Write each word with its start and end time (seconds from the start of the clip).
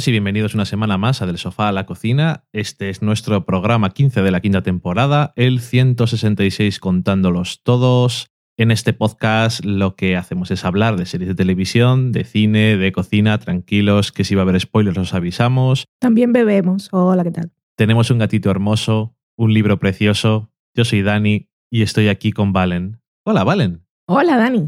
Todos 0.00 0.08
y 0.08 0.12
bienvenidos 0.12 0.54
una 0.54 0.64
semana 0.64 0.96
más 0.96 1.20
a 1.20 1.26
Del 1.26 1.36
Sofá 1.36 1.68
a 1.68 1.72
la 1.72 1.84
Cocina. 1.84 2.44
Este 2.54 2.88
es 2.88 3.02
nuestro 3.02 3.44
programa 3.44 3.90
15 3.90 4.22
de 4.22 4.30
la 4.30 4.40
quinta 4.40 4.62
temporada, 4.62 5.34
el 5.36 5.60
166 5.60 6.80
contándolos 6.80 7.62
todos. 7.62 8.30
En 8.56 8.70
este 8.70 8.94
podcast 8.94 9.62
lo 9.62 9.96
que 9.96 10.16
hacemos 10.16 10.50
es 10.52 10.64
hablar 10.64 10.96
de 10.96 11.04
series 11.04 11.28
de 11.28 11.34
televisión, 11.34 12.12
de 12.12 12.24
cine, 12.24 12.78
de 12.78 12.92
cocina, 12.92 13.36
tranquilos, 13.40 14.10
que 14.10 14.24
si 14.24 14.34
va 14.34 14.40
a 14.40 14.44
haber 14.44 14.58
spoilers 14.58 14.96
os 14.96 15.12
avisamos. 15.12 15.84
También 15.98 16.32
bebemos. 16.32 16.88
Hola, 16.92 17.22
¿qué 17.22 17.32
tal? 17.32 17.52
Tenemos 17.76 18.10
un 18.10 18.20
gatito 18.20 18.50
hermoso, 18.50 19.14
un 19.36 19.52
libro 19.52 19.78
precioso. 19.78 20.50
Yo 20.74 20.86
soy 20.86 21.02
Dani 21.02 21.50
y 21.68 21.82
estoy 21.82 22.08
aquí 22.08 22.32
con 22.32 22.54
Valen. 22.54 23.02
Hola, 23.26 23.44
Valen. 23.44 23.84
Hola, 24.06 24.38
Dani. 24.38 24.64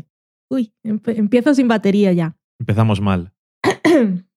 Uy, 0.51 0.75
empiezo 0.83 1.55
sin 1.55 1.69
batería 1.69 2.13
ya. 2.13 2.37
Empezamos 2.59 3.01
mal. 3.01 3.33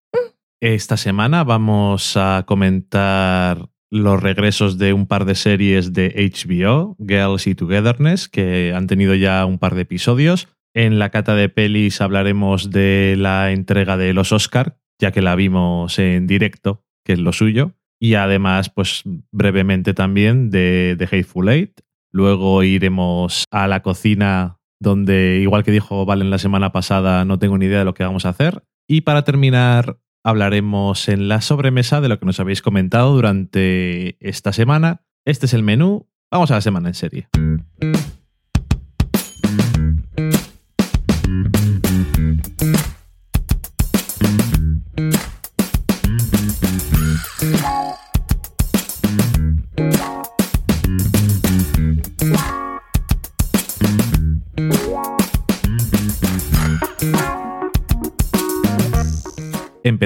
Esta 0.61 0.95
semana 0.95 1.43
vamos 1.43 2.15
a 2.15 2.43
comentar 2.47 3.69
los 3.91 4.21
regresos 4.21 4.77
de 4.77 4.93
un 4.93 5.05
par 5.05 5.25
de 5.25 5.35
series 5.35 5.91
de 5.93 6.31
HBO, 6.31 6.95
Girls 6.97 7.47
y 7.47 7.55
Togetherness, 7.55 8.29
que 8.29 8.73
han 8.73 8.87
tenido 8.87 9.15
ya 9.15 9.45
un 9.45 9.59
par 9.59 9.75
de 9.75 9.81
episodios. 9.81 10.47
En 10.73 10.97
la 10.97 11.09
cata 11.09 11.35
de 11.35 11.49
pelis 11.49 11.99
hablaremos 11.99 12.71
de 12.71 13.15
la 13.17 13.51
entrega 13.51 13.97
de 13.97 14.13
los 14.13 14.31
Oscar, 14.31 14.77
ya 14.99 15.11
que 15.11 15.21
la 15.21 15.35
vimos 15.35 15.99
en 15.99 16.25
directo, 16.25 16.85
que 17.03 17.13
es 17.13 17.19
lo 17.19 17.33
suyo. 17.33 17.73
Y 17.99 18.15
además, 18.15 18.69
pues 18.69 19.03
brevemente 19.31 19.93
también 19.93 20.49
de, 20.49 20.95
de 20.97 21.05
Hateful 21.05 21.49
Eight. 21.49 21.81
Luego 22.11 22.63
iremos 22.63 23.43
a 23.51 23.67
la 23.67 23.81
cocina, 23.81 24.59
donde, 24.81 25.39
igual 25.41 25.63
que 25.63 25.71
dijo 25.71 26.05
Valen 26.05 26.29
la 26.29 26.37
semana 26.37 26.71
pasada, 26.71 27.25
no 27.25 27.39
tengo 27.39 27.57
ni 27.57 27.65
idea 27.65 27.79
de 27.79 27.85
lo 27.85 27.93
que 27.93 28.03
vamos 28.03 28.25
a 28.25 28.29
hacer. 28.29 28.63
Y 28.87 29.01
para 29.01 29.23
terminar, 29.23 29.97
hablaremos 30.25 31.07
en 31.07 31.27
la 31.27 31.39
sobremesa 31.39 32.01
de 32.01 32.09
lo 32.09 32.19
que 32.19 32.25
nos 32.25 32.39
habéis 32.39 32.63
comentado 32.63 33.13
durante 33.13 34.17
esta 34.27 34.51
semana. 34.51 35.05
Este 35.23 35.45
es 35.45 35.53
el 35.53 35.61
menú. 35.61 36.09
Vamos 36.31 36.49
a 36.49 36.55
la 36.55 36.61
semana 36.61 36.89
en 36.89 36.95
serie. 36.95 37.29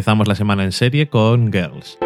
Empezamos 0.09 0.27
la 0.27 0.33
semana 0.33 0.63
en 0.63 0.71
serie 0.71 1.07
con 1.07 1.53
Girls. 1.53 1.99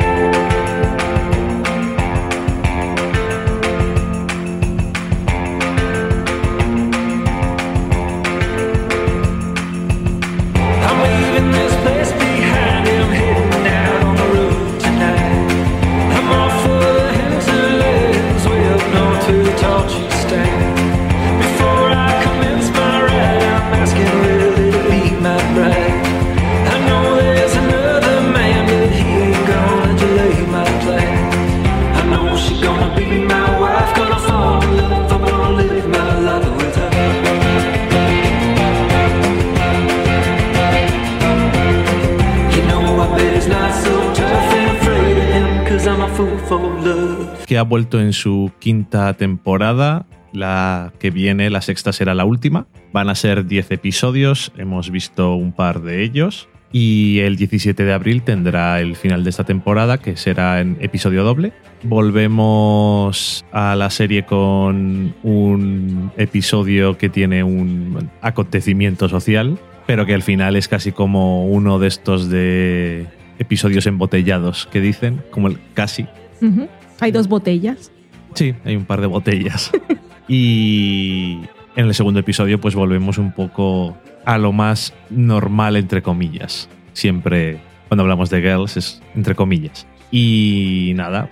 Ha 47.57 47.63
vuelto 47.63 47.99
en 47.99 48.13
su 48.13 48.51
quinta 48.59 49.13
temporada. 49.13 50.05
La 50.31 50.93
que 50.99 51.11
viene, 51.11 51.49
la 51.49 51.61
sexta, 51.61 51.93
será 51.93 52.15
la 52.15 52.25
última. 52.25 52.65
Van 52.91 53.09
a 53.09 53.15
ser 53.15 53.45
10 53.45 53.71
episodios, 53.71 54.51
hemos 54.57 54.89
visto 54.89 55.35
un 55.35 55.51
par 55.51 55.81
de 55.81 56.03
ellos. 56.03 56.49
Y 56.71 57.19
el 57.19 57.35
17 57.35 57.83
de 57.85 57.93
abril 57.93 58.23
tendrá 58.23 58.79
el 58.81 58.95
final 58.95 59.23
de 59.23 59.29
esta 59.29 59.43
temporada, 59.43 59.99
que 59.99 60.17
será 60.17 60.59
en 60.59 60.77
episodio 60.81 61.23
doble. 61.23 61.53
Volvemos 61.83 63.45
a 63.51 63.75
la 63.75 63.91
serie 63.91 64.25
con 64.25 65.13
un 65.21 66.11
episodio 66.17 66.97
que 66.97 67.09
tiene 67.09 67.43
un 67.43 68.09
acontecimiento 68.21 69.07
social, 69.07 69.59
pero 69.85 70.07
que 70.07 70.15
al 70.15 70.23
final 70.23 70.55
es 70.55 70.67
casi 70.67 70.91
como 70.91 71.45
uno 71.45 71.77
de 71.77 71.87
estos 71.87 72.29
de 72.29 73.05
episodios 73.37 73.85
embotellados 73.85 74.67
que 74.71 74.81
dicen, 74.81 75.21
como 75.29 75.49
el 75.49 75.59
casi, 75.75 76.07
Ujú. 76.41 76.67
Hay 77.03 77.11
dos 77.11 77.27
botellas. 77.27 77.91
Sí, 78.33 78.55
hay 78.63 78.77
un 78.77 78.85
par 78.85 79.01
de 79.01 79.07
botellas. 79.07 79.71
y 80.29 81.39
en 81.75 81.87
el 81.87 81.93
segundo 81.93 82.21
episodio 82.21 82.61
pues 82.61 82.75
volvemos 82.75 83.17
un 83.17 83.33
poco 83.33 83.97
a 84.23 84.37
lo 84.37 84.53
más 84.53 84.93
normal 85.09 85.75
entre 85.75 86.01
comillas. 86.01 86.69
Siempre 86.93 87.59
cuando 87.89 88.03
hablamos 88.03 88.29
de 88.29 88.41
girls 88.41 88.77
es 88.77 89.01
entre 89.15 89.35
comillas. 89.35 89.85
Y 90.11 90.93
nada, 90.95 91.29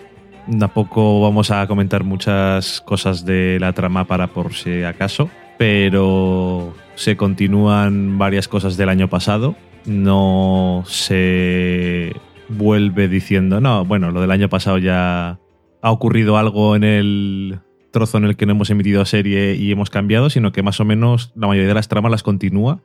tampoco 0.59 1.21
vamos 1.21 1.51
a 1.51 1.65
comentar 1.67 2.03
muchas 2.03 2.81
cosas 2.81 3.23
de 3.23 3.57
la 3.61 3.71
trama 3.71 4.03
para 4.03 4.27
por 4.27 4.53
si 4.53 4.83
acaso, 4.83 5.29
pero 5.57 6.73
se 6.95 7.15
continúan 7.15 8.17
varias 8.17 8.49
cosas 8.49 8.75
del 8.75 8.89
año 8.89 9.07
pasado. 9.07 9.55
No 9.85 10.83
se 10.85 12.13
vuelve 12.49 13.07
diciendo, 13.07 13.61
no, 13.61 13.85
bueno, 13.85 14.11
lo 14.11 14.19
del 14.19 14.31
año 14.31 14.49
pasado 14.49 14.77
ya 14.77 15.39
ha 15.81 15.91
ocurrido 15.91 16.37
algo 16.37 16.75
en 16.75 16.83
el 16.83 17.59
trozo 17.91 18.17
en 18.17 18.25
el 18.25 18.35
que 18.35 18.45
no 18.45 18.53
hemos 18.53 18.69
emitido 18.69 19.03
serie 19.05 19.55
y 19.55 19.71
hemos 19.71 19.89
cambiado, 19.89 20.29
sino 20.29 20.51
que 20.51 20.63
más 20.63 20.79
o 20.79 20.85
menos 20.85 21.31
la 21.35 21.47
mayoría 21.47 21.67
de 21.67 21.73
las 21.73 21.87
tramas 21.87 22.11
las 22.11 22.23
continúa. 22.23 22.81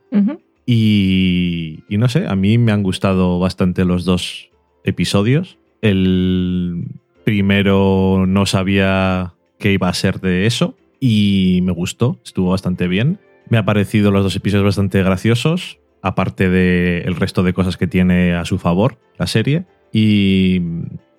Y, 0.67 1.85
y 1.89 1.97
no 1.97 2.09
sé, 2.09 2.27
a 2.27 2.35
mí 2.35 2.59
me 2.59 2.73
han 2.73 2.83
gustado 2.83 3.39
bastante 3.39 3.85
los 3.85 4.05
dos 4.05 4.51
episodios. 4.85 5.59
El 5.81 6.87
primero 7.25 8.25
no 8.27 8.47
sabía 8.47 9.35
qué 9.59 9.73
iba 9.73 9.89
a 9.89 9.95
ser 9.95 10.21
de 10.21 10.47
eso 10.47 10.77
y 11.01 11.61
me 11.63 11.73
gustó, 11.73 12.19
estuvo 12.25 12.51
bastante 12.51 12.89
bien. 12.89 13.19
Me 13.49 13.59
ha 13.59 13.65
parecido 13.65 14.11
los 14.11 14.25
dos 14.25 14.35
episodios 14.35 14.65
bastante 14.65 15.03
graciosos, 15.03 15.79
aparte 16.03 16.51
del 16.51 17.15
resto 17.15 17.43
de 17.45 17.53
cosas 17.53 17.77
que 17.77 17.87
tiene 17.87 18.35
a 18.35 18.45
su 18.45 18.59
favor 18.59 18.99
la 19.19 19.27
serie. 19.29 19.67
Y 19.93 20.61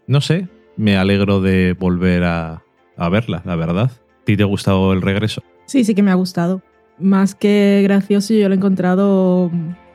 no 0.07 0.19
sé, 0.19 0.50
me 0.77 0.97
alegro 0.97 1.41
de 1.41 1.74
volver 1.74 2.24
a, 2.24 2.63
a 2.95 3.09
verla, 3.09 3.41
la 3.45 3.56
verdad. 3.56 3.91
¿A 3.91 4.25
ti 4.25 4.38
te 4.38 4.44
ha 4.44 4.47
gustado 4.47 4.94
el 4.94 5.01
regreso? 5.01 5.44
Sí, 5.65 5.83
sí 5.83 5.94
que 5.95 6.03
me 6.03 6.12
ha 6.12 6.15
gustado. 6.15 6.62
Más 7.00 7.35
que 7.35 7.81
gracioso, 7.83 8.33
yo 8.33 8.47
lo 8.47 8.56
he 8.56 8.57
encontrado 8.57 9.51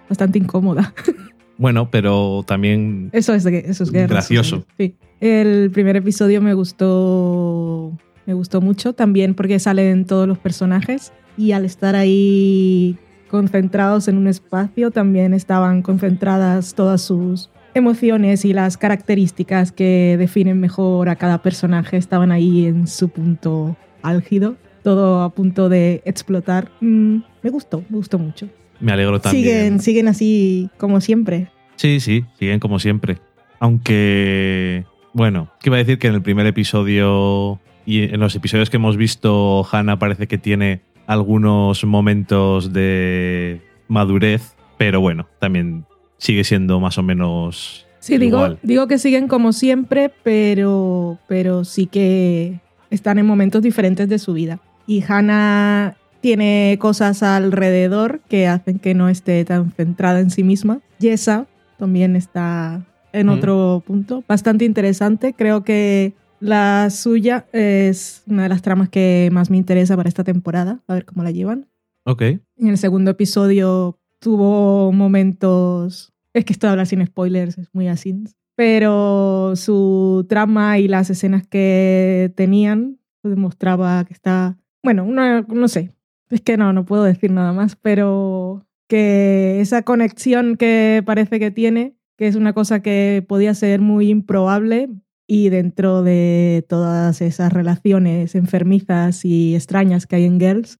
bastante 0.08 0.38
incómoda. 0.38 0.92
Bueno, 1.58 1.90
pero 1.92 2.42
también 2.44 3.10
Eso 3.12 3.34
es, 3.34 3.46
eso 3.46 3.84
es 3.84 3.92
guerra. 3.92 4.08
Gracioso. 4.08 4.64
Sí. 4.78 4.96
El 5.20 5.70
primer 5.70 5.94
episodio 5.94 6.42
me 6.42 6.54
gustó, 6.54 7.96
me 8.26 8.34
gustó 8.34 8.60
mucho 8.60 8.94
también 8.94 9.34
porque 9.34 9.60
salen 9.60 10.04
todos 10.04 10.26
los 10.26 10.38
personajes 10.38 11.12
y 11.36 11.52
al 11.52 11.64
estar 11.64 11.94
ahí 11.94 12.98
concentrados 13.30 14.08
en 14.08 14.16
un 14.16 14.26
espacio 14.26 14.90
también 14.90 15.34
estaban 15.34 15.82
concentradas 15.82 16.74
todas 16.74 17.02
sus 17.02 17.48
emociones 17.74 18.44
y 18.44 18.52
las 18.52 18.76
características 18.76 19.72
que 19.72 20.16
definen 20.18 20.60
mejor 20.60 21.08
a 21.08 21.16
cada 21.16 21.42
personaje 21.42 21.96
estaban 21.96 22.32
ahí 22.32 22.66
en 22.66 22.86
su 22.86 23.08
punto 23.08 23.76
álgido, 24.02 24.56
todo 24.82 25.22
a 25.22 25.30
punto 25.30 25.68
de 25.68 26.02
explotar. 26.04 26.70
Mm, 26.80 27.18
me 27.42 27.50
gustó, 27.50 27.84
me 27.88 27.96
gustó 27.96 28.18
mucho. 28.18 28.48
me 28.80 28.92
alegro 28.92 29.20
también. 29.20 29.44
Siguen, 29.44 29.80
siguen 29.80 30.08
así 30.08 30.70
como 30.76 31.00
siempre. 31.00 31.48
Sí, 31.76 32.00
sí, 32.00 32.24
siguen 32.38 32.60
como 32.60 32.78
siempre. 32.78 33.18
Aunque, 33.58 34.84
bueno, 35.12 35.50
que 35.60 35.68
iba 35.70 35.76
a 35.76 35.78
decir 35.78 35.98
que 35.98 36.08
en 36.08 36.14
el 36.14 36.22
primer 36.22 36.46
episodio 36.46 37.60
y 37.86 38.02
en 38.02 38.20
los 38.20 38.34
episodios 38.34 38.70
que 38.70 38.76
hemos 38.76 38.96
visto, 38.96 39.66
Hannah 39.70 39.98
parece 39.98 40.26
que 40.26 40.38
tiene 40.38 40.82
algunos 41.06 41.84
momentos 41.84 42.72
de 42.72 43.60
madurez, 43.88 44.56
pero 44.78 45.00
bueno, 45.00 45.28
también 45.38 45.84
sigue 46.22 46.44
siendo 46.44 46.78
más 46.80 46.98
o 46.98 47.02
menos 47.02 47.86
Sí, 47.98 48.18
digo, 48.18 48.38
igual. 48.38 48.58
digo 48.62 48.86
que 48.88 48.98
siguen 48.98 49.28
como 49.28 49.52
siempre, 49.52 50.10
pero, 50.24 51.18
pero 51.28 51.64
sí 51.64 51.86
que 51.86 52.60
están 52.90 53.18
en 53.18 53.26
momentos 53.26 53.62
diferentes 53.62 54.08
de 54.08 54.18
su 54.18 54.32
vida. 54.32 54.60
Y 54.86 55.04
Hannah 55.06 55.96
tiene 56.20 56.76
cosas 56.80 57.22
alrededor 57.22 58.20
que 58.28 58.46
hacen 58.48 58.78
que 58.78 58.94
no 58.94 59.08
esté 59.08 59.44
tan 59.44 59.70
centrada 59.72 60.20
en 60.20 60.30
sí 60.30 60.42
misma. 60.42 60.80
Yesa 60.98 61.46
también 61.78 62.16
está 62.16 62.84
en 63.12 63.26
Mm. 63.26 63.30
otro 63.30 63.82
punto. 63.86 64.24
Bastante 64.28 64.64
interesante. 64.64 65.32
Creo 65.34 65.62
que 65.64 66.12
la 66.40 66.90
suya 66.90 67.46
es 67.52 68.22
una 68.26 68.44
de 68.44 68.48
las 68.48 68.62
tramas 68.62 68.88
que 68.88 69.28
más 69.32 69.48
me 69.50 69.56
interesa 69.58 69.96
para 69.96 70.08
esta 70.08 70.24
temporada. 70.24 70.80
A 70.88 70.94
ver 70.94 71.04
cómo 71.04 71.22
la 71.22 71.30
llevan. 71.30 71.66
Ok. 72.04 72.22
En 72.22 72.40
el 72.68 72.78
segundo 72.78 73.12
episodio 73.12 73.96
tuvo 74.18 74.90
momentos. 74.92 76.11
Es 76.34 76.44
que 76.44 76.52
esto 76.52 76.66
de 76.66 76.72
hablar 76.72 76.86
sin 76.86 77.04
spoilers 77.04 77.58
es 77.58 77.68
muy 77.72 77.88
así. 77.88 78.14
Pero 78.54 79.54
su 79.56 80.26
trama 80.28 80.78
y 80.78 80.88
las 80.88 81.10
escenas 81.10 81.46
que 81.46 82.32
tenían 82.36 82.98
pues, 83.22 83.34
demostraba 83.34 84.04
que 84.04 84.12
está. 84.12 84.58
Bueno, 84.82 85.04
no, 85.04 85.42
no 85.42 85.68
sé. 85.68 85.92
Es 86.30 86.40
que 86.40 86.56
no, 86.56 86.72
no 86.72 86.84
puedo 86.84 87.04
decir 87.04 87.30
nada 87.30 87.52
más, 87.52 87.76
pero 87.76 88.66
que 88.88 89.60
esa 89.60 89.82
conexión 89.82 90.56
que 90.56 91.02
parece 91.04 91.38
que 91.38 91.50
tiene, 91.50 91.94
que 92.16 92.26
es 92.26 92.36
una 92.36 92.52
cosa 92.52 92.80
que 92.82 93.24
podía 93.26 93.54
ser 93.54 93.80
muy 93.80 94.08
improbable 94.08 94.88
y 95.26 95.48
dentro 95.48 96.02
de 96.02 96.64
todas 96.68 97.22
esas 97.22 97.52
relaciones 97.52 98.34
enfermizas 98.34 99.24
y 99.24 99.54
extrañas 99.54 100.06
que 100.06 100.16
hay 100.16 100.24
en 100.24 100.40
Girls, 100.40 100.78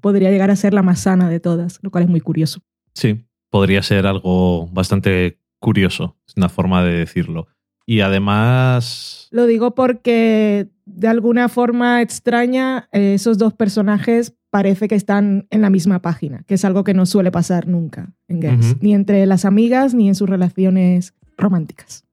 podría 0.00 0.30
llegar 0.30 0.50
a 0.50 0.56
ser 0.56 0.74
la 0.74 0.82
más 0.82 1.00
sana 1.00 1.30
de 1.30 1.40
todas, 1.40 1.78
lo 1.82 1.90
cual 1.90 2.04
es 2.04 2.10
muy 2.10 2.20
curioso. 2.20 2.60
Sí, 2.94 3.24
podría 3.52 3.82
ser 3.82 4.06
algo 4.06 4.66
bastante 4.68 5.38
curioso, 5.60 6.16
es 6.26 6.34
una 6.38 6.48
forma 6.48 6.82
de 6.82 6.94
decirlo. 6.94 7.48
Y 7.84 8.00
además, 8.00 9.28
Lo 9.30 9.44
digo 9.46 9.74
porque 9.74 10.68
de 10.86 11.08
alguna 11.08 11.48
forma 11.50 12.00
extraña 12.00 12.88
eh, 12.92 13.14
esos 13.14 13.36
dos 13.36 13.52
personajes 13.52 14.34
parece 14.50 14.88
que 14.88 14.94
están 14.94 15.46
en 15.50 15.60
la 15.60 15.68
misma 15.68 16.00
página, 16.00 16.44
que 16.46 16.54
es 16.54 16.64
algo 16.64 16.82
que 16.82 16.94
no 16.94 17.04
suele 17.04 17.30
pasar 17.30 17.68
nunca 17.68 18.14
en 18.26 18.38
Ujú. 18.58 18.78
ni 18.80 18.94
entre 18.94 19.26
las 19.26 19.44
amigas 19.44 19.92
ni 19.94 20.08
en 20.08 20.14
sus 20.14 20.28
relaciones 20.30 21.14
románticas. 21.36 22.04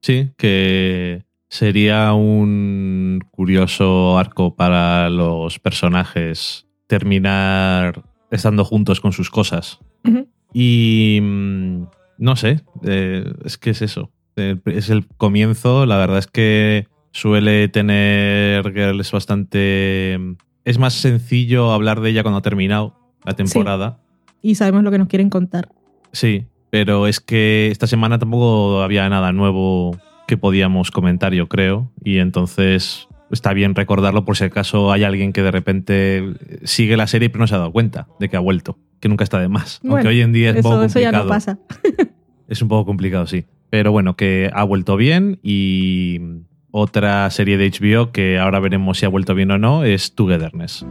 sí, 0.00 0.30
que 0.36 1.24
sería 1.48 2.12
un 2.12 3.20
curioso 3.32 4.16
arco 4.16 4.54
para 4.54 5.10
los 5.10 5.58
personajes 5.58 6.66
terminar 6.86 8.04
estando 8.30 8.64
juntos 8.64 9.00
con 9.00 9.10
sus 9.12 9.28
cosas. 9.30 9.80
Ujú. 10.04 10.28
Y 10.58 11.18
mm, 11.20 11.82
no 12.16 12.34
sé, 12.34 12.62
eh, 12.82 13.30
es 13.44 13.58
que 13.58 13.68
es 13.68 13.82
eso. 13.82 14.10
Eh, 14.36 14.56
Es 14.64 14.88
el 14.88 15.06
comienzo. 15.06 15.84
La 15.84 15.98
verdad 15.98 16.16
es 16.16 16.26
que 16.28 16.88
suele 17.12 17.68
tener 17.68 18.72
Girls 18.72 19.12
bastante. 19.12 20.18
Es 20.64 20.78
más 20.78 20.94
sencillo 20.94 21.72
hablar 21.72 22.00
de 22.00 22.08
ella 22.08 22.22
cuando 22.22 22.38
ha 22.38 22.42
terminado 22.42 22.98
la 23.22 23.34
temporada. 23.34 24.00
Y 24.40 24.54
sabemos 24.54 24.82
lo 24.82 24.90
que 24.90 24.96
nos 24.96 25.08
quieren 25.08 25.28
contar. 25.28 25.68
Sí, 26.12 26.46
pero 26.70 27.06
es 27.06 27.20
que 27.20 27.68
esta 27.70 27.86
semana 27.86 28.18
tampoco 28.18 28.80
había 28.80 29.06
nada 29.10 29.32
nuevo 29.32 29.98
que 30.26 30.38
podíamos 30.38 30.90
comentar, 30.90 31.34
yo 31.34 31.48
creo. 31.48 31.92
Y 32.02 32.16
entonces 32.16 33.08
está 33.30 33.52
bien 33.52 33.74
recordarlo 33.74 34.24
por 34.24 34.38
si 34.38 34.44
acaso 34.44 34.90
hay 34.90 35.04
alguien 35.04 35.34
que 35.34 35.42
de 35.42 35.50
repente 35.50 36.24
sigue 36.62 36.96
la 36.96 37.08
serie 37.08 37.28
pero 37.28 37.40
no 37.40 37.46
se 37.46 37.56
ha 37.56 37.58
dado 37.58 37.72
cuenta 37.72 38.08
de 38.18 38.30
que 38.30 38.38
ha 38.38 38.40
vuelto. 38.40 38.78
Que 39.00 39.08
nunca 39.08 39.24
está 39.24 39.38
de 39.40 39.48
más. 39.48 39.80
Aunque 39.82 39.90
Bueno, 39.90 40.08
hoy 40.10 40.20
en 40.20 40.32
día 40.32 40.50
es 40.50 40.56
un 40.56 40.62
poco 40.62 40.74
Eso, 40.76 40.84
eso 40.84 41.00
ya 41.00 41.12
complicado. 41.12 41.24
no 41.24 41.28
pasa. 41.30 41.58
Es 42.48 42.62
un 42.62 42.68
poco 42.68 42.86
complicado, 42.86 43.26
sí. 43.26 43.44
Pero 43.70 43.90
bueno, 43.90 44.14
que 44.16 44.50
ha 44.54 44.62
vuelto 44.62 44.96
bien 44.96 45.40
y 45.42 46.20
otra 46.70 47.28
serie 47.30 47.56
de 47.58 47.68
HBO 47.70 48.12
que 48.12 48.38
ahora 48.38 48.60
veremos 48.60 48.98
si 48.98 49.04
ha 49.04 49.08
vuelto 49.08 49.34
bien 49.34 49.50
o 49.50 49.58
no 49.58 49.82
es 49.82 50.14
Togetherness. 50.14 50.86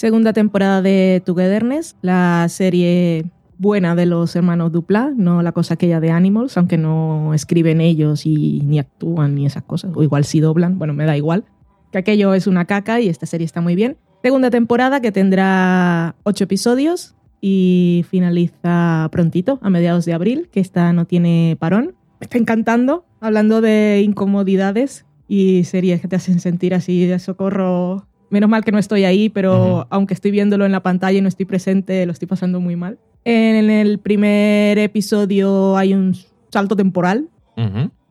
Segunda 0.00 0.32
temporada 0.32 0.80
de 0.80 1.22
Togetherness, 1.26 1.94
la 2.00 2.46
serie 2.48 3.26
buena 3.58 3.94
de 3.94 4.06
los 4.06 4.34
hermanos 4.34 4.72
Dupla, 4.72 5.12
no 5.14 5.42
la 5.42 5.52
cosa 5.52 5.74
aquella 5.74 6.00
de 6.00 6.10
Animals, 6.10 6.56
aunque 6.56 6.78
no 6.78 7.34
escriben 7.34 7.82
ellos 7.82 8.24
y 8.24 8.62
ni 8.64 8.78
actúan 8.78 9.34
ni 9.34 9.44
esas 9.44 9.62
cosas, 9.62 9.92
o 9.94 10.02
igual 10.02 10.24
si 10.24 10.40
doblan, 10.40 10.78
bueno, 10.78 10.94
me 10.94 11.04
da 11.04 11.18
igual. 11.18 11.44
Que 11.92 11.98
aquello 11.98 12.32
es 12.32 12.46
una 12.46 12.64
caca 12.64 12.98
y 12.98 13.10
esta 13.10 13.26
serie 13.26 13.44
está 13.44 13.60
muy 13.60 13.74
bien. 13.74 13.98
Segunda 14.22 14.48
temporada 14.48 15.02
que 15.02 15.12
tendrá 15.12 16.16
ocho 16.22 16.44
episodios 16.44 17.14
y 17.42 18.06
finaliza 18.08 19.06
prontito, 19.12 19.58
a 19.60 19.68
mediados 19.68 20.06
de 20.06 20.14
abril, 20.14 20.48
que 20.50 20.60
esta 20.60 20.94
no 20.94 21.04
tiene 21.04 21.58
parón. 21.60 21.94
Me 22.20 22.24
está 22.24 22.38
encantando, 22.38 23.04
hablando 23.20 23.60
de 23.60 24.00
incomodidades 24.02 25.04
y 25.28 25.64
series 25.64 26.00
que 26.00 26.08
te 26.08 26.16
hacen 26.16 26.40
sentir 26.40 26.72
así 26.72 27.04
de 27.04 27.18
socorro. 27.18 28.06
Menos 28.30 28.48
mal 28.48 28.64
que 28.64 28.72
no 28.72 28.78
estoy 28.78 29.04
ahí, 29.04 29.28
pero 29.28 29.86
aunque 29.90 30.14
estoy 30.14 30.30
viéndolo 30.30 30.64
en 30.64 30.72
la 30.72 30.82
pantalla 30.82 31.18
y 31.18 31.20
no 31.20 31.28
estoy 31.28 31.46
presente, 31.46 32.06
lo 32.06 32.12
estoy 32.12 32.28
pasando 32.28 32.60
muy 32.60 32.76
mal. 32.76 32.98
En 33.24 33.70
el 33.70 33.98
primer 33.98 34.78
episodio 34.78 35.76
hay 35.76 35.94
un 35.94 36.16
salto 36.50 36.76
temporal, 36.76 37.28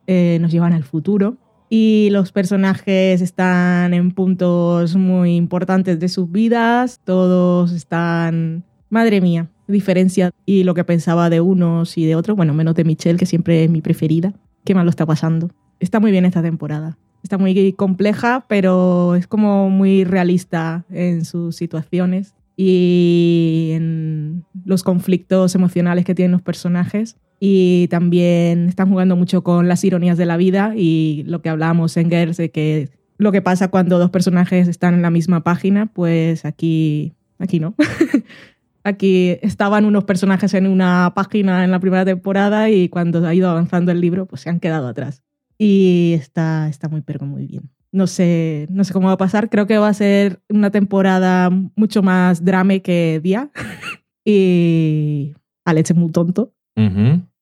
eh, 0.08 0.38
nos 0.42 0.52
llevan 0.52 0.74
al 0.74 0.84
futuro. 0.84 1.38
Y 1.72 2.10
los 2.12 2.32
personajes 2.32 3.22
están 3.22 3.94
en 3.94 4.12
puntos 4.12 4.96
muy 4.96 5.36
importantes 5.36 6.00
de 6.00 6.10
sus 6.10 6.32
vidas, 6.32 7.00
todos 7.04 7.72
están, 7.72 8.64
madre 8.90 9.22
mía, 9.22 9.50
diferencia 9.68 10.32
y 10.48 10.64
lo 10.64 10.74
que 10.74 10.84
pensaba 10.84 11.30
de 11.30 11.42
unos 11.42 11.96
y 11.98 12.06
de 12.08 12.16
otros, 12.16 12.36
bueno, 12.36 12.56
menos 12.56 12.74
de 12.74 12.84
Michelle, 12.84 13.20
que 13.20 13.28
siempre 13.28 13.64
es 13.64 13.70
mi 13.70 13.82
preferida, 13.82 14.34
qué 14.66 14.74
mal 14.74 14.86
lo 14.86 14.90
está 14.90 15.06
pasando. 15.06 15.52
Está 15.80 16.00
muy 16.00 16.12
bien 16.12 16.26
esta 16.26 16.42
temporada. 16.42 16.98
Está 17.24 17.38
muy 17.38 17.74
compleja, 17.74 18.46
pero 18.48 19.16
es 19.16 19.28
como 19.28 19.70
muy 19.70 20.04
realista 20.04 20.86
en 20.90 21.26
sus 21.26 21.56
situaciones 21.56 22.34
y 22.56 23.72
en 23.74 24.44
los 24.66 24.84
conflictos 24.84 25.56
emocionales 25.56 26.06
que 26.06 26.16
tienen 26.16 26.32
los 26.32 26.42
personajes. 26.42 27.18
Y 27.40 27.88
también 27.90 28.68
están 28.68 28.90
jugando 28.90 29.16
mucho 29.16 29.44
con 29.44 29.70
las 29.70 29.84
ironías 29.84 30.18
de 30.18 30.26
la 30.26 30.36
vida 30.36 30.74
y 30.76 31.24
lo 31.26 31.42
que 31.42 31.50
hablábamos 31.50 31.96
en 31.96 32.10
Girls 32.10 32.36
de 32.36 32.52
que 32.52 32.90
lo 33.18 33.32
que 33.32 33.42
pasa 33.42 33.70
cuando 33.70 34.00
dos 34.00 34.10
personajes 34.10 34.68
están 34.68 34.94
en 34.94 35.02
la 35.02 35.10
misma 35.10 35.44
página, 35.44 35.86
pues 35.88 36.46
aquí, 36.46 37.14
aquí 37.38 37.60
no. 37.60 37.76
aquí 38.84 39.38
estaban 39.42 39.86
unos 39.86 40.06
personajes 40.06 40.54
en 40.54 40.68
una 40.68 41.14
página 41.16 41.64
en 41.64 41.72
la 41.72 41.80
primera 41.80 42.06
temporada 42.06 42.70
y 42.70 42.90
cuando 42.90 43.26
ha 43.26 43.34
ido 43.34 43.50
avanzando 43.50 43.92
el 43.92 44.02
libro, 44.02 44.26
pues 44.26 44.42
se 44.42 44.50
han 44.50 44.60
quedado 44.60 44.88
atrás. 44.88 45.22
Y 45.60 46.14
está, 46.14 46.70
está 46.70 46.88
muy, 46.88 47.02
pero 47.02 47.26
muy 47.26 47.46
bien. 47.46 47.70
no 47.92 48.08
sé, 48.08 48.68
no 48.70 48.84
sé 48.84 48.94
cómo 48.94 49.08
va 49.08 49.14
a 49.14 49.18
pasar. 49.18 49.50
Creo 49.50 49.68
que 49.68 49.78
va 49.78 49.90
a 49.90 49.94
ser 49.94 50.42
una 50.48 50.72
temporada 50.72 51.50
mucho 51.76 52.02
más 52.02 52.46
drama 52.46 52.80
que 52.80 53.20
día. 53.22 53.52
y 54.26 55.34
Alex 55.66 55.92
es 55.92 55.98
muy 55.98 56.12
tonto 56.12 56.54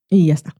y 0.09 0.27
ya 0.27 0.33
está. 0.33 0.55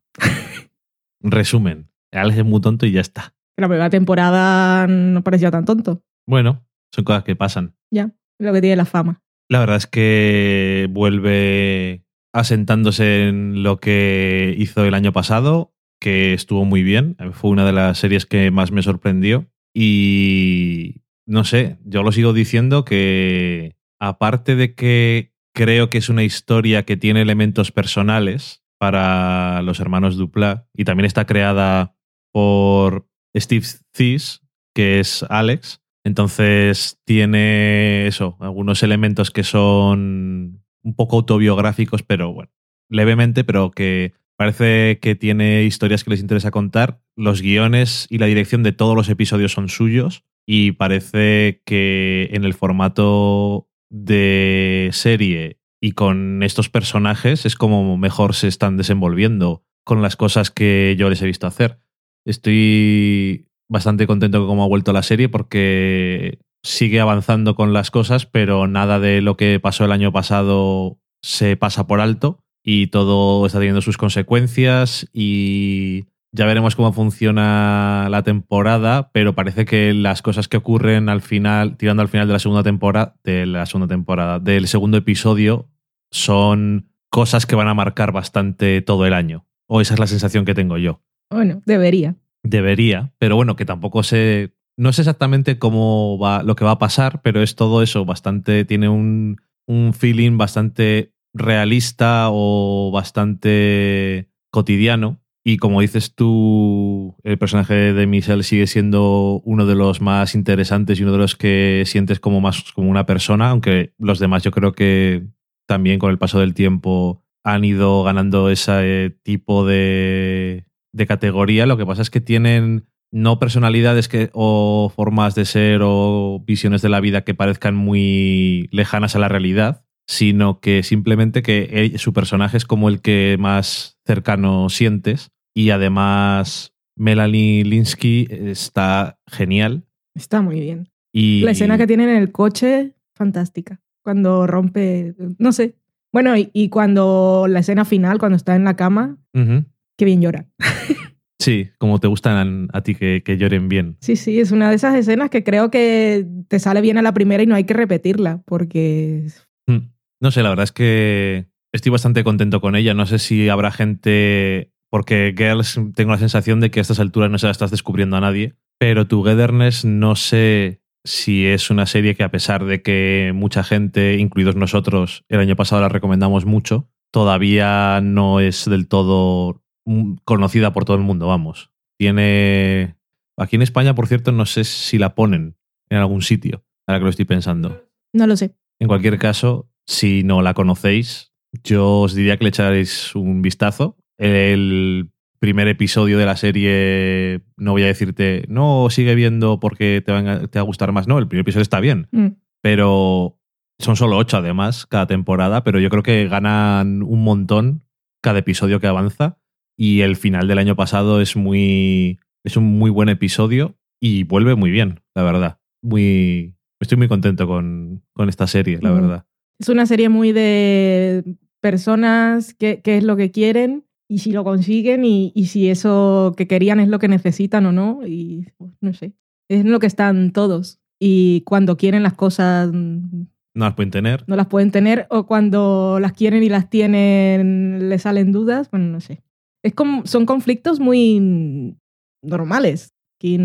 Resumen. 1.22 1.90
Alex 2.12 2.40
es 2.40 2.46
muy 2.46 2.62
tonto 2.62 2.86
y 2.86 2.92
ya 2.92 3.02
está. 3.02 3.34
La 3.58 3.68
primera 3.68 3.90
temporada 3.90 4.86
no 4.88 5.24
parecía 5.24 5.50
tan 5.50 5.66
tonto. 5.66 6.04
Bueno, 6.28 6.64
son 6.94 7.06
cosas 7.06 7.24
que 7.24 7.36
pasan. 7.36 7.76
Ya, 7.92 8.12
lo 8.40 8.54
que 8.54 8.62
tiene 8.62 8.76
la 8.76 8.86
fama. 8.86 9.24
La 9.50 9.60
verdad 9.60 9.78
es 9.78 9.88
que 9.88 10.88
vuelve 10.92 12.04
asentándose 12.34 13.30
en 13.30 13.64
lo 13.64 13.80
que 13.80 14.54
hizo 14.58 14.86
el 14.86 14.94
año 14.94 15.12
pasado, 15.12 15.74
que 16.00 16.34
estuvo 16.34 16.66
muy 16.66 16.84
bien. 16.84 17.16
Fue 17.34 17.50
una 17.50 17.66
de 17.66 17.74
las 17.74 17.98
series 17.98 18.25
que 18.25 18.51
más 18.51 18.72
me 18.72 18.84
sorprendió. 18.84 19.48
Y 19.74 21.01
no 21.25 21.44
sé, 21.44 21.77
yo 21.84 22.04
lo 22.04 22.12
sigo 22.12 22.34
diciendo 22.34 22.86
que 22.86 23.75
aparte 24.00 24.56
de 24.56 24.75
que 24.75 25.34
creo 25.54 25.89
que 25.89 25.98
es 25.98 26.10
una 26.10 26.24
historia 26.24 26.84
que 26.84 26.98
tiene 26.98 27.22
elementos 27.22 27.72
personales 27.72 28.63
para 28.80 29.62
los 29.63 29.80
hermanos 29.80 30.18
Dupla 30.18 30.68
y 30.74 30.84
también 30.84 31.06
está 31.06 31.25
creada 31.25 31.96
por 32.32 33.10
Steve 33.36 33.66
Thies, 33.92 34.42
que 34.75 35.00
es 35.00 35.24
Alex, 35.30 35.82
entonces 36.04 37.01
tiene 37.06 38.08
eso, 38.08 38.38
algunos 38.39 38.84
elementos 38.84 39.32
que 39.32 39.44
son 39.44 40.63
un 40.84 40.96
poco 40.96 41.18
autobiográficos, 41.18 42.04
pero 42.04 42.32
bueno, 42.32 42.51
levemente, 42.89 43.44
pero 43.44 43.72
que 43.72 44.13
parece 44.38 45.00
que 45.00 45.15
tiene 45.15 45.63
historias 45.63 46.03
que 46.03 46.12
les 46.12 46.22
interesa 46.22 46.51
contar. 46.51 47.01
Los 47.15 47.41
guiones 47.41 48.08
y 48.10 48.20
la 48.20 48.27
dirección 48.27 48.63
de 48.63 48.72
todos 48.72 48.96
los 48.96 49.10
episodios 49.10 49.51
son 49.51 49.67
suyos 49.67 50.24
y 50.46 50.72
parece 50.74 51.62
que 51.65 52.29
en 52.32 52.46
el 52.46 52.53
formato 52.53 53.67
de 53.89 54.89
serie 54.94 55.60
y 55.82 55.91
con 55.91 56.44
estos 56.44 56.70
personajes 56.70 57.46
es 57.46 57.56
como 57.56 57.98
mejor 57.98 58.34
se 58.36 58.48
están 58.48 58.77
desenvolviendo 58.77 59.63
con 59.84 60.01
las 60.01 60.15
cosas 60.15 60.51
que 60.51 60.96
yo 60.98 61.10
les 61.10 61.22
he 61.22 61.25
visto 61.25 61.48
hacer. 61.48 61.79
Estoy 62.25 63.48
bastante 63.70 64.08
contento 64.08 64.39
con 64.39 64.48
cómo 64.48 64.63
ha 64.63 64.67
vuelto 64.67 64.94
la 64.94 65.03
serie 65.03 65.29
porque 65.29 66.39
sigue 66.63 67.00
avanzando 67.00 67.56
con 67.56 67.74
las 67.74 67.91
cosas, 67.91 68.25
pero 68.25 68.67
nada 68.67 69.00
de 69.00 69.22
lo 69.22 69.38
que 69.38 69.60
pasó 69.60 69.86
el 69.86 69.91
año 69.91 70.12
pasado 70.12 71.00
se 71.22 71.58
pasa 71.58 71.88
por 71.88 72.01
alto 72.01 72.44
y 72.70 72.88
todo 72.88 73.46
está 73.46 73.60
teniendo 73.60 73.80
sus 73.80 73.96
consecuencias 73.96 75.08
y 75.14 76.08
ya 76.34 76.46
veremos 76.46 76.76
cómo 76.76 76.92
funciona 76.92 78.10
la 78.12 78.24
temporada, 78.24 79.10
pero 79.14 79.36
parece 79.36 79.64
que 79.64 79.94
las 79.94 80.22
cosas 80.22 80.50
que 80.50 80.58
ocurren 80.58 81.08
al 81.08 81.22
final, 81.22 81.78
tirando 81.78 82.02
al 82.02 82.10
final 82.10 82.28
de 82.28 82.34
la 82.34 82.40
segunda 82.40 82.64
temporada, 82.64 83.16
de 83.24 83.46
la 83.46 83.66
segunda 83.68 83.88
temporada, 83.88 84.40
del 84.40 84.68
segundo 84.68 84.98
episodio, 84.98 85.70
son 86.12 86.90
cosas 87.10 87.46
que 87.46 87.56
van 87.56 87.70
a 87.70 87.74
marcar 87.74 88.12
bastante 88.12 88.82
todo 88.82 89.06
el 89.06 89.14
año. 89.14 89.46
O 89.68 89.80
esa 89.80 89.94
es 89.94 90.02
la 90.02 90.08
sensación 90.08 90.44
que 90.44 90.54
tengo 90.54 90.78
yo. 90.78 91.00
Bueno, 91.32 91.62
debería. 91.66 92.18
Debería, 92.44 93.14
pero 93.18 93.38
bueno, 93.38 93.56
que 93.56 93.64
tampoco 93.64 94.04
sé. 94.04 94.52
No 94.76 94.92
sé 94.92 95.04
exactamente 95.04 95.58
cómo 95.58 96.20
va 96.20 96.44
lo 96.44 96.58
que 96.58 96.66
va 96.66 96.72
a 96.72 96.80
pasar, 96.80 97.22
pero 97.22 97.42
es 97.42 97.56
todo 97.56 97.82
eso 97.82 98.04
bastante. 98.04 98.66
Tiene 98.66 98.90
un, 98.90 99.38
un 99.68 99.94
feeling 99.94 100.38
bastante 100.38 101.14
realista 101.38 102.27
o 102.29 102.91
bastante 102.91 104.29
cotidiano. 104.51 105.22
Y 105.44 105.58
como 105.58 105.79
dices 105.79 106.13
tú, 106.13 107.15
el 107.24 107.38
personaje 107.38 107.94
de 107.94 108.06
Michelle 108.06 108.44
sigue 108.44 108.67
siendo 108.67 109.41
uno 109.46 109.65
de 109.65 109.75
los 109.75 110.01
más 110.01 110.36
interesantes 110.36 111.00
y 111.00 111.03
uno 111.03 111.13
de 111.13 111.20
los 111.20 111.38
que 111.38 111.84
sientes 111.86 112.20
como 112.20 112.41
más 112.41 112.74
como 112.74 112.89
una 112.89 113.06
persona, 113.06 113.50
aunque 113.50 113.94
los 113.98 114.20
demás 114.20 114.44
yo 114.44 114.51
creo 114.51 114.74
que 114.74 115.25
también 115.65 116.00
con 116.00 116.12
el 116.12 116.17
paso 116.17 116.39
del 116.39 116.53
tiempo 116.53 117.24
han 117.46 117.63
ido 117.63 118.03
ganando 118.03 118.50
ese 118.50 119.17
tipo 119.24 119.65
de, 119.65 120.65
de 120.91 121.08
categoría. 121.08 121.65
Lo 121.65 121.77
que 121.77 121.86
pasa 121.86 122.01
es 122.01 122.10
que 122.10 122.20
tienen 122.20 122.89
no 123.12 123.39
personalidades 123.39 124.10
que, 124.10 124.29
o 124.34 124.91
formas 124.94 125.34
de 125.36 125.46
ser 125.46 125.82
o 125.84 126.44
visiones 126.46 126.82
de 126.82 126.89
la 126.89 127.00
vida 127.00 127.24
que 127.24 127.34
parezcan 127.34 127.75
muy 127.75 128.67
lejanas 128.72 129.15
a 129.15 129.20
la 129.20 129.29
realidad, 129.29 129.86
sino 130.08 130.60
que 130.60 130.84
simplemente 130.84 131.42
que 131.44 131.94
su 131.98 132.14
personaje 132.14 132.58
es 132.58 132.66
como 132.66 132.90
el 132.90 133.02
que 133.02 133.36
más 133.40 134.00
cercano 134.06 134.70
sientes 134.70 135.32
y 135.54 135.72
además 135.72 136.74
Melanie 136.96 137.64
Linsky 137.64 138.28
está 138.30 139.20
genial. 139.28 139.84
Está 140.16 140.42
muy 140.42 140.60
bien. 140.60 140.90
Y 141.14 141.42
La 141.42 141.52
escena 141.52 141.78
que 141.78 141.88
tienen 141.88 142.10
en 142.10 142.18
el 142.18 142.32
coche, 142.32 142.96
fantástica. 143.16 143.82
Cuando 144.04 144.48
rompe, 144.48 145.14
no 145.38 145.52
sé. 145.52 145.76
Bueno, 146.14 146.38
y, 146.38 146.50
y 146.54 146.70
cuando 146.70 147.46
la 147.50 147.60
escena 147.60 147.84
final, 147.84 148.18
cuando 148.18 148.38
está 148.38 148.56
en 148.56 148.64
la 148.64 148.76
cama, 148.76 149.18
qué 149.34 150.06
bien 150.06 150.22
llora. 150.22 150.48
Sí, 151.40 151.70
como 151.78 152.00
te 152.00 152.08
gustan 152.08 152.68
a 152.74 152.82
ti 152.82 152.96
que, 152.96 153.22
que 153.24 153.38
lloren 153.38 153.70
bien. 153.70 153.96
Sí, 154.02 154.18
sí, 154.18 154.40
es 154.40 154.52
una 154.52 154.70
de 154.70 154.76
esas 154.76 154.96
escenas 154.96 155.30
que 155.30 155.46
creo 155.46 155.70
que 155.72 156.26
te 156.50 156.60
sale 156.60 156.82
bien 156.82 156.98
a 156.98 157.02
la 157.04 157.14
primera 157.14 157.42
y 157.42 157.46
no 157.46 157.56
hay 157.56 157.64
que 157.64 157.76
repetirla, 157.76 158.42
porque 158.44 159.28
Mm. 159.68 159.90
No 160.20 160.32
sé, 160.32 160.44
la 160.44 160.50
verdad 160.50 160.64
es 160.64 160.72
que 160.72 161.48
estoy 161.72 161.92
bastante 161.92 162.24
contento 162.24 162.62
con 162.62 162.76
ella. 162.76 162.94
No 162.94 163.06
sé 163.06 163.20
si 163.20 163.50
habrá 163.50 163.72
gente. 163.72 164.74
Porque 164.90 165.36
Girls, 165.38 165.80
tengo 165.96 166.12
la 166.12 166.18
sensación 166.18 166.62
de 166.62 166.72
que 166.72 166.80
a 166.80 166.82
estas 166.82 167.00
alturas 167.00 167.30
no 167.30 167.38
se 167.38 167.48
la 167.48 167.52
estás 167.52 167.72
descubriendo 167.72 168.16
a 168.16 168.22
nadie. 168.22 168.56
Pero 168.80 169.08
Togetherness 169.08 169.84
no 169.84 170.16
sé 170.16 170.82
si 171.04 171.46
es 171.46 171.70
una 171.70 171.86
serie 171.86 172.16
que, 172.16 172.24
a 172.24 172.32
pesar 172.32 172.66
de 172.66 172.82
que 172.82 173.32
mucha 173.34 173.64
gente, 173.64 174.18
incluidos 174.18 174.56
nosotros, 174.56 175.24
el 175.30 175.40
año 175.40 175.56
pasado 175.56 175.82
la 175.82 175.90
recomendamos 175.90 176.46
mucho, 176.46 176.90
todavía 177.12 178.00
no 178.02 178.40
es 178.40 178.66
del 178.66 178.88
todo 178.88 179.64
mm, 179.86 180.16
conocida 180.26 180.74
por 180.74 180.86
todo 180.86 180.98
el 180.98 181.04
mundo, 181.04 181.28
vamos. 181.28 181.72
Tiene. 181.98 182.96
Aquí 183.38 183.56
en 183.56 183.62
España, 183.62 183.96
por 183.96 184.08
cierto, 184.08 184.32
no 184.32 184.46
sé 184.46 184.64
si 184.64 184.98
la 184.98 185.16
ponen 185.16 185.58
en 185.90 185.98
algún 185.98 186.22
sitio, 186.22 186.64
ahora 186.88 187.00
que 187.00 187.04
lo 187.04 187.10
estoy 187.10 187.26
pensando. 187.26 187.86
no 188.14 188.28
lo 188.28 188.36
sé. 188.36 188.56
En 188.80 188.88
cualquier 188.88 189.18
caso, 189.18 189.70
si 189.88 190.24
no 190.24 190.41
la 190.41 190.53
conocéis, 190.53 191.34
yo 191.63 192.01
os 192.01 192.13
diría 192.13 192.38
que 192.38 192.44
le 192.44 192.50
echaréis 192.50 193.15
un 193.15 193.41
vistazo. 193.41 193.98
El 194.17 195.10
primer 195.39 195.67
episodio 195.67 196.17
de 196.17 196.25
la 196.25 196.36
serie, 196.36 197.41
no 197.58 197.72
voy 197.72 197.84
a 197.84 197.88
decirte, 197.88 198.46
no, 198.50 198.88
sigue 198.89 199.15
viendo 199.15 199.60
porque 199.60 200.01
te 200.06 200.12
va, 200.12 200.20
a- 200.20 200.48
te 200.48 200.60
va 200.60 200.63
a 200.63 200.65
gustar 200.65 200.91
más. 200.91 201.08
No, 201.08 201.20
el 201.20 201.27
primer 201.27 201.41
episodio 201.44 201.62
está 201.62 201.79
bien, 201.79 202.08
Mm. 202.12 202.27
pero 202.62 203.39
son 203.79 203.96
solo 203.96 204.17
ocho 204.17 204.38
además 204.38 204.86
cada 204.88 205.06
temporada, 205.08 205.63
pero 205.63 205.79
yo 205.79 205.89
creo 205.89 206.03
que 206.03 206.27
ganan 206.27 207.03
un 207.03 207.24
montón 207.24 207.84
cada 208.24 208.39
episodio 208.39 208.79
que 208.79 208.88
avanza. 208.88 209.38
Y 209.79 210.01
el 210.01 210.15
final 210.15 210.48
del 210.48 210.58
año 210.58 210.75
pasado 210.75 211.22
es 211.22 211.36
muy. 211.36 212.20
es 212.44 212.56
un 212.58 212.63
muy 212.79 212.89
buen 212.89 213.10
episodio 213.10 213.77
y 214.01 214.24
vuelve 214.24 214.56
muy 214.56 214.72
bien, 214.72 215.01
la 215.13 215.22
verdad. 215.24 215.60
Muy. 215.84 216.56
Estoy 216.79 216.98
muy 216.98 217.08
contento 217.08 217.46
con, 217.46 218.03
con 218.13 218.29
esta 218.29 218.48
serie, 218.48 218.79
la 218.82 218.91
Ujú. 218.94 219.01
verdad. 219.01 219.25
Es 219.60 219.70
una 219.70 219.86
serie 219.86 220.10
muy 220.10 220.32
de 220.32 221.24
personas, 221.62 222.54
qué, 222.54 222.82
qué 222.84 222.98
es 222.98 223.04
lo 223.04 223.16
que 223.16 223.32
quieren 223.32 223.86
y 224.08 224.20
si 224.20 224.32
lo 224.32 224.44
consiguen 224.44 225.04
y, 225.04 225.32
y 225.36 225.48
si 225.48 225.70
eso 225.70 226.34
que 226.38 226.48
querían 226.48 226.80
es 226.80 226.88
lo 226.88 227.00
que 227.00 227.08
necesitan 227.08 227.66
o 227.66 227.72
no. 227.72 228.02
Y 228.06 228.48
pues, 228.58 228.72
no 228.82 228.94
sé, 228.94 229.14
es 229.50 229.62
en 229.62 229.72
lo 229.72 229.80
que 229.80 229.88
están 229.88 230.32
todos. 230.32 230.80
Y 231.00 231.42
cuando 231.42 231.78
quieren 231.78 232.04
las 232.04 232.14
cosas 232.14 232.72
mm, 232.72 233.26
No 233.56 233.66
las 233.66 233.74
pueden 233.76 233.92
tener. 233.92 234.24
no 234.28 234.36
las 234.36 234.48
pueden 234.48 234.72
tener 234.72 235.08
o 235.10 235.28
cuando 235.28 236.00
las 236.02 236.14
quieren 236.14 236.44
y 236.44 236.50
las 236.50 236.70
tienen 236.70 237.90
les 237.90 238.04
salen 238.04 238.32
dudas, 238.32 238.70
bueno, 238.72 238.88
no 238.88 239.00
sé. 239.00 239.24
Es 239.64 239.74
como, 239.74 240.06
son 240.06 240.26
conflictos 240.26 240.80
muy 240.80 241.76
normales. 242.22 242.94
Sí. 243.20 243.38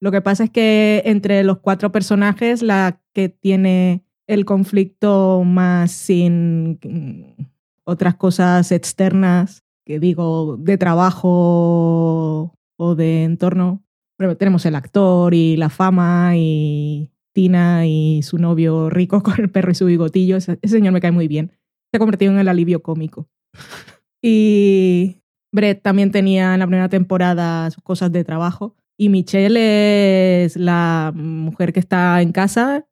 Lo 0.00 0.10
que 0.10 0.20
pasa 0.20 0.44
es 0.44 0.50
que 0.50 1.02
entre 1.06 1.44
los 1.44 1.58
cuatro 1.58 1.92
personajes, 1.92 2.62
la 2.62 3.00
que 3.12 3.28
tiene 3.28 4.02
el 4.28 4.44
conflicto 4.44 5.42
más 5.44 5.90
sin 5.90 6.78
mm, 6.84 7.42
otras 7.84 8.14
cosas 8.14 8.70
externas, 8.70 9.64
que 9.84 9.98
digo, 9.98 10.56
de 10.58 10.76
trabajo 10.76 12.54
o 12.76 12.94
de 12.94 13.24
entorno, 13.24 13.82
pero 14.16 14.36
tenemos 14.36 14.66
el 14.66 14.76
actor 14.76 15.32
y 15.32 15.56
la 15.56 15.70
fama 15.70 16.36
y 16.36 17.10
Tina 17.32 17.86
y 17.86 18.22
su 18.22 18.38
novio 18.38 18.90
rico 18.90 19.22
con 19.24 19.40
el 19.40 19.50
perro 19.50 19.72
y 19.72 19.74
su 19.74 19.86
bigotillo. 19.86 20.36
Ese, 20.36 20.58
ese 20.60 20.76
señor 20.76 20.92
me 20.92 21.00
cae 21.00 21.10
muy 21.10 21.26
bien. 21.26 21.52
Se 21.90 21.96
ha 21.96 21.98
convertido 21.98 22.32
en 22.32 22.38
el 22.38 22.48
alivio 22.48 22.82
cómico. 22.82 23.28
Y 24.20 25.22
Brett 25.52 25.80
también 25.80 26.10
tenía 26.10 26.52
en 26.54 26.58
la 26.58 26.66
primera 26.66 26.88
temporada 26.88 27.70
sus 27.70 27.84
cosas 27.84 28.10
de 28.10 28.24
trabajo. 28.24 28.74
Y 28.96 29.10
Michelle 29.10 30.42
es 30.42 30.56
la 30.56 31.12
mujer 31.14 31.72
que 31.72 31.78
está 31.78 32.20
en 32.20 32.32
casa 32.32 32.88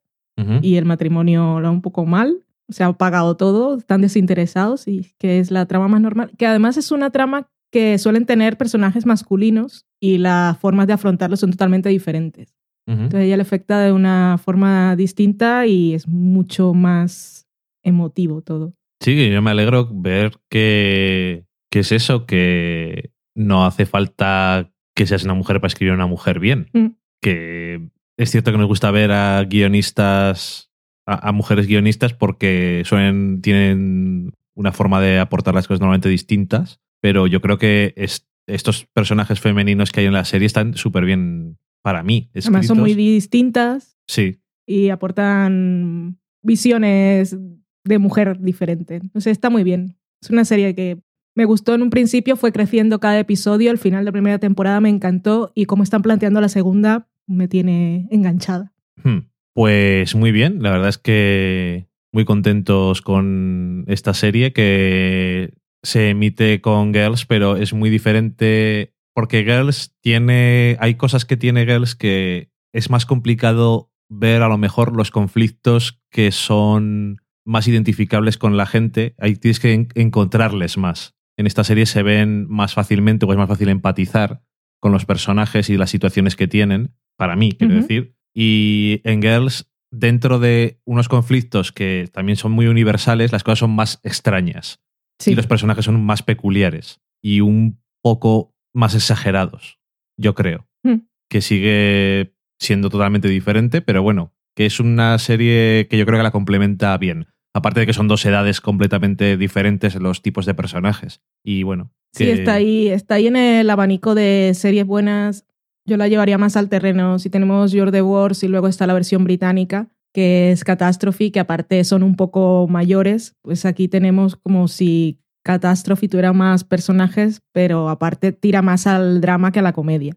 Y 0.61 0.75
el 0.75 0.85
matrimonio 0.85 1.59
lo 1.59 1.67
va 1.67 1.71
un 1.71 1.81
poco 1.81 2.05
mal. 2.05 2.43
Se 2.69 2.83
ha 2.83 2.93
pagado 2.93 3.37
todo, 3.37 3.77
están 3.77 4.01
desinteresados 4.01 4.87
y 4.87 5.13
que 5.17 5.39
es 5.39 5.49
la 5.49 5.65
trama 5.65 5.87
más 5.87 6.01
normal. 6.01 6.31
Que 6.37 6.45
además 6.45 6.77
es 6.77 6.91
una 6.91 7.09
trama 7.09 7.49
que 7.71 7.97
suelen 7.97 8.25
tener 8.25 8.57
personajes 8.57 9.05
masculinos 9.05 9.85
y 9.99 10.19
las 10.19 10.57
formas 10.59 10.87
de 10.87 10.93
afrontarlo 10.93 11.37
son 11.37 11.51
totalmente 11.51 11.89
diferentes. 11.89 12.53
Entonces 12.85 13.25
ella 13.25 13.35
le 13.35 13.41
afecta 13.41 13.81
de 13.81 13.91
una 13.91 14.39
forma 14.41 14.95
distinta 14.95 15.65
y 15.65 15.93
es 15.93 16.07
mucho 16.07 16.73
más 16.73 17.45
emotivo 17.83 18.41
todo. 18.41 18.73
Sí, 19.01 19.15
que 19.15 19.29
yo 19.29 19.41
me 19.41 19.51
alegro 19.51 19.89
ver 19.91 20.37
que, 20.49 21.45
que 21.69 21.79
es 21.79 21.91
eso, 21.91 22.25
que 22.25 23.11
no 23.35 23.65
hace 23.65 23.85
falta 23.85 24.71
que 24.95 25.05
seas 25.05 25.25
una 25.25 25.33
mujer 25.33 25.59
para 25.59 25.67
escribir 25.67 25.91
a 25.91 25.95
una 25.95 26.07
mujer 26.07 26.39
bien. 26.39 26.69
Mm. 26.71 26.87
Que 27.21 27.89
es 28.17 28.31
cierto 28.31 28.51
que 28.51 28.57
nos 28.57 28.67
gusta 28.67 28.91
ver 28.91 29.11
a 29.11 29.43
guionistas, 29.43 30.71
a, 31.05 31.29
a 31.29 31.31
mujeres 31.31 31.67
guionistas, 31.67 32.13
porque 32.13 32.81
suelen, 32.85 33.41
tienen 33.41 34.33
una 34.55 34.71
forma 34.71 34.99
de 35.01 35.19
aportar 35.19 35.53
las 35.53 35.67
cosas 35.67 35.81
normalmente 35.81 36.09
distintas, 36.09 36.79
pero 37.01 37.27
yo 37.27 37.41
creo 37.41 37.57
que 37.57 37.93
es- 37.95 38.27
estos 38.47 38.85
personajes 38.93 39.39
femeninos 39.39 39.91
que 39.91 39.99
hay 40.01 40.05
en 40.07 40.13
la 40.13 40.25
serie 40.25 40.45
están 40.45 40.75
súper 40.75 41.05
bien 41.05 41.57
para 41.83 42.01
mí. 42.01 42.29
Además 42.33 42.65
son 42.67 42.79
muy 42.79 42.93
distintas 42.95 43.97
Sí, 44.09 44.39
y 44.65 44.89
aportan 44.89 46.17
visiones 46.41 47.37
de 47.83 47.97
mujer 47.99 48.39
diferentes. 48.39 49.01
No 49.13 49.21
sé, 49.21 49.31
está 49.31 49.49
muy 49.49 49.63
bien. 49.63 49.97
Es 50.21 50.29
una 50.29 50.45
serie 50.45 50.73
que 50.75 50.99
me 51.35 51.45
gustó 51.45 51.75
en 51.75 51.81
un 51.83 51.89
principio, 51.89 52.35
fue 52.35 52.51
creciendo 52.51 52.99
cada 52.99 53.19
episodio, 53.19 53.69
el 53.71 53.77
final 53.77 54.05
de 54.05 54.11
primera 54.11 54.39
temporada 54.39 54.81
me 54.81 54.89
encantó 54.89 55.51
y 55.53 55.65
como 55.65 55.83
están 55.83 56.01
planteando 56.01 56.41
la 56.41 56.49
segunda 56.49 57.07
me 57.27 57.47
tiene 57.47 58.07
enganchada. 58.09 58.73
Hmm. 59.03 59.29
Pues 59.53 60.15
muy 60.15 60.31
bien, 60.31 60.61
la 60.61 60.71
verdad 60.71 60.89
es 60.89 60.97
que 60.97 61.87
muy 62.13 62.25
contentos 62.25 63.01
con 63.01 63.83
esta 63.87 64.13
serie 64.13 64.53
que 64.53 65.53
se 65.83 66.09
emite 66.09 66.61
con 66.61 66.93
Girls, 66.93 67.25
pero 67.25 67.57
es 67.57 67.73
muy 67.73 67.89
diferente 67.89 68.93
porque 69.13 69.43
Girls 69.43 69.95
tiene, 70.01 70.77
hay 70.79 70.95
cosas 70.95 71.25
que 71.25 71.37
tiene 71.37 71.65
Girls 71.65 71.95
que 71.95 72.51
es 72.73 72.89
más 72.89 73.05
complicado 73.05 73.91
ver 74.09 74.41
a 74.41 74.47
lo 74.47 74.57
mejor 74.57 74.95
los 74.95 75.11
conflictos 75.11 76.01
que 76.11 76.31
son 76.31 77.17
más 77.45 77.67
identificables 77.67 78.37
con 78.37 78.57
la 78.57 78.65
gente, 78.65 79.15
ahí 79.17 79.35
tienes 79.35 79.59
que 79.59 79.73
en- 79.73 79.87
encontrarles 79.95 80.77
más. 80.77 81.15
En 81.37 81.47
esta 81.47 81.63
serie 81.63 81.85
se 81.85 82.03
ven 82.03 82.45
más 82.47 82.73
fácilmente 82.73 83.25
o 83.25 83.31
es 83.31 83.37
más 83.37 83.47
fácil 83.47 83.69
empatizar 83.69 84.41
con 84.79 84.91
los 84.91 85.05
personajes 85.05 85.69
y 85.69 85.77
las 85.77 85.89
situaciones 85.89 86.35
que 86.35 86.47
tienen, 86.47 86.93
para 87.17 87.35
mí, 87.35 87.51
quiero 87.51 87.75
decir. 87.75 88.15
Y 88.33 89.01
en 89.03 89.21
Girls, 89.21 89.69
dentro 89.91 90.39
de 90.39 90.79
unos 90.85 91.09
conflictos 91.09 91.71
que 91.71 92.09
también 92.13 92.35
son 92.37 92.51
muy 92.51 92.67
universales, 92.67 93.31
las 93.31 93.43
cosas 93.43 93.59
son 93.59 93.71
más 93.71 93.99
extrañas 94.03 94.79
Sí. 95.19 95.31
y 95.31 95.35
los 95.35 95.47
personajes 95.47 95.85
son 95.85 96.03
más 96.05 96.21
peculiares 96.21 97.01
y 97.23 97.41
un 97.41 97.81
poco 98.03 98.53
más 98.73 98.93
exagerados, 98.93 99.79
yo 100.15 100.35
creo. 100.35 100.67
Mm. 100.83 101.07
Que 101.29 101.41
sigue 101.41 102.35
siendo 102.59 102.89
totalmente 102.89 103.27
diferente, 103.27 103.81
pero 103.81 104.03
bueno, 104.03 104.33
que 104.55 104.67
es 104.67 104.79
una 104.79 105.17
serie 105.17 105.87
que 105.89 105.97
yo 105.97 106.05
creo 106.05 106.19
que 106.19 106.23
la 106.23 106.31
complementa 106.31 106.95
bien. 106.99 107.27
Aparte 107.55 107.79
de 107.79 107.85
que 107.87 107.93
son 107.93 108.07
dos 108.07 108.23
edades 108.25 108.61
completamente 108.61 109.35
diferentes 109.37 109.95
en 109.95 110.03
los 110.03 110.21
tipos 110.21 110.45
de 110.45 110.53
personajes. 110.53 111.21
Y 111.43 111.63
bueno. 111.63 111.91
Sí, 112.13 112.29
está 112.29 112.53
ahí, 112.53 112.87
está 112.89 113.15
ahí 113.15 113.25
en 113.27 113.35
el 113.35 113.69
abanico 113.71 114.13
de 114.13 114.51
series 114.53 114.85
buenas. 114.85 115.46
Yo 115.87 115.95
la 115.95 116.09
llevaría 116.09 116.37
más 116.37 116.57
al 116.57 116.67
terreno. 116.67 117.17
Si 117.17 117.29
tenemos 117.29 117.71
Your 117.71 117.91
the 117.91 118.01
Wars 118.01 118.43
y 118.43 118.49
luego 118.49 118.67
está 118.67 118.85
la 118.85 118.93
versión 118.93 119.23
británica, 119.23 119.87
que 120.13 120.51
es 120.51 120.65
Catastrophe, 120.65 121.31
que 121.31 121.39
aparte 121.39 121.81
son 121.85 122.03
un 122.03 122.17
poco 122.17 122.67
mayores, 122.69 123.37
pues 123.41 123.65
aquí 123.65 123.87
tenemos 123.87 124.35
como 124.35 124.67
si 124.67 125.21
Catastrophe 125.45 126.09
tuviera 126.09 126.33
más 126.33 126.65
personajes, 126.65 127.41
pero 127.53 127.87
aparte 127.87 128.33
tira 128.33 128.61
más 128.61 128.85
al 128.85 129.21
drama 129.21 129.53
que 129.53 129.59
a 129.59 129.61
la 129.61 129.71
comedia. 129.71 130.13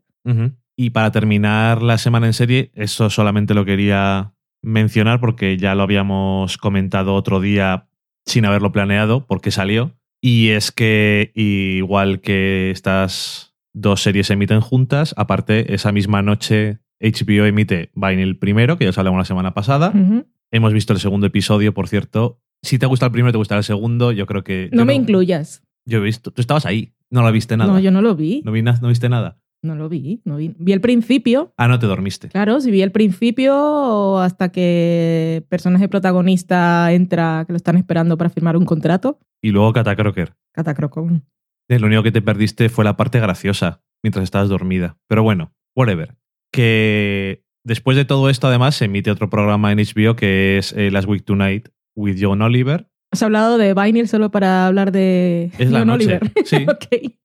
Y 0.76 0.90
para 0.90 1.12
terminar 1.12 1.82
la 1.82 1.98
semana 1.98 2.26
en 2.26 2.32
serie, 2.32 2.72
eso 2.74 3.08
solamente 3.08 3.54
lo 3.54 3.64
quería 3.64 4.32
mencionar 4.62 5.20
porque 5.20 5.56
ya 5.56 5.76
lo 5.76 5.84
habíamos 5.84 6.58
comentado 6.58 7.14
otro 7.14 7.40
día 7.40 7.86
sin 8.26 8.44
haberlo 8.44 8.72
planeado, 8.72 9.24
porque 9.26 9.52
salió. 9.52 9.92
Y 10.20 10.48
es 10.48 10.72
que 10.72 11.30
igual 11.34 12.20
que 12.20 12.70
estas 12.72 13.49
dos 13.72 14.02
series 14.02 14.26
se 14.28 14.32
emiten 14.34 14.60
juntas, 14.60 15.14
aparte 15.16 15.74
esa 15.74 15.92
misma 15.92 16.22
noche 16.22 16.80
HBO 17.00 17.44
emite 17.46 17.90
Vinyl 17.94 18.38
primero, 18.38 18.76
que 18.76 18.84
ya 18.84 18.90
os 18.90 18.98
hablamos 18.98 19.18
la 19.18 19.24
semana 19.24 19.54
pasada. 19.54 19.92
Hemos 20.52 20.72
visto 20.72 20.92
el 20.92 20.98
segundo 20.98 21.26
episodio, 21.28 21.72
por 21.72 21.88
cierto. 21.88 22.40
Si 22.62 22.78
te 22.78 22.86
gusta 22.86 23.06
el 23.06 23.12
primero, 23.12 23.32
te 23.32 23.38
gusta 23.38 23.56
el 23.56 23.64
segundo. 23.64 24.12
Yo 24.12 24.26
creo 24.26 24.42
que. 24.44 24.68
No 24.72 24.84
me 24.84 24.94
incluyas. 24.94 25.62
Yo 25.86 25.98
he 25.98 26.02
visto. 26.02 26.30
Tú 26.30 26.40
estabas 26.42 26.66
ahí. 26.66 26.92
No 27.10 27.22
lo 27.22 27.32
viste 27.32 27.56
nada. 27.56 27.72
No, 27.72 27.78
yo 27.80 27.90
no 27.90 28.02
lo 28.02 28.14
vi. 28.16 28.42
¿No, 28.44 28.52
vi 28.52 28.60
na- 28.62 28.78
no 28.82 28.88
viste 28.88 29.08
nada. 29.08 29.38
No 29.62 29.74
lo 29.76 29.88
vi. 29.88 30.20
No 30.24 30.36
vi. 30.36 30.54
Vi 30.58 30.72
el 30.72 30.80
principio. 30.80 31.52
Ah, 31.56 31.68
no 31.68 31.78
te 31.78 31.86
dormiste. 31.86 32.28
Claro, 32.28 32.60
si 32.60 32.70
vi 32.70 32.82
el 32.82 32.92
principio 32.92 34.18
hasta 34.18 34.50
que 34.50 35.36
el 35.38 35.42
personaje 35.44 35.88
protagonista 35.88 36.92
entra, 36.92 37.44
que 37.46 37.52
lo 37.52 37.56
están 37.56 37.76
esperando 37.76 38.16
para 38.18 38.30
firmar 38.30 38.56
un 38.56 38.64
contrato. 38.64 39.18
Y 39.42 39.50
luego 39.50 39.72
Catacroker. 39.72 40.34
Catacrocón. 40.52 41.16
Eh, 41.16 41.22
Lo 41.78 41.86
único 41.86 42.02
que 42.02 42.12
te 42.12 42.22
perdiste 42.22 42.68
fue 42.68 42.84
la 42.84 42.96
parte 42.96 43.20
graciosa 43.20 43.82
mientras 44.02 44.24
estabas 44.24 44.48
dormida. 44.48 44.96
Pero 45.06 45.22
bueno, 45.22 45.54
whatever. 45.76 46.16
Que 46.52 47.44
después 47.64 47.96
de 47.96 48.04
todo 48.04 48.28
esto, 48.30 48.48
además, 48.48 48.74
se 48.74 48.86
emite 48.86 49.10
otro 49.10 49.30
programa 49.30 49.70
en 49.72 49.78
HBO 49.78 50.16
que 50.16 50.58
es 50.58 50.72
eh, 50.72 50.90
Last 50.90 51.08
Week 51.08 51.24
Tonight 51.24 51.68
with 51.94 52.16
John 52.20 52.42
Oliver. 52.42 52.88
Has 53.12 53.22
hablado 53.22 53.58
de 53.58 53.74
Vinyl 53.74 54.08
solo 54.08 54.30
para 54.30 54.66
hablar 54.66 54.92
de 54.92 55.50
Es 55.58 55.70
la 55.70 55.80
John 55.80 55.88
noche, 55.88 56.04
Oliver. 56.20 56.32
sí. 56.44 56.66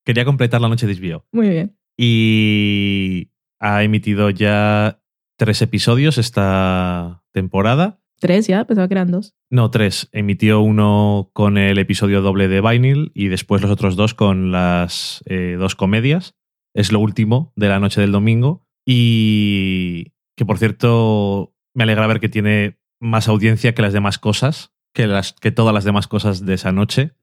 Quería 0.04 0.26
completar 0.26 0.62
la 0.62 0.70
noche 0.70 0.88
de 0.88 0.96
HBO. 0.96 1.26
muy 1.32 1.50
bien. 1.50 1.78
Y 1.98 3.30
ha 3.60 3.84
emitido 3.84 4.30
ya 4.30 5.00
tres 5.38 5.62
episodios 5.62 6.18
esta 6.18 7.24
temporada. 7.32 8.00
Tres 8.20 8.48
ya, 8.48 8.66
pensaba 8.66 8.88
que 8.88 8.94
eran 8.94 9.12
dos. 9.12 9.36
No, 9.50 9.72
tres. 9.72 10.10
Emitió 10.12 10.62
uno 10.62 11.30
con 11.34 11.58
el 11.58 11.78
episodio 11.78 12.22
doble 12.22 12.48
de 12.48 12.62
Vinyl 12.62 13.12
y 13.14 13.28
después 13.28 13.62
los 13.62 13.72
otros 13.72 13.96
dos 13.96 14.14
con 14.14 14.52
las 14.52 15.24
eh, 15.26 15.58
dos 15.60 15.76
comedias. 15.76 16.36
Es 16.74 16.92
lo 16.92 17.00
último 17.00 17.54
de 17.56 17.70
la 17.70 17.80
noche 17.80 18.02
del 18.02 18.12
domingo. 18.12 18.66
Y 18.86 20.14
que, 20.36 20.46
por 20.46 20.58
cierto, 20.58 21.56
me 21.74 21.84
alegra 21.84 22.08
ver 22.08 22.20
que 22.20 22.30
tiene 22.30 22.80
más 23.00 23.28
audiencia 23.28 23.74
que 23.74 23.82
las 23.82 23.94
demás 23.94 24.20
cosas, 24.20 24.74
que, 24.94 25.08
las, 25.08 25.34
que 25.34 25.52
todas 25.52 25.74
las 25.74 25.84
demás 25.84 26.08
cosas 26.08 26.46
de 26.46 26.54
esa 26.54 26.72
noche. 26.72 27.14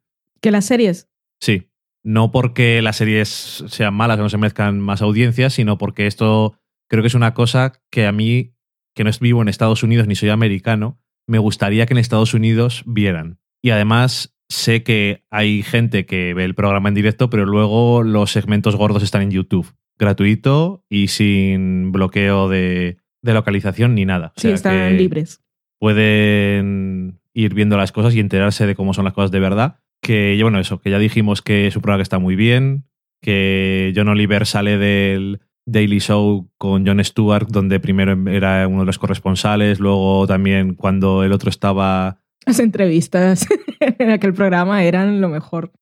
Que 0.41 0.51
las 0.51 0.67
series. 0.67 1.09
Sí. 1.41 1.69
No 2.05 2.33
porque 2.33 2.83
las 2.83 2.97
series 2.97 3.65
sean 3.69 3.95
malas, 3.95 4.17
que 4.17 4.25
no 4.25 4.29
se 4.29 4.39
merezcan 4.39 4.81
más 4.81 5.03
audiencia, 5.03 5.51
sino 5.51 5.79
porque 5.79 6.07
esto 6.07 6.59
creo 6.89 7.03
que 7.03 7.09
es 7.09 7.15
una 7.15 7.33
cosa 7.33 7.81
que 7.91 8.07
a 8.07 8.13
mí, 8.13 8.55
que 8.95 9.05
no 9.05 9.11
vivo 9.21 9.43
en 9.43 9.49
Estados 9.49 9.83
Unidos 9.83 10.07
ni 10.07 10.15
soy 10.15 10.29
americano, 10.29 10.99
me 11.27 11.39
gustaría 11.39 11.87
que 11.87 11.95
en 11.95 11.99
Estados 11.99 12.35
Unidos 12.35 12.83
vieran. 12.87 13.39
Y 13.63 13.71
además 13.71 14.35
sé 14.49 14.83
que 14.83 15.25
hay 15.31 15.63
gente 15.63 16.05
que 16.05 16.35
ve 16.35 16.45
el 16.45 16.55
programa 16.55 16.89
en 16.89 16.95
directo, 16.95 17.31
pero 17.31 17.47
luego 17.47 18.03
los 18.03 18.33
segmentos 18.33 18.77
gordos 18.77 19.03
están 19.03 19.23
en 19.23 19.31
YouTube, 19.31 19.75
gratuito 19.99 20.85
y 20.89 21.09
sin 21.09 21.93
bloqueo 21.93 22.49
de, 22.49 22.99
de 23.23 23.35
localización 23.35 23.95
ni 23.95 24.05
nada. 24.05 24.33
O 24.37 24.41
Sí, 24.41 24.49
están 24.49 24.97
libres. 24.97 25.43
Pueden 25.79 27.21
ir 27.35 27.55
viendo 27.55 27.77
las 27.77 27.93
cosas 27.93 28.15
y 28.15 28.21
enterarse 28.21 28.67
de 28.67 28.75
cómo 28.75 28.95
son 28.95 29.05
las 29.05 29.15
cosas 29.15 29.31
de 29.31 29.41
verdad. 29.41 29.81
Que, 30.01 30.39
bueno, 30.43 30.59
eso, 30.59 30.81
que 30.81 30.91
ya 30.91 30.99
dijimos 30.99 31.43
que 31.43 31.67
es 31.67 31.77
un 31.77 31.83
programa 31.83 32.01
que 32.01 32.05
está 32.05 32.19
muy 32.19 32.37
bien, 32.37 32.85
que 33.21 33.93
John 33.95 34.09
Oliver 34.09 34.47
sale 34.47 34.77
del 34.77 35.41
Daily 35.67 36.01
Show 36.01 36.51
con 36.59 36.87
Jon 36.87 37.05
Stewart, 37.05 37.49
donde 37.49 37.81
primero 37.81 38.13
era 38.31 38.67
uno 38.67 38.81
de 38.81 38.87
los 38.87 38.99
corresponsales, 38.99 39.81
luego 39.81 40.27
también 40.27 40.75
cuando 40.75 41.23
el 41.23 41.33
otro 41.33 41.51
estaba 41.51 42.19
Las 42.47 42.59
entrevistas 42.59 43.47
en 43.81 44.11
aquel 44.11 44.35
programa 44.35 44.85
eran 44.85 45.21
lo 45.21 45.29
mejor. 45.29 45.73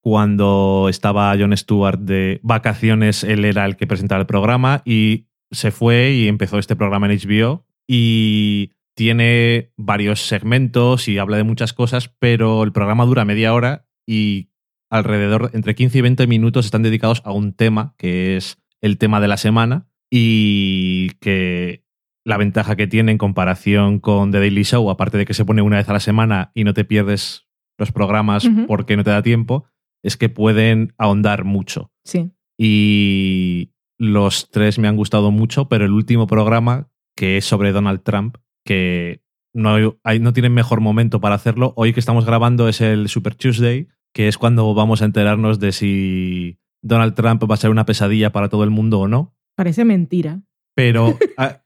Cuando 0.00 0.86
estaba 0.88 1.36
Jon 1.38 1.56
Stewart 1.56 1.98
de 1.98 2.40
vacaciones, 2.42 3.24
él 3.24 3.44
era 3.44 3.64
el 3.64 3.76
que 3.76 3.86
presentaba 3.86 4.20
el 4.20 4.26
programa 4.26 4.82
y 4.84 5.26
se 5.50 5.70
fue 5.70 6.12
y 6.12 6.28
empezó 6.28 6.58
este 6.58 6.76
programa 6.76 7.10
en 7.10 7.18
HBO 7.18 7.64
y 7.88 8.72
tiene 8.96 9.72
varios 9.76 10.26
segmentos 10.26 11.08
y 11.08 11.18
habla 11.18 11.36
de 11.36 11.44
muchas 11.44 11.72
cosas, 11.72 12.08
pero 12.18 12.62
el 12.62 12.72
programa 12.72 13.04
dura 13.04 13.24
media 13.24 13.52
hora 13.52 13.86
y 14.06 14.50
alrededor 14.90 15.50
entre 15.52 15.74
15 15.74 15.98
y 15.98 16.00
20 16.00 16.26
minutos 16.26 16.64
están 16.64 16.82
dedicados 16.82 17.20
a 17.24 17.32
un 17.32 17.52
tema 17.52 17.94
que 17.98 18.36
es 18.36 18.58
el 18.80 18.98
tema 18.98 19.20
de 19.20 19.28
la 19.28 19.36
semana 19.36 19.88
y 20.10 21.10
que 21.20 21.84
la 22.24 22.36
ventaja 22.36 22.76
que 22.76 22.86
tiene 22.86 23.12
en 23.12 23.18
comparación 23.18 24.00
con 24.00 24.32
The 24.32 24.38
Daily 24.38 24.64
Show, 24.64 24.90
aparte 24.90 25.18
de 25.18 25.24
que 25.24 25.34
se 25.34 25.44
pone 25.44 25.62
una 25.62 25.76
vez 25.76 25.88
a 25.88 25.92
la 25.92 26.00
semana 26.00 26.50
y 26.54 26.64
no 26.64 26.74
te 26.74 26.84
pierdes 26.84 27.46
los 27.78 27.92
programas 27.92 28.48
porque 28.66 28.96
no 28.96 29.04
te 29.04 29.10
da 29.10 29.22
tiempo, 29.22 29.66
es 30.02 30.16
que 30.16 30.28
pueden 30.28 30.92
ahondar 30.98 31.44
mucho. 31.44 31.92
Sí. 32.04 32.30
Y 32.58 33.72
los 33.98 34.50
tres 34.50 34.78
me 34.78 34.88
han 34.88 34.96
gustado 34.96 35.30
mucho, 35.30 35.68
pero 35.68 35.84
el 35.84 35.92
último 35.92 36.26
programa, 36.26 36.88
que 37.16 37.36
es 37.36 37.44
sobre 37.44 37.72
Donald 37.72 38.02
Trump, 38.02 38.38
que 38.64 39.22
no, 39.54 39.96
hay, 40.02 40.20
no 40.20 40.32
tienen 40.32 40.52
mejor 40.52 40.80
momento 40.80 41.20
para 41.20 41.34
hacerlo. 41.34 41.72
Hoy 41.76 41.92
que 41.92 42.00
estamos 42.00 42.26
grabando 42.26 42.68
es 42.68 42.80
el 42.80 43.08
Super 43.08 43.34
Tuesday, 43.34 43.88
que 44.12 44.28
es 44.28 44.38
cuando 44.38 44.74
vamos 44.74 45.00
a 45.00 45.06
enterarnos 45.06 45.60
de 45.60 45.72
si 45.72 46.58
Donald 46.86 47.14
Trump 47.14 47.42
va 47.50 47.54
a 47.54 47.58
ser 47.58 47.70
una 47.70 47.84
pesadilla 47.86 48.30
para 48.32 48.48
todo 48.48 48.64
el 48.64 48.70
mundo 48.70 49.00
o 49.00 49.08
no. 49.08 49.34
Parece 49.56 49.84
mentira. 49.84 50.42
Pero 50.74 51.16
ah, 51.38 51.62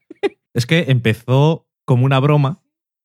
es 0.53 0.65
que 0.65 0.85
empezó 0.89 1.67
como 1.85 2.05
una 2.05 2.19
broma 2.19 2.61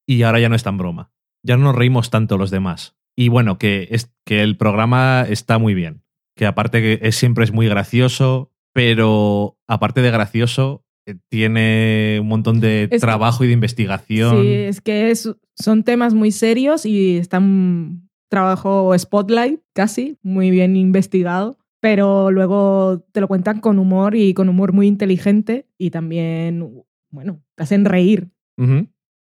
y 0.06 0.22
ahora 0.22 0.40
ya 0.40 0.48
no 0.48 0.54
es 0.56 0.62
tan 0.62 0.78
broma. 0.78 1.12
Ya 1.44 1.56
no 1.56 1.64
nos 1.64 1.76
reímos 1.76 2.10
tanto 2.10 2.38
los 2.38 2.50
demás. 2.50 2.96
Y 3.16 3.28
bueno, 3.28 3.58
que, 3.58 3.88
es, 3.90 4.12
que 4.24 4.42
el 4.42 4.56
programa 4.56 5.24
está 5.28 5.58
muy 5.58 5.74
bien. 5.74 6.02
Que 6.36 6.46
aparte 6.46 6.80
que 6.80 6.98
es, 7.06 7.16
siempre 7.16 7.44
es 7.44 7.52
muy 7.52 7.66
gracioso, 7.68 8.52
pero 8.74 9.58
aparte 9.66 10.02
de 10.02 10.10
gracioso, 10.10 10.84
eh, 11.06 11.16
tiene 11.30 12.18
un 12.20 12.28
montón 12.28 12.60
de 12.60 12.88
Es- 12.90 13.00
trabajo 13.00 13.42
y 13.44 13.46
de 13.46 13.52
investigación. 13.54 14.42
Sí, 14.42 14.48
es 14.52 14.80
que 14.80 15.10
es- 15.10 15.30
son 15.54 15.82
temas 15.82 16.12
muy 16.14 16.30
serios 16.32 16.84
y 16.84 17.16
están 17.16 18.08
trabajo 18.28 18.96
spotlight 18.98 19.60
casi, 19.72 20.18
muy 20.22 20.50
bien 20.50 20.76
investigado, 20.76 21.58
pero 21.86 22.32
luego 22.32 23.06
te 23.12 23.20
lo 23.20 23.28
cuentan 23.28 23.60
con 23.60 23.78
humor 23.78 24.16
y 24.16 24.34
con 24.34 24.48
humor 24.48 24.72
muy 24.72 24.88
inteligente 24.88 25.68
y 25.78 25.90
también, 25.90 26.82
bueno, 27.10 27.44
te 27.54 27.62
hacen 27.62 27.84
reír. 27.84 28.28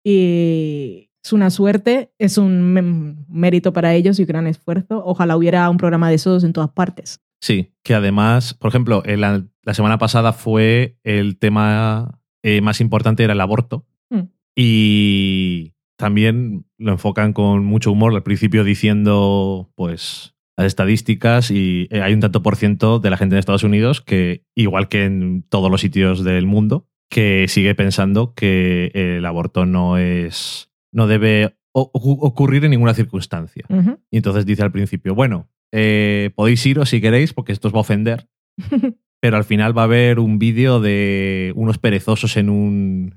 Y 0.04 1.10
es 1.24 1.32
una 1.32 1.50
suerte, 1.50 2.12
es 2.20 2.38
un 2.38 3.24
mérito 3.28 3.72
para 3.72 3.94
ellos 3.94 4.16
y 4.16 4.22
un 4.22 4.28
gran 4.28 4.46
esfuerzo. 4.46 5.02
Ojalá 5.04 5.36
hubiera 5.36 5.68
un 5.68 5.76
programa 5.76 6.08
de 6.08 6.14
esos 6.14 6.44
en 6.44 6.52
todas 6.52 6.70
partes. 6.70 7.20
Sí, 7.40 7.72
que 7.82 7.94
además, 7.94 8.54
por 8.54 8.68
ejemplo, 8.68 9.02
en 9.06 9.22
la, 9.22 9.44
la 9.64 9.74
semana 9.74 9.98
pasada 9.98 10.32
fue 10.32 11.00
el 11.02 11.38
tema 11.38 12.20
eh, 12.44 12.60
más 12.60 12.80
importante 12.80 13.24
era 13.24 13.32
el 13.32 13.40
aborto. 13.40 13.88
Mm. 14.08 14.28
Y 14.54 15.74
también 15.96 16.64
lo 16.78 16.92
enfocan 16.92 17.32
con 17.32 17.64
mucho 17.64 17.90
humor 17.90 18.14
al 18.14 18.22
principio 18.22 18.62
diciendo, 18.62 19.72
pues, 19.74 20.36
las 20.62 20.68
estadísticas 20.68 21.50
y 21.50 21.88
eh, 21.90 22.02
hay 22.02 22.14
un 22.14 22.20
tanto 22.20 22.42
por 22.42 22.56
ciento 22.56 22.98
de 22.98 23.10
la 23.10 23.16
gente 23.16 23.34
en 23.34 23.40
Estados 23.40 23.64
Unidos 23.64 24.00
que, 24.00 24.44
igual 24.54 24.88
que 24.88 25.04
en 25.04 25.44
todos 25.48 25.70
los 25.70 25.80
sitios 25.80 26.24
del 26.24 26.46
mundo, 26.46 26.88
que 27.10 27.46
sigue 27.48 27.74
pensando 27.74 28.34
que 28.34 28.90
el 28.94 29.26
aborto 29.26 29.66
no 29.66 29.98
es, 29.98 30.70
no 30.92 31.06
debe 31.06 31.56
ocurrir 31.72 32.64
en 32.64 32.70
ninguna 32.70 32.94
circunstancia. 32.94 33.64
Y 34.10 34.16
entonces 34.18 34.46
dice 34.46 34.62
al 34.62 34.72
principio, 34.72 35.14
bueno, 35.14 35.48
eh, 35.72 36.30
podéis 36.34 36.64
iros 36.66 36.90
si 36.90 37.00
queréis 37.00 37.32
porque 37.32 37.52
esto 37.52 37.68
os 37.68 37.74
va 37.74 37.78
a 37.78 37.80
ofender, 37.80 38.28
pero 39.20 39.36
al 39.36 39.44
final 39.44 39.76
va 39.76 39.82
a 39.82 39.86
haber 39.86 40.18
un 40.18 40.38
vídeo 40.38 40.80
de 40.80 41.52
unos 41.56 41.78
perezosos 41.78 42.36
en 42.36 42.50
un, 42.50 43.14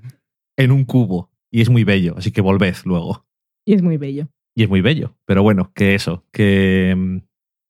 en 0.56 0.72
un 0.72 0.84
cubo 0.84 1.30
y 1.50 1.60
es 1.60 1.70
muy 1.70 1.84
bello, 1.84 2.14
así 2.16 2.32
que 2.32 2.40
volved 2.40 2.76
luego. 2.84 3.26
y 3.64 3.74
es 3.74 3.82
muy 3.82 3.96
bello. 3.96 4.28
Y 4.54 4.62
es 4.62 4.70
muy 4.70 4.80
bello, 4.80 5.16
pero 5.26 5.42
bueno, 5.42 5.70
que 5.74 5.94
eso, 5.94 6.24
que 6.32 6.94
mm, 6.96 7.18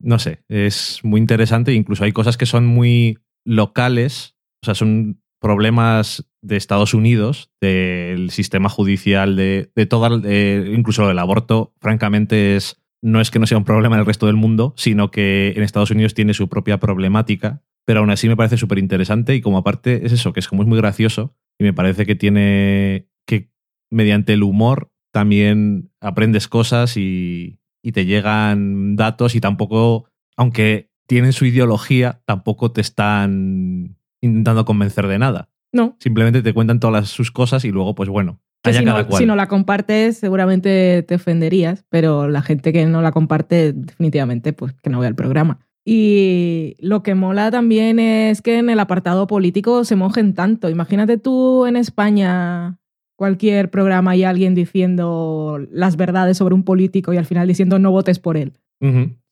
no 0.01 0.19
sé, 0.19 0.43
es 0.49 1.01
muy 1.03 1.21
interesante, 1.21 1.73
incluso 1.73 2.05
hay 2.05 2.13
cosas 2.13 2.37
que 2.37 2.47
son 2.47 2.67
muy 2.67 3.19
locales, 3.45 4.37
o 4.63 4.67
sea, 4.67 4.75
son 4.75 5.23
problemas 5.41 6.29
de 6.43 6.57
Estados 6.57 6.95
Unidos, 6.95 7.51
del 7.61 8.31
sistema 8.31 8.69
judicial, 8.69 9.37
de, 9.37 9.71
de 9.75 9.87
toda, 9.87 10.19
de- 10.19 10.73
incluso 10.77 11.11
el 11.11 11.19
aborto, 11.19 11.75
francamente, 11.81 12.57
es, 12.57 12.83
no 13.03 13.21
es 13.21 13.31
que 13.31 13.39
no 13.39 13.47
sea 13.47 13.59
un 13.59 13.65
problema 13.65 13.97
en 13.97 14.01
el 14.01 14.07
resto 14.07 14.27
del 14.27 14.37
mundo, 14.37 14.75
sino 14.77 15.11
que 15.11 15.53
en 15.57 15.63
Estados 15.63 15.91
Unidos 15.91 16.15
tiene 16.15 16.35
su 16.35 16.49
propia 16.49 16.79
problemática, 16.79 17.63
pero 17.87 18.01
aún 18.01 18.11
así 18.11 18.29
me 18.29 18.37
parece 18.37 18.57
súper 18.57 18.79
interesante 18.79 19.35
y 19.35 19.41
como 19.41 19.59
aparte 19.59 20.05
es 20.07 20.13
eso, 20.13 20.33
que 20.33 20.41
es 20.41 20.49
como 20.49 20.63
es 20.63 20.69
muy 20.69 20.79
gracioso 20.79 21.37
y 21.59 21.65
me 21.65 21.73
parece 21.73 22.05
que 22.07 22.17
tiene 22.17 23.09
que 23.27 23.51
mediante 23.91 24.33
el 24.33 24.43
humor 24.43 24.91
también 25.13 25.93
aprendes 26.01 26.49
cosas 26.49 26.97
y, 26.97 27.61
y 27.87 27.93
te 27.93 28.05
llegan 28.05 28.97
datos 28.97 29.37
y 29.37 29.41
tampoco, 29.41 30.07
aunque 30.37 30.91
tienen 31.07 31.33
su 31.33 31.45
ideología, 31.47 32.21
tampoco 32.25 32.73
te 32.73 32.81
están 32.81 33.97
intentando 34.21 34.65
convencer 34.65 35.07
de 35.07 35.21
nada. 35.21 35.51
No, 35.73 35.97
Simplemente 36.01 36.43
te 36.43 36.53
cuentan 36.53 36.81
todas 36.81 36.95
las- 37.03 37.11
sus 37.11 37.31
cosas 37.31 37.65
y 37.65 37.71
luego, 37.71 37.95
pues 37.95 38.09
bueno, 38.09 38.41
si 38.65 38.73
cada 38.85 39.03
no, 39.03 39.07
cual. 39.07 39.21
si 39.21 39.27
no 39.27 39.37
la 39.37 39.47
compartes 39.47 40.19
seguramente 40.19 41.05
te 41.07 41.15
ofenderías, 41.15 41.85
pero 41.89 42.29
la 42.29 42.43
gente 42.43 42.73
que 42.73 42.87
no 42.87 43.03
la 43.03 43.13
comparte 43.13 43.73
definitivamente 43.73 44.53
pues 44.53 44.73
que 44.83 44.91
no 44.91 44.99
vea 44.99 45.09
el 45.09 45.15
programa. 45.15 45.61
Y 45.85 46.75
lo 46.81 47.05
que 47.05 47.15
mola 47.15 47.53
también 47.53 48.01
es 48.01 48.43
que 48.43 48.59
en 48.59 48.69
el 48.71 48.81
apartado 48.81 49.29
político 49.29 49.85
se 49.85 49.95
mojen 49.95 50.35
tanto. 50.35 50.69
Imagínate 50.71 51.19
tú 51.19 51.67
en 51.67 51.77
España 51.77 52.81
cualquier 53.17 53.71
programa 53.71 54.15
y 54.15 54.25
alguien 54.25 54.55
diciendo 54.55 55.59
las 55.71 55.97
verdades 55.97 56.37
sobre 56.37 56.55
un 56.55 56.63
político 56.65 57.13
y 57.13 57.17
al 57.17 57.25
final 57.27 57.49
diciendo 57.49 57.79
no 57.79 57.91
votes 57.91 58.19
por 58.19 58.37
él. 58.37 58.53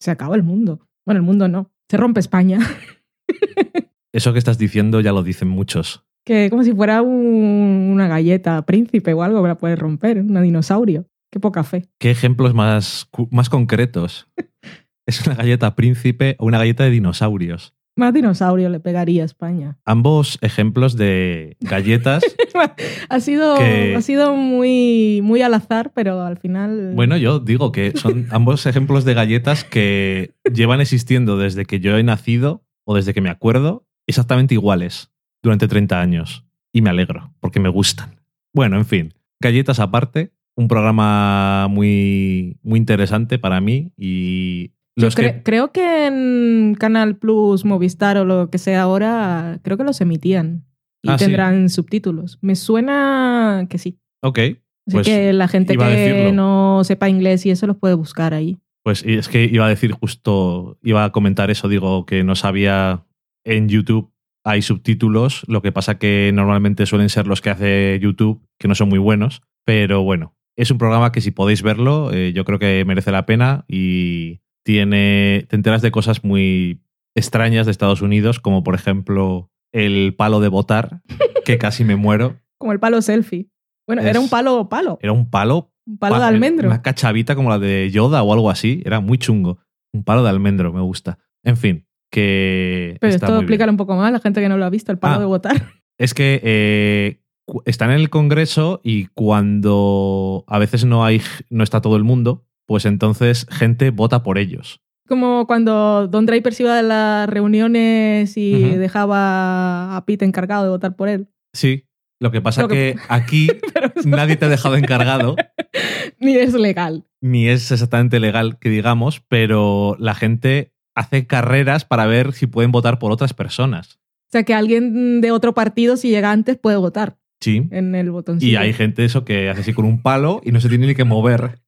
Se 0.01 0.11
acaba 0.11 0.37
el 0.37 0.43
mundo. 0.43 0.81
Bueno, 1.07 1.19
el 1.21 1.27
mundo 1.27 1.49
no. 1.49 1.71
Se 1.91 1.97
rompe 1.99 2.19
España. 2.21 2.59
Eso 4.13 4.33
que 4.33 4.39
estás 4.39 4.59
diciendo 4.59 5.01
ya 5.01 5.13
lo 5.13 5.23
dicen 5.23 5.49
muchos. 5.49 6.05
que 6.27 6.49
como 6.49 6.63
si 6.65 6.73
fuera 6.73 7.03
un- 7.03 7.91
una 7.93 8.09
galleta 8.09 8.65
príncipe 8.65 9.13
o 9.13 9.23
algo 9.23 9.43
que 9.43 9.49
la 9.49 9.59
puedes 9.59 9.79
romper, 9.79 10.19
un 10.21 10.41
dinosaurio. 10.43 11.07
Qué 11.31 11.41
poca 11.41 11.65
fe. 11.65 11.87
¿Qué 11.99 12.11
ejemplos 12.11 12.55
más, 12.55 13.09
más 13.31 13.51
concretos? 13.51 14.29
¿Es 15.07 15.27
una 15.27 15.35
galleta 15.37 15.75
príncipe 15.75 16.37
o 16.39 16.47
una 16.47 16.59
galleta 16.59 16.85
de 16.85 16.91
dinosaurios? 16.91 17.75
Más 17.97 18.13
dinosaurio 18.13 18.69
le 18.71 18.81
pegaría 18.81 19.23
a 19.23 19.27
España. 19.27 19.79
Ambos 19.85 20.39
ejemplos 20.43 20.97
de 20.97 21.57
galletas. 21.61 22.25
ha 23.09 23.21
sido, 23.21 23.57
Que- 23.57 23.95
ha 23.97 24.01
sido 24.03 24.35
muy, 24.35 25.21
muy 25.23 25.43
al 25.43 25.55
azar, 25.55 25.93
pero 25.95 26.23
al 26.23 26.37
final. 26.37 26.93
bueno, 26.95 27.17
yo 27.17 27.39
digo 27.39 27.71
que 27.73 27.93
son 27.97 28.27
ambos 28.31 28.67
ejemplos 28.67 29.05
de 29.05 29.15
galletas 29.15 29.63
que 29.65 30.35
llevan 30.53 30.81
existiendo 30.81 31.39
desde 31.39 31.65
que 31.67 31.79
yo 31.81 31.97
he 31.97 32.03
nacido 32.03 32.65
o 32.85 32.97
desde 32.97 33.15
que 33.15 33.21
me 33.21 33.31
acuerdo, 33.31 33.87
exactamente 34.07 34.55
iguales 34.55 35.11
durante 35.43 35.69
30 35.69 36.01
años. 36.01 36.45
Y 36.73 36.83
me 36.83 36.91
alegro, 36.91 37.33
porque 37.41 37.61
me 37.61 37.69
gustan. 37.69 38.21
Bueno, 38.53 38.77
en 38.77 38.85
fin, 38.87 39.15
galletas 39.41 39.79
aparte, 39.79 40.33
un 40.57 40.67
programa 40.67 41.69
muy, 41.71 42.59
muy 42.63 42.79
interesante 42.79 43.39
para 43.39 43.61
mí 43.61 43.93
y 43.97 44.73
los 44.97 45.17
cre- 45.17 45.35
que... 45.37 45.43
Creo 45.43 45.73
que 45.73 46.07
en 46.07 46.75
Canal 46.79 47.17
Plus, 47.17 47.65
Movistar 47.65 48.17
o 48.19 48.25
lo 48.25 48.51
que 48.51 48.59
sea 48.59 48.83
ahora, 48.83 49.59
creo 49.63 49.77
que 49.77 49.85
los 49.85 50.01
emitían 50.01 50.65
y 51.03 51.11
Ah, 51.11 51.19
sí. 51.19 51.25
tendrán 51.27 51.69
subtítulos. 51.69 52.39
Me 52.41 52.55
suena 52.57 53.67
que 53.69 53.79
sí. 53.79 53.99
Ok, 54.23 54.39
Así 54.39 54.59
Pues 54.93 55.07
que 55.07 55.33
la 55.33 55.49
gente 55.49 55.77
que 55.79 56.31
no 56.33 56.83
sepa 56.85 57.09
inglés 57.09 57.47
y 57.47 57.51
eso 57.51 57.67
los 57.67 57.77
puede 57.79 57.95
buscar 57.95 58.35
ahí. 58.35 58.59
Pues 58.83 59.03
y 59.07 59.15
es 59.15 59.29
que 59.29 59.45
iba 59.45 59.65
a 59.65 59.69
decir 59.71 59.93
justo, 59.93 60.79
iba 60.83 61.05
a 61.05 61.13
comentar 61.13 61.51
eso, 61.51 61.69
digo 61.69 62.05
que 62.05 62.23
no 62.23 62.35
sabía 62.37 63.05
en 63.45 63.69
YouTube 63.69 64.11
hay 64.47 64.61
subtítulos, 64.61 65.43
lo 65.49 65.63
que 65.63 65.73
pasa 65.73 65.99
que 65.99 66.31
normalmente 66.35 66.85
suelen 66.85 67.09
ser 67.09 67.27
los 67.27 67.41
que 67.41 67.49
hace 67.49 67.99
YouTube, 68.03 68.47
que 68.59 68.69
no 68.69 68.75
son 68.75 68.91
muy 68.91 68.99
buenos, 68.99 69.41
pero 69.65 70.03
bueno, 70.03 70.37
es 70.55 70.71
un 70.71 70.77
programa 70.77 71.13
que 71.13 71.23
si 71.23 71.31
podéis 71.31 71.63
verlo, 71.63 72.13
eh, 72.13 72.35
yo 72.35 72.45
creo 72.45 72.59
que 72.59 72.85
merece 72.87 73.11
la 73.11 73.25
pena 73.25 73.65
y 73.69 74.41
tiene, 74.65 75.47
te 75.49 75.57
enteras 75.57 75.83
de 75.83 75.91
cosas 75.91 76.25
muy 76.25 76.83
extrañas 77.17 77.67
de 77.67 77.73
Estados 77.73 78.03
Unidos, 78.03 78.41
como 78.41 78.65
por 78.65 78.75
ejemplo 78.75 79.51
el 79.73 80.15
palo 80.17 80.41
de 80.41 80.49
votar, 80.49 81.03
que 81.45 81.59
casi 81.59 81.85
me 81.85 81.97
muero. 81.97 82.41
Como 82.59 82.73
el 82.73 82.81
palo 82.81 83.01
selfie. 83.03 83.49
Bueno, 83.87 84.03
Es- 84.03 84.09
era 84.09 84.21
un 84.21 84.29
palo 84.29 84.69
palo. 84.69 84.99
Era 85.03 85.13
un 85.13 85.29
palo 85.31 85.73
Un 85.87 85.99
palo 85.99 86.19
de 86.19 86.25
almendro. 86.25 86.69
Una 86.69 86.83
cachavita 86.83 87.35
como 87.37 87.51
la 87.51 87.59
de 87.59 87.91
Yoda 87.91 88.23
o 88.23 88.33
algo 88.33 88.51
así. 88.51 88.83
Era 88.87 89.01
muy 89.01 89.19
chungo. 89.19 89.59
Un 89.93 90.03
palo 90.05 90.23
de 90.25 90.31
almendro, 90.31 90.73
me 90.73 90.81
gusta. 90.81 91.19
En 91.45 91.57
fin, 91.59 91.87
que. 92.11 92.97
Pero 93.01 93.13
está 93.15 93.27
esto 93.27 93.39
explícalo 93.39 93.71
un 93.71 93.77
poco 93.77 93.95
más, 93.97 94.11
la 94.13 94.21
gente 94.21 94.41
que 94.41 94.49
no 94.49 94.57
lo 94.57 94.65
ha 94.65 94.71
visto, 94.71 94.91
el 94.91 94.99
palo 94.99 95.17
Ah. 95.17 95.19
de 95.19 95.25
votar. 95.27 95.63
Es 95.99 96.15
que 96.15 96.41
eh, 96.43 97.21
están 97.67 97.91
en 97.91 97.97
el 98.01 98.09
Congreso 98.11 98.81
y 98.83 99.07
cuando 99.15 100.45
a 100.49 100.59
veces 100.59 100.85
no 100.85 101.05
hay, 101.05 101.21
no 101.51 101.63
está 101.63 101.81
todo 101.81 101.97
el 101.97 102.05
mundo, 102.05 102.44
pues 102.67 102.85
entonces 102.87 103.47
gente 103.51 103.91
vota 103.91 104.23
por 104.23 104.39
ellos. 104.39 104.81
Como 105.07 105.47
cuando 105.47 106.09
Don 106.09 106.25
Draper 106.27 106.55
se 106.55 106.63
iba 106.63 106.77
de 106.77 106.83
las 106.83 107.29
reuniones 107.29 108.37
y 108.37 108.53
dejaba 108.77 109.97
a 109.97 110.05
Pete 110.07 110.25
encargado 110.25 110.65
de 110.65 110.71
votar 110.71 110.97
por 110.97 111.09
él. 111.09 111.29
Sí. 111.53 111.85
Lo 112.21 112.31
que 112.31 112.41
pasa 112.41 112.63
Lo 112.63 112.69
que- 112.69 112.95
que 112.95 112.97
aquí 113.09 113.49
nadie 114.07 114.37
te 114.37 114.47
ha 114.47 114.49
dejado 114.49 114.77
encargado, 114.77 115.37
ni 116.21 116.37
es 116.37 116.55
legal. 116.55 117.05
ni 117.21 117.49
es 117.49 117.71
exactamente 117.71 118.19
legal 118.21 118.59
que 118.59 118.71
digamos, 118.71 119.21
pero 119.29 119.97
la 119.99 120.15
gente 120.15 120.73
hace 120.95 121.27
carreras 121.27 121.85
para 121.85 122.07
ver 122.07 122.33
si 122.33 122.47
pueden 122.47 122.71
votar 122.71 122.99
por 122.99 123.11
otras 123.13 123.35
personas. 123.35 123.99
O 124.29 124.31
sea, 124.33 124.45
que 124.45 124.55
alguien 124.55 125.21
de 125.21 125.33
otro 125.33 125.55
partido, 125.55 125.97
si 125.97 126.09
llega 126.09 126.31
antes, 126.31 126.57
puede 126.57 126.77
votar 126.77 127.17
Sí. 127.41 127.67
en 127.73 127.95
el 127.95 128.11
botoncillo. 128.11 128.53
Y 128.53 128.57
hay 128.57 128.73
gente 128.73 129.05
eso 129.05 129.25
que 129.25 129.51
hace 129.51 129.61
así 129.61 129.73
con 129.75 129.85
un 129.85 130.01
palo 130.01 130.41
y 130.45 130.53
no 130.53 130.61
se 130.61 130.69
tiene 130.69 130.87
ni 130.87 130.95
que 130.95 131.05
mover. 131.05 131.59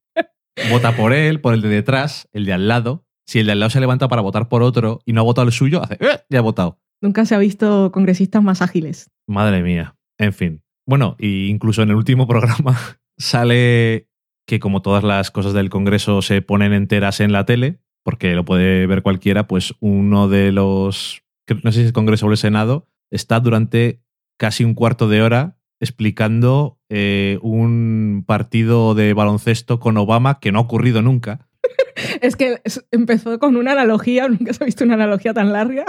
Vota 0.71 0.95
por 0.95 1.13
él, 1.13 1.39
por 1.41 1.53
el 1.53 1.61
de 1.61 1.69
detrás, 1.69 2.27
el 2.33 2.45
de 2.45 2.53
al 2.53 2.67
lado. 2.67 3.05
Si 3.25 3.39
el 3.39 3.45
de 3.45 3.51
al 3.53 3.59
lado 3.59 3.69
se 3.69 3.79
levanta 3.79 4.07
para 4.07 4.21
votar 4.21 4.47
por 4.49 4.63
otro 4.63 4.99
y 5.05 5.13
no 5.13 5.21
ha 5.21 5.23
votado 5.23 5.47
el 5.47 5.53
suyo, 5.53 5.83
hace 5.83 5.95
"Eh, 5.99 6.19
ya 6.29 6.39
ha 6.39 6.41
votado. 6.41 6.79
Nunca 7.01 7.25
se 7.25 7.35
ha 7.35 7.39
visto 7.39 7.91
congresistas 7.91 8.41
más 8.41 8.61
ágiles. 8.61 9.11
Madre 9.27 9.61
mía. 9.61 9.95
En 10.17 10.33
fin. 10.33 10.63
Bueno, 10.87 11.15
y 11.19 11.47
incluso 11.49 11.83
en 11.83 11.89
el 11.89 11.95
último 11.95 12.27
programa 12.27 12.77
sale 13.17 14.07
que 14.47 14.59
como 14.59 14.81
todas 14.81 15.03
las 15.03 15.29
cosas 15.31 15.53
del 15.53 15.69
Congreso 15.69 16.21
se 16.21 16.41
ponen 16.41 16.71
enteras 16.73 17.19
en 17.19 17.33
la 17.33 17.45
tele, 17.45 17.79
porque 18.03 18.33
lo 18.33 18.45
puede 18.45 18.87
ver 18.87 19.01
cualquiera, 19.03 19.47
pues 19.47 19.75
uno 19.81 20.29
de 20.29 20.53
los, 20.53 21.21
no 21.63 21.71
sé 21.71 21.79
si 21.79 21.81
es 21.81 21.87
el 21.87 21.93
Congreso 21.93 22.27
o 22.27 22.31
el 22.31 22.37
Senado, 22.37 22.87
está 23.11 23.41
durante 23.41 24.01
casi 24.39 24.63
un 24.63 24.73
cuarto 24.73 25.09
de 25.09 25.21
hora 25.21 25.56
explicando 25.79 26.79
eh, 26.89 27.39
un 27.41 28.23
partido 28.25 28.95
de 28.95 29.13
baloncesto 29.13 29.79
con 29.79 29.97
Obama 29.97 30.39
que 30.39 30.51
no 30.51 30.59
ha 30.59 30.63
ocurrido 30.63 31.01
nunca. 31.01 31.47
Es 32.21 32.35
que 32.35 32.61
empezó 32.91 33.39
con 33.39 33.55
una 33.55 33.71
analogía, 33.71 34.27
nunca 34.27 34.53
se 34.53 34.63
ha 34.63 34.65
visto 34.65 34.83
una 34.83 34.93
analogía 34.93 35.33
tan 35.33 35.51
larga. 35.51 35.83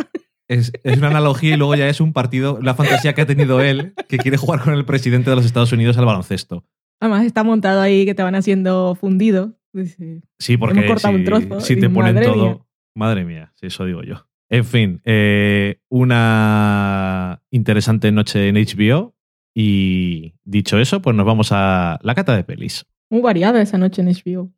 Es, 0.48 0.72
es 0.82 0.96
una 0.96 1.08
analogía 1.08 1.54
y 1.54 1.56
luego 1.58 1.74
ya 1.74 1.86
es 1.88 2.00
un 2.00 2.14
partido, 2.14 2.58
la 2.62 2.74
fantasía 2.74 3.12
que 3.12 3.20
ha 3.20 3.26
tenido 3.26 3.60
él, 3.60 3.92
que 4.08 4.16
quiere 4.16 4.38
jugar 4.38 4.60
con 4.60 4.72
el 4.72 4.86
presidente 4.86 5.28
de 5.28 5.36
los 5.36 5.44
Estados 5.44 5.70
Unidos 5.72 5.98
al 5.98 6.06
baloncesto. 6.06 6.64
Además 7.00 7.26
está 7.26 7.44
montado 7.44 7.82
ahí 7.82 8.06
que 8.06 8.14
te 8.14 8.22
van 8.22 8.34
haciendo 8.34 8.94
fundido. 8.94 9.58
Sí, 10.38 10.56
porque 10.56 10.78
Hemos 10.78 10.90
cortado 10.92 11.14
si, 11.14 11.20
un 11.20 11.24
trozo 11.26 11.60
si 11.60 11.76
te 11.76 11.90
ponen 11.90 12.14
madre 12.14 12.26
todo. 12.26 12.44
mía. 12.46 12.58
Madre 12.94 13.24
mía, 13.24 13.52
sí, 13.56 13.66
eso 13.66 13.84
digo 13.84 14.02
yo. 14.02 14.26
En 14.48 14.64
fin, 14.64 15.00
eh, 15.04 15.80
una 15.90 17.42
interesante 17.50 18.10
noche 18.10 18.48
en 18.48 18.56
HBO. 18.56 19.14
Y 19.60 20.34
dicho 20.44 20.78
eso, 20.78 21.02
pues 21.02 21.16
nos 21.16 21.26
vamos 21.26 21.48
a 21.50 21.98
la 22.02 22.14
cata 22.14 22.36
de 22.36 22.44
pelis. 22.44 22.86
Muy 23.10 23.22
variada 23.22 23.60
esa 23.60 23.76
noche 23.76 24.02
en 24.02 24.08
HBO. 24.08 24.52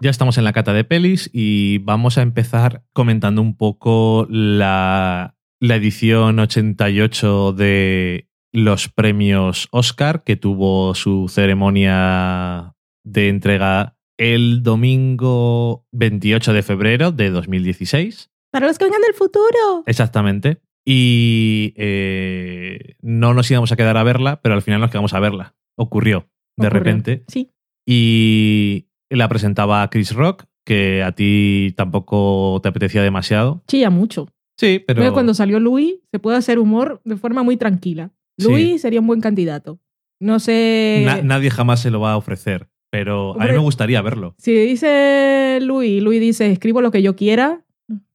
Ya 0.00 0.10
estamos 0.10 0.38
en 0.38 0.44
la 0.44 0.52
cata 0.52 0.72
de 0.72 0.84
pelis 0.84 1.28
y 1.32 1.78
vamos 1.78 2.18
a 2.18 2.22
empezar 2.22 2.84
comentando 2.92 3.42
un 3.42 3.56
poco 3.56 4.28
la, 4.30 5.34
la 5.60 5.76
edición 5.76 6.38
88 6.38 7.52
de 7.52 8.28
los 8.52 8.88
premios 8.88 9.68
Oscar, 9.70 10.24
que 10.24 10.36
tuvo 10.36 10.94
su 10.94 11.28
ceremonia 11.28 12.74
de 13.04 13.28
entrega 13.28 13.96
el 14.18 14.62
domingo 14.62 15.86
28 15.92 16.52
de 16.52 16.62
febrero 16.62 17.12
de 17.12 17.30
2016. 17.30 18.30
Para 18.50 18.66
los 18.66 18.78
que 18.78 18.84
vengan 18.84 19.02
del 19.02 19.14
futuro. 19.14 19.84
Exactamente. 19.86 20.60
Y 20.84 21.74
eh, 21.76 22.96
no 23.00 23.34
nos 23.34 23.50
íbamos 23.50 23.70
a 23.70 23.76
quedar 23.76 23.96
a 23.96 24.02
verla, 24.02 24.40
pero 24.42 24.54
al 24.54 24.62
final 24.62 24.80
nos 24.80 24.90
quedamos 24.90 25.14
a 25.14 25.20
verla. 25.20 25.54
Ocurrió 25.76 26.28
de 26.56 26.66
Ocurrió. 26.66 26.70
repente. 26.70 27.24
Sí. 27.28 27.52
Y 27.86 28.88
la 29.08 29.28
presentaba 29.28 29.88
Chris 29.90 30.14
Rock, 30.14 30.44
que 30.64 31.02
a 31.02 31.12
ti 31.12 31.72
tampoco 31.76 32.60
te 32.62 32.68
apetecía 32.68 33.02
demasiado. 33.02 33.62
Chilla 33.68 33.90
mucho. 33.90 34.28
Sí, 34.60 34.84
pero. 34.86 35.12
Cuando 35.14 35.32
salió 35.32 35.58
Louis, 35.58 35.94
se 36.12 36.18
puede 36.18 36.36
hacer 36.36 36.58
humor 36.58 37.00
de 37.04 37.16
forma 37.16 37.42
muy 37.42 37.56
tranquila. 37.56 38.10
Sí. 38.38 38.44
Louis 38.46 38.82
sería 38.82 39.00
un 39.00 39.06
buen 39.06 39.20
candidato. 39.22 39.80
No 40.20 40.38
sé. 40.38 41.02
na- 41.06 41.22
nadie 41.22 41.50
jamás 41.50 41.80
se 41.80 41.90
lo 41.90 41.98
va 42.00 42.12
a 42.12 42.16
ofrecer. 42.18 42.68
Pero 42.92 43.40
a 43.40 43.44
mí 43.46 43.52
me 43.52 43.58
gustaría 43.58 44.02
verlo. 44.02 44.34
Si 44.38 44.52
dice 44.52 45.60
Louis, 45.62 46.02
Louis 46.02 46.20
dice, 46.20 46.50
escribo 46.50 46.82
lo 46.82 46.90
que 46.90 47.02
yo 47.02 47.14
quiera, 47.14 47.64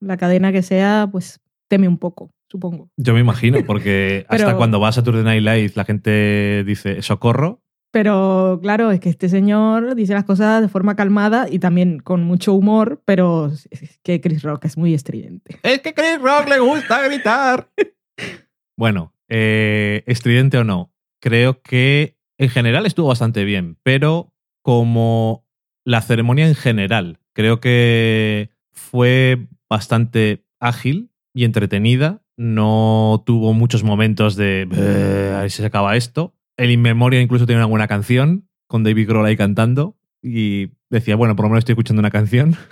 la 0.02 0.18
cadena 0.18 0.52
que 0.52 0.62
sea, 0.62 1.08
pues 1.12 1.40
teme 1.70 1.88
un 1.88 1.98
poco, 1.98 2.32
supongo. 2.52 2.90
Yo 2.98 3.14
me 3.14 3.22
imagino, 3.22 3.60
porque 3.66 4.26
Pero- 4.30 4.44
hasta 4.44 4.58
cuando 4.58 4.80
vas 4.82 4.98
a 4.98 5.02
Saturday 5.02 5.24
Night 5.24 5.44
Live 5.44 5.72
la 5.76 5.86
gente 5.86 6.64
dice 6.66 7.02
socorro. 7.02 7.62
Pero 7.96 8.60
claro, 8.62 8.92
es 8.92 9.00
que 9.00 9.08
este 9.08 9.30
señor 9.30 9.96
dice 9.96 10.14
las 10.14 10.26
cosas 10.26 10.62
de 10.62 10.68
forma 10.68 10.98
calmada 10.98 11.48
y 11.50 11.60
también 11.60 12.00
con 12.00 12.26
mucho 12.26 12.52
humor, 12.54 13.02
pero 13.06 13.50
es 13.72 14.00
que 14.04 14.20
Chris 14.20 14.44
Rock 14.44 14.66
es 14.66 14.78
muy 14.78 14.94
estridente. 14.94 15.58
Es 15.64 15.80
que 15.80 15.94
Chris 15.94 16.20
Rock 16.22 16.50
le 16.50 16.60
gusta 16.60 17.02
gritar. 17.04 17.70
bueno, 18.78 19.14
eh, 19.30 20.04
estridente 20.08 20.58
o 20.58 20.66
no, 20.66 20.92
creo 21.22 21.62
que 21.62 22.18
en 22.38 22.50
general 22.50 22.86
estuvo 22.86 23.08
bastante 23.08 23.46
bien, 23.46 23.78
pero 23.82 24.34
como 24.62 25.48
la 25.86 26.02
ceremonia 26.02 26.50
en 26.50 26.56
general, 26.56 27.20
creo 27.32 27.62
que 27.62 28.50
fue 28.74 29.48
bastante 29.70 30.44
ágil 30.60 31.12
y 31.34 31.46
entretenida. 31.46 32.22
No 32.36 33.24
tuvo 33.26 33.54
muchos 33.54 33.86
momentos 33.86 34.36
de 34.36 34.66
"Beh, 34.66 35.36
ahí 35.36 35.50
se 35.50 35.66
acaba 35.66 35.96
esto. 35.96 36.35
El 36.58 36.72
In 36.72 36.82
Memoria 36.82 37.22
incluso 37.22 37.46
tiene 37.46 37.60
una 37.62 37.68
buena 37.68 37.88
canción 37.88 38.48
con 38.68 38.84
David 38.84 39.08
Grohl 39.08 39.26
ahí 39.26 39.38
cantando 39.38 39.98
y 40.22 40.72
decía, 40.90 41.16
bueno, 41.16 41.36
por 41.36 41.46
lo 41.46 41.50
menos 41.50 41.60
estoy 41.62 41.74
escuchando 41.74 42.00
una 42.00 42.12
canción. 42.12 42.56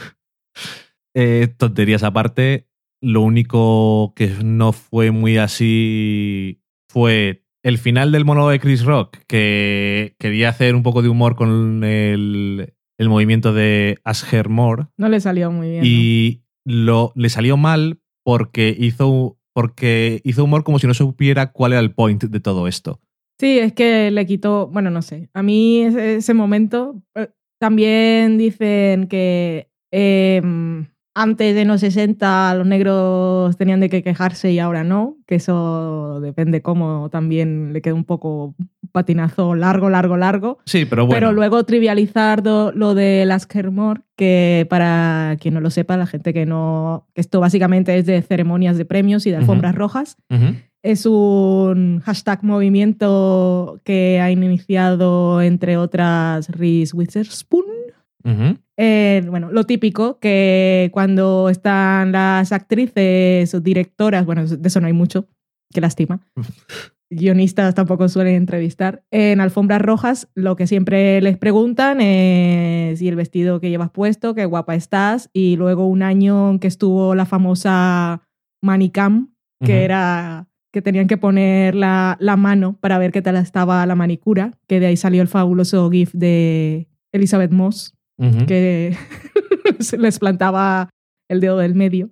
Eh, 1.15 1.47
tonterías 1.57 2.01
aparte, 2.01 2.71
lo 2.99 3.21
único 3.21 4.13
que 4.15 4.29
no 4.43 4.71
fue 4.71 5.11
muy 5.11 5.37
así 5.37 6.63
fue 6.89 7.45
el 7.61 7.77
final 7.77 8.11
del 8.11 8.25
monólogo 8.25 8.49
de 8.49 8.59
Chris 8.59 8.83
Rock, 8.83 9.17
que 9.27 10.15
quería 10.17 10.49
hacer 10.49 10.73
un 10.73 10.81
poco 10.81 11.03
de 11.03 11.09
humor 11.09 11.35
con 11.35 11.83
el, 11.83 12.73
el 12.97 13.09
movimiento 13.09 13.53
de 13.53 13.99
Asher 14.03 14.49
Moore 14.49 14.87
No 14.97 15.07
le 15.07 15.19
salió 15.19 15.51
muy 15.51 15.69
bien. 15.69 15.81
¿no? 15.81 15.87
y 15.87 16.43
lo, 16.65 17.11
le 17.15 17.29
salió 17.29 17.57
mal 17.57 18.01
porque 18.23 18.75
hizo, 18.77 19.37
porque 19.53 20.21
hizo 20.23 20.43
humor 20.43 20.63
como 20.63 20.79
si 20.79 20.87
no 20.87 20.93
supiera 20.93 21.51
cuál 21.51 21.73
era 21.73 21.81
el 21.81 21.93
point 21.93 22.23
de 22.23 22.39
todo 22.39 22.67
esto. 22.67 23.01
Sí, 23.39 23.59
es 23.59 23.73
que 23.73 24.11
le 24.11 24.25
quitó, 24.25 24.67
bueno, 24.67 24.89
no 24.89 25.01
sé, 25.01 25.29
a 25.33 25.43
mí 25.43 25.81
ese, 25.83 26.15
ese 26.17 26.33
momento, 26.33 27.01
eh, 27.15 27.29
también 27.59 28.37
dicen 28.37 29.07
que 29.07 29.69
eh, 29.91 30.41
antes 31.15 31.53
de 31.55 31.65
los 31.65 31.81
60 31.81 32.55
los 32.55 32.65
negros 32.65 33.55
tenían 33.57 33.79
de 33.79 33.89
que 33.89 34.01
quejarse 34.03 34.51
y 34.51 34.59
ahora 34.59 34.83
no, 34.83 35.17
que 35.27 35.35
eso 35.35 36.19
depende 36.21 36.61
cómo 36.61 37.09
también 37.11 37.71
le 37.73 37.81
queda 37.81 37.93
un 37.93 38.03
poco 38.03 38.55
patinazo 38.91 39.55
largo, 39.55 39.89
largo, 39.89 40.17
largo. 40.17 40.57
Sí, 40.65 40.85
pero 40.85 41.05
bueno. 41.05 41.19
Pero 41.19 41.31
luego 41.33 41.63
trivializar 41.65 42.41
do- 42.43 42.71
lo 42.71 42.95
de 42.95 43.25
las 43.25 43.45
Kermor, 43.45 44.03
que 44.15 44.65
para 44.69 45.37
quien 45.39 45.53
no 45.55 45.61
lo 45.61 45.69
sepa, 45.69 45.97
la 45.97 46.07
gente 46.07 46.33
que 46.33 46.45
no, 46.45 47.07
que 47.13 47.21
esto 47.21 47.39
básicamente 47.39 47.95
es 47.97 48.05
de 48.05 48.21
ceremonias 48.21 48.77
de 48.77 48.85
premios 48.85 49.25
y 49.27 49.31
de 49.31 49.37
alfombras 49.37 49.75
rojas, 49.75 50.17
Ujú. 50.31 50.55
Es 50.83 51.05
un 51.05 52.01
hashtag 52.01 52.43
movimiento 52.43 53.79
que 53.85 54.19
ha 54.19 54.29
iniciado, 54.29 55.41
entre 55.41 55.77
otras, 55.77 56.49
Reese 56.49 56.95
Witherspoon. 56.95 57.65
Eh, 58.77 59.23
bueno, 59.29 59.51
lo 59.51 59.65
típico, 59.65 60.19
que 60.19 60.89
cuando 60.93 61.49
están 61.49 62.11
las 62.11 62.51
actrices 62.51 63.53
o 63.53 63.59
directoras, 63.59 64.25
bueno, 64.25 64.45
de 64.45 64.67
eso 64.67 64.81
no 64.81 64.87
hay 64.87 64.93
mucho, 64.93 65.27
qué 65.73 65.81
lástima. 65.81 66.19
Guionistas 67.09 67.75
tampoco 67.75 68.09
suelen 68.09 68.35
entrevistar. 68.35 69.03
En 69.11 69.39
alfombras 69.39 69.81
rojas, 69.81 70.29
lo 70.35 70.55
que 70.55 70.67
siempre 70.67 71.21
les 71.21 71.37
preguntan 71.37 72.01
es 72.01 72.99
si 72.99 73.07
el 73.07 73.15
vestido 73.15 73.59
que 73.59 73.69
llevas 73.69 73.91
puesto, 73.91 74.33
qué 74.33 74.45
guapa 74.45 74.75
estás, 74.75 75.29
y 75.31 75.55
luego 75.55 75.85
un 75.87 76.01
año 76.01 76.51
en 76.51 76.59
que 76.59 76.67
estuvo 76.67 77.13
la 77.13 77.25
famosa 77.25 78.27
Manicam, 78.61 79.33
que 79.63 79.83
era 79.83 80.47
que 80.73 80.81
tenían 80.81 81.07
que 81.07 81.17
poner 81.17 81.75
la, 81.75 82.17
la 82.19 82.35
mano 82.35 82.77
para 82.81 82.97
ver 82.97 83.11
qué 83.11 83.21
tal 83.21 83.35
estaba 83.37 83.85
la 83.85 83.95
manicura, 83.95 84.57
que 84.67 84.79
de 84.79 84.87
ahí 84.87 84.97
salió 84.97 85.21
el 85.21 85.27
fabuloso 85.27 85.89
GIF 85.91 86.11
de 86.13 86.87
Elizabeth 87.13 87.51
Moss, 87.51 87.93
Ujú. 88.17 88.45
que 88.47 88.95
se 89.79 89.97
les 89.97 90.17
plantaba 90.19 90.89
el 91.29 91.39
dedo 91.41 91.57
del 91.59 91.75
medio. 91.75 92.09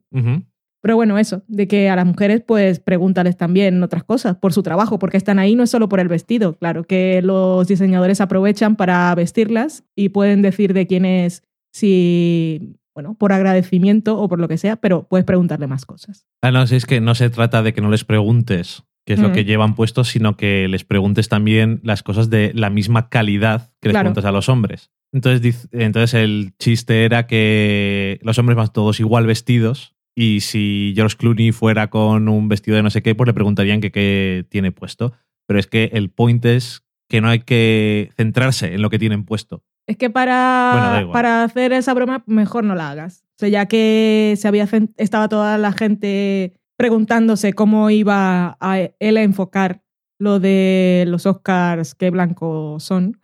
Pero 0.84 0.96
bueno, 0.96 1.18
eso, 1.20 1.44
de 1.48 1.68
que 1.68 1.90
a 1.90 1.96
las 1.96 2.06
mujeres 2.06 2.42
pues 2.46 2.80
pregúntales 2.80 3.36
también 3.38 3.82
otras 3.84 4.04
cosas 4.04 4.38
por 4.38 4.54
su 4.54 4.64
trabajo, 4.64 4.98
porque 5.00 5.18
están 5.18 5.38
ahí 5.40 5.56
no 5.56 5.64
es 5.64 5.70
solo 5.70 5.90
por 5.90 6.00
el 6.00 6.08
vestido, 6.08 6.58
claro 6.58 6.84
que 6.84 7.22
los 7.24 7.68
diseñadores 7.68 8.22
aprovechan 8.22 8.76
para 8.76 9.14
vestirlas 9.16 9.84
y 9.96 10.10
pueden 10.10 10.42
decir 10.42 10.74
de 10.74 10.88
quién 10.88 11.06
es 11.06 11.44
si, 11.74 12.76
bueno, 12.94 13.16
por 13.16 13.32
agradecimiento 13.34 14.18
o 14.20 14.28
por 14.28 14.40
lo 14.40 14.48
que 14.48 14.58
sea, 14.58 14.76
pero 14.76 15.08
puedes 15.08 15.26
preguntarle 15.26 15.68
más 15.68 15.86
cosas. 15.86 16.26
Ah, 16.42 16.52
no, 16.52 16.66
sí, 16.68 16.76
es 16.76 16.86
que 16.86 17.02
no 17.02 17.16
se 17.16 17.30
trata 17.30 17.62
de 17.64 17.74
que 17.74 17.82
no 17.82 17.90
les 17.90 18.04
preguntes 18.04 18.84
qué 19.06 19.14
es 19.14 19.20
lo 19.20 19.32
que 19.32 19.46
llevan 19.46 19.76
puesto, 19.76 20.04
sino 20.04 20.38
que 20.38 20.68
les 20.68 20.84
preguntes 20.84 21.28
también 21.28 21.80
las 21.84 22.04
cosas 22.04 22.30
de 22.30 22.52
la 22.54 22.70
misma 22.70 23.10
calidad 23.10 23.72
que 23.82 23.90
les 23.90 23.94
Claro. 23.94 24.06
preguntas 24.06 24.26
a 24.26 24.32
los 24.32 24.48
hombres. 24.48 24.92
Entonces, 25.12 25.68
entonces 25.72 26.14
el 26.14 26.54
chiste 26.60 27.04
era 27.04 27.28
que 27.28 28.20
los 28.22 28.38
hombres 28.38 28.56
van 28.56 28.72
todos 28.72 29.00
igual 29.00 29.26
vestidos 29.26 29.96
y 30.16 30.42
si 30.42 30.94
George 30.96 31.18
Clooney 31.18 31.52
fuera 31.52 31.90
con 31.90 32.30
un 32.30 32.48
vestido 32.48 32.78
de 32.78 32.84
no 32.84 32.90
sé 32.90 33.02
qué, 33.02 33.16
pues 33.16 33.28
le 33.28 33.34
preguntarían 33.34 33.82
que 33.82 33.92
qué 33.92 34.46
tiene 34.50 34.72
puesto. 34.72 35.14
Pero 35.48 35.60
es 35.60 35.68
que 35.68 35.90
el 35.94 36.10
point 36.10 36.46
es 36.46 36.84
que 37.10 37.22
no 37.22 37.28
hay 37.28 37.40
que 37.40 38.12
centrarse 38.16 38.74
en 38.74 38.82
lo 38.82 38.90
que 38.90 39.00
tienen 39.00 39.26
puesto. 39.26 39.64
Es 39.92 39.98
que 39.98 40.10
para, 40.10 40.92
Bueno, 40.94 41.12
para 41.12 41.44
hacer 41.44 41.74
esa 41.74 41.94
broma 41.94 42.24
mejor 42.26 42.64
no 42.64 42.76
la 42.76 42.92
hagas. 42.92 43.26
O 43.36 43.40
sea, 43.40 43.50
ya 43.50 43.66
que 43.66 44.36
se 44.38 44.48
había 44.48 44.66
estaba 44.96 45.28
toda 45.28 45.58
la 45.58 45.74
gente 45.74 46.54
preguntándose 46.78 47.52
cómo 47.52 47.90
iba 47.90 48.58
a 48.62 48.80
él 49.00 49.18
a 49.18 49.22
enfocar 49.24 49.82
lo 50.18 50.40
de 50.40 51.04
los 51.08 51.26
Oscars 51.26 51.94
que 51.94 52.10
blancos 52.10 52.84
son 52.84 53.20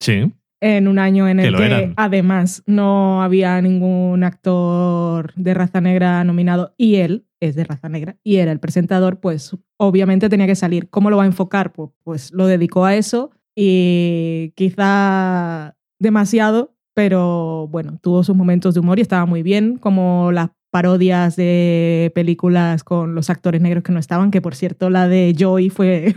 Sí. 0.00 0.32
en 0.60 0.88
un 0.88 0.98
año 0.98 1.28
en 1.28 1.38
Que 1.38 1.46
el 1.46 1.56
que, 1.56 1.66
eran. 1.66 1.94
además 1.96 2.62
no 2.66 3.22
había 3.22 3.60
ningún 3.62 4.24
actor 4.24 5.32
de 5.36 5.54
raza 5.54 5.80
negra 5.80 6.24
nominado 6.24 6.74
y 6.76 6.96
él 6.96 7.26
es 7.40 7.54
de 7.54 7.62
raza 7.64 7.88
negra 7.88 8.16
y 8.24 8.36
era 8.36 8.50
el 8.50 8.58
presentador, 8.60 9.20
pues 9.20 9.56
obviamente 9.76 10.28
tenía 10.28 10.46
que 10.46 10.54
salir. 10.56 10.88
¿Cómo 10.90 11.10
lo 11.10 11.16
va 11.18 11.22
a 11.22 11.26
enfocar? 11.26 11.72
Pues, 11.72 11.90
pues 12.02 12.32
lo 12.32 12.46
dedicó 12.46 12.84
a 12.86 12.96
eso 12.96 13.30
y 13.54 14.52
quizá 14.56 15.76
demasiado, 16.02 16.74
pero 16.94 17.68
bueno, 17.70 17.98
tuvo 18.02 18.22
sus 18.24 18.36
momentos 18.36 18.74
de 18.74 18.80
humor 18.80 18.98
y 18.98 19.02
estaba 19.02 19.24
muy 19.26 19.42
bien, 19.42 19.76
como 19.78 20.30
las 20.32 20.50
parodias 20.70 21.36
de 21.36 22.10
películas 22.14 22.82
con 22.84 23.14
los 23.14 23.30
actores 23.30 23.60
negros 23.60 23.84
que 23.84 23.92
no 23.92 23.98
estaban, 23.98 24.30
que 24.30 24.40
por 24.42 24.54
cierto 24.54 24.90
la 24.90 25.08
de 25.08 25.34
Joy 25.38 25.70
fue... 25.70 26.14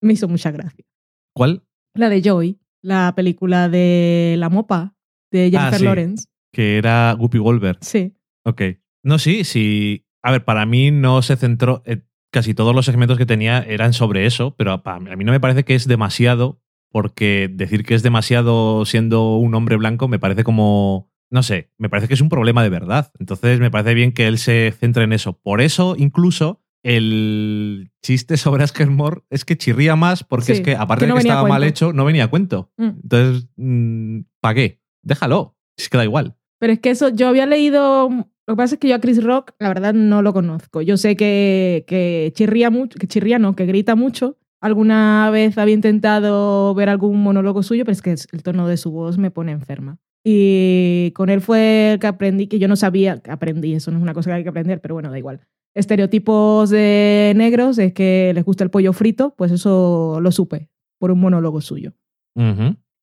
me 0.00 0.12
hizo 0.12 0.28
mucha 0.28 0.50
gracia. 0.50 0.84
¿Cuál? 1.34 1.62
La 1.94 2.08
de 2.08 2.20
Joy, 2.22 2.58
la 2.82 3.12
película 3.16 3.68
de 3.68 4.36
La 4.38 4.48
Mopa, 4.48 4.94
de 5.30 5.50
Jennifer 5.50 5.74
Ah, 5.74 5.78
sí. 5.78 5.84
Lawrence. 5.84 6.26
Que 6.52 6.78
era 6.78 7.12
Guppy 7.12 7.38
Goldberg. 7.38 7.78
Sí. 7.80 8.14
Ok. 8.44 8.62
No, 9.04 9.18
sí, 9.18 9.44
sí. 9.44 10.04
A 10.22 10.32
ver, 10.32 10.44
para 10.44 10.66
mí 10.66 10.90
no 10.90 11.22
se 11.22 11.36
centró. 11.36 11.82
eh, 11.86 12.02
casi 12.32 12.54
todos 12.54 12.74
los 12.74 12.84
segmentos 12.86 13.16
que 13.18 13.26
tenía 13.26 13.60
eran 13.60 13.92
sobre 13.92 14.26
eso, 14.26 14.54
pero 14.56 14.82
a 14.84 14.98
mí 15.16 15.24
no 15.24 15.32
me 15.32 15.40
parece 15.40 15.64
que 15.64 15.74
es 15.74 15.86
demasiado, 15.88 16.60
porque 16.90 17.50
decir 17.52 17.84
que 17.84 17.94
es 17.94 18.02
demasiado 18.02 18.84
siendo 18.84 19.36
un 19.36 19.54
hombre 19.54 19.76
blanco 19.76 20.08
me 20.08 20.18
parece 20.18 20.44
como. 20.44 21.10
No 21.30 21.42
sé, 21.42 21.70
me 21.76 21.90
parece 21.90 22.08
que 22.08 22.14
es 22.14 22.22
un 22.22 22.30
problema 22.30 22.62
de 22.62 22.70
verdad. 22.70 23.12
Entonces 23.18 23.60
me 23.60 23.70
parece 23.70 23.92
bien 23.92 24.12
que 24.12 24.26
él 24.26 24.38
se 24.38 24.72
centre 24.78 25.04
en 25.04 25.12
eso. 25.12 25.34
Por 25.34 25.60
eso, 25.60 25.94
incluso, 25.98 26.62
el 26.82 27.90
chiste 28.02 28.38
sobre 28.38 28.64
Askermore 28.64 29.22
es 29.28 29.44
que 29.44 29.58
chirría 29.58 29.94
más, 29.94 30.24
porque 30.24 30.46
Sí, 30.46 30.52
es 30.52 30.60
que, 30.62 30.74
aparte 30.74 31.04
que 31.04 31.08
no 31.08 31.16
de 31.16 31.22
que 31.22 31.28
estaba 31.28 31.46
mal 31.46 31.64
hecho, 31.64 31.92
no 31.92 32.06
venía 32.06 32.24
a 32.24 32.28
cuento. 32.28 32.72
Mm. 32.78 32.90
Entonces, 33.02 33.48
¿para 34.40 34.54
qué? 34.54 34.80
Déjalo. 35.02 35.56
Es 35.76 35.88
que 35.88 35.98
da 35.98 36.04
igual. 36.04 36.36
Pero 36.58 36.72
es 36.72 36.80
que 36.80 36.90
eso, 36.90 37.10
yo 37.10 37.28
había 37.28 37.46
leído. 37.46 38.08
Lo 38.08 38.54
que 38.54 38.56
pasa 38.56 38.74
es 38.74 38.80
que 38.80 38.88
yo 38.88 38.94
a 38.94 39.00
Chris 39.00 39.22
Rock, 39.22 39.52
la 39.58 39.68
verdad, 39.68 39.94
no 39.94 40.22
lo 40.22 40.32
conozco. 40.32 40.80
Yo 40.80 40.96
sé 40.96 41.14
que, 41.16 41.84
que 41.86 42.32
chirría 42.34 42.70
mucho, 42.70 42.98
que 42.98 43.06
chirría 43.06 43.38
no, 43.38 43.54
que 43.54 43.66
grita 43.66 43.94
mucho. 43.94 44.38
Alguna 44.60 45.30
vez 45.30 45.56
había 45.56 45.74
intentado 45.74 46.74
ver 46.74 46.88
algún 46.88 47.22
monólogo 47.22 47.62
suyo, 47.62 47.84
pero 47.84 47.92
es 47.92 48.02
que 48.02 48.10
el 48.10 48.42
tono 48.42 48.66
de 48.66 48.76
su 48.76 48.90
voz 48.90 49.18
me 49.18 49.30
pone 49.30 49.52
enferma. 49.52 49.98
Y 50.24 51.12
con 51.14 51.30
él 51.30 51.40
fue 51.40 51.92
el 51.92 51.98
que 52.00 52.06
aprendí, 52.06 52.48
que 52.48 52.58
yo 52.58 52.68
no 52.68 52.76
sabía, 52.76 53.18
que 53.18 53.30
aprendí, 53.30 53.74
eso 53.74 53.90
no 53.90 53.98
es 53.98 54.02
una 54.02 54.14
cosa 54.14 54.30
que 54.30 54.34
hay 54.34 54.42
que 54.42 54.48
aprender, 54.48 54.80
pero 54.80 54.94
bueno, 54.94 55.10
da 55.10 55.18
igual. 55.18 55.40
Estereotipos 55.74 56.70
de 56.70 57.32
negros 57.36 57.78
es 57.78 57.92
que 57.92 58.32
les 58.34 58.44
gusta 58.44 58.64
el 58.64 58.70
pollo 58.70 58.92
frito, 58.92 59.34
pues 59.36 59.52
eso 59.52 60.18
lo 60.20 60.32
supe 60.32 60.70
por 60.98 61.12
un 61.12 61.20
monólogo 61.20 61.60
suyo. 61.60 61.92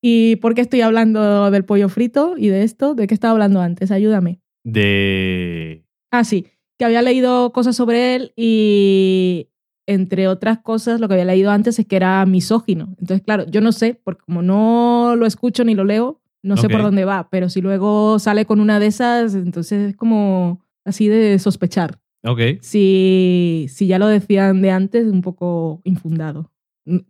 ¿Y 0.02 0.36
por 0.38 0.56
qué 0.56 0.62
estoy 0.62 0.82
hablando 0.82 1.50
del 1.52 1.66
pollo 1.66 1.90
frito 1.90 2.36
y 2.38 2.50
de 2.50 2.64
esto? 2.64 2.96
¿De 2.96 3.08
qué 3.08 3.14
estaba 3.14 3.32
hablando 3.32 3.62
antes? 3.62 3.92
Ayúdame. 3.92 4.42
De. 4.64 5.86
Ah, 6.12 6.24
sí, 6.24 6.48
que 6.78 6.86
había 6.86 7.02
leído 7.02 7.52
cosas 7.52 7.76
sobre 7.76 8.16
él 8.16 8.34
y 8.36 9.50
entre 9.88 10.28
otras 10.28 10.60
cosas 10.60 11.00
lo 11.00 11.08
que 11.08 11.16
había 11.16 11.26
leído 11.26 11.52
antes 11.52 11.78
es 11.80 11.86
que 11.86 11.96
era 11.96 12.26
misógino. 12.26 12.96
Entonces, 13.00 13.22
claro, 13.24 13.46
yo 13.48 13.62
no 13.62 13.72
sé, 13.72 14.00
porque 14.04 14.24
como 14.26 14.42
no 14.42 15.16
lo 15.18 15.26
escucho 15.26 15.64
ni 15.64 15.76
lo 15.76 15.84
leo, 15.84 16.22
no 16.44 16.58
sé 16.58 16.70
por 16.70 16.84
dónde 16.84 17.06
va, 17.06 17.28
pero 17.32 17.50
si 17.50 17.60
luego 17.60 18.20
sale 18.20 18.46
con 18.46 18.60
una 18.60 18.80
de 18.80 18.86
esas, 18.86 19.34
entonces 19.34 19.90
es 19.90 19.96
como 19.96 20.62
así 20.84 21.08
de 21.08 21.40
sospechar. 21.40 22.00
Ok. 22.24 22.40
Si, 22.62 23.66
si 23.70 23.88
ya 23.88 24.00
lo 24.00 24.08
decían 24.08 24.62
de 24.62 24.72
antes, 24.72 25.08
un 25.08 25.22
poco 25.22 25.82
infundado. 25.84 26.52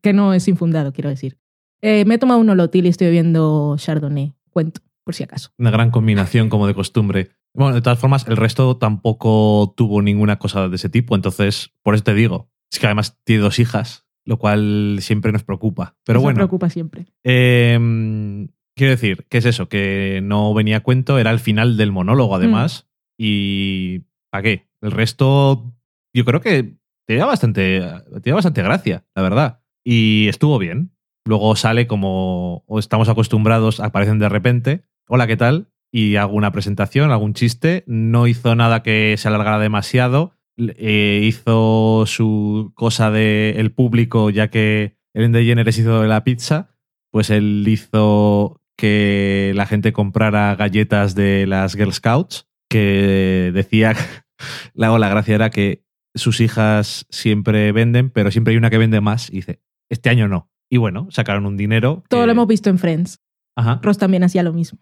Que 0.02 0.14
no 0.14 0.34
es 0.34 0.48
infundado, 0.48 0.94
quiero 0.94 1.10
decir. 1.10 1.38
Eh, 1.82 2.06
me 2.06 2.16
he 2.16 2.18
tomado 2.18 2.40
un 2.40 2.50
olotil 2.50 2.86
y 2.86 2.90
estoy 2.90 3.08
bebiendo 3.08 3.76
Chardonnay. 3.78 4.34
Cuento, 4.50 4.82
por 5.04 5.16
si 5.16 5.24
acaso. 5.24 5.50
Una 5.58 5.72
gran 5.72 5.92
combinación, 5.92 6.50
como 6.50 6.66
de 6.66 6.74
costumbre. 6.74 7.32
Bueno, 7.54 7.76
de 7.76 7.82
todas 7.82 8.00
formas, 8.00 8.26
el 8.28 8.38
resto 8.38 8.78
tampoco 8.78 9.74
tuvo 9.76 10.02
ninguna 10.02 10.38
cosa 10.40 10.70
de 10.70 10.76
ese 10.78 10.90
tipo. 10.90 11.16
Entonces, 11.16 11.72
por 11.84 11.96
eso 11.96 12.04
te 12.04 12.14
digo. 12.14 12.50
Es 12.72 12.80
que 12.80 12.86
además 12.88 13.18
tiene 13.24 13.44
dos 13.44 13.60
hijas, 13.60 14.06
lo 14.26 14.38
cual 14.38 14.98
siempre 15.02 15.32
nos 15.32 15.44
preocupa. 15.44 15.96
Pero 16.04 16.20
Eso 16.20 16.24
bueno. 16.24 16.38
Me 16.38 16.42
preocupa 16.42 16.70
siempre. 16.70 17.06
Eh, 17.24 18.48
quiero 18.76 18.92
decir, 18.92 19.26
¿qué 19.30 19.38
es 19.38 19.46
eso? 19.46 19.70
Que 19.70 20.20
no 20.24 20.54
venía 20.54 20.78
a 20.78 20.84
cuento, 20.84 21.18
era 21.18 21.32
el 21.32 21.40
final 21.40 21.78
del 21.78 21.92
monólogo, 21.92 22.36
además. 22.36 22.88
Y. 23.18 24.02
¿Para 24.30 24.44
qué? 24.44 24.68
El 24.82 24.92
resto, 24.92 25.74
yo 26.14 26.26
creo 26.26 26.42
que 26.42 26.76
tenía 27.06 27.26
bastante, 27.26 27.82
tenía 28.22 28.36
bastante 28.36 28.62
gracia, 28.62 29.06
la 29.16 29.22
verdad. 29.22 29.62
Y 29.84 30.28
estuvo 30.28 30.58
bien. 30.60 30.92
Luego 31.26 31.56
sale 31.56 31.88
como 31.88 32.64
o 32.68 32.80
estamos 32.80 33.10
acostumbrados, 33.10 33.80
aparecen 33.80 34.20
de 34.20 34.30
repente. 34.30 34.84
Hola, 35.08 35.26
¿qué 35.26 35.38
tal? 35.38 35.70
Y 35.92 36.18
hago 36.18 36.34
una 36.34 36.52
presentación, 36.52 37.12
algún 37.12 37.34
chiste. 37.34 37.84
No 37.88 38.28
hizo 38.28 38.54
nada 38.56 38.84
que 38.84 39.16
se 39.18 39.28
alargara 39.28 39.60
demasiado. 39.60 40.34
Eh, 40.58 41.22
hizo 41.24 42.06
su 42.06 42.72
cosa 42.76 43.12
del 43.12 43.58
el 43.58 43.72
público, 43.72 44.30
ya 44.30 44.50
que 44.50 44.98
Ellen 45.14 45.32
DeGeneres 45.34 45.78
hizo 45.78 46.02
de 46.02 46.08
la 46.08 46.24
pizza 46.24 46.76
pues 47.16 47.30
él 47.30 47.64
hizo 47.66 48.62
que 48.76 49.54
la 49.56 49.66
gente 49.66 49.94
comprara 49.94 50.54
galletas 50.58 51.16
de 51.16 51.48
las 51.48 51.74
Girl 51.76 51.94
Scouts, 51.94 52.46
que 52.70 53.52
decía, 53.54 53.94
la, 54.74 55.00
la 55.00 55.08
gracia 55.08 55.36
era 55.36 55.50
que 55.50 55.86
sus 56.14 56.42
hijas 56.42 57.06
siempre 57.10 57.72
venden, 57.72 58.10
pero 58.10 58.32
siempre 58.32 58.52
hay 58.52 58.58
una 58.58 58.70
que 58.70 58.78
vende 58.78 59.00
más, 59.00 59.30
y 59.30 59.36
dice, 59.38 59.62
este 59.90 60.10
año 60.10 60.28
no. 60.28 60.52
Y 60.70 60.76
bueno, 60.76 61.08
sacaron 61.10 61.46
un 61.46 61.56
dinero. 61.56 62.04
Todo 62.10 62.20
que- 62.24 62.26
lo 62.26 62.32
hemos 62.34 62.48
visto 62.48 62.70
en 62.70 62.80
Friends. 62.80 63.22
Ajá, 63.56 63.80
Ross 63.82 63.98
también 63.98 64.24
hacía 64.26 64.44
lo 64.44 64.52
mismo. 64.52 64.80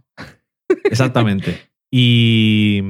exactamente. 0.86 1.60
y, 1.92 2.82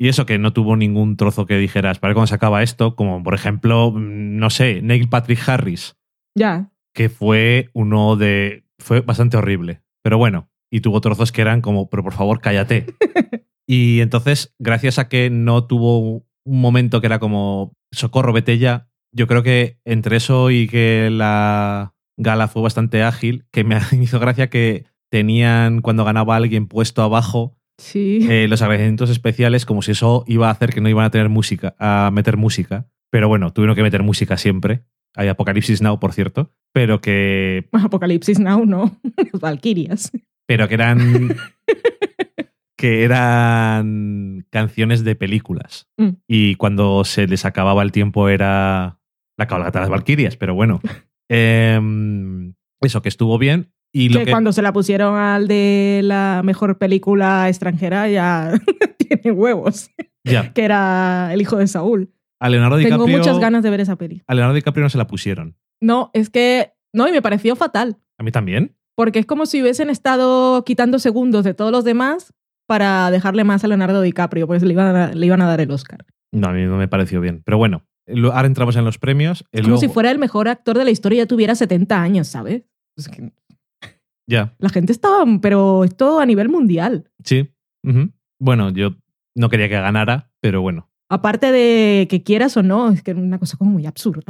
y 0.00 0.08
eso 0.08 0.24
que 0.24 0.38
no 0.38 0.54
tuvo 0.54 0.76
ningún 0.76 1.18
trozo 1.18 1.44
que 1.44 1.58
dijeras, 1.58 1.98
para 1.98 2.08
ver 2.10 2.14
cuándo 2.14 2.28
se 2.28 2.34
acaba 2.34 2.62
esto, 2.62 2.96
como 2.96 3.22
por 3.22 3.34
ejemplo, 3.34 3.92
no 3.94 4.48
sé, 4.48 4.80
Neil 4.80 5.10
Patrick 5.10 5.46
Harris, 5.46 5.94
Ya. 6.34 6.70
que 6.94 7.10
fue 7.10 7.68
uno 7.74 8.16
de. 8.16 8.64
fue 8.78 9.02
bastante 9.02 9.36
horrible. 9.36 9.82
Pero 10.02 10.16
bueno, 10.16 10.48
y 10.72 10.80
tuvo 10.80 11.02
trozos 11.02 11.32
que 11.32 11.42
eran 11.42 11.60
como, 11.60 11.90
pero 11.90 12.02
por 12.02 12.14
favor, 12.14 12.40
cállate. 12.40 12.86
y 13.68 14.00
entonces, 14.00 14.54
gracias 14.58 14.98
a 14.98 15.08
que 15.10 15.28
no 15.28 15.66
tuvo 15.66 15.98
un 16.46 16.60
momento 16.62 17.02
que 17.02 17.06
era 17.06 17.18
como, 17.18 17.74
socorro, 17.92 18.32
vete 18.32 18.56
ya, 18.56 18.88
yo 19.14 19.26
creo 19.26 19.42
que 19.42 19.78
entre 19.84 20.16
eso 20.16 20.50
y 20.50 20.66
que 20.66 21.10
la 21.12 21.92
gala 22.16 22.48
fue 22.48 22.62
bastante 22.62 23.02
ágil, 23.02 23.44
que 23.52 23.64
me 23.64 23.76
hizo 24.00 24.18
gracia 24.18 24.48
que 24.48 24.86
tenían, 25.10 25.82
cuando 25.82 26.04
ganaba 26.04 26.36
alguien 26.36 26.68
puesto 26.68 27.02
abajo, 27.02 27.58
Sí. 27.80 28.26
eh, 28.30 28.46
los 28.48 28.60
agradecimientos 28.62 29.08
especiales, 29.10 29.64
como 29.64 29.80
si 29.82 29.92
eso 29.92 30.24
iba 30.26 30.48
a 30.48 30.52
hacer 30.52 30.70
que 30.72 30.80
no 30.80 30.88
iban 30.88 31.04
a 31.06 31.10
tener 31.10 31.28
música, 31.30 31.74
a 31.78 32.10
meter 32.12 32.36
música. 32.36 32.86
Pero 33.10 33.28
bueno, 33.28 33.52
tuvieron 33.52 33.74
que 33.74 33.82
meter 33.82 34.02
música 34.02 34.36
siempre. 34.36 34.84
Hay 35.16 35.28
Apocalipsis 35.28 35.82
Now, 35.82 35.98
por 35.98 36.12
cierto. 36.12 36.52
Pero 36.72 37.00
que, 37.00 37.68
Apocalipsis 37.72 38.38
Now, 38.38 38.64
no. 38.66 39.00
Los 39.32 39.40
Valkyrias. 39.40 40.12
pero 40.46 40.68
que 40.68 40.74
eran. 40.74 41.36
que 42.76 43.04
eran 43.04 44.46
canciones 44.50 45.04
de 45.04 45.14
películas. 45.14 45.88
Mm. 45.98 46.10
Y 46.28 46.54
cuando 46.56 47.04
se 47.04 47.26
les 47.26 47.44
acababa 47.44 47.82
el 47.82 47.92
tiempo 47.92 48.28
era 48.28 49.00
la 49.36 49.46
cabalgata 49.46 49.80
de 49.80 49.82
las 49.84 49.90
Valquirias. 49.90 50.36
Pero 50.36 50.54
bueno. 50.54 50.80
Em, 51.28 52.54
eso, 52.80 53.02
que 53.02 53.08
estuvo 53.08 53.38
bien. 53.38 53.72
Y 53.92 54.08
lo 54.08 54.20
que, 54.20 54.26
que. 54.26 54.30
cuando 54.30 54.52
se 54.52 54.62
la 54.62 54.72
pusieron 54.72 55.16
al 55.16 55.48
de 55.48 56.00
la 56.04 56.42
mejor 56.44 56.78
película 56.78 57.48
extranjera 57.48 58.08
ya 58.08 58.52
tiene 58.98 59.32
huevos. 59.32 59.90
Ya. 60.24 60.52
Que 60.52 60.64
era 60.64 61.30
El 61.32 61.40
hijo 61.40 61.56
de 61.56 61.66
Saúl. 61.66 62.12
A 62.40 62.48
Leonardo 62.48 62.76
Tengo 62.76 62.88
DiCaprio. 63.04 63.18
muchas 63.18 63.38
ganas 63.38 63.62
de 63.62 63.70
ver 63.70 63.80
esa 63.80 63.96
peli. 63.96 64.22
A 64.26 64.34
Leonardo 64.34 64.54
DiCaprio 64.54 64.82
no 64.84 64.90
se 64.90 64.98
la 64.98 65.06
pusieron. 65.06 65.56
No, 65.80 66.10
es 66.14 66.30
que. 66.30 66.72
No, 66.92 67.08
y 67.08 67.12
me 67.12 67.22
pareció 67.22 67.56
fatal. 67.56 67.98
A 68.18 68.22
mí 68.22 68.30
también. 68.30 68.76
Porque 68.96 69.18
es 69.18 69.26
como 69.26 69.46
si 69.46 69.60
hubiesen 69.62 69.90
estado 69.90 70.64
quitando 70.64 70.98
segundos 70.98 71.44
de 71.44 71.54
todos 71.54 71.72
los 71.72 71.84
demás 71.84 72.32
para 72.66 73.10
dejarle 73.10 73.44
más 73.44 73.64
a 73.64 73.68
Leonardo 73.68 74.02
DiCaprio, 74.02 74.46
pues 74.46 74.62
le 74.62 74.72
iban 74.72 74.94
a, 74.94 75.12
le 75.12 75.26
iban 75.26 75.40
a 75.42 75.46
dar 75.46 75.60
el 75.60 75.70
Oscar. 75.70 76.04
No, 76.32 76.48
a 76.48 76.52
mí 76.52 76.64
no 76.64 76.76
me 76.76 76.86
pareció 76.88 77.20
bien. 77.20 77.42
Pero 77.44 77.58
bueno, 77.58 77.84
ahora 78.32 78.46
entramos 78.46 78.76
en 78.76 78.84
los 78.84 78.98
premios. 78.98 79.44
Es 79.52 79.62
como 79.62 79.68
luego- 79.70 79.80
si 79.80 79.88
fuera 79.88 80.10
el 80.10 80.18
mejor 80.18 80.48
actor 80.48 80.76
de 80.78 80.84
la 80.84 80.90
historia 80.90 81.16
y 81.16 81.18
ya 81.22 81.26
tuviera 81.26 81.54
70 81.54 82.00
años, 82.00 82.28
¿sabes? 82.28 82.62
Es 82.96 83.08
que 83.08 83.32
Ya, 84.30 84.54
la 84.58 84.68
gente 84.68 84.92
estaba, 84.92 85.24
pero 85.42 85.82
esto 85.84 86.20
a 86.20 86.26
nivel 86.26 86.48
mundial. 86.48 87.10
sí. 87.24 87.50
Bueno, 88.38 88.70
yo 88.70 88.94
no 89.34 89.48
quería 89.50 89.68
que 89.68 89.74
ganara, 89.74 90.30
pero 90.40 90.62
bueno. 90.62 90.88
Aparte 91.10 91.50
de 91.52 92.06
que 92.08 92.22
quieras 92.22 92.56
o 92.56 92.62
no, 92.62 92.90
es 92.90 93.02
que 93.02 93.10
es 93.10 93.16
una 93.16 93.38
cosa 93.38 93.56
como 93.58 93.72
muy 93.72 93.84
absurda. 93.86 94.22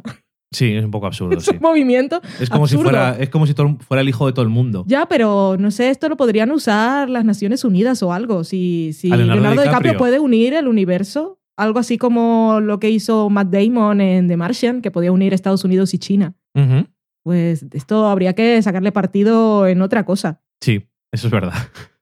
Sí, 0.53 0.73
es 0.73 0.85
un 0.85 0.91
poco 0.91 1.07
absurdo, 1.07 1.37
Es 1.39 1.45
sí. 1.45 1.53
un 1.55 1.61
movimiento. 1.63 2.21
Es 2.41 2.51
como 2.51 2.67
si 2.67 2.77
fuera, 2.77 3.17
es 3.21 3.29
como 3.29 3.47
si 3.47 3.55
todo- 3.55 3.77
fuera 3.87 4.01
el 4.01 4.09
hijo 4.09 4.27
de 4.27 4.33
todo 4.33 4.43
el 4.43 4.49
mundo. 4.49 4.85
Ya, 4.89 5.07
pero 5.07 5.57
no 5.61 5.71
sé, 5.71 5.91
esto 5.91 6.09
lo 6.09 6.17
podrían 6.17 6.51
usar 6.51 7.09
las 7.09 7.25
Naciones 7.25 7.63
Unidas 7.65 8.03
o 8.03 8.13
algo. 8.13 8.43
Si, 8.43 8.91
Leonardo 9.03 9.27
Leonardo, 9.35 9.51
DiCaprio. 9.63 9.69
DiCaprio. 9.93 9.99
puede 9.99 10.19
unir 10.19 10.55
el 10.55 10.67
universo, 10.67 11.39
algo 11.57 11.79
así 11.79 11.99
como 11.99 12.59
lo 12.61 12.81
que 12.81 12.91
hizo 12.91 13.31
Matt 13.31 13.51
Damon 13.51 14.01
en 14.01 14.27
The 14.27 14.37
Martian, 14.37 14.81
que 14.83 14.91
podía 14.91 15.13
unir 15.13 15.35
Estados 15.35 15.63
Unidos 15.65 15.95
y 15.95 15.99
China. 15.99 16.35
Ujú. 16.57 16.87
Pues 17.23 17.67
esto 17.73 18.07
habría 18.07 18.35
que 18.35 18.61
sacarle 18.63 18.93
partido 18.93 19.67
en 19.67 19.83
otra 19.83 20.05
cosa. 20.05 20.43
Sí, 20.61 20.89
eso 21.13 21.27
es 21.29 21.33
verdad. 21.33 21.55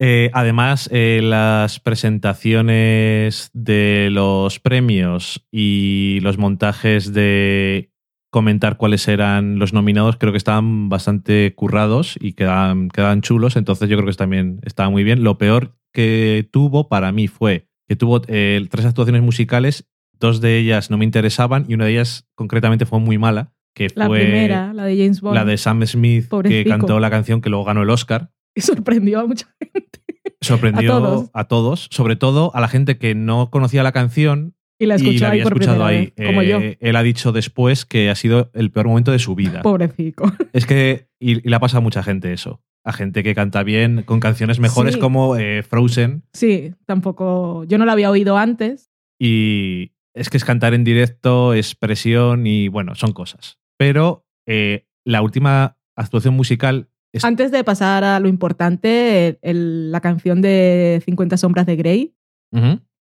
Eh, 0.00 0.28
además, 0.34 0.90
eh, 0.92 1.20
las 1.22 1.78
presentaciones 1.78 3.50
de 3.54 4.08
los 4.10 4.58
premios 4.58 5.46
y 5.52 6.18
los 6.20 6.36
montajes 6.36 7.12
de 7.12 7.92
comentar 8.34 8.76
cuáles 8.76 9.06
eran 9.06 9.60
los 9.60 9.72
nominados 9.72 10.16
creo 10.16 10.32
que 10.32 10.38
estaban 10.38 10.88
bastante 10.88 11.54
currados 11.54 12.18
y 12.20 12.32
quedaban, 12.32 12.90
chulos, 13.20 13.54
entonces 13.54 13.88
yo 13.88 13.96
creo 13.96 14.08
que 14.08 14.16
también 14.16 14.58
estaba 14.64 14.90
muy 14.90 15.04
bien. 15.04 15.22
Lo 15.22 15.38
peor 15.38 15.78
que 15.92 16.48
tuvo 16.50 16.88
para 16.88 17.12
mí 17.12 17.28
fue 17.28 17.68
que 17.86 17.94
tuvo 17.94 18.20
eh, 18.26 18.66
tres 18.70 18.86
actuaciones 18.86 19.22
musicales, 19.22 19.88
dos 20.18 20.40
de 20.40 20.58
ellas 20.58 20.90
no 20.90 20.98
me 20.98 21.04
interesaban 21.04 21.64
y 21.68 21.74
una 21.74 21.84
de 21.84 21.92
ellas 21.92 22.28
concretamente 22.34 22.86
fue 22.86 22.98
muy 22.98 23.18
mala, 23.18 23.53
que 23.74 23.88
La 23.94 24.06
fue 24.06 24.20
primera, 24.20 24.72
la 24.72 24.84
de 24.84 24.96
James 24.96 25.20
Bond, 25.20 25.34
la 25.34 25.44
de 25.44 25.56
Sam 25.58 25.84
Smith, 25.86 26.26
que 26.44 26.64
cantó 26.64 27.00
la 27.00 27.10
canción 27.10 27.40
que 27.40 27.50
luego 27.50 27.64
ganó 27.64 27.82
el 27.82 27.90
Oscar. 27.90 28.30
que 28.54 28.62
sorprendió 28.62 29.20
a 29.20 29.26
mucha 29.26 29.48
gente. 29.60 30.00
Sorprendió 30.40 30.94
A 30.94 30.98
todos. 31.00 31.30
a 31.32 31.44
todos, 31.44 31.88
sobre 31.90 32.16
todo 32.16 32.54
a 32.54 32.60
la 32.60 32.68
gente 32.68 32.98
que 32.98 33.14
no 33.14 33.50
conocía 33.50 33.82
la 33.82 33.92
canción 33.92 34.54
Y 34.78 34.86
la 34.86 34.96
y 34.96 35.18
la 35.18 35.28
había 35.28 35.42
escuchado 35.44 35.84
ahí. 35.84 36.12
vez, 36.16 36.26
como 36.28 36.42
Eh, 36.42 36.48
yo. 36.48 36.60
Él 36.80 36.96
ha 36.96 37.02
dicho 37.02 37.32
después 37.32 37.84
que 37.86 38.10
ha 38.10 38.14
sido 38.14 38.50
el 38.54 38.70
peor 38.70 38.88
momento 38.88 39.10
de 39.12 39.18
su 39.18 39.34
vida. 39.34 39.62
Pobrecico. 39.62 40.30
Es 40.52 40.66
que, 40.66 41.08
y, 41.18 41.38
y 41.38 41.48
le 41.48 41.56
ha 41.56 41.60
pasado 41.60 41.78
a 41.78 41.82
mucha 41.82 42.02
gente 42.02 42.32
eso. 42.32 42.60
A 42.84 42.92
gente 42.92 43.22
que 43.22 43.34
canta 43.34 43.62
bien, 43.62 44.02
con 44.04 44.20
canciones 44.20 44.60
mejores 44.60 44.94
Sí. 44.94 45.00
como 45.00 45.36
eh, 45.36 45.62
Frozen. 45.62 46.22
Sí, 46.34 46.74
tampoco. 46.84 47.64
Yo 47.64 47.78
no 47.78 47.86
la 47.86 47.92
había 47.92 48.10
oído 48.10 48.36
antes. 48.36 48.90
Y 49.18 49.92
es 50.12 50.28
que 50.28 50.36
es 50.36 50.44
cantar 50.44 50.74
en 50.74 50.84
directo, 50.84 51.54
es 51.54 51.74
presión 51.74 52.46
y 52.46 52.68
bueno, 52.68 52.94
son 52.94 53.12
cosas. 53.12 53.58
Pero 53.78 54.24
eh, 54.46 54.86
la 55.04 55.22
última 55.22 55.76
actuación 55.96 56.34
musical 56.34 56.88
es 57.12 57.24
Antes 57.24 57.50
de 57.52 57.62
pasar 57.64 58.02
a 58.04 58.18
lo 58.20 58.28
importante, 58.28 59.28
el- 59.28 59.38
el- 59.42 59.92
la 59.92 60.00
canción 60.00 60.42
de 60.42 61.00
50 61.04 61.36
Sombras 61.36 61.66
de 61.66 61.76
Grey, 61.76 62.14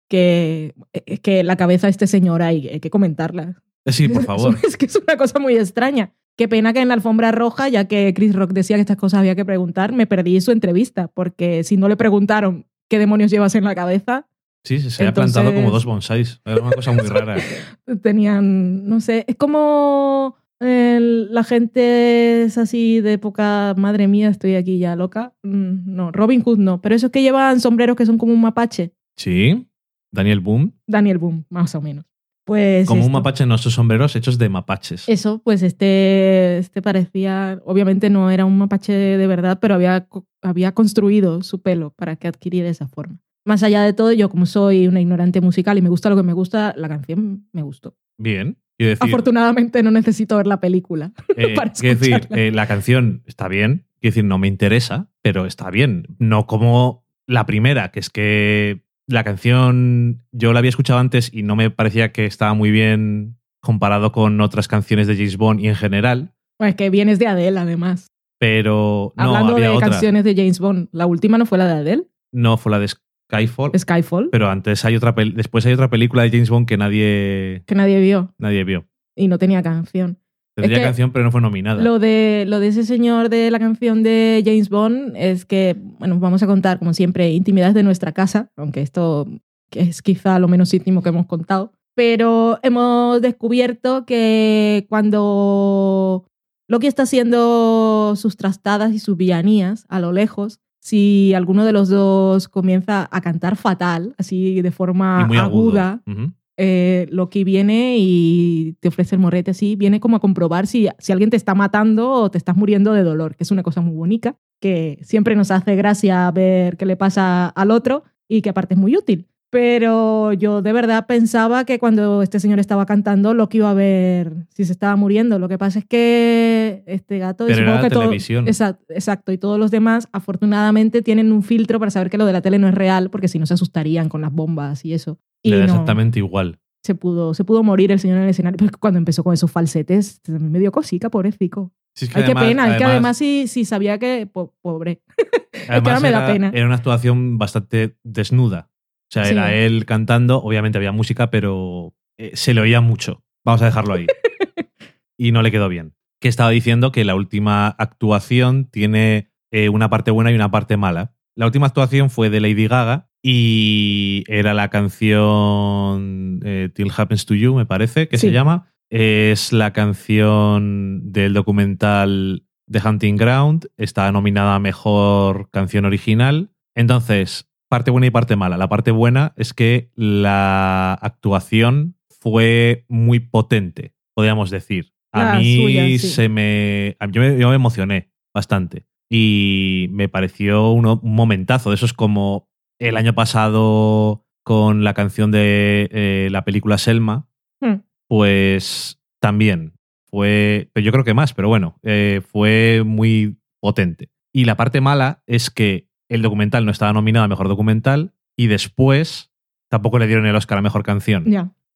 que 0.09 0.73
es 0.93 1.19
que 1.19 1.43
la 1.43 1.55
cabeza 1.55 1.87
de 1.87 1.91
este 1.91 2.07
señor 2.07 2.41
hay, 2.41 2.67
hay 2.67 2.79
que 2.79 2.89
comentarla. 2.89 3.61
Sí, 3.87 4.07
por 4.07 4.23
favor. 4.25 4.55
Es 4.63 4.77
que 4.77 4.85
es 4.85 4.95
una 4.95 5.17
cosa 5.17 5.39
muy 5.39 5.55
extraña. 5.57 6.13
Qué 6.37 6.47
pena 6.47 6.73
que 6.73 6.81
en 6.81 6.87
la 6.87 6.93
alfombra 6.95 7.31
roja, 7.31 7.69
ya 7.69 7.85
que 7.87 8.11
Chris 8.15 8.33
Rock 8.35 8.51
decía 8.53 8.75
que 8.77 8.81
estas 8.81 8.97
cosas 8.97 9.19
había 9.19 9.35
que 9.35 9.45
preguntar, 9.45 9.91
me 9.93 10.07
perdí 10.07 10.39
su 10.41 10.51
entrevista, 10.51 11.07
porque 11.07 11.63
si 11.63 11.77
no 11.77 11.87
le 11.87 11.95
preguntaron 11.95 12.65
qué 12.89 12.97
demonios 12.99 13.31
llevas 13.31 13.55
en 13.55 13.63
la 13.63 13.75
cabeza, 13.75 14.27
Sí, 14.65 14.79
se, 14.79 14.89
se 14.91 15.05
ha 15.05 15.13
plantado 15.13 15.53
como 15.53 15.71
dos 15.71 15.83
bonsáis. 15.83 16.39
Era 16.45 16.61
una 16.61 16.71
cosa 16.71 16.93
muy 16.93 17.05
rara. 17.05 17.35
tenían, 18.01 18.87
no 18.87 19.01
sé, 19.01 19.25
es 19.27 19.35
como 19.35 20.37
el- 20.63 21.33
la 21.33 21.43
gente 21.43 22.43
es 22.43 22.57
así 22.57 23.01
de 23.01 23.13
época, 23.13 23.73
madre 23.77 24.07
mía, 24.07 24.29
estoy 24.29 24.55
aquí 24.55 24.79
ya 24.79 24.95
loca. 24.95 25.33
Mm, 25.43 25.93
No, 25.95 26.11
Robin 26.11 26.41
Hood 26.41 26.57
no, 26.59 26.81
pero 26.81 26.95
esos 26.95 27.11
que 27.11 27.21
llevan 27.21 27.59
sombreros 27.59 27.95
que 27.95 28.05
son 28.05 28.17
como 28.17 28.33
un 28.33 28.41
mapache, 28.41 28.93
Sí, 29.15 29.67
Daniel 30.11 30.39
Boom. 30.39 30.73
Daniel 30.87 31.17
Boom, 31.19 31.45
más 31.49 31.75
o 31.75 31.81
menos. 31.81 32.05
Pues 32.45 32.87
Como 32.87 33.05
un 33.05 33.11
mapache 33.11 33.43
en 33.43 33.49
nuestros 33.49 33.73
sombreros 33.73 34.15
hechos 34.17 34.37
de 34.37 34.49
mapaches. 34.49 35.07
Eso, 35.07 35.39
pues 35.43 35.61
este, 35.63 36.57
este 36.57 36.81
parecía, 36.81 37.61
obviamente 37.63 38.09
no 38.09 38.29
era 38.31 38.43
un 38.43 38.57
mapache 38.57 38.91
de 38.91 39.27
verdad, 39.27 39.59
pero 39.61 39.75
había, 39.75 40.07
había 40.41 40.73
construido 40.73 41.41
su 41.41 41.61
pelo 41.61 41.91
para 41.95 42.15
que 42.17 42.27
adquiriera 42.27 42.67
esa 42.69 42.87
forma. 42.89 43.19
Más 43.45 43.63
allá 43.63 43.83
de 43.83 43.93
todo, 43.93 44.11
yo 44.11 44.29
como 44.29 44.45
soy 44.45 44.87
una 44.87 44.99
ignorante 44.99 45.39
musical 45.41 45.77
y 45.77 45.81
me 45.81 45.89
gusta 45.89 46.09
lo 46.09 46.15
que 46.17 46.23
me 46.23 46.33
gusta, 46.33 46.73
la 46.77 46.89
canción 46.89 47.47
me 47.53 47.61
gustó. 47.61 47.95
Bien. 48.17 48.57
Decir, 48.89 49.03
Afortunadamente 49.07 49.83
no 49.83 49.91
necesito 49.91 50.37
ver 50.37 50.47
la 50.47 50.59
película. 50.59 51.11
eh, 51.37 51.53
para 51.55 51.71
quiero 51.71 51.99
decir 51.99 52.27
eh, 52.31 52.51
la 52.53 52.67
canción 52.67 53.23
está 53.25 53.47
bien. 53.47 53.85
Quiero 53.99 54.13
decir, 54.13 54.25
no 54.25 54.37
me 54.37 54.47
interesa, 54.47 55.09
pero 55.21 55.45
está 55.45 55.69
bien. 55.69 56.07
No 56.19 56.45
como 56.45 57.05
la 57.25 57.45
primera, 57.45 57.91
que 57.91 57.99
es 57.99 58.09
que 58.09 58.83
la 59.07 59.23
canción 59.23 60.23
yo 60.31 60.53
la 60.53 60.59
había 60.59 60.69
escuchado 60.69 60.99
antes 60.99 61.29
y 61.33 61.43
no 61.43 61.55
me 61.55 61.69
parecía 61.69 62.11
que 62.11 62.25
estaba 62.25 62.53
muy 62.53 62.71
bien 62.71 63.37
comparado 63.61 64.11
con 64.11 64.41
otras 64.41 64.67
canciones 64.67 65.07
de 65.07 65.15
James 65.15 65.37
Bond 65.37 65.59
y 65.61 65.67
en 65.67 65.75
general. 65.75 66.33
Pues 66.57 66.75
que 66.75 66.89
vienes 66.89 67.19
de 67.19 67.27
Adele, 67.27 67.59
además. 67.59 68.07
Pero 68.39 69.13
no, 69.15 69.23
Hablando 69.23 69.53
había 69.53 69.69
de 69.69 69.75
otra. 69.75 69.89
canciones 69.89 70.23
de 70.25 70.35
James 70.35 70.59
Bond, 70.59 70.89
la 70.91 71.05
última 71.05 71.37
no 71.37 71.45
fue 71.45 71.57
la 71.57 71.67
de 71.67 71.73
Adele, 71.73 72.03
No 72.31 72.57
fue 72.57 72.71
la 72.71 72.79
de 72.79 72.85
Skyfall. 73.33 73.71
Skyfall, 73.77 74.29
Pero 74.31 74.49
antes 74.49 74.85
hay 74.85 74.95
otra 74.95 75.13
después 75.35 75.65
hay 75.65 75.73
otra 75.73 75.89
película 75.89 76.23
de 76.23 76.29
James 76.29 76.49
Bond 76.49 76.67
que 76.67 76.77
nadie, 76.77 77.63
que 77.65 77.75
nadie 77.75 77.99
vio 77.99 78.33
nadie 78.37 78.63
vio. 78.63 78.85
y 79.15 79.27
no 79.27 79.37
tenía 79.37 79.61
canción. 79.63 80.19
Tendría 80.55 80.77
que 80.79 80.83
canción, 80.85 81.11
pero 81.11 81.25
no 81.25 81.31
fue 81.31 81.41
nominada. 81.41 81.81
Lo 81.81 81.97
de, 81.97 82.45
lo 82.47 82.59
de 82.59 82.67
ese 82.67 82.83
señor 82.83 83.29
de 83.29 83.49
la 83.49 83.57
canción 83.57 84.03
de 84.03 84.43
James 84.45 84.69
Bond 84.69 85.13
es 85.15 85.45
que, 85.45 85.75
bueno, 85.97 86.19
vamos 86.19 86.43
a 86.43 86.47
contar, 86.47 86.77
como 86.77 86.93
siempre, 86.93 87.31
intimidades 87.31 87.73
de 87.73 87.81
nuestra 87.81 88.11
casa, 88.11 88.51
aunque 88.55 88.81
esto 88.81 89.27
es 89.71 90.03
quizá 90.03 90.37
lo 90.37 90.47
menos 90.47 90.71
íntimo 90.71 91.01
que 91.01 91.09
hemos 91.09 91.25
contado. 91.25 91.73
Pero 91.95 92.59
hemos 92.61 93.19
descubierto 93.21 94.05
que 94.05 94.85
cuando 94.89 96.25
Loki 96.67 96.85
está 96.85 97.03
haciendo 97.03 98.15
sus 98.15 98.37
trastadas 98.37 98.93
y 98.93 98.99
sus 98.99 99.17
villanías 99.17 99.85
a 99.89 99.99
lo 99.99 100.11
lejos, 100.11 100.59
si 100.83 101.33
alguno 101.33 101.63
de 101.63 101.71
los 101.71 101.87
dos 101.87 102.49
comienza 102.49 103.07
a 103.09 103.21
cantar 103.21 103.55
fatal, 103.55 104.13
así 104.17 104.61
de 104.61 104.69
forma 104.71 105.21
aguda, 105.39 106.01
Ujú. 106.05 106.33
eh, 106.57 107.07
Loki 107.09 107.45
viene 107.45 107.95
y 107.97 108.75
te 108.81 108.89
ofrece 108.89 109.15
el 109.15 109.21
morrete 109.21 109.51
así, 109.51 109.77
viene 109.77 110.01
como 110.01 110.17
a 110.17 110.19
comprobar 110.19 110.67
si, 110.67 110.89
si 110.99 111.13
alguien 111.13 111.29
te 111.29 111.37
está 111.37 111.55
matando 111.55 112.11
o 112.11 112.29
te 112.29 112.37
estás 112.37 112.57
muriendo 112.57 112.91
de 112.91 113.03
dolor, 113.03 113.37
que 113.37 113.45
es 113.45 113.51
una 113.51 113.63
cosa 113.63 113.79
muy 113.79 113.95
bonita, 113.95 114.35
que 114.59 114.99
siempre 115.03 115.37
nos 115.37 115.51
hace 115.51 115.77
gracia 115.77 116.29
ver 116.31 116.75
qué 116.75 116.85
le 116.85 116.97
pasa 116.97 117.47
al 117.47 117.71
otro 117.71 118.03
y 118.27 118.41
que 118.41 118.49
aparte 118.49 118.73
es 118.73 118.79
muy 118.79 118.97
útil. 118.97 119.29
Pero 119.53 120.33
yo 120.33 120.63
de 120.63 120.73
verdad 120.73 121.05
pensaba 121.05 121.63
que 121.63 121.77
cuando 121.77 122.23
este 122.23 122.39
señor 122.39 122.59
estaba 122.59 122.87
cantando, 122.87 123.35
Loki 123.35 123.57
iba 123.59 123.69
a 123.69 123.75
ver 123.75 124.33
si 124.49 124.65
se 124.65 124.71
estaba 124.71 124.95
muriendo. 124.95 125.37
Lo 125.37 125.47
que 125.47 125.59
pasa 125.59 125.77
es 125.77 125.85
que 125.85 126.83
este 126.87 127.19
gato... 127.19 127.45
Pero 127.45 127.61
era 127.61 127.79
que 127.81 127.89
todo- 127.91 128.01
televisión. 128.01 128.47
exacto, 128.47 128.83
exacto, 128.89 129.31
y 129.31 129.37
todos 129.37 129.59
los 129.59 129.69
demás 129.69 130.07
afortunadamente 130.11 131.03
tienen 131.03 131.31
un 131.31 131.43
filtro 131.43 131.77
para 131.77 131.91
saber 131.91 132.09
que 132.09 132.17
lo 132.17 132.25
de 132.25 132.33
la 132.33 132.41
tele 132.41 132.57
no 132.57 132.67
es 132.67 132.73
real, 132.73 133.11
porque 133.11 133.27
si 133.27 133.37
no 133.37 133.45
se 133.45 133.53
asustarían 133.53 134.09
con 134.09 134.21
las 134.21 134.33
bombas 134.33 134.83
y 134.85 134.93
eso. 134.93 135.19
Y 135.43 135.51
Le 135.51 135.57
da 135.59 135.67
no 135.67 135.71
exactamente 135.73 136.17
igual. 136.17 136.59
se 136.83 136.95
pudo, 136.95 137.35
se 137.35 137.43
pudo 137.45 137.61
morir 137.61 137.91
el 137.91 137.99
señor 137.99 138.17
en 138.17 138.23
el 138.23 138.29
escenario. 138.31 138.57
Pero 138.57 138.71
cuando 138.79 138.97
empezó 138.97 139.23
con 139.23 139.35
esos 139.35 139.51
falsetes, 139.51 140.19
me 140.27 140.57
dio 140.57 140.71
cosica, 140.71 141.11
pobrecito. 141.11 141.71
Sí, 141.95 142.05
es 142.05 142.11
que 142.11 142.17
Ay, 142.21 142.25
qué 142.25 142.31
además- 142.31 142.47
pena. 142.47 142.71
es 142.71 142.77
que 142.77 142.83
además 142.85 143.17
sí, 143.17 143.45
sí 143.47 143.65
sabía 143.65 143.99
que. 143.99 144.25
po- 144.25 144.55
pobre. 144.63 145.03
además 145.69 145.87
ahora 145.93 145.99
me 145.99 146.09
da 146.11 146.17
era, 146.23 146.33
pena. 146.33 146.51
era 146.55 146.65
una 146.65 146.75
actuación 146.75 147.37
bastante 147.37 147.97
desnuda. 148.03 148.71
O 149.13 149.23
sea, 149.23 149.25
Sí. 149.25 149.33
era 149.33 149.53
él 149.53 149.85
cantando, 149.85 150.41
obviamente 150.41 150.77
había 150.79 150.91
música, 150.91 151.29
pero 151.29 151.93
eh, 152.17 152.31
se 152.33 152.53
le 152.55 152.61
oía 152.61 152.81
mucho. 152.81 153.23
Vamos 153.45 153.61
a 153.61 153.65
dejarlo 153.65 153.93
ahí. 153.93 154.07
y 155.17 155.31
no 155.31 155.41
le 155.43 155.51
quedó 155.51 155.69
bien. 155.69 155.93
Que 156.19 156.29
estaba 156.29 156.49
diciendo 156.49 156.91
que 156.91 157.03
la 157.05 157.13
última 157.15 157.67
actuación 157.67 158.65
tiene 158.71 159.29
eh, 159.51 159.69
una 159.69 159.89
parte 159.89 160.09
buena 160.11 160.31
y 160.31 160.35
una 160.35 160.49
parte 160.49 160.77
mala. 160.77 161.13
La 161.35 161.45
última 161.45 161.67
actuación 161.67 162.09
fue 162.09 162.29
de 162.29 162.39
Lady 162.39 162.67
Gaga 162.67 163.09
y 163.21 164.23
era 164.27 164.53
la 164.53 164.69
canción 164.69 166.39
eh, 166.43 166.69
Till 166.73 166.91
Happens 166.95 167.25
to 167.25 167.35
You, 167.35 167.55
me 167.55 167.65
parece, 167.65 168.07
que 168.07 168.17
Sí. 168.17 168.27
se 168.27 168.33
llama. 168.33 168.73
Es 168.89 169.51
la 169.53 169.73
canción 169.73 171.11
del 171.11 171.33
documental 171.33 172.45
The 172.71 172.81
Hunting 172.87 173.15
Ground. 173.17 173.67
Está 173.77 174.11
nominada 174.11 174.55
a 174.55 174.59
Mejor 174.59 175.49
Canción 175.51 175.85
Original. 175.85 176.51
Entonces, 176.75 177.49
parte 177.73 177.89
buena 177.91 178.05
y 178.07 178.11
parte 178.11 178.35
mala. 178.35 178.55
La 178.57 178.69
parte 178.69 178.91
buena 178.91 179.33
es 179.35 179.53
que 179.53 179.89
la 179.95 180.93
actuación 180.93 181.95
fue 182.21 182.85
muy 182.87 183.19
potente, 183.19 183.93
podríamos 184.13 184.51
decir. 184.51 184.93
A 185.11 185.23
La 185.23 185.35
mí 185.39 185.55
suya, 185.55 185.85
sí. 185.87 185.97
se 185.99 186.29
me. 186.29 186.95
yo, 187.11 187.21
me, 187.21 187.37
yo 187.39 187.49
me 187.49 187.55
emocioné 187.55 188.11
bastante. 188.33 188.85
Y 189.09 189.87
me 189.91 190.07
pareció 190.07 190.69
uno- 190.71 190.99
un 191.03 191.15
momentazo. 191.15 191.69
De 191.71 191.75
eso 191.75 191.85
es 191.85 191.93
como 191.93 192.47
el 192.79 192.95
año 192.97 193.13
pasado 193.13 194.25
con 194.43 194.83
la 194.83 194.93
canción 194.93 195.31
de 195.31 195.89
eh, 195.91 196.27
la 196.31 196.43
película 196.45 196.77
Selma. 196.77 197.27
Hmm. 197.61 197.81
Pues 198.07 198.99
también 199.19 199.73
fue. 200.09 200.69
Pero 200.73 200.83
yo 200.85 200.91
creo 200.91 201.03
que 201.03 201.13
más, 201.13 201.33
pero 201.33 201.47
bueno, 201.47 201.79
eh, 201.83 202.21
fue 202.31 202.83
muy 202.85 203.37
potente. 203.59 204.09
Y 204.31 204.45
la 204.45 204.57
parte 204.57 204.81
mala 204.81 205.23
es 205.27 205.49
que 205.49 205.89
el 206.13 206.21
documental 206.21 206.65
no 206.65 206.71
estaba 206.71 206.93
nominado 206.93 207.25
a 207.25 207.27
mejor 207.27 207.47
documental 207.47 208.13
y 208.37 208.47
después 208.47 209.31
tampoco 209.69 209.99
le 209.99 210.07
dieron 210.07 210.25
el 210.25 210.35
Oscar 210.35 210.57
a 210.57 210.61
mejor 210.61 210.83
canción 210.83 211.25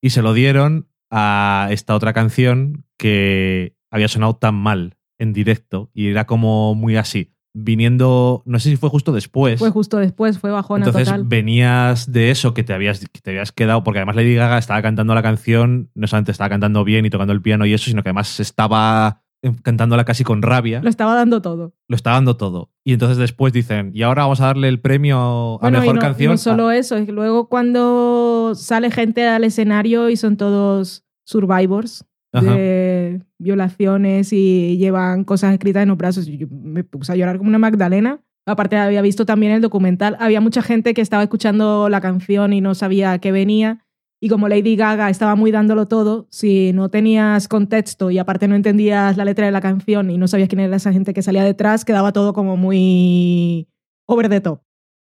y 0.01 0.09
se 0.11 0.21
lo 0.21 0.33
dieron 0.33 0.87
a 1.09 1.67
esta 1.71 1.95
otra 1.95 2.13
canción 2.13 2.85
que 2.97 3.75
había 3.89 4.07
sonado 4.07 4.35
tan 4.35 4.55
mal 4.55 4.97
en 5.17 5.33
directo 5.33 5.89
y 5.93 6.07
era 6.07 6.25
como 6.25 6.75
muy 6.75 6.95
así. 6.97 7.33
Viniendo, 7.59 8.43
no 8.45 8.59
sé 8.59 8.69
si 8.69 8.75
fue 8.75 8.89
justo 8.89 9.11
después. 9.11 9.57
Fue 9.57 9.71
justo 9.71 9.97
después, 9.97 10.37
fue 10.37 10.51
bajona 10.51 10.85
Entonces 10.85 11.07
total. 11.07 11.23
venías 11.23 12.11
de 12.11 12.29
eso 12.29 12.53
que 12.53 12.63
te, 12.63 12.71
habías, 12.71 12.99
que 12.99 13.19
te 13.19 13.31
habías 13.31 13.51
quedado, 13.51 13.83
porque 13.83 13.97
además 13.97 14.15
Lady 14.15 14.35
Gaga 14.35 14.59
estaba 14.59 14.79
cantando 14.83 15.15
la 15.15 15.23
canción, 15.23 15.89
no 15.95 16.05
solamente 16.05 16.31
estaba 16.31 16.49
cantando 16.49 16.83
bien 16.83 17.07
y 17.07 17.09
tocando 17.09 17.33
el 17.33 17.41
piano 17.41 17.65
y 17.65 17.73
eso, 17.73 17.85
sino 17.85 18.03
que 18.03 18.09
además 18.09 18.39
estaba 18.39 19.23
cantándola 19.55 20.05
casi 20.05 20.23
con 20.23 20.41
rabia. 20.41 20.81
Lo 20.81 20.89
estaba 20.89 21.15
dando 21.15 21.41
todo. 21.41 21.73
Lo 21.87 21.95
está 21.95 22.11
dando 22.11 22.37
todo. 22.37 22.71
Y 22.83 22.93
entonces 22.93 23.17
después 23.17 23.53
dicen, 23.53 23.91
y 23.93 24.03
ahora 24.03 24.23
vamos 24.23 24.41
a 24.41 24.47
darle 24.47 24.67
el 24.67 24.79
premio 24.79 25.17
a 25.55 25.57
Bueno, 25.59 25.77
y 25.77 25.81
mejor 25.81 25.95
no, 25.95 26.01
canción. 26.01 26.31
no 26.31 26.37
solo 26.37 26.71
eso, 26.71 26.95
es 26.95 27.05
que 27.05 27.11
luego 27.11 27.49
cuando 27.49 28.53
sale 28.55 28.91
gente 28.91 29.27
al 29.27 29.43
escenario 29.43 30.09
y 30.09 30.17
son 30.17 30.37
todos 30.37 31.03
survivors 31.25 32.05
Ajá. 32.31 32.53
de 32.53 33.21
violaciones 33.37 34.31
y 34.33 34.77
llevan 34.77 35.23
cosas 35.23 35.53
escritas 35.53 35.83
en 35.83 35.89
los 35.89 35.97
brazos, 35.97 36.27
y 36.27 36.37
yo 36.37 36.47
me 36.49 36.83
puse 36.83 37.11
a 37.11 37.15
llorar 37.15 37.37
como 37.37 37.49
una 37.49 37.59
Magdalena. 37.59 38.21
Aparte 38.45 38.77
había 38.77 39.01
visto 39.01 39.25
también 39.25 39.51
el 39.51 39.61
documental, 39.61 40.15
había 40.19 40.39
mucha 40.39 40.61
gente 40.61 40.93
que 40.93 41.01
estaba 41.01 41.23
escuchando 41.23 41.89
la 41.89 41.99
canción 41.99 42.53
y 42.53 42.61
no 42.61 42.75
sabía 42.75 43.11
a 43.11 43.19
qué 43.19 43.33
venía. 43.33 43.85
Y 44.19 44.29
como 44.29 44.47
Lady 44.49 44.75
Gaga 44.75 45.09
estaba 45.09 45.35
muy 45.35 45.51
dándolo 45.51 45.87
todo, 45.87 46.27
si 46.31 46.73
no 46.73 46.89
tenías 46.89 47.47
contexto 47.47 48.09
y 48.09 48.17
aparte 48.17 48.47
no 48.47 48.55
entendías 48.55 49.15
la 49.15 49.25
letra 49.25 49.45
de 49.45 49.51
la 49.51 49.61
canción 49.61 50.09
y 50.09 50.17
no 50.17 50.27
sabías 50.27 50.49
quién 50.49 50.59
era 50.59 50.75
esa 50.75 50.91
gente 50.91 51.13
que 51.13 51.21
salía 51.21 51.43
detrás, 51.43 51.85
quedaba 51.85 52.11
todo 52.13 52.33
como 52.33 52.57
muy 52.57 53.67
over 54.07 54.27
the 54.29 54.41
top 54.41 54.61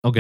Ok. 0.05 0.19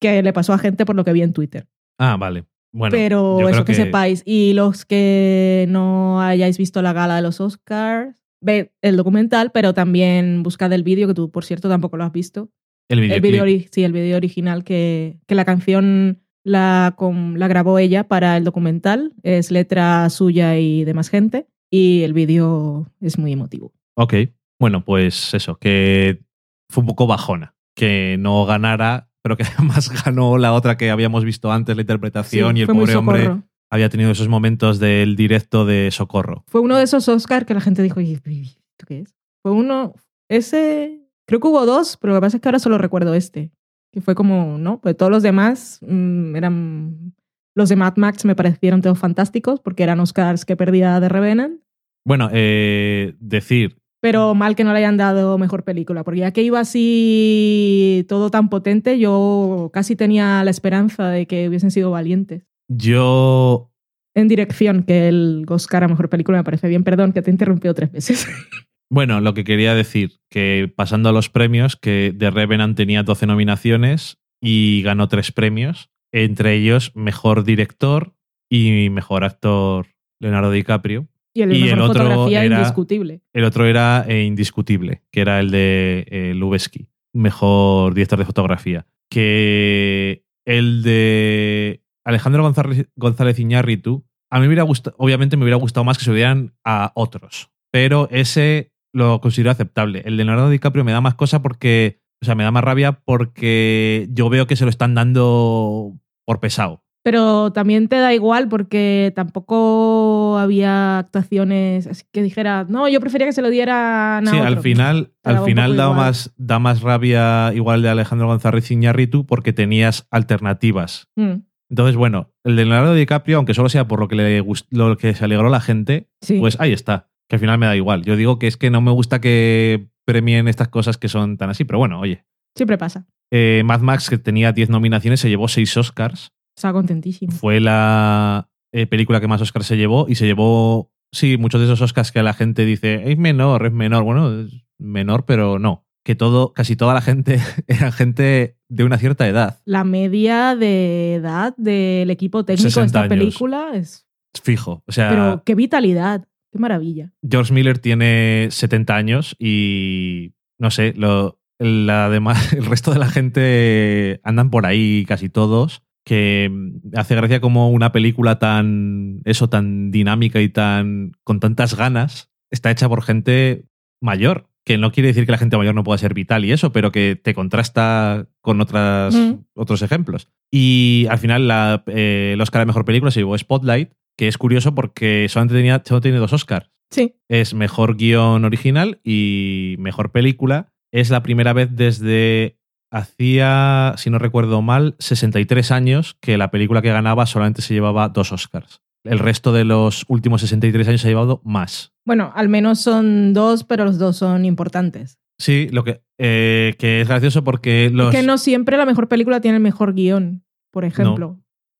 que 0.00 0.22
le 0.22 0.32
pasó 0.32 0.52
a 0.52 0.58
gente 0.58 0.84
por 0.84 0.96
lo 0.96 1.04
que 1.04 1.12
vi 1.12 1.22
en 1.22 1.32
Twitter. 1.32 1.68
Ah, 1.98 2.16
vale. 2.16 2.44
Bueno, 2.72 2.92
Pero 2.92 3.40
yo 3.40 3.48
eso 3.48 3.64
creo 3.64 3.64
que, 3.64 3.74
sepáis. 3.74 4.22
Y 4.26 4.52
los 4.52 4.84
que 4.84 5.66
no 5.68 6.20
hayáis 6.20 6.58
visto 6.58 6.82
la 6.82 6.92
gala 6.92 7.16
de 7.16 7.22
los 7.22 7.40
Oscars, 7.40 8.22
ve 8.40 8.72
el 8.82 8.96
documental, 8.96 9.52
pero 9.52 9.74
también 9.74 10.42
buscad 10.42 10.72
el 10.72 10.82
vídeo, 10.82 11.08
que 11.08 11.14
tú, 11.14 11.30
por 11.30 11.44
cierto, 11.44 11.68
tampoco 11.68 11.96
lo 11.96 12.04
has 12.04 12.12
visto. 12.12 12.50
El 12.88 13.00
vídeo, 13.00 13.44
sí, 13.70 13.84
el 13.84 13.92
vídeo 13.92 14.16
original 14.16 14.64
que, 14.64 15.18
que 15.26 15.34
la 15.34 15.44
canción 15.44 16.22
la, 16.44 16.94
con- 16.96 17.38
la 17.38 17.48
grabó 17.48 17.78
ella 17.78 18.04
para 18.08 18.36
el 18.36 18.44
documental. 18.44 19.12
Es 19.22 19.50
letra 19.50 20.08
suya 20.10 20.56
y 20.58 20.84
de 20.84 20.94
más 20.94 21.08
gente. 21.08 21.46
Y 21.70 22.02
el 22.02 22.12
vídeo 22.14 22.90
es 23.00 23.18
muy 23.18 23.32
emotivo. 23.32 23.72
Ok. 23.96 24.14
Bueno, 24.60 24.84
pues 24.84 25.34
eso, 25.34 25.56
que 25.56 26.22
fue 26.70 26.80
un 26.82 26.86
poco 26.88 27.06
bajona. 27.06 27.54
Que 27.76 28.16
no 28.18 28.44
ganara, 28.46 29.08
pero 29.22 29.36
que 29.36 29.42
además 29.58 29.90
ganó 30.04 30.38
la 30.38 30.52
otra 30.52 30.76
que 30.76 30.90
habíamos 30.90 31.24
visto 31.24 31.52
antes, 31.52 31.76
la 31.76 31.82
interpretación, 31.82 32.54
Sí, 32.54 32.58
y 32.58 32.62
el 32.62 32.66
pobre 32.68 32.96
hombre 32.96 33.42
había 33.70 33.88
tenido 33.90 34.10
esos 34.10 34.28
momentos 34.28 34.78
del 34.78 35.14
directo 35.14 35.66
de 35.66 35.90
socorro. 35.90 36.44
Fue 36.48 36.60
uno 36.62 36.76
de 36.76 36.84
esos 36.84 37.06
Oscars 37.08 37.44
que 37.46 37.52
la 37.54 37.60
gente 37.60 37.82
dijo, 37.82 38.00
"¿Y 38.00 38.12
¿esto 38.14 38.86
qué 38.86 39.00
es? 39.00 39.14
Fue 39.42 39.52
uno, 39.52 39.92
ese, 40.30 41.02
creo 41.26 41.38
que 41.40 41.46
hubo 41.48 41.66
dos, 41.66 41.98
pero 42.00 42.14
lo 42.14 42.20
que 42.20 42.24
pasa 42.26 42.36
es 42.38 42.40
que 42.40 42.48
ahora 42.48 42.58
solo 42.58 42.78
recuerdo 42.78 43.12
este. 43.14 43.52
Que 43.92 44.00
fue 44.00 44.14
como, 44.14 44.58
¿no? 44.58 44.80
Pues 44.80 44.96
todos 44.96 45.10
los 45.10 45.22
demás 45.22 45.78
mm, 45.82 46.36
eran, 46.36 47.14
los 47.54 47.68
de 47.68 47.76
Mad 47.76 47.96
Max 47.96 48.24
me 48.24 48.36
parecieron 48.36 48.82
todos 48.82 48.98
fantásticos 48.98 49.60
porque 49.60 49.82
eran 49.82 50.00
Oscars 50.00 50.44
que 50.44 50.56
perdía 50.56 51.00
de 51.00 51.08
Revenant. 51.08 51.60
Bueno, 52.04 52.30
eh, 52.32 53.16
decir, 53.20 53.76
Pero 54.00 54.34
mal 54.34 54.56
que 54.56 54.64
no 54.64 54.72
le 54.72 54.78
hayan 54.78 54.96
dado 54.96 55.36
mejor 55.38 55.64
película, 55.64 56.04
porque 56.04 56.20
ya 56.20 56.32
que 56.32 56.42
iba 56.42 56.60
así 56.60 58.06
todo 58.08 58.30
tan 58.30 58.48
potente, 58.48 58.98
yo 58.98 59.70
casi 59.72 59.96
tenía 59.96 60.44
la 60.44 60.50
esperanza 60.50 61.08
de 61.08 61.26
que 61.26 61.48
hubiesen 61.48 61.70
sido 61.70 61.90
valientes. 61.90 62.44
yo 62.68 63.70
En 64.14 64.28
dirección, 64.28 64.84
que 64.84 65.08
el 65.08 65.44
Oscar 65.48 65.84
a 65.84 65.88
mejor 65.88 66.08
película 66.08 66.38
me 66.38 66.44
parece 66.44 66.68
bien. 66.68 66.84
Perdón, 66.84 67.12
que 67.12 67.22
te 67.22 67.30
he 67.30 67.32
interrumpido 67.32 67.74
tres 67.74 67.92
veces. 67.92 68.26
Bueno, 68.90 69.20
lo 69.20 69.34
que 69.34 69.44
quería 69.44 69.74
decir, 69.74 70.20
que 70.30 70.72
pasando 70.74 71.08
a 71.08 71.12
los 71.12 71.28
premios, 71.28 71.76
que 71.76 72.14
The 72.16 72.30
Revenant 72.30 72.76
tenía 72.76 73.02
12 73.02 73.26
nominaciones 73.26 74.18
y 74.40 74.82
ganó 74.82 75.08
tres 75.08 75.30
premios, 75.32 75.90
entre 76.12 76.54
ellos 76.54 76.92
Mejor 76.94 77.44
Director 77.44 78.14
y 78.50 78.88
Mejor 78.90 79.24
Actor 79.24 79.86
Leonardo 80.20 80.50
DiCaprio. 80.50 81.06
Y 81.34 81.42
el 81.42 81.54
Y 81.54 81.60
mejor 81.64 81.72
el 81.78 81.80
otro 81.82 82.04
fotografía 82.04 82.44
era- 82.44 82.56
indiscutible. 82.58 83.20
El 83.34 83.44
otro 83.44 83.66
era 83.66 84.04
eh, 84.08 84.24
Indiscutible, 84.24 85.02
que 85.12 85.20
era 85.20 85.38
el 85.38 85.50
de 85.50 86.06
eh, 86.10 86.32
Lubeski, 86.34 86.88
Mejor 87.12 87.94
Director 87.94 88.18
de 88.18 88.24
Fotografía. 88.24 88.86
Que 89.10 90.24
el 90.46 90.82
de 90.82 91.82
Alejandro 92.04 92.42
González, 92.42 92.88
González 92.96 93.38
Iñárritu, 93.38 94.06
a 94.30 94.36
mí 94.38 94.42
me 94.42 94.48
hubiera 94.48 94.62
gustado, 94.62 94.96
obviamente 94.98 95.36
me 95.36 95.44
hubiera 95.44 95.56
gustado 95.58 95.84
más 95.84 95.98
que 95.98 96.04
se 96.04 96.10
hubieran 96.10 96.54
a 96.64 96.92
otros, 96.94 97.50
pero 97.70 98.08
ese 98.10 98.72
lo 98.92 99.20
considero 99.20 99.50
aceptable. 99.50 100.02
El 100.04 100.16
de 100.16 100.24
Leonardo 100.24 100.50
DiCaprio 100.50 100.84
me 100.84 100.92
da 100.92 101.00
más 101.00 101.14
cosa 101.14 101.42
porque, 101.42 102.00
o 102.22 102.24
sea, 102.24 102.34
me 102.34 102.44
da 102.44 102.50
más 102.50 102.64
rabia 102.64 102.92
porque 103.04 104.08
yo 104.12 104.28
veo 104.28 104.46
que 104.46 104.56
se 104.56 104.64
lo 104.64 104.70
están 104.70 104.94
dando 104.94 105.92
por 106.26 106.40
pesado. 106.40 106.82
Pero 107.04 107.52
también 107.52 107.88
te 107.88 107.96
da 107.96 108.12
igual 108.12 108.48
porque 108.48 109.12
tampoco 109.16 110.36
había 110.38 110.98
actuaciones 110.98 111.86
así 111.86 112.04
que 112.12 112.22
dijera, 112.22 112.66
no, 112.68 112.88
yo 112.88 113.00
prefería 113.00 113.26
que 113.26 113.32
se 113.32 113.40
lo 113.40 113.48
dieran 113.50 114.26
a 114.28 114.30
Sí, 114.30 114.36
al 114.36 114.48
otro". 114.54 114.62
final, 114.62 115.12
Te 115.22 115.30
al 115.30 115.44
final 115.44 115.76
da 115.76 115.84
igual. 115.84 115.96
más, 115.96 116.34
da 116.36 116.58
más 116.58 116.82
rabia 116.82 117.52
igual 117.54 117.82
de 117.82 117.88
Alejandro 117.88 118.26
González 118.26 118.70
Iñárritu 118.70 119.24
porque 119.26 119.52
tenías 119.52 120.06
alternativas. 120.10 121.08
Mm, 121.16 121.42
Entonces, 121.70 121.96
bueno, 121.96 122.30
el 122.44 122.56
de 122.56 122.64
Leonardo 122.64 122.94
DiCaprio, 122.94 123.36
aunque 123.36 123.54
solo 123.54 123.68
sea 123.68 123.86
por 123.86 124.00
lo 124.00 124.08
que 124.08 124.16
le 124.16 124.42
gust- 124.42 124.66
lo 124.70 124.96
que 124.96 125.14
se 125.14 125.24
alegró 125.24 125.48
la 125.50 125.60
gente, 125.60 126.08
sí. 126.20 126.38
pues 126.40 126.58
ahí 126.60 126.72
está. 126.72 127.08
Que 127.28 127.36
al 127.36 127.40
final 127.40 127.58
me 127.58 127.66
da 127.66 127.76
igual. 127.76 128.04
Yo 128.04 128.16
digo 128.16 128.38
que 128.38 128.46
es 128.46 128.56
que 128.56 128.70
no 128.70 128.80
me 128.80 128.90
gusta 128.90 129.20
que 129.20 129.88
premien 130.04 130.48
estas 130.48 130.68
cosas 130.68 130.96
que 130.96 131.08
son 131.08 131.36
tan 131.36 131.50
así, 131.50 131.64
pero 131.64 131.78
bueno, 131.78 132.00
oye. 132.00 132.24
Siempre 132.56 132.78
pasa. 132.78 133.06
Eh, 133.30 133.62
Mad 133.64 133.80
Max, 133.80 134.08
que 134.08 134.18
tenía 134.18 134.52
10 134.52 134.70
nominaciones, 134.70 135.20
se 135.20 135.28
llevó 135.28 135.48
6 135.48 135.76
Oscars. 135.76 136.32
Estaba 136.56 136.72
contentísimo. 136.72 137.32
Fue 137.32 137.60
la 137.60 138.48
eh, 138.72 138.86
película 138.86 139.20
que 139.20 139.28
más 139.28 139.40
Oscars 139.40 139.66
se 139.66 139.76
llevó 139.76 140.06
y 140.08 140.14
se 140.14 140.26
llevó, 140.26 140.90
sí, 141.12 141.36
muchos 141.36 141.60
de 141.60 141.66
esos 141.66 141.80
Oscars 141.82 142.10
que 142.12 142.22
la 142.22 142.32
gente 142.34 142.64
dice, 142.64 143.10
es 143.12 143.18
menor, 143.18 143.66
es 143.66 143.72
menor. 143.72 144.04
Bueno, 144.04 144.40
es 144.40 144.64
menor, 144.78 145.24
pero 145.26 145.58
no. 145.58 145.84
Que 146.04 146.14
todo, 146.14 146.54
casi 146.54 146.74
toda 146.74 146.94
la 146.94 147.02
gente 147.02 147.38
era 147.66 147.92
gente 147.92 148.56
de 148.68 148.84
una 148.84 148.98
cierta 148.98 149.28
edad. 149.28 149.60
La 149.66 149.84
media 149.84 150.56
de 150.56 151.14
edad 151.16 151.54
del 151.58 152.10
equipo 152.10 152.44
técnico 152.44 152.64
de 152.64 152.70
60 152.70 152.86
esta 152.86 153.00
años. 153.00 153.08
película 153.10 153.70
es... 153.74 154.06
Fijo. 154.42 154.82
O 154.86 154.92
sea, 154.92 155.08
Pero 155.10 155.42
qué 155.44 155.54
vitalidad, 155.54 156.27
qué 156.52 156.58
maravilla. 156.58 157.12
George 157.28 157.52
Miller 157.52 157.78
tiene 157.78 158.48
70 158.50 158.96
años 158.96 159.36
y 159.38 160.32
no 160.58 160.70
sé, 160.70 160.94
lo, 160.96 161.40
la 161.58 162.08
demás, 162.10 162.52
el 162.52 162.66
resto 162.66 162.92
de 162.92 162.98
la 162.98 163.08
gente 163.08 164.20
andan 164.24 164.50
por 164.50 164.66
ahí 164.66 165.04
casi 165.06 165.28
todos 165.28 165.82
que 166.04 166.50
hace 166.94 167.14
gracia 167.16 167.40
como 167.40 167.70
una 167.70 167.92
película 167.92 168.38
tan 168.38 169.20
eso 169.26 169.50
tan 169.50 169.90
dinámica 169.90 170.40
y 170.40 170.48
tan 170.48 171.12
con 171.22 171.38
tantas 171.38 171.76
ganas 171.76 172.30
está 172.50 172.70
hecha 172.70 172.88
por 172.88 173.02
gente 173.02 173.66
mayor 174.00 174.48
que 174.64 174.78
no 174.78 174.90
quiere 174.90 175.08
decir 175.08 175.26
que 175.26 175.32
la 175.32 175.38
gente 175.38 175.58
mayor 175.58 175.74
no 175.74 175.84
pueda 175.84 175.98
ser 175.98 176.14
vital 176.14 176.46
y 176.46 176.52
eso 176.52 176.72
pero 176.72 176.92
que 176.92 177.20
te 177.22 177.34
contrasta 177.34 178.26
con 178.40 178.62
otras 178.62 179.14
Mm. 179.14 179.44
otros 179.54 179.82
ejemplos 179.82 180.30
y 180.50 181.06
al 181.10 181.18
final 181.18 181.46
la, 181.46 181.82
eh, 181.88 182.30
el 182.32 182.40
Oscar 182.40 182.62
de 182.62 182.66
mejor 182.66 182.86
película 182.86 183.10
se 183.10 183.20
llevó 183.20 183.36
Spotlight 183.36 183.92
que 184.18 184.28
es 184.28 184.36
curioso 184.36 184.74
porque 184.74 185.26
solamente 185.30 185.54
tenía 185.54 185.82
solo 185.86 186.00
tiene 186.02 186.18
dos 186.18 186.32
Oscars 186.34 186.70
Sí. 186.90 187.14
es 187.28 187.54
mejor 187.54 187.96
guion 187.96 188.44
original 188.44 189.00
y 189.04 189.76
mejor 189.78 190.10
película. 190.10 190.72
Es 190.90 191.10
la 191.10 191.22
primera 191.22 191.52
vez 191.52 191.68
desde 191.76 192.58
hacía, 192.90 193.94
si 193.98 194.08
no 194.10 194.18
recuerdo 194.18 194.62
mal, 194.62 194.96
63 194.98 195.70
años 195.70 196.16
que 196.20 196.38
la 196.38 196.50
película 196.50 196.82
que 196.82 196.88
ganaba 196.88 197.26
solamente 197.26 197.62
se 197.62 197.74
llevaba 197.74 198.08
dos 198.08 198.32
Oscars. 198.32 198.80
El 199.04 199.18
resto 199.18 199.52
de 199.52 199.64
los 199.64 200.04
últimos 200.08 200.40
63 200.40 200.88
años 200.88 201.00
se 201.02 201.08
ha 201.08 201.10
llevado 201.10 201.40
más. 201.44 201.92
Bueno, 202.06 202.32
al 202.34 202.48
menos 202.48 202.80
son 202.80 203.32
dos, 203.34 203.64
pero 203.64 203.84
los 203.84 203.98
dos 203.98 204.16
son 204.16 204.44
importantes. 204.44 205.18
Sí, 205.38 205.68
lo 205.70 205.84
que, 205.84 206.00
eh, 206.18 206.74
que 206.78 207.02
es 207.02 207.08
gracioso 207.08 207.44
porque 207.44 207.90
los... 207.92 208.12
Es 208.12 208.20
que 208.20 208.26
no 208.26 208.38
siempre 208.38 208.76
la 208.76 208.86
mejor 208.86 209.08
película 209.08 209.40
tiene 209.40 209.58
el 209.58 209.62
mejor 209.62 209.94
guion, 209.94 210.42
por 210.72 210.84
ejemplo. 210.84 211.38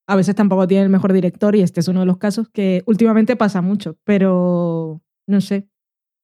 A 0.09 0.16
veces 0.16 0.34
tampoco 0.34 0.66
tiene 0.66 0.84
el 0.84 0.88
mejor 0.88 1.12
director 1.12 1.54
y 1.54 1.61
este 1.61 1.80
es 1.80 1.88
uno 1.88 2.00
de 2.00 2.06
los 2.06 2.16
casos 2.16 2.48
que 2.48 2.82
últimamente 2.86 3.36
pasa 3.36 3.61
mucho, 3.61 3.98
pero 4.04 5.02
no 5.26 5.40
sé. 5.42 5.68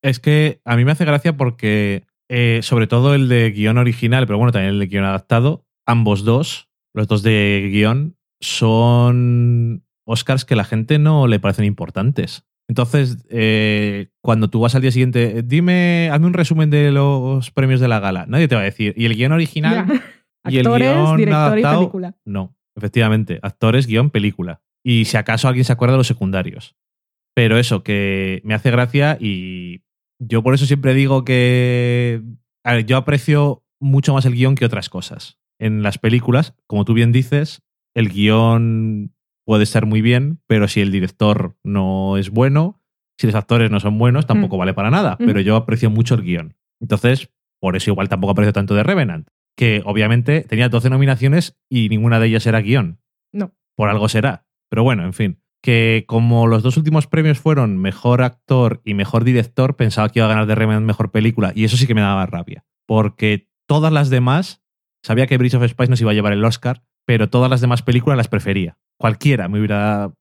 Es 0.02 0.20
que 0.20 0.62
a 0.64 0.74
mí 0.76 0.86
me 0.86 0.92
hace 0.92 1.04
gracia 1.04 1.36
porque, 1.36 2.06
eh, 2.30 2.60
sobre 2.62 2.86
todo 2.86 3.14
el 3.14 3.28
de 3.28 3.50
guion 3.50 3.76
original, 3.76 4.26
pero 4.26 4.38
bueno, 4.38 4.52
también 4.52 4.72
el 4.72 4.80
de 4.80 4.86
guion 4.86 5.04
adaptado, 5.04 5.66
ambos 5.86 6.24
dos, 6.24 6.70
los 6.94 7.08
dos 7.08 7.22
de 7.22 7.68
guion, 7.70 8.16
son 8.40 9.84
Oscars 10.06 10.46
que 10.46 10.54
a 10.54 10.56
la 10.56 10.64
gente 10.64 10.98
no 10.98 11.26
le 11.26 11.38
parecen 11.38 11.66
importantes. 11.66 12.46
Entonces, 12.68 13.18
eh, 13.28 14.08
cuando 14.22 14.48
tú 14.48 14.60
vas 14.60 14.74
al 14.74 14.80
día 14.80 14.92
siguiente, 14.92 15.42
dime, 15.42 16.08
hazme 16.10 16.26
un 16.26 16.32
resumen 16.32 16.70
de 16.70 16.90
los 16.90 17.50
premios 17.50 17.80
de 17.80 17.88
la 17.88 18.00
gala, 18.00 18.24
nadie 18.28 18.48
te 18.48 18.54
va 18.54 18.62
a 18.62 18.64
decir. 18.64 18.94
¿Y 18.96 19.04
el 19.04 19.14
guion 19.14 19.32
original? 19.32 20.02
¿Y 20.48 20.56
el 20.56 20.66
Actores, 20.66 20.90
guion 20.90 21.16
director 21.18 21.42
adaptado? 21.42 21.74
y 21.74 21.84
película. 21.84 22.16
No, 22.24 22.56
efectivamente, 22.76 23.38
actores, 23.42 23.86
guion, 23.86 24.10
película. 24.10 24.60
Y 24.84 25.06
si 25.06 25.16
acaso 25.16 25.48
alguien 25.48 25.64
se 25.64 25.72
acuerda 25.72 25.94
de 25.94 25.98
los 25.98 26.06
secundarios. 26.06 26.76
Pero 27.34 27.58
eso, 27.58 27.82
que 27.82 28.40
me 28.44 28.54
hace 28.54 28.70
gracia 28.70 29.16
y 29.20 29.82
yo 30.20 30.42
por 30.42 30.54
eso 30.54 30.66
siempre 30.66 30.94
digo 30.94 31.24
que 31.24 32.22
a 32.64 32.74
ver, 32.74 32.86
yo 32.86 32.96
aprecio 32.96 33.64
mucho 33.80 34.14
más 34.14 34.24
el 34.24 34.34
guion 34.34 34.54
que 34.54 34.64
otras 34.64 34.88
cosas. 34.88 35.38
En 35.58 35.82
las 35.82 35.98
películas, 35.98 36.54
como 36.66 36.84
tú 36.84 36.94
bien 36.94 37.12
dices, 37.12 37.62
el 37.94 38.08
guion 38.08 39.14
puede 39.46 39.64
estar 39.64 39.84
muy 39.86 40.00
bien, 40.00 40.40
pero 40.46 40.68
si 40.68 40.80
el 40.80 40.90
director 40.90 41.56
no 41.64 42.16
es 42.16 42.30
bueno, 42.30 42.80
Si 43.16 43.28
los 43.28 43.36
actores 43.36 43.70
no 43.70 43.78
son 43.78 43.96
buenos, 43.96 44.26
tampoco 44.26 44.56
Mm. 44.56 44.58
vale 44.58 44.74
para 44.74 44.90
nada, 44.90 45.16
pero 45.18 45.38
yo 45.38 45.54
aprecio 45.54 45.88
mucho 45.88 46.16
el 46.16 46.22
guion. 46.22 46.56
Entonces, 46.80 47.30
por 47.60 47.76
eso 47.76 47.92
igual 47.92 48.08
tampoco 48.08 48.32
aprecio 48.32 48.52
tanto 48.52 48.74
de 48.74 48.82
Revenant, 48.82 49.28
que 49.56 49.82
obviamente 49.84 50.42
tenía 50.42 50.68
12 50.68 50.90
nominaciones 50.90 51.56
y 51.68 51.88
ninguna 51.88 52.18
de 52.20 52.26
ellas 52.26 52.46
era 52.46 52.60
guion. 52.60 53.00
No. 53.32 53.54
Por 53.76 53.88
algo 53.88 54.08
será. 54.08 54.46
Pero 54.68 54.82
bueno, 54.82 55.04
en 55.04 55.12
fin. 55.12 55.40
Que 55.62 56.04
como 56.06 56.46
los 56.46 56.62
dos 56.62 56.76
últimos 56.76 57.06
premios 57.06 57.38
fueron 57.38 57.78
mejor 57.78 58.22
actor 58.22 58.80
y 58.84 58.94
mejor 58.94 59.24
director, 59.24 59.76
pensaba 59.76 60.08
que 60.10 60.18
iba 60.18 60.26
a 60.26 60.28
ganar 60.28 60.46
de 60.46 60.54
Revenant 60.54 60.84
mejor 60.86 61.10
película. 61.10 61.52
Y 61.54 61.64
eso 61.64 61.76
sí 61.76 61.86
que 61.86 61.94
me 61.94 62.00
daba 62.02 62.26
rabia. 62.26 62.64
Porque 62.86 63.48
todas 63.66 63.92
las 63.92 64.10
demás, 64.10 64.62
sabía 65.02 65.26
que 65.26 65.38
Bridge 65.38 65.54
of 65.54 65.64
Spice 65.66 65.88
nos 65.90 66.00
iba 66.00 66.10
a 66.10 66.14
llevar 66.14 66.32
el 66.34 66.44
Oscar, 66.44 66.82
pero 67.06 67.30
todas 67.30 67.48
las 67.50 67.60
demás 67.60 67.82
películas 67.82 68.16
las 68.16 68.28
prefería. 68.28 68.76
Cualquiera 68.98 69.48
me 69.48 69.58
hubiera. 69.58 70.06
o 70.06 70.14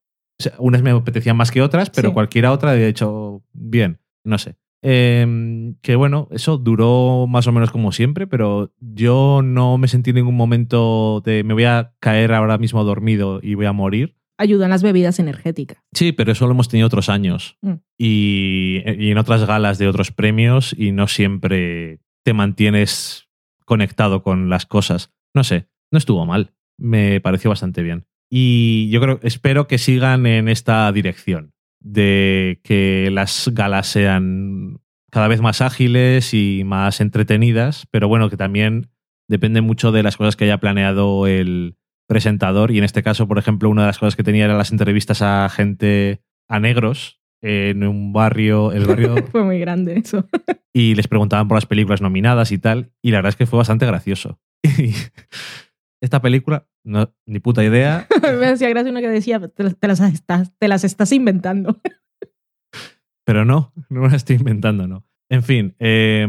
sea, 0.44 0.54
unas 0.60 0.82
me 0.82 0.92
apetecían 0.92 1.38
más 1.38 1.52
que 1.52 1.62
otras, 1.62 1.90
pero 1.90 2.10
Sí. 2.10 2.14
cualquiera 2.14 2.52
otra 2.52 2.72
había 2.72 2.88
hecho 2.88 3.44
bien. 3.54 4.00
No 4.26 4.38
sé. 4.38 4.56
Eh, 4.84 5.74
que 5.82 5.96
bueno, 5.96 6.28
eso 6.32 6.58
duró 6.58 7.26
más 7.28 7.48
o 7.48 7.52
menos 7.52 7.72
como 7.72 7.92
siempre, 7.92 8.28
pero 8.28 8.74
yo 8.80 9.42
no 9.44 9.78
me 9.78 9.88
sentí 9.88 10.10
en 10.10 10.18
ningún 10.18 10.36
momento 10.36 11.22
de 11.26 11.44
me 11.44 11.54
voy 11.54 11.64
a 11.64 11.94
caer 12.00 12.34
ahora 12.34 12.58
mismo 12.58 12.84
dormido 12.84 13.40
y 13.42 13.56
voy 13.56 13.66
a 13.66 13.74
morir. 13.74 14.18
Ayudan 14.38 14.72
las 14.72 14.84
bebidas 14.84 15.20
energéticas. 15.20 15.78
Sí, 15.94 16.12
pero 16.12 16.34
eso 16.34 16.46
lo 16.46 16.52
hemos 16.52 16.68
tenido 16.68 16.88
otros 16.88 17.08
años. 17.08 17.58
Mm. 17.62 17.74
Y, 17.98 18.82
y 18.98 19.12
en 19.12 19.18
otras 19.18 19.46
galas 19.46 19.78
de 19.78 19.88
otros 19.88 20.12
premios 20.12 20.76
y 20.78 20.92
no 20.92 21.08
siempre 21.08 22.02
te 22.24 22.34
mantienes 22.34 23.30
conectado 23.66 24.22
con 24.22 24.50
las 24.50 24.66
cosas. 24.66 25.14
No 25.34 25.44
sé, 25.44 25.70
no 25.92 25.98
estuvo 25.98 26.26
mal. 26.26 26.54
Me 26.78 27.22
pareció 27.22 27.50
bastante 27.50 27.84
bien. 27.84 28.06
Y 28.30 28.90
yo 28.90 29.00
creo, 29.00 29.20
espero 29.22 29.68
que 29.68 29.78
sigan 29.78 30.26
en 30.26 30.50
esta 30.50 30.92
dirección, 30.92 31.53
de 31.84 32.60
que 32.64 33.10
las 33.12 33.52
galas 33.54 33.88
sean 33.88 34.80
cada 35.12 35.28
vez 35.28 35.42
más 35.42 35.62
ágiles 35.62 36.34
y 36.34 36.64
más 36.66 37.00
entretenidas, 37.00 37.86
pero 37.92 38.08
bueno, 38.08 38.30
que 38.30 38.38
también 38.38 38.90
depende 39.28 39.62
mucho 39.62 39.92
de 39.92 40.02
las 40.02 40.18
cosas 40.18 40.36
que 40.36 40.46
haya 40.46 40.60
planeado 40.60 41.28
el 41.28 41.78
presentador. 42.08 42.72
Y 42.72 42.80
en 42.80 42.84
este 42.84 43.04
caso, 43.04 43.28
por 43.28 43.38
ejemplo, 43.38 43.70
una 43.70 43.84
de 43.84 43.88
las 43.88 44.00
cosas 44.00 44.16
que 44.16 44.24
tenía 44.24 44.46
eran 44.46 44.58
las 44.58 44.72
entrevistas 44.72 45.22
a 45.22 45.48
gente, 45.50 46.24
a 46.48 46.60
negros, 46.60 47.22
en 47.42 47.84
un 47.84 48.14
barrio, 48.14 48.72
el 48.72 48.86
barrio 48.86 49.16
Fue 49.32 49.44
muy 49.44 49.60
grande 49.60 49.98
eso. 49.98 50.28
y 50.74 50.96
les 50.96 51.08
preguntaban 51.08 51.48
por 51.48 51.58
las 51.58 51.66
películas 51.66 52.02
nominadas 52.02 52.52
y 52.52 52.58
tal, 52.58 52.92
y 53.02 53.12
la 53.12 53.18
verdad 53.18 53.30
es 53.30 53.36
que 53.36 53.46
fue 53.46 53.58
bastante 53.58 53.86
gracioso. 53.86 54.40
Esta 56.04 56.22
película, 56.22 56.68
no, 56.84 57.14
ni 57.26 57.39
puta 57.39 57.64
idea, 57.64 58.08
Me 58.39 58.47
hacía 58.47 58.68
gracia 58.70 58.91
una 58.91 58.99
que 58.99 59.08
decía, 59.08 59.39
te 59.47 59.64
las, 59.64 59.78
te 59.78 59.88
las 59.88 59.99
estás, 60.01 60.51
te 60.60 60.68
las 60.68 60.84
estás 60.84 61.12
inventando. 61.14 61.80
pero 63.26 63.45
no, 63.45 63.72
no 63.89 64.01
me 64.01 64.10
la 64.10 64.18
estoy 64.18 64.36
inventando, 64.36 64.86
no. 64.88 65.06
En 65.30 65.43
fin, 65.43 65.76
eh, 65.80 66.28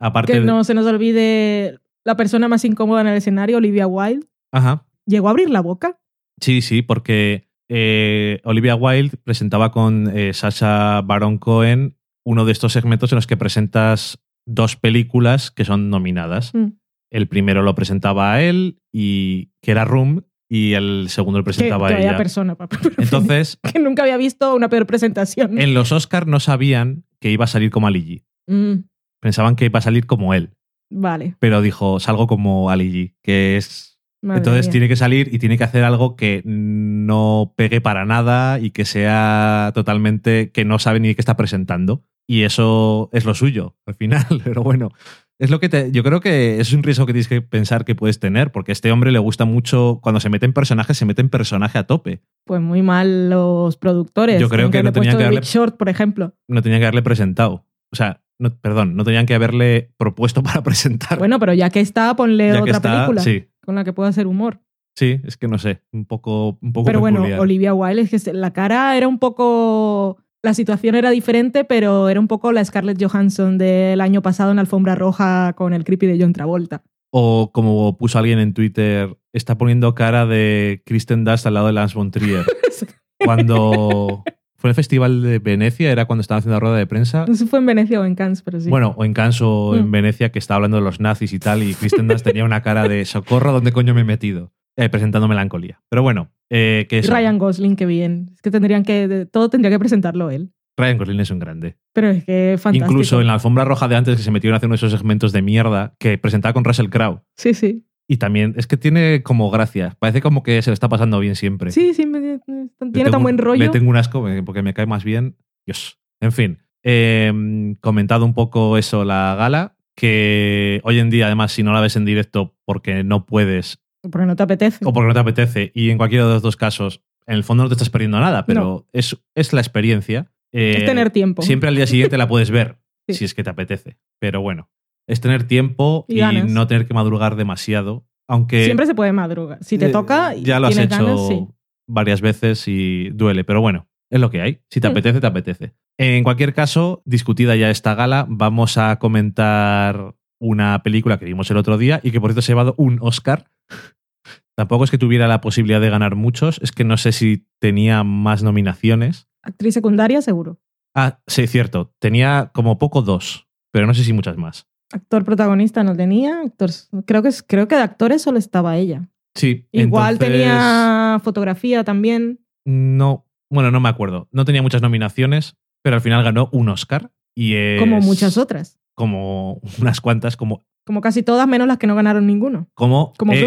aparte 0.00 0.32
Que 0.32 0.40
de- 0.40 0.46
no 0.46 0.64
se 0.64 0.74
nos 0.74 0.86
olvide 0.86 1.78
la 2.04 2.16
persona 2.16 2.48
más 2.48 2.64
incómoda 2.64 3.00
en 3.02 3.06
el 3.06 3.16
escenario, 3.16 3.58
Olivia 3.58 3.86
Wilde. 3.86 4.26
Ajá, 4.52 4.86
Llegó 5.06 5.28
a 5.28 5.30
abrir 5.30 5.50
la 5.50 5.60
boca. 5.60 5.98
sí, 6.40 6.60
sí, 6.60 6.82
porque 6.82 7.48
eh, 7.68 8.40
Olivia 8.44 8.74
Wilde 8.74 9.16
presentaba 9.22 9.70
con 9.72 10.10
eh, 10.16 10.32
Sasha 10.34 11.00
Baron 11.02 11.38
Cohen 11.38 11.96
uno 12.24 12.44
de 12.44 12.52
estos 12.52 12.72
segmentos 12.72 13.10
en 13.12 13.16
los 13.16 13.26
que 13.26 13.36
presentas 13.36 14.20
dos 14.46 14.76
películas 14.76 15.50
que 15.50 15.64
son 15.64 15.90
nominadas. 15.90 16.54
Mm. 16.54 16.72
El 17.12 17.28
primero 17.28 17.62
lo 17.62 17.74
presentaba 17.74 18.32
a 18.32 18.42
él, 18.42 18.80
y 18.92 19.50
que 19.60 19.70
era 19.70 19.84
Room, 19.84 20.24
y 20.48 20.72
el 20.72 21.06
segundo 21.08 21.38
lo 21.38 21.44
Que, 21.44 21.50
presentaba 21.50 21.88
que 21.88 21.94
a 21.94 21.96
vaya 21.98 22.08
ella. 22.10 22.18
persona. 22.18 22.54
papá. 22.56 22.78
Entonces, 22.98 23.58
que 23.72 23.78
nunca 23.78 24.02
había 24.02 24.16
visto 24.16 24.54
una 24.54 24.68
peor 24.68 24.86
presentación. 24.86 25.58
En 25.60 25.74
los 25.74 25.92
Oscars 25.92 26.26
no 26.26 26.40
sabían 26.40 27.04
que 27.20 27.30
iba 27.30 27.44
a 27.44 27.48
salir 27.48 27.70
como 27.70 27.86
Ali 27.86 28.02
G. 28.02 28.24
Mm, 28.48 28.84
Pensaban 29.20 29.54
que 29.56 29.66
iba 29.66 29.78
a 29.78 29.82
salir 29.82 30.06
como 30.06 30.34
él. 30.34 30.50
vale. 30.90 31.36
Pero 31.38 31.62
dijo, 31.62 32.00
salgo 32.00 32.26
como 32.26 32.70
Ali 32.70 32.90
G, 32.92 33.14
que 33.22 33.56
es... 33.56 34.00
madre 34.22 34.38
Entonces 34.38 34.66
mía. 34.66 34.72
tiene 34.72 34.88
que 34.88 34.96
salir 34.96 35.28
y 35.32 35.38
tiene 35.38 35.56
que 35.58 35.64
hacer 35.64 35.84
algo 35.84 36.16
que 36.16 36.42
no 36.44 37.54
pegue 37.56 37.80
para 37.80 38.04
nada 38.04 38.58
y 38.58 38.70
que 38.70 38.84
sea 38.84 39.70
totalmente... 39.74 40.50
que 40.50 40.64
no 40.64 40.78
sabe 40.78 41.00
ni 41.00 41.14
qué 41.14 41.20
está 41.20 41.36
presentando. 41.36 42.04
Y 42.26 42.42
eso 42.42 43.10
es 43.12 43.24
lo 43.24 43.34
suyo, 43.34 43.76
al 43.86 43.94
final. 43.94 44.24
Pero 44.44 44.62
bueno, 44.62 44.90
es 45.38 45.50
lo 45.50 45.58
que 45.60 45.68
te... 45.68 45.90
Yo 45.92 46.02
creo 46.04 46.20
que 46.20 46.60
es 46.60 46.72
un 46.72 46.82
riesgo 46.82 47.04
que 47.06 47.12
tienes 47.12 47.28
que 47.28 47.42
pensar 47.42 47.84
que 47.84 47.94
puedes 47.94 48.20
tener, 48.20 48.52
porque 48.52 48.70
a 48.70 48.74
este 48.74 48.92
hombre 48.92 49.10
le 49.12 49.18
gusta 49.18 49.44
mucho... 49.44 49.98
Cuando 50.02 50.20
se 50.20 50.28
mete 50.28 50.46
en 50.46 50.52
personaje, 50.52 50.94
se 50.94 51.04
mete 51.04 51.20
en 51.20 51.28
personaje 51.30 51.78
a 51.78 51.86
tope. 51.86 52.22
Pues 52.44 52.60
muy 52.60 52.82
mal 52.82 53.28
los 53.30 53.76
productores. 53.76 54.40
Yo 54.40 54.48
creo 54.48 54.70
que 54.70 54.82
no 54.82 54.92
tenían 54.92 55.16
que 55.18 55.24
darle- 55.24 55.40
Short, 55.42 55.76
por 55.76 55.88
ejemplo. 55.88 56.34
No 56.48 56.62
tenían 56.62 56.80
que 56.80 56.86
haberle 56.86 57.02
presentado. 57.02 57.66
O 57.92 57.96
sea, 57.96 58.22
no, 58.38 58.56
perdón, 58.56 58.94
no 58.96 59.04
tenían 59.04 59.26
que 59.26 59.34
haberle 59.34 59.92
propuesto 59.96 60.42
para 60.42 60.62
presentar. 60.64 61.18
Bueno, 61.18 61.38
pero 61.40 61.52
ya 61.54 61.70
que 61.70 61.80
está, 61.80 62.14
ponle 62.16 62.48
Ya 62.52 62.60
otra 62.60 62.76
está, 62.76 62.92
película 63.06 63.20
Sí, 63.22 63.46
con 63.64 63.74
la 63.74 63.84
que 63.84 63.92
pueda 63.92 64.08
hacer 64.10 64.26
humor. 64.26 64.60
sí, 64.96 65.20
es 65.24 65.36
que 65.36 65.48
no 65.48 65.58
sé, 65.58 65.82
un 65.92 66.04
poco, 66.06 66.58
un 66.60 66.72
poco 66.72 66.86
Pero 66.86 67.00
bueno. 67.00 67.22
Olivia 67.40 67.74
Wilde, 67.74 68.02
es 68.02 68.24
que 68.24 68.32
la 68.32 68.52
cara 68.52 68.96
era 68.96 69.08
un 69.08 69.18
poco. 69.18 70.18
La 70.44 70.54
situación 70.54 70.94
era 70.96 71.10
diferente, 71.10 71.64
pero 71.64 72.08
era 72.08 72.18
un 72.18 72.26
poco 72.28 72.50
la 72.50 72.64
Scarlett 72.64 73.00
Johansson 73.02 73.58
del 73.58 74.00
año 74.00 74.22
pasado 74.22 74.50
en 74.50 74.58
Alfombra 74.58 74.94
Roja 74.96 75.52
con 75.54 75.72
el 75.72 75.84
creepy 75.84 76.06
de 76.06 76.18
John 76.20 76.32
Travolta. 76.32 76.82
O 77.12 77.50
como 77.52 77.96
puso 77.96 78.18
alguien 78.18 78.38
en 78.40 78.52
Twitter, 78.54 79.16
está 79.32 79.56
poniendo 79.56 79.94
cara 79.94 80.26
de 80.26 80.82
Kristen 80.84 81.24
Dust 81.24 81.46
al 81.46 81.54
lado 81.54 81.66
de 81.68 81.74
Lance 81.74 81.94
von 81.96 82.10
Trier. 82.10 82.44
Cuando 83.24 84.24
fue 84.56 84.70
el 84.70 84.74
festival 84.74 85.22
de 85.22 85.38
Venecia, 85.38 85.90
era 85.92 86.06
cuando 86.06 86.20
estaba 86.22 86.38
haciendo 86.38 86.56
la 86.56 86.60
rueda 86.60 86.76
de 86.76 86.86
prensa. 86.86 87.24
No 87.26 87.34
sé 87.34 87.44
si 87.44 87.46
fue 87.46 87.58
en 87.58 87.66
Venecia 87.66 88.00
o 88.00 88.04
en 88.04 88.14
Cannes, 88.14 88.42
pero 88.42 88.60
sí. 88.60 88.68
Bueno, 88.70 88.94
o 88.96 89.04
en 89.04 89.12
Canso, 89.14 89.76
en 89.76 89.88
Mm. 89.88 89.90
Venecia, 89.90 90.32
que 90.32 90.38
estaba 90.38 90.56
hablando 90.56 90.76
de 90.78 90.82
los 90.84 91.00
nazis 91.00 91.32
y 91.32 91.38
tal, 91.38 91.62
y 91.62 91.74
Kristen 91.74 92.08
Dust 92.08 92.24
tenía 92.24 92.44
una 92.44 92.62
cara 92.62 92.88
de 92.88 93.04
socorro, 93.04 93.52
¿dónde 93.52 93.72
coño 93.72 93.94
me 93.94 94.00
he 94.02 94.04
metido? 94.04 94.52
Eh, 94.76 94.88
presentando 94.88 95.28
melancolía. 95.28 95.80
Pero 95.88 96.02
bueno, 96.02 96.30
eh, 96.50 96.86
que. 96.88 97.02
Ryan 97.02 97.38
Gosling, 97.38 97.76
qué 97.76 97.86
bien. 97.86 98.30
Es 98.34 98.42
que 98.42 98.50
tendrían 98.50 98.84
que. 98.84 99.06
de- 99.08 99.26
Todo 99.26 99.50
tendría 99.50 99.70
que 99.70 99.78
presentarlo 99.78 100.30
él. 100.30 100.52
Ryan 100.78 100.96
Gosling 100.98 101.20
es 101.20 101.30
un 101.30 101.38
grande. 101.38 101.76
Pero 101.92 102.08
es 102.08 102.24
que 102.24 102.56
fantástico. 102.58 102.90
Incluso 102.90 103.20
en 103.20 103.26
la 103.26 103.34
alfombra 103.34 103.64
roja 103.66 103.86
de 103.88 103.96
antes 103.96 104.16
que 104.16 104.22
se 104.22 104.30
metieron 104.30 104.54
a 104.54 104.56
hacer 104.56 104.68
uno 104.68 104.72
de 104.74 104.76
esos 104.76 104.92
segmentos 104.92 105.32
de 105.32 105.42
mierda 105.42 105.94
que 105.98 106.16
presentaba 106.16 106.54
con 106.54 106.64
Russell 106.64 106.88
Crowe. 106.88 107.20
Sí, 107.36 107.52
sí. 107.52 107.84
Y 108.08 108.16
también 108.16 108.54
es 108.56 108.66
que 108.66 108.76
tiene 108.78 109.22
como 109.22 109.50
gracia. 109.50 109.96
Parece 109.98 110.20
como 110.22 110.42
que 110.42 110.60
se 110.62 110.70
le 110.70 110.74
está 110.74 110.88
pasando 110.88 111.20
bien 111.20 111.36
siempre. 111.36 111.70
Sí, 111.70 111.92
sí, 111.94 112.06
me- 112.06 112.20
Le 112.20 112.38
tiene 112.46 112.70
tengo 112.92 113.10
tan 113.10 113.16
un- 113.20 113.22
buen 113.22 113.38
rollo. 113.38 113.62
Le 113.64 113.68
tengo 113.70 113.90
un 113.90 113.96
asco 113.96 114.26
eh, 114.28 114.42
porque 114.42 114.62
me 114.62 114.72
cae 114.74 114.86
más 114.86 115.04
bien. 115.04 115.36
Dios. 115.66 115.98
En 116.20 116.32
fin. 116.32 116.58
eh, 116.84 117.32
comentado 117.80 118.24
un 118.24 118.34
poco 118.34 118.76
eso, 118.78 119.04
la 119.04 119.34
gala. 119.38 119.76
Que 119.94 120.80
hoy 120.84 120.98
en 120.98 121.10
día, 121.10 121.26
además, 121.26 121.52
si 121.52 121.62
no 121.62 121.72
la 121.74 121.80
ves 121.80 121.96
en 121.96 122.04
directo 122.06 122.56
porque 122.64 123.04
no 123.04 123.26
puedes 123.26 123.81
Porque 124.10 124.26
no 124.26 124.36
te 124.36 124.42
apetece. 124.42 124.84
o 124.84 124.92
porque 124.92 125.08
no 125.08 125.14
te 125.14 125.20
apetece, 125.20 125.70
y 125.74 125.90
en 125.90 125.98
cualquiera 125.98 126.26
de 126.26 126.32
los 126.34 126.42
dos 126.42 126.56
casos, 126.56 127.02
en 127.26 127.34
el 127.36 127.44
fondo 127.44 127.62
no 127.62 127.68
te 127.68 127.74
estás 127.74 127.90
perdiendo 127.90 128.18
nada, 128.20 128.46
pero 128.46 128.86
es, 128.92 129.16
es 129.34 129.52
la 129.52 129.60
experiencia. 129.60 130.32
Eh, 130.52 130.76
es 130.78 130.84
tener 130.84 131.10
tiempo. 131.10 131.42
Siempre 131.42 131.68
al 131.68 131.76
día 131.76 131.86
siguiente 131.86 132.18
la 132.18 132.26
puedes 132.28 132.50
ver, 132.50 132.78
Sí. 133.08 133.14
si 133.14 133.24
es 133.24 133.34
que 133.34 133.42
te 133.44 133.50
apetece. 133.50 133.96
Pero 134.20 134.40
bueno, 134.42 134.70
es 135.08 135.20
tener 135.20 135.44
tiempo 135.44 136.04
Y 136.08 136.20
no 136.20 136.66
tener 136.66 136.86
que 136.86 136.94
madrugar 136.94 137.36
demasiado. 137.36 138.06
Aunque 138.28 138.64
Siempre 138.64 138.86
se 138.86 138.94
puede 138.94 139.12
madrugar. 139.12 139.58
Si 139.62 139.78
te 139.78 139.86
eh, 139.86 139.90
toca 139.90 140.34
y 140.34 140.42
ya 140.42 140.58
lo 140.60 140.66
has 140.68 140.76
hecho 140.78 141.04
ganas, 141.04 141.28
sí. 141.28 141.46
varias 141.88 142.20
veces 142.20 142.66
y 142.68 143.10
duele, 143.10 143.44
pero 143.44 143.60
bueno, 143.60 143.88
es 144.10 144.20
lo 144.20 144.30
que 144.30 144.40
hay. 144.40 144.60
Si 144.70 144.80
te 144.80 144.88
Mm. 144.88 144.90
apetece, 144.92 145.20
te 145.20 145.26
apetece. 145.26 145.74
En 145.98 146.24
cualquier 146.24 146.54
caso, 146.54 147.02
discutida 147.04 147.54
ya 147.56 147.70
esta 147.70 147.94
gala, 147.94 148.26
vamos 148.28 148.78
a 148.78 148.98
comentar 148.98 150.14
una 150.42 150.82
película 150.82 151.18
que 151.18 151.24
vimos 151.24 151.50
el 151.50 151.56
otro 151.56 151.78
día 151.78 152.00
y 152.02 152.10
que 152.10 152.20
por 152.20 152.30
cierto 152.30 152.42
se 152.42 152.52
ha 152.52 152.54
llevado 152.54 152.74
un 152.76 152.98
Oscar. 153.00 153.50
Tampoco 154.56 154.84
es 154.84 154.90
que 154.90 154.98
tuviera 154.98 155.28
la 155.28 155.40
posibilidad 155.40 155.80
de 155.80 155.88
ganar 155.88 156.14
muchos, 156.14 156.60
es 156.62 156.72
que 156.72 156.84
no 156.84 156.96
sé 156.98 157.12
si 157.12 157.46
tenía 157.58 158.04
más 158.04 158.42
nominaciones. 158.42 159.28
Actriz 159.42 159.74
secundaria, 159.74 160.20
seguro. 160.20 160.60
Ah, 160.94 161.20
sí, 161.26 161.46
cierto, 161.46 161.94
tenía 161.98 162.50
como 162.52 162.78
poco 162.78 163.00
dos, 163.00 163.48
pero 163.72 163.86
no 163.86 163.94
sé 163.94 164.04
si 164.04 164.12
muchas 164.12 164.36
más. 164.36 164.68
Actor 164.92 165.24
protagonista 165.24 165.82
no 165.84 165.96
tenía. 165.96 166.42
Actor, 166.42 166.70
creo, 167.06 167.22
que, 167.22 167.30
creo 167.46 167.66
que 167.66 167.76
de 167.76 167.82
actores 167.82 168.20
solo 168.20 168.38
estaba 168.38 168.76
ella. 168.76 169.08
Sí, 169.34 169.66
Igual 169.72 170.14
entonces, 170.14 170.38
tenía 170.38 171.20
fotografía 171.24 171.82
también. 171.82 172.44
No, 172.66 173.26
bueno, 173.50 173.70
no 173.70 173.80
me 173.80 173.88
acuerdo. 173.88 174.28
No 174.32 174.44
tenía 174.44 174.60
muchas 174.60 174.82
nominaciones, 174.82 175.56
pero 175.82 175.96
al 175.96 176.02
final 176.02 176.22
ganó 176.22 176.50
un 176.52 176.68
Oscar. 176.68 177.10
Y 177.34 177.54
es 177.54 177.80
Como 177.80 178.00
muchas 178.00 178.36
otras. 178.36 178.81
Como 178.94 179.60
unas 179.80 180.00
cuantas, 180.00 180.36
como. 180.36 180.64
Como 180.84 181.00
casi 181.00 181.22
todas, 181.22 181.46
menos 181.46 181.68
las 181.68 181.78
que 181.78 181.86
no 181.86 181.94
ganaron 181.94 182.26
ninguno. 182.26 182.68
Como, 182.74 183.12
Como 183.16 183.32
eh, 183.32 183.40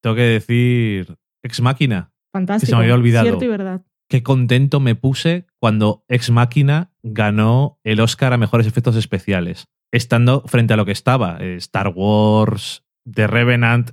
tengo 0.00 0.14
que 0.16 0.22
decir, 0.22 1.16
Ex 1.42 1.60
Máquina. 1.60 2.12
Fantástico. 2.32 2.70
se 2.70 2.76
me 2.76 2.82
había 2.82 2.94
olvidado. 2.94 3.24
Cierto 3.26 3.44
y 3.44 3.48
verdad. 3.48 3.82
Qué 4.08 4.22
contento 4.22 4.78
me 4.80 4.94
puse 4.94 5.46
cuando 5.60 6.04
Ex 6.08 6.30
Máquina 6.30 6.92
ganó 7.02 7.78
el 7.84 8.00
Oscar 8.00 8.32
a 8.32 8.38
mejores 8.38 8.66
efectos 8.66 8.96
especiales. 8.96 9.66
Estando 9.92 10.42
frente 10.46 10.74
a 10.74 10.76
lo 10.76 10.84
que 10.86 10.92
estaba: 10.92 11.38
eh, 11.40 11.56
Star 11.56 11.92
Wars, 11.94 12.84
The 13.10 13.26
Revenant, 13.26 13.90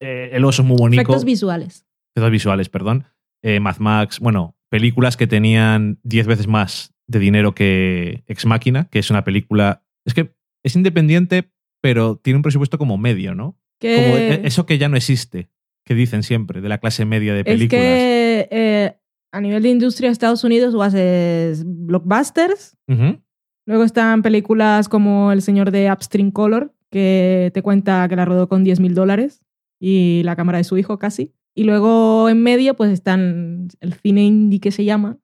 eh, 0.00 0.30
El 0.32 0.44
oso 0.44 0.62
muy 0.62 0.76
bonito. 0.76 1.02
Efectos 1.02 1.24
visuales. 1.24 1.86
efectos 2.14 2.30
visuales, 2.30 2.68
perdón. 2.68 3.06
eh, 3.42 3.60
Mad 3.60 3.78
Max, 3.78 4.20
bueno, 4.20 4.56
películas 4.70 5.16
que 5.16 5.26
tenían 5.26 5.98
10 6.04 6.26
veces 6.26 6.46
más 6.46 6.94
de 7.08 7.18
dinero 7.18 7.54
que 7.54 8.24
Ex 8.26 8.46
Máquina, 8.46 8.88
que 8.90 8.98
es 8.98 9.10
una 9.10 9.24
película. 9.24 9.84
Es 10.04 10.14
que 10.14 10.34
es 10.64 10.74
independiente, 10.76 11.50
pero 11.82 12.16
tiene 12.16 12.36
un 12.38 12.42
presupuesto 12.42 12.78
como 12.78 12.98
medio, 12.98 13.34
¿no? 13.34 13.58
Que- 13.80 13.96
Como 13.96 14.16
e- 14.16 14.40
eso 14.46 14.66
que 14.66 14.78
ya 14.78 14.88
no 14.88 14.96
existe, 14.96 15.48
que 15.84 15.94
dicen 15.94 16.22
siempre, 16.22 16.60
de 16.60 16.68
la 16.68 16.78
clase 16.78 17.04
media 17.04 17.32
de 17.34 17.40
es 17.40 17.44
películas. 17.44 17.82
que 17.84 18.48
eh, 18.50 18.96
a 19.32 19.40
nivel 19.40 19.62
de 19.62 19.68
industria 19.70 20.10
Estados 20.10 20.42
Unidos 20.44 20.74
o 20.74 20.82
haces 20.82 21.62
blockbusters, 21.66 22.76
luego 23.66 23.84
están 23.84 24.22
películas 24.22 24.88
como 24.88 25.32
El 25.32 25.42
Señor 25.42 25.70
de 25.70 25.90
Upstream 25.92 26.30
Color, 26.30 26.72
que 26.90 27.50
te 27.52 27.62
cuenta 27.62 28.08
que 28.08 28.16
la 28.16 28.24
rodó 28.24 28.48
con 28.48 28.64
10 28.64 28.80
mil 28.80 28.94
dólares 28.94 29.42
y 29.80 30.22
la 30.24 30.36
cámara 30.36 30.58
de 30.58 30.64
su 30.64 30.78
hijo 30.78 30.98
casi. 30.98 31.32
Y 31.54 31.64
luego 31.64 32.28
en 32.28 32.42
medio 32.42 32.74
pues 32.74 32.90
están 32.92 33.68
el 33.80 33.94
cine 33.94 34.24
indie 34.24 34.60
que 34.60 34.70
se 34.70 34.84
llama, 34.84 35.18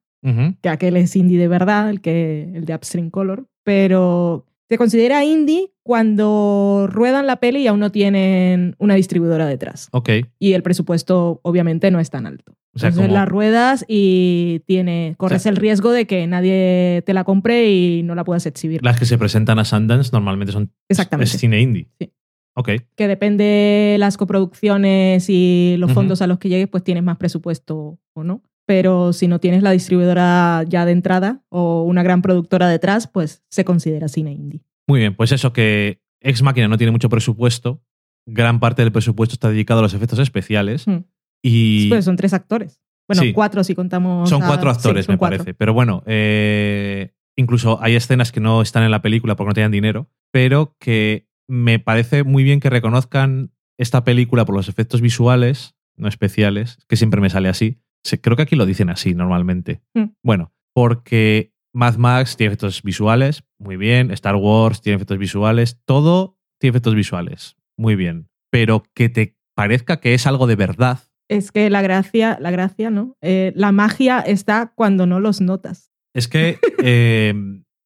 Que 0.61 0.69
aquel 0.69 0.97
es 0.97 1.15
indie 1.15 1.37
de 1.37 1.47
verdad, 1.47 1.89
el, 1.89 2.01
que, 2.01 2.49
el 2.55 2.65
de 2.65 2.73
Upstream 2.75 3.09
Color, 3.09 3.45
pero 3.63 4.45
se 4.69 4.77
considera 4.77 5.23
indie 5.25 5.71
cuando 5.83 6.87
ruedan 6.89 7.27
la 7.27 7.37
peli 7.37 7.59
y 7.59 7.67
aún 7.67 7.79
no 7.79 7.91
tienen 7.91 8.75
una 8.79 8.95
distribuidora 8.95 9.45
detrás. 9.45 9.89
Ok. 9.91 10.09
Y 10.39 10.53
el 10.53 10.63
presupuesto 10.63 11.39
obviamente 11.43 11.91
no 11.91 11.99
es 11.99 12.09
tan 12.09 12.25
alto. 12.25 12.53
O 12.75 12.79
sea, 12.79 12.89
Entonces 12.89 13.09
como- 13.09 13.19
la 13.19 13.25
ruedas 13.25 13.85
y 13.87 14.61
tiene, 14.65 15.13
corres 15.17 15.43
sea- 15.43 15.51
el 15.51 15.57
riesgo 15.57 15.91
de 15.91 16.07
que 16.07 16.25
nadie 16.25 17.03
te 17.05 17.13
la 17.13 17.23
compre 17.23 17.69
y 17.71 18.01
no 18.03 18.15
la 18.15 18.23
puedas 18.23 18.45
exhibir. 18.45 18.81
Las 18.83 18.97
que 18.97 19.05
se 19.05 19.17
presentan 19.17 19.59
a 19.59 19.65
Sundance 19.65 20.09
normalmente 20.13 20.53
son 20.53 20.71
Exactamente. 20.89 21.35
es 21.35 21.39
cine 21.39 21.61
indie. 21.61 21.89
Sí. 21.99 22.11
Ok. 22.55 22.69
Que 22.95 23.07
depende 23.07 23.97
las 23.99 24.15
coproducciones 24.17 25.27
y 25.29 25.75
los 25.79 25.91
fondos 25.91 26.21
a 26.21 26.27
los 26.27 26.39
que 26.39 26.49
llegues, 26.49 26.67
pues 26.67 26.83
tienes 26.83 27.03
más 27.03 27.17
presupuesto 27.17 27.99
o 28.13 28.23
no. 28.23 28.41
Pero 28.65 29.11
si 29.13 29.27
no 29.27 29.39
tienes 29.39 29.61
la 29.63 29.71
distribuidora 29.71 30.63
ya 30.67 30.85
de 30.85 30.93
entrada 30.93 31.43
o 31.49 31.83
una 31.83 32.01
gran 32.03 32.21
productora 32.21 32.69
detrás, 32.69 33.07
pues 33.07 33.43
se 33.49 33.65
considera 33.65 34.07
cine 34.07 34.31
indie. 34.31 34.61
Muy 34.87 34.99
bien, 35.01 35.15
pues 35.15 35.31
eso 35.31 35.51
que 35.53 36.01
Ex 36.21 36.41
Máquina 36.41 36.67
no 36.67 36.77
tiene 36.77 36.91
mucho 36.91 37.09
presupuesto, 37.09 37.81
gran 38.25 38.59
parte 38.61 38.81
del 38.81 38.91
presupuesto 38.93 39.33
está 39.33 39.49
dedicado 39.49 39.79
a 39.79 39.83
los 39.83 39.93
efectos 39.93 40.19
especiales 40.19 40.87
Hmm. 40.87 41.03
y 41.43 41.89
Pues 41.89 42.05
son 42.05 42.15
tres 42.15 42.33
actores. 42.33 42.79
Bueno, 43.07 43.23
Sí. 43.23 43.33
cuatro 43.33 43.63
si 43.65 43.75
contamos. 43.75 44.29
son 44.29 44.43
a- 44.43 44.47
cuatro 44.47 44.71
sí, 44.71 44.77
actores, 44.77 45.05
son 45.05 45.13
me 45.15 45.17
cuatro. 45.19 45.39
parece. 45.39 45.53
Pero 45.53 45.73
bueno, 45.73 46.03
eh, 46.05 47.11
incluso 47.35 47.79
hay 47.81 47.95
escenas 47.95 48.31
que 48.31 48.39
no 48.39 48.61
están 48.61 48.83
en 48.83 48.91
la 48.91 49.01
película 49.01 49.35
porque 49.35 49.49
no 49.49 49.53
tenían 49.53 49.71
dinero, 49.71 50.09
pero 50.31 50.77
que 50.79 51.27
me 51.49 51.79
parece 51.79 52.23
muy 52.23 52.43
bien 52.43 52.61
que 52.61 52.69
reconozcan 52.69 53.51
esta 53.77 54.05
película 54.05 54.45
por 54.45 54.55
los 54.55 54.69
efectos 54.69 55.01
visuales, 55.01 55.75
no 55.97 56.07
especiales, 56.07 56.77
que 56.87 56.95
siempre 56.95 57.19
me 57.19 57.29
sale 57.29 57.49
así. 57.49 57.81
Creo 58.21 58.35
que 58.35 58.43
aquí 58.43 58.55
lo 58.55 58.65
dicen 58.65 58.89
así 58.89 59.13
normalmente. 59.13 59.81
Hmm. 59.93 60.15
Bueno, 60.23 60.53
porque 60.73 61.53
Mad 61.73 61.97
Max 61.97 62.37
tiene 62.37 62.49
efectos 62.49 62.83
visuales, 62.83 63.43
muy 63.57 63.77
bien. 63.77 64.11
Star 64.11 64.35
Wars 64.35 64.81
tiene 64.81 64.97
efectos 64.97 65.17
visuales, 65.17 65.81
todo 65.85 66.37
tiene 66.59 66.71
efectos 66.71 66.95
visuales, 66.95 67.55
muy 67.77 67.95
bien. 67.95 68.29
Pero 68.51 68.83
que 68.93 69.09
te 69.09 69.37
parezca 69.55 69.99
que 69.99 70.13
es 70.13 70.27
algo 70.27 70.47
de 70.47 70.55
verdad. 70.55 70.99
Es 71.29 71.51
que 71.51 71.69
la 71.69 71.81
gracia, 71.81 72.37
la 72.39 72.51
gracia, 72.51 72.89
¿no? 72.89 73.17
Eh, 73.21 73.53
la 73.55 73.71
magia 73.71 74.19
está 74.19 74.71
cuando 74.75 75.07
no 75.07 75.19
los 75.19 75.41
notas. 75.41 75.91
Es 76.13 76.27
que 76.27 76.59
eh, 76.83 77.33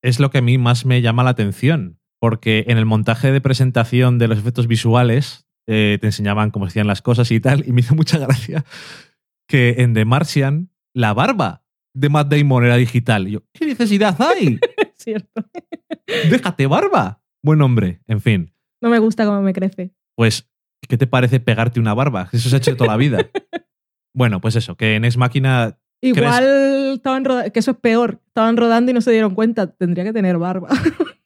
es 0.02 0.20
lo 0.20 0.32
que 0.32 0.40
a 0.40 0.42
mí 0.42 0.58
más 0.58 0.86
me 0.86 1.02
llama 1.02 1.24
la 1.24 1.30
atención, 1.30 2.00
porque 2.20 2.66
en 2.68 2.78
el 2.78 2.86
montaje 2.86 3.32
de 3.32 3.42
presentación 3.42 4.18
de 4.18 4.28
los 4.28 4.40
efectos 4.40 4.68
visuales 4.68 5.46
eh, 5.68 5.98
te 6.02 6.08
enseñaban 6.08 6.52
cómo 6.52 6.66
se 6.66 6.72
hacían 6.72 6.88
las 6.88 7.02
cosas 7.02 7.32
y 7.32 7.40
tal, 7.40 7.66
y 7.66 7.72
me 7.72 7.82
hizo 7.82 7.96
mucha 7.96 8.18
gracia 8.20 8.66
que 9.48 9.76
en 9.80 9.94
The 9.94 10.06
Martian 10.06 10.70
la 10.94 11.14
barba 11.14 11.64
de 11.94 12.10
Matt 12.10 12.32
Damon 12.34 12.66
era 12.66 12.76
digital. 12.78 13.28
Y 13.28 13.32
yo, 13.32 13.44
¿qué 13.54 13.66
necesidad 13.66 14.16
hay? 14.22 14.60
Cierto. 14.96 15.44
Déjate 16.30 16.68
barba. 16.68 17.22
Buen 17.44 17.62
hombre, 17.62 18.02
en 18.08 18.22
fin. 18.22 18.54
No 18.82 18.90
me 18.90 19.00
gusta 19.00 19.26
cómo 19.26 19.42
me 19.42 19.54
crece. 19.54 19.92
Pues, 20.16 20.50
¿qué 20.88 20.98
te 20.98 21.08
parece 21.08 21.40
pegarte 21.40 21.80
una 21.80 21.94
barba? 21.94 22.30
Eso 22.32 22.50
se 22.50 22.56
ha 22.56 22.60
hecho 22.60 22.76
toda 22.76 22.92
la 22.92 22.98
vida. 22.98 23.30
Bueno, 24.16 24.42
pues 24.42 24.56
eso, 24.56 24.76
que 24.76 24.96
en 24.96 25.06
Ex 25.06 25.16
Máquina 25.16 25.78
Igual 26.02 26.94
estaban 26.96 27.24
roda- 27.24 27.52
que 27.52 27.60
eso 27.60 27.70
es 27.70 27.78
peor. 27.78 28.20
Estaban 28.26 28.58
rodando 28.58 28.90
y 28.90 28.94
no 28.96 29.02
se 29.02 29.12
dieron 29.12 29.36
cuenta. 29.36 29.76
Tendría 29.76 30.04
que 30.06 30.14
tener 30.14 30.40
barba. 30.40 30.70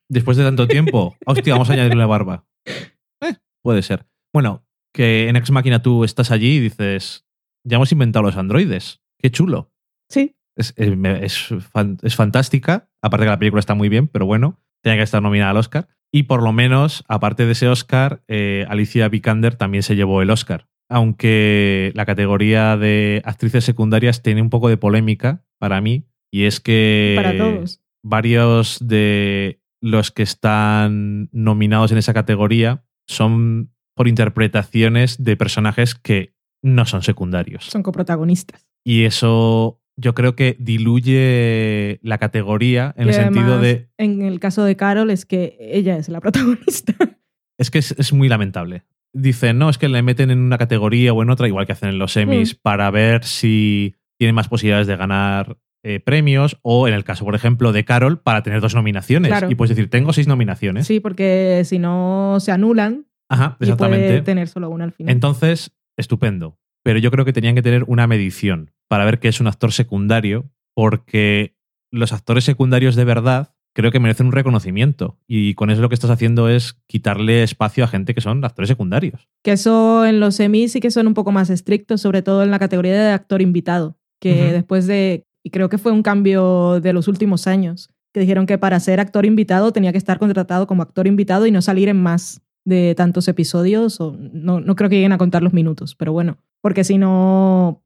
después 0.10 0.36
de 0.36 0.44
tanto 0.44 0.68
tiempo, 0.68 1.16
hostia, 1.26 1.54
vamos 1.54 1.70
a 1.70 1.74
añadirle 1.74 2.04
barba. 2.04 2.46
Eh, 2.66 3.36
puede 3.64 3.82
ser. 3.82 4.08
Bueno, 4.34 4.66
que 4.94 5.30
en 5.30 5.38
Ex 5.38 5.52
Máquina 5.52 5.82
tú 5.82 6.04
estás 6.04 6.32
allí 6.32 6.58
y 6.58 6.60
dices, 6.60 7.26
ya 7.64 7.76
hemos 7.78 7.92
inventado 7.92 8.24
los 8.24 8.38
androides. 8.38 9.02
Qué 9.18 9.32
chulo. 9.32 9.72
sí. 10.10 10.36
Es, 10.58 10.74
es, 10.76 10.98
me- 10.98 11.24
es 11.26 11.48
fan- 11.72 11.98
es 12.04 12.16
fantástica. 12.16 12.90
Aparte 13.02 13.26
que 13.26 13.30
la 13.30 13.40
película 13.40 13.62
está 13.62 13.74
muy 13.74 13.88
bien, 13.88 14.08
pero 14.10 14.26
bueno, 14.26 14.60
tenía 14.84 14.98
que 14.98 15.04
estar 15.04 15.22
nominada 15.24 15.52
al 15.52 15.58
Oscar. 15.58 15.88
Y 16.12 16.24
por 16.24 16.44
lo 16.44 16.52
menos, 16.52 17.06
aparte 17.08 17.46
de 17.46 17.54
ese 17.54 17.70
Oscar, 17.70 18.22
eh, 18.28 18.66
Alicia 18.68 19.08
Vikander 19.08 19.56
también 19.56 19.82
se 19.82 19.96
llevó 19.96 20.22
el 20.22 20.30
Oscar. 20.30 20.68
Aunque 20.90 21.92
la 21.96 22.06
categoría 22.06 22.76
de 22.78 23.22
actrices 23.26 23.64
secundarias 23.64 24.22
tiene 24.24 24.42
un 24.42 24.50
poco 24.50 24.68
de 24.70 24.76
polémica 24.78 25.46
para 25.58 25.80
mí. 25.82 26.06
Y 26.32 26.44
es 26.44 26.60
que 26.60 27.14
Para 27.16 27.38
todos. 27.38 27.82
varios 28.04 28.78
de 28.86 29.62
los 29.82 30.12
que 30.12 30.24
están 30.24 31.30
nominados 31.32 31.92
en 31.94 31.98
esa 31.98 32.14
categoría 32.14 32.84
son 33.08 33.72
por 33.96 34.08
interpretaciones 34.08 35.24
de 35.24 35.38
personajes 35.38 35.96
que 35.96 36.34
no 36.62 36.86
son 36.86 37.02
secundarios. 37.04 37.66
Son 37.66 37.84
coprotagonistas. 37.84 38.68
Y 38.84 39.04
eso 39.06 39.80
yo 39.98 40.14
creo 40.16 40.36
que 40.36 40.56
diluye 40.60 42.00
la 42.02 42.18
categoría 42.18 42.94
en 42.98 43.06
Y 43.06 43.10
el 43.10 43.16
sentido 43.16 43.60
de... 43.60 43.90
En 43.98 44.22
el 44.22 44.40
caso 44.40 44.64
de 44.64 44.76
Carol 44.76 45.10
es 45.12 45.26
que 45.26 45.58
ella 45.60 45.98
es 45.98 46.10
la 46.10 46.20
protagonista. 46.22 46.94
Es 47.58 47.70
que 47.70 47.78
es, 47.78 47.92
es 47.92 48.12
muy 48.12 48.28
lamentable. 48.28 48.86
Dicen, 49.14 49.60
no, 49.60 49.70
es 49.70 49.78
que 49.78 49.88
le 49.88 50.02
meten 50.02 50.32
en 50.32 50.40
una 50.40 50.58
categoría 50.58 51.14
o 51.14 51.22
en 51.22 51.30
otra, 51.30 51.48
igual 51.48 51.68
que 51.68 51.74
hacen 51.74 51.90
en 51.90 52.00
los 52.00 52.14
semis, 52.14 52.56
Mm. 52.56 52.58
para 52.64 52.90
ver 52.90 53.24
si 53.24 53.94
tienen 54.18 54.34
más 54.34 54.48
posibilidades 54.48 54.88
de 54.88 54.96
ganar 54.96 55.58
eh, 55.84 56.00
premios, 56.00 56.58
o 56.64 56.88
en 56.88 56.96
el 56.96 57.04
caso, 57.04 57.24
por 57.24 57.36
ejemplo, 57.36 57.72
de 57.72 57.86
Carol, 57.86 58.20
para 58.20 58.42
tener 58.42 58.62
dos 58.62 58.74
nominaciones. 58.74 59.30
Claro. 59.30 59.52
Y 59.52 59.54
puedes 59.54 59.76
decir, 59.76 59.92
tengo 59.92 60.12
seis 60.12 60.28
nominaciones. 60.28 60.88
Sí, 60.88 61.00
porque 61.00 61.62
si 61.66 61.78
no 61.78 62.38
se 62.40 62.52
anulan 62.52 63.06
Ajá, 63.30 63.58
y 63.60 63.72
puede 63.74 64.22
tener 64.24 64.48
solo 64.48 64.72
una 64.72 64.86
al 64.86 64.92
final. 64.92 65.14
Entonces, 65.14 65.72
estupendo. 65.98 66.58
Pero 66.84 67.00
yo 67.00 67.12
creo 67.12 67.26
que 67.26 67.34
tenían 67.34 67.56
que 67.56 67.62
tener 67.62 67.84
una 67.88 68.08
medición 68.08 68.72
para 68.88 69.06
ver 69.06 69.20
qué 69.20 69.28
es 69.28 69.40
un 69.40 69.48
actor 69.48 69.72
secundario, 69.72 70.52
porque 70.74 71.56
los 71.92 72.14
actores 72.14 72.44
secundarios 72.44 72.96
de 72.96 73.06
verdad 73.06 73.54
creo 73.74 73.92
que 73.92 74.00
merecen 74.00 74.28
un 74.28 74.32
reconocimiento. 74.32 75.18
Y 75.28 75.54
con 75.54 75.70
eso 75.70 75.82
lo 75.82 75.90
que 75.90 75.96
estás 75.96 76.10
haciendo 76.10 76.50
es 76.50 76.78
quitarle 76.88 77.44
espacio 77.44 77.84
a 77.84 77.88
gente 77.88 78.14
que 78.14 78.22
son 78.22 78.44
actores 78.44 78.68
secundarios. 78.68 79.28
Que 79.44 79.54
eso 79.54 80.06
en 80.06 80.20
los 80.20 80.36
semis 80.36 80.74
sí 80.74 80.80
que 80.80 80.92
son 80.92 81.08
un 81.08 81.14
poco 81.14 81.32
más 81.32 81.50
estrictos, 81.50 82.02
sobre 82.02 82.22
todo 82.22 82.44
en 82.44 82.52
la 82.52 82.60
categoría 82.60 82.94
de 82.94 83.12
actor 83.12 83.42
invitado, 83.42 83.98
que 84.20 84.52
después 84.52 84.88
de, 84.88 85.26
y 85.44 85.50
creo 85.52 85.70
que 85.70 85.78
fue 85.78 85.92
un 85.92 86.04
cambio 86.04 86.80
de 86.82 86.94
los 86.94 87.08
últimos 87.08 87.48
años, 87.48 87.90
que 88.14 88.20
dijeron 88.20 88.46
que 88.46 88.58
para 88.58 88.80
ser 88.80 89.00
actor 89.00 89.26
invitado 89.26 89.72
tenía 89.72 89.92
que 89.92 89.98
estar 89.98 90.20
contratado 90.20 90.68
como 90.68 90.84
actor 90.84 91.08
invitado 91.08 91.48
y 91.48 91.52
no 91.52 91.62
salir 91.62 91.88
en 91.88 92.02
más 92.02 92.42
de 92.66 92.94
tantos 92.96 93.28
episodios, 93.28 94.00
o 94.02 94.16
no, 94.34 94.60
no 94.62 94.76
creo 94.76 94.90
que 94.90 94.96
lleguen 94.98 95.12
a 95.14 95.18
contar 95.18 95.42
los 95.44 95.54
minutos, 95.54 95.96
pero 95.96 96.14
bueno, 96.14 96.38
porque 96.62 96.84
si 96.84 96.98
no, 96.98 97.82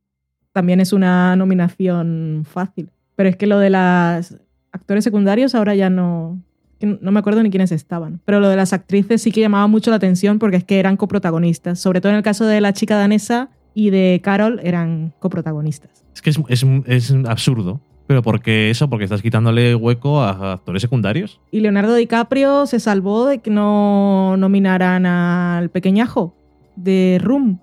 también 0.51 0.79
es 0.81 0.91
una 0.93 1.35
nominación 1.35 2.43
fácil. 2.49 2.89
Pero 3.15 3.29
es 3.29 3.37
que 3.37 3.47
lo 3.47 3.59
de 3.59 3.69
las 3.69 4.37
actores 4.71 5.03
secundarios 5.05 5.55
ahora 5.55 5.73
ya 5.75 5.89
no, 5.89 6.41
no 6.81 7.11
me 7.11 7.19
acuerdo 7.19 7.41
ni 7.41 7.49
quiénes 7.49 7.71
estaban, 7.71 8.19
pero 8.25 8.39
lo 8.41 8.49
de 8.49 8.57
las 8.57 8.73
actrices 8.73 9.21
sí 9.21 9.31
que 9.31 9.39
llamaba 9.41 9.67
mucho 9.67 9.89
la 9.91 9.95
atención 9.97 10.37
porque 10.39 10.57
es 10.57 10.63
que 10.65 10.79
eran 10.79 10.97
coprotagonistas, 10.97 11.79
sobre 11.79 12.01
todo 12.01 12.11
en 12.11 12.17
el 12.17 12.23
caso 12.23 12.45
de 12.45 12.59
la 12.59 12.73
chica 12.73 12.97
danesa 12.97 13.49
y 13.73 13.89
de 13.91 14.19
Carol 14.23 14.59
eran 14.63 15.13
coprotagonistas. 15.19 16.03
Es 16.13 16.21
que 16.21 16.29
es, 16.29 16.39
es- 16.49 16.65
es 16.87 17.11
absurdo. 17.25 17.79
¿Pero 18.07 18.21
por 18.21 18.41
qué 18.41 18.69
eso? 18.69 18.89
Porque 18.89 19.05
estás 19.05 19.21
quitándole 19.21 19.73
hueco 19.73 20.21
a 20.21 20.53
actores 20.53 20.81
secundarios. 20.81 21.39
Y 21.51 21.61
Leonardo 21.61 21.95
DiCaprio 21.95 22.67
se 22.67 22.79
salvó 22.79 23.25
de 23.25 23.39
que 23.39 23.49
no 23.49 24.37
nominaran 24.37 25.05
al 25.05 25.69
pequeñajo 25.69 26.35
de 26.75 27.19
Room, 27.21 27.59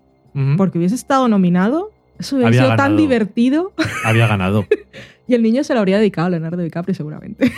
porque 0.56 0.78
hubiese 0.78 0.94
estado 0.94 1.28
nominado. 1.28 1.90
Eso 2.18 2.36
hubiera 2.36 2.52
sido 2.52 2.76
tan 2.76 2.96
divertido 2.96 3.72
Había 4.04 4.26
ganado. 4.26 4.66
y 5.26 5.34
el 5.34 5.42
niño 5.42 5.64
se 5.64 5.74
lo 5.74 5.80
habría 5.80 5.98
dedicado 5.98 6.28
a 6.28 6.30
Leonardo 6.30 6.62
DiCaprio 6.62 6.94
seguramente. 6.94 7.52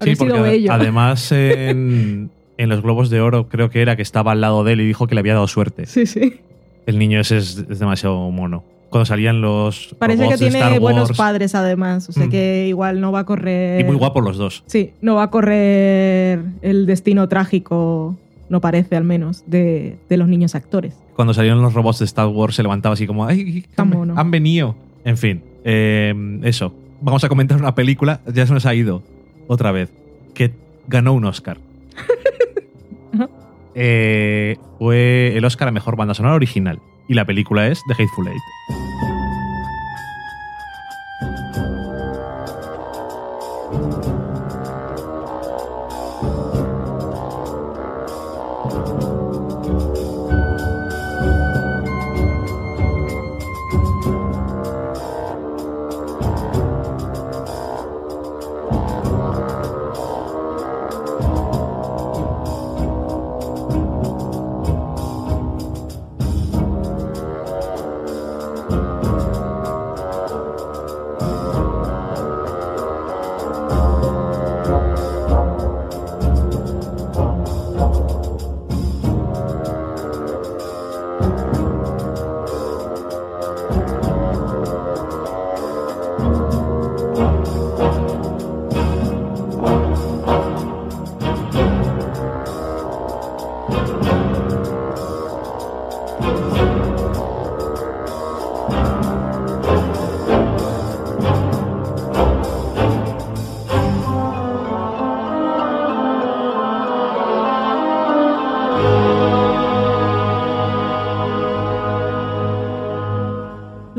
Habría 0.00 0.16
porque 0.16 0.32
sido 0.32 0.42
bello. 0.42 0.72
además 0.72 1.30
en, 1.32 2.30
en 2.56 2.68
los 2.68 2.82
Globos 2.82 3.10
de 3.10 3.20
Oro 3.20 3.48
creo 3.48 3.70
que 3.70 3.82
era 3.82 3.96
que 3.96 4.02
estaba 4.02 4.32
al 4.32 4.40
lado 4.40 4.64
de 4.64 4.72
él 4.72 4.80
y 4.80 4.86
dijo 4.86 5.06
que 5.06 5.14
le 5.14 5.20
había 5.20 5.34
dado 5.34 5.46
suerte. 5.48 5.86
Sí, 5.86 6.06
sí. 6.06 6.40
El 6.86 6.98
niño 6.98 7.20
ese 7.20 7.38
es, 7.38 7.64
es 7.68 7.78
demasiado 7.78 8.30
mono. 8.30 8.64
Cuando 8.90 9.06
salían 9.06 9.40
los 9.40 9.94
Parece 9.98 10.18
que 10.18 10.24
robots 10.24 10.40
de 10.40 10.46
tiene 10.50 10.58
Star 10.64 10.80
buenos 10.80 11.08
Wars, 11.10 11.16
padres 11.18 11.54
además, 11.54 12.08
o 12.08 12.12
sea 12.12 12.26
Mm. 12.26 12.30
que 12.30 12.66
igual 12.68 13.00
no 13.00 13.12
va 13.12 13.20
a 13.20 13.24
correr... 13.24 13.80
y 13.80 13.84
muy 13.84 13.96
guapos 13.96 14.22
los 14.24 14.36
dos. 14.36 14.64
Sí, 14.66 14.92
no 15.00 15.14
va 15.14 15.22
a 15.24 15.30
correr 15.30 16.42
el 16.62 16.86
destino 16.86 17.28
trágico, 17.28 18.16
no 18.48 18.60
parece 18.60 18.96
al 18.96 19.04
menos, 19.04 19.44
de, 19.46 19.96
de 20.08 20.16
los 20.16 20.26
niños 20.28 20.54
actores. 20.56 20.94
Cuando 21.14 21.32
salieron 21.34 21.62
los 21.62 21.72
robots 21.72 22.00
de 22.00 22.04
Star 22.06 22.26
Wars 22.26 22.56
se 22.56 22.62
levantaba 22.62 22.94
así 22.94 23.06
como 23.06 23.26
¡ay! 23.26 23.64
Han- 23.76 23.88
mono. 23.90 24.14
Han 24.16 24.30
venido. 24.30 24.74
En 25.04 25.16
fin, 25.16 25.42
Eh, 25.64 26.12
eso. 26.42 26.74
Vamos 27.00 27.22
a 27.24 27.28
comentar 27.28 27.58
una 27.58 27.74
película, 27.74 28.20
ya 28.26 28.46
se 28.46 28.52
nos 28.52 28.66
ha 28.66 28.74
ido 28.74 29.02
otra 29.46 29.72
vez, 29.72 29.90
que 30.34 30.50
ganó 30.88 31.12
un 31.14 31.24
Oscar. 31.26 31.58
Eh, 33.74 34.56
fue 34.78 35.36
el 35.36 35.44
Oscar 35.44 35.68
a 35.68 35.70
Mejor 35.70 35.96
Banda 35.96 36.12
Sonora 36.14 36.34
Original. 36.34 36.80
Y 37.10 37.14
la 37.14 37.24
película 37.24 37.66
es 37.66 37.82
The 37.82 37.94
Hateful 37.94 38.28
Eight. 38.28 39.09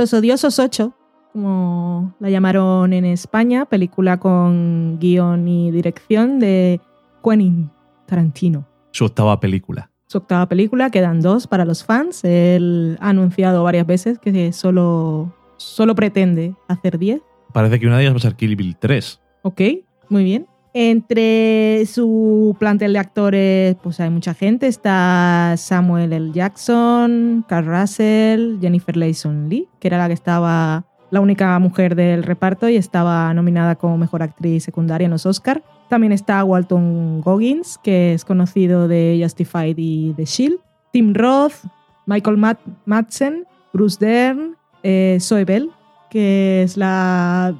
Los 0.01 0.15
Odiosos 0.15 0.57
8, 0.57 0.95
como 1.31 2.15
la 2.19 2.31
llamaron 2.31 2.91
en 2.91 3.05
España, 3.05 3.65
película 3.65 4.19
con 4.19 4.97
guion 4.99 5.47
y 5.47 5.69
dirección 5.69 6.39
de 6.39 6.81
Quentin 7.23 7.69
Tarantino. 8.07 8.65
Su 8.89 9.05
octava 9.05 9.39
película. 9.39 9.91
Su 10.07 10.17
octava 10.17 10.49
película, 10.49 10.89
quedan 10.89 11.21
dos 11.21 11.45
para 11.45 11.65
los 11.65 11.83
fans. 11.83 12.23
Él 12.23 12.97
ha 12.99 13.09
anunciado 13.09 13.63
varias 13.63 13.85
veces 13.85 14.17
que 14.17 14.51
solo, 14.53 15.31
solo 15.57 15.93
pretende 15.93 16.55
hacer 16.67 16.97
10. 16.97 17.21
Parece 17.53 17.79
que 17.79 17.85
una 17.85 17.97
de 17.97 18.05
ellas 18.05 18.15
va 18.15 18.17
a 18.17 18.21
ser 18.21 18.33
Kill 18.33 18.55
Bill 18.55 18.75
3. 18.77 19.21
Ok, 19.43 19.61
muy 20.09 20.23
bien. 20.23 20.47
Entre 20.73 21.85
su 21.85 22.55
plantel 22.57 22.93
de 22.93 22.99
actores, 22.99 23.75
pues 23.83 23.99
hay 23.99 24.09
mucha 24.09 24.33
gente. 24.33 24.67
Está 24.67 25.55
Samuel 25.57 26.13
L. 26.13 26.31
Jackson, 26.31 27.43
Carl 27.47 27.67
Russell, 27.67 28.59
Jennifer 28.61 28.95
Layson 28.95 29.49
Lee, 29.49 29.67
que 29.79 29.89
era 29.89 29.97
la 29.97 30.07
que 30.07 30.13
estaba 30.13 30.85
la 31.09 31.19
única 31.19 31.59
mujer 31.59 31.95
del 31.95 32.23
reparto 32.23 32.69
y 32.69 32.77
estaba 32.77 33.33
nominada 33.33 33.75
como 33.75 33.97
mejor 33.97 34.23
actriz 34.23 34.63
secundaria 34.63 35.05
en 35.05 35.11
los 35.11 35.25
Oscar. 35.25 35.61
También 35.89 36.13
está 36.13 36.41
Walton 36.45 37.19
Goggins, 37.19 37.77
que 37.83 38.13
es 38.13 38.23
conocido 38.23 38.87
de 38.87 39.19
Justified 39.21 39.75
y 39.77 40.13
The 40.13 40.23
Shield. 40.23 40.59
Tim 40.93 41.13
Roth, 41.13 41.65
Michael 42.05 42.37
Madsen, 42.85 43.45
Bruce 43.73 43.97
Dern, 43.99 44.55
eh, 44.83 45.17
Zoe 45.19 45.43
Bell, 45.43 45.69
que 46.09 46.63
es 46.63 46.77
la 46.77 47.53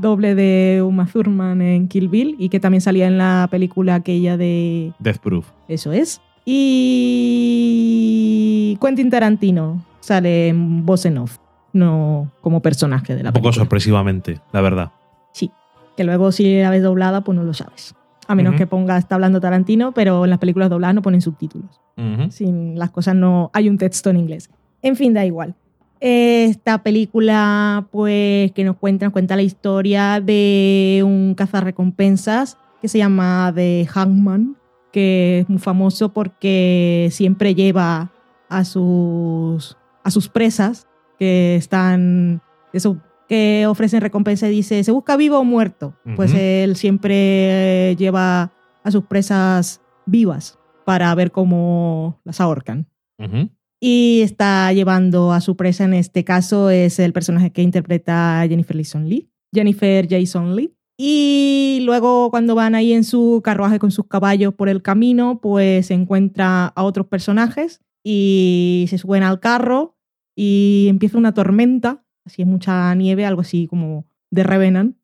doble 0.00 0.34
de 0.34 0.82
Uma 0.82 1.06
Thurman 1.06 1.60
en 1.62 1.88
Kill 1.88 2.08
Bill 2.08 2.36
y 2.38 2.48
que 2.48 2.60
también 2.60 2.80
salía 2.80 3.06
en 3.06 3.18
la 3.18 3.48
película 3.50 3.96
aquella 3.96 4.36
de... 4.36 4.92
Death 4.98 5.18
Proof. 5.18 5.46
Eso 5.68 5.92
es. 5.92 6.20
Y 7.20 8.76
Quentin 8.80 9.10
Tarantino 9.10 9.84
sale 10.00 10.48
en 10.48 10.84
voz 10.86 11.04
en 11.06 11.18
off, 11.18 11.38
no 11.72 12.30
como 12.40 12.60
personaje 12.60 13.14
de 13.14 13.22
la 13.22 13.30
Un 13.30 13.32
poco 13.34 13.44
película. 13.44 13.64
sorpresivamente, 13.64 14.40
la 14.52 14.60
verdad. 14.60 14.92
Sí, 15.32 15.50
que 15.96 16.04
luego 16.04 16.32
si 16.32 16.60
la 16.60 16.70
ves 16.70 16.82
doblada 16.82 17.22
pues 17.22 17.36
no 17.36 17.44
lo 17.44 17.54
sabes. 17.54 17.94
A 18.26 18.34
menos 18.34 18.56
que 18.56 18.66
ponga 18.66 18.98
está 18.98 19.14
hablando 19.14 19.40
Tarantino, 19.40 19.92
pero 19.92 20.24
en 20.24 20.30
las 20.30 20.38
películas 20.38 20.68
dobladas 20.68 20.94
no 20.94 21.00
ponen 21.02 21.22
subtítulos. 21.22 21.80
Sin 22.28 22.78
las 22.78 22.90
cosas 22.90 23.14
no 23.14 23.50
hay 23.54 23.68
un 23.70 23.78
texto 23.78 24.10
en 24.10 24.18
inglés. 24.18 24.50
En 24.82 24.96
fin, 24.96 25.14
da 25.14 25.24
igual. 25.24 25.54
Esta 26.00 26.82
película, 26.82 27.88
pues, 27.90 28.52
que 28.52 28.64
nos 28.64 28.76
cuenta, 28.76 29.06
nos 29.06 29.12
cuenta 29.12 29.36
la 29.36 29.42
historia 29.42 30.20
de 30.20 31.02
un 31.04 31.34
cazarrecompensas 31.34 32.56
que 32.80 32.88
se 32.88 32.98
llama 32.98 33.52
The 33.54 33.86
Hangman, 33.90 34.56
que 34.92 35.40
es 35.40 35.48
muy 35.48 35.58
famoso 35.58 36.12
porque 36.12 37.08
siempre 37.10 37.54
lleva 37.54 38.12
a 38.48 38.64
sus, 38.64 39.76
a 40.04 40.10
sus 40.10 40.28
presas 40.28 40.86
que 41.18 41.56
están, 41.56 42.40
eso, 42.72 43.00
que 43.28 43.66
ofrecen 43.66 44.00
recompensa 44.00 44.48
y 44.48 44.52
dice, 44.52 44.82
¿se 44.84 44.92
busca 44.92 45.16
vivo 45.16 45.38
o 45.38 45.44
muerto? 45.44 45.94
Pues 46.16 46.32
él 46.34 46.76
siempre 46.76 47.94
lleva 47.96 48.52
a 48.82 48.90
sus 48.90 49.04
presas 49.04 49.82
vivas 50.06 50.58
para 50.84 51.14
ver 51.14 51.30
cómo 51.30 52.20
las 52.24 52.40
ahorcan. 52.40 52.86
Y 53.80 54.20
está 54.22 54.72
llevando 54.72 55.32
a 55.32 55.40
su 55.40 55.56
presa, 55.56 55.84
en 55.84 55.94
este 55.94 56.24
caso 56.24 56.70
es 56.70 56.98
el 56.98 57.12
personaje 57.12 57.52
que 57.52 57.62
interpreta 57.62 58.44
Jennifer 58.48 58.76
Jason 58.76 59.08
Lee. 59.08 59.30
Jennifer 59.54 60.06
Jason 60.08 60.56
Lee. 60.56 60.74
Y 61.00 61.80
luego 61.84 62.30
cuando 62.30 62.56
van 62.56 62.74
ahí 62.74 62.92
en 62.92 63.04
su 63.04 63.40
carruaje 63.44 63.78
con 63.78 63.92
sus 63.92 64.08
caballos 64.08 64.52
por 64.54 64.68
el 64.68 64.82
camino, 64.82 65.40
pues 65.40 65.86
se 65.86 65.94
encuentra 65.94 66.66
a 66.66 66.82
otros 66.82 67.06
personajes 67.06 67.80
y 68.04 68.86
se 68.88 68.98
suben 68.98 69.22
al 69.22 69.38
carro 69.38 69.96
y 70.36 70.86
empieza 70.88 71.18
una 71.18 71.34
tormenta, 71.34 72.04
así 72.24 72.42
es 72.42 72.48
mucha 72.48 72.92
nieve, 72.96 73.24
algo 73.24 73.42
así 73.42 73.68
como 73.68 74.08
de 74.30 74.42
Revenant, 74.42 74.96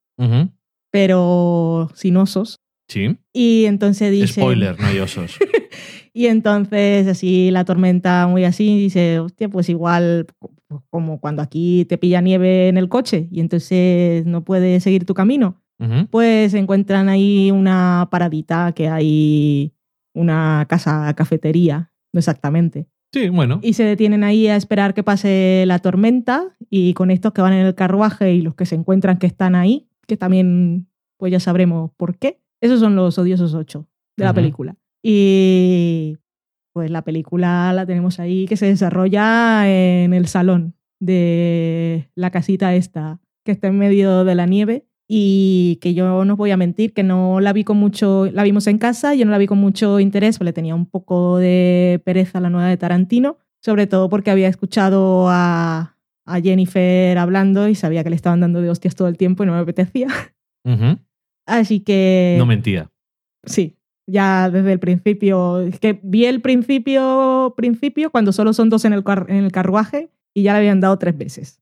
pero 0.91 1.91
sin 1.95 2.17
osos. 2.17 2.61
Sí. 2.89 3.17
Y 3.33 3.67
entonces 3.67 4.11
dice... 4.11 4.41
Spoiler, 4.41 4.79
no 4.81 4.87
hay 4.87 4.99
osos. 4.99 5.39
Y 6.13 6.27
entonces, 6.27 7.07
así 7.09 7.51
la 7.51 7.65
tormenta 7.65 8.27
muy 8.27 8.45
así, 8.45 8.79
dice, 8.79 9.19
hostia, 9.19 9.49
pues 9.49 9.69
igual 9.69 10.27
pues, 10.39 10.53
como 10.91 11.21
cuando 11.21 11.43
aquí 11.43 11.85
te 11.87 11.99
pilla 11.99 12.21
nieve 12.21 12.69
en 12.69 12.77
el 12.77 12.89
coche 12.89 13.29
y 13.31 13.41
entonces 13.41 14.25
no 14.27 14.45
puedes 14.45 14.83
seguir 14.83 15.05
tu 15.07 15.15
camino. 15.15 15.61
Ujú. 15.81 16.07
Pues 16.11 16.55
encuentran 16.55 17.09
ahí 17.09 17.51
una 17.51 18.09
paradita 18.11 18.73
que 18.73 18.89
hay 18.89 19.73
una 20.15 20.67
casa 20.69 21.13
cafetería, 21.15 21.93
no 22.13 22.19
exactamente. 22.19 22.87
Sí, 23.13 23.29
bueno. 23.29 23.61
Y 23.63 23.75
se 23.75 23.85
detienen 23.85 24.25
ahí 24.25 24.49
a 24.49 24.57
esperar 24.57 24.95
que 24.95 25.03
pase 25.03 25.65
la 25.67 25.79
tormenta 25.79 26.57
y 26.71 26.95
con 26.95 27.11
estos 27.11 27.33
que 27.33 27.43
van 27.43 27.53
en 27.53 27.67
el 27.67 27.75
carruaje 27.75 28.35
y 28.35 28.43
los 28.43 28.55
que 28.55 28.67
se 28.67 28.75
encuentran 28.75 29.19
que 29.19 29.27
están 29.27 29.55
ahí, 29.55 29.89
que 30.07 30.17
también 30.17 30.89
pues 31.17 31.31
ya 31.33 31.41
sabremos 31.41 31.91
por 31.97 32.19
qué. 32.19 32.41
Esos 32.61 32.81
son 32.81 32.97
los 32.97 33.19
odiosos 33.19 33.55
ocho 33.55 33.89
de 34.17 34.25
la 34.25 34.33
película. 34.33 34.77
Y 35.07 36.17
pues 36.73 36.91
la 36.91 37.03
película 37.03 37.73
la 37.75 37.85
tenemos 37.85 38.19
ahí 38.19 38.47
que 38.47 38.57
se 38.57 38.67
desarrolla 38.67 39.69
en 39.69 40.15
el 40.15 40.27
salón 40.27 40.75
de 40.99 42.09
la 42.15 42.31
casita 42.31 42.75
esta 42.75 43.21
que 43.45 43.53
está 43.53 43.69
en 43.69 43.79
medio 43.79 44.25
de 44.25 44.35
la 44.35 44.47
nieve 44.47 44.87
y 45.07 45.79
que 45.83 45.93
yo 45.93 46.25
no 46.25 46.33
os 46.33 46.39
voy 46.39 46.51
a 46.53 46.57
mentir 46.57 46.95
que 46.95 47.03
no 47.03 47.39
la 47.41 47.53
vi 47.53 47.63
con 47.65 47.77
mucho, 47.77 48.25
la 48.33 48.43
vimos 48.43 48.67
en 48.67 48.79
casa, 48.79 49.15
yo 49.15 49.27
no 49.27 49.31
la 49.31 49.37
vi 49.39 49.47
con 49.47 49.59
mucho 49.59 50.01
interés, 50.01 50.39
porque 50.39 50.47
le 50.47 50.53
tenía 50.55 50.75
un 50.75 50.87
poco 50.87 51.37
de 51.37 52.01
pereza 52.07 52.39
a 52.39 52.41
la 52.41 52.49
nueva 52.49 52.69
de 52.71 52.79
Tarantino, 52.79 53.37
sobre 53.63 53.87
todo 53.87 54.09
porque 54.09 54.31
había 54.31 54.49
escuchado 54.49 55.27
a, 55.29 55.99
a 56.25 56.41
Jennifer 56.41 57.19
hablando 57.19 57.69
y 57.69 57.75
sabía 57.75 58.03
que 58.03 58.09
le 58.09 58.17
estaban 58.17 58.41
dando 58.41 58.63
de 58.63 58.71
hostias 58.71 58.95
todo 58.95 59.09
el 59.09 59.19
tiempo 59.19 59.43
y 59.43 59.47
no 59.47 59.53
me 59.53 59.59
apetecía. 59.59 60.09
Así 61.47 61.81
que 61.81 62.37
No 62.39 62.47
mentía. 62.47 62.91
sí, 63.45 63.77
ya 64.07 64.51
desde 64.51 64.73
el 64.73 64.79
principio, 64.79 65.61
es 65.61 65.79
que 65.79 65.99
vi 66.03 66.27
el 66.27 66.41
principio, 66.41 67.55
principio 67.57 68.11
cuando 68.11 68.33
solo 68.33 68.53
son 68.53 68.69
dos 68.71 68.85
en 68.85 68.93
el, 68.93 69.03
car- 69.05 69.27
en 69.29 69.37
el 69.45 69.53
carruaje 69.53 70.11
y 70.35 70.43
ya 70.43 70.53
le 70.53 70.59
habían 70.59 70.81
dado 70.81 70.99
tres 70.99 71.17
veces. 71.17 71.61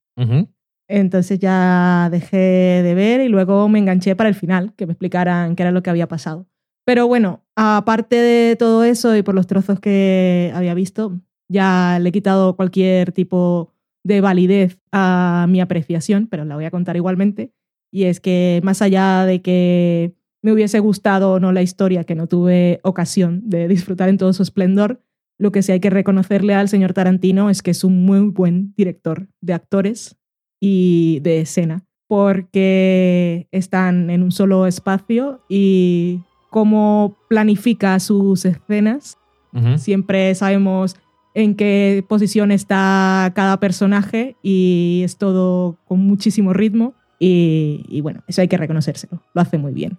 Entonces 0.88 1.38
ya 1.38 2.08
dejé 2.10 2.36
de 2.82 2.94
ver 2.94 3.20
y 3.20 3.28
luego 3.28 3.68
me 3.68 3.78
enganché 3.78 4.14
para 4.16 4.28
el 4.28 4.34
final, 4.34 4.74
que 4.76 4.86
me 4.86 4.92
explicaran 4.92 5.56
qué 5.56 5.62
era 5.62 5.72
lo 5.72 5.82
que 5.82 5.90
había 5.90 6.08
pasado. 6.08 6.46
Pero 6.84 7.06
bueno, 7.06 7.44
aparte 7.56 8.16
de 8.16 8.56
todo 8.56 8.82
eso 8.84 9.16
y 9.16 9.22
por 9.22 9.34
los 9.34 9.46
trozos 9.46 9.78
que 9.80 10.52
había 10.54 10.74
visto, 10.74 11.20
ya 11.48 11.98
le 12.00 12.08
he 12.08 12.12
quitado 12.12 12.56
cualquier 12.56 13.12
tipo 13.12 13.72
de 14.04 14.20
validez 14.20 14.80
a 14.90 15.46
mi 15.48 15.60
apreciación, 15.60 16.26
pero 16.26 16.44
la 16.44 16.56
voy 16.56 16.64
a 16.64 16.70
contar 16.72 16.96
igualmente. 16.96 17.52
Y 17.92 18.04
es 18.04 18.20
que 18.20 18.60
más 18.64 18.82
allá 18.82 19.24
de 19.26 19.42
que 19.42 20.14
me 20.42 20.52
hubiese 20.52 20.80
gustado 20.80 21.32
o 21.32 21.40
no 21.40 21.52
la 21.52 21.62
historia, 21.62 22.04
que 22.04 22.14
no 22.14 22.26
tuve 22.26 22.80
ocasión 22.82 23.42
de 23.44 23.68
disfrutar 23.68 24.08
en 24.08 24.18
todo 24.18 24.32
su 24.32 24.42
esplendor, 24.42 25.00
lo 25.38 25.50
que 25.50 25.62
sí 25.62 25.72
hay 25.72 25.80
que 25.80 25.90
reconocerle 25.90 26.54
al 26.54 26.68
señor 26.68 26.92
Tarantino 26.92 27.50
es 27.50 27.62
que 27.62 27.70
es 27.70 27.84
un 27.84 28.04
muy 28.04 28.20
buen 28.20 28.74
director 28.76 29.28
de 29.40 29.54
actores 29.54 30.16
y 30.60 31.20
de 31.22 31.40
escena, 31.40 31.84
porque 32.06 33.48
están 33.50 34.10
en 34.10 34.22
un 34.22 34.30
solo 34.30 34.66
espacio 34.66 35.40
y 35.48 36.20
cómo 36.50 37.16
planifica 37.28 37.98
sus 37.98 38.44
escenas. 38.44 39.18
Ujú. 39.52 39.78
Siempre 39.78 40.34
sabemos 40.34 40.96
en 41.34 41.56
qué 41.56 42.04
posición 42.08 42.52
está 42.52 43.32
cada 43.34 43.58
personaje 43.58 44.36
y 44.42 45.00
es 45.04 45.16
todo 45.16 45.78
con 45.86 46.00
muchísimo 46.00 46.52
ritmo. 46.52 46.94
Y, 47.18 47.84
y 47.88 48.00
bueno, 48.00 48.22
eso 48.26 48.42
hay 48.42 48.48
que 48.48 48.56
reconocérselo. 48.56 49.22
Lo 49.32 49.40
hace 49.40 49.56
muy 49.56 49.72
bien. 49.72 49.98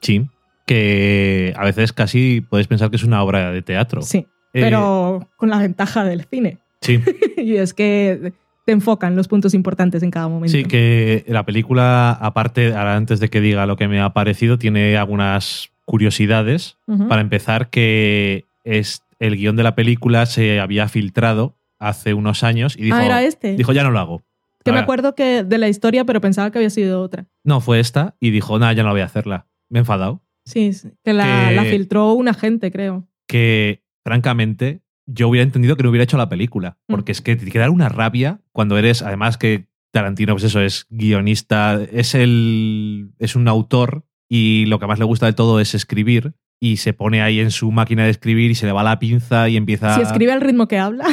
Sí. 0.00 0.28
Que 0.66 1.52
a 1.56 1.64
veces 1.64 1.92
casi 1.92 2.40
puedes 2.40 2.66
pensar 2.66 2.90
que 2.90 2.96
es 2.96 3.04
una 3.04 3.22
obra 3.22 3.52
de 3.52 3.62
teatro. 3.62 4.02
Sí, 4.02 4.26
Eh, 4.52 4.60
pero 4.62 5.28
con 5.36 5.50
la 5.50 5.58
ventaja 5.58 6.04
del 6.04 6.24
cine. 6.24 6.58
sí. 6.80 7.00
y 7.36 7.56
es 7.56 7.74
que 7.74 8.32
te 8.64 8.72
enfocan 8.72 9.14
los 9.16 9.28
puntos 9.28 9.52
importantes 9.52 10.02
en 10.02 10.10
cada 10.10 10.28
momento. 10.28 10.56
Sí, 10.56 10.64
que 10.64 11.24
la 11.28 11.44
película, 11.44 12.12
aparte, 12.12 12.68
ahora 12.74 12.96
antes 12.96 13.20
de 13.20 13.28
que 13.28 13.40
diga 13.40 13.66
lo 13.66 13.76
que 13.76 13.88
me 13.88 14.00
ha 14.00 14.14
parecido, 14.14 14.58
tiene 14.58 14.96
algunas 14.96 15.70
curiosidades. 15.84 16.78
Para 17.08 17.20
empezar, 17.20 17.68
que 17.68 18.46
es, 18.64 19.02
el 19.18 19.36
guion 19.36 19.56
de 19.56 19.62
la 19.64 19.74
película 19.74 20.24
se 20.26 20.60
había 20.60 20.88
filtrado 20.88 21.56
hace 21.78 22.14
unos 22.14 22.42
años 22.42 22.76
y 22.78 22.84
dijo, 22.84 22.96
ah, 22.96 23.04
era 23.04 23.22
este. 23.22 23.54
dijo 23.56 23.72
ya 23.72 23.82
no 23.82 23.90
lo 23.90 23.98
hago. 23.98 24.22
Que 24.64 24.70
me 24.72 24.78
Ahora- 24.78 24.84
acuerdo 24.84 25.14
que 25.14 25.44
de 25.44 25.58
la 25.58 25.68
historia, 25.68 26.04
pero 26.04 26.20
pensaba 26.20 26.50
que 26.50 26.58
había 26.58 26.70
sido 26.70 27.00
otra. 27.02 27.26
No, 27.44 27.60
fue 27.60 27.80
esta 27.80 28.16
y 28.20 28.30
dijo, 28.30 28.58
nada, 28.58 28.72
ya 28.72 28.82
no 28.82 28.90
voy 28.90 29.02
a 29.02 29.04
hacerla. 29.04 29.46
Me 29.70 29.78
he 29.78 29.80
enfadado. 29.80 30.22
Sí, 30.46 30.72
sí, 30.72 30.88
que 31.04 31.12
la, 31.12 31.48
Que- 31.50 31.54
la 31.56 31.64
filtró 31.64 32.12
un 32.14 32.28
agente, 32.28 32.70
creo. 32.72 33.08
Que, 33.28 33.82
francamente, 34.04 34.82
yo 35.06 35.28
hubiera 35.28 35.42
entendido 35.44 35.76
que 35.76 35.82
no 35.82 35.90
hubiera 35.90 36.04
hecho 36.04 36.16
la 36.16 36.28
película. 36.28 36.78
Porque 36.86 37.12
es 37.12 37.20
que 37.20 37.36
te 37.36 37.50
queda 37.50 37.70
una 37.70 37.88
rabia 37.88 38.40
cuando 38.52 38.76
eres, 38.78 39.02
además 39.02 39.36
que 39.38 39.68
Tarantino, 39.92 40.34
pues 40.34 40.44
eso, 40.44 40.60
es 40.60 40.86
guionista, 40.90 41.80
es 41.92 42.14
el. 42.14 43.12
es 43.18 43.36
un 43.36 43.46
autor 43.48 44.06
y 44.28 44.66
lo 44.66 44.78
que 44.80 44.86
más 44.86 44.98
le 44.98 45.04
gusta 45.04 45.26
de 45.26 45.32
todo 45.34 45.60
es 45.60 45.74
escribir. 45.74 46.34
Y 46.60 46.78
se 46.78 46.92
pone 46.94 47.20
ahí 47.20 47.40
en 47.40 47.50
su 47.50 47.70
máquina 47.72 48.04
de 48.04 48.10
escribir 48.10 48.50
y 48.50 48.54
se 48.54 48.66
le 48.66 48.72
va 48.72 48.82
la 48.82 48.98
pinza 48.98 49.48
y 49.48 49.56
empieza. 49.56 49.94
Si 49.96 50.02
escribe 50.02 50.32
al 50.32 50.40
ritmo 50.40 50.66
que 50.68 50.78
habla. 50.78 51.04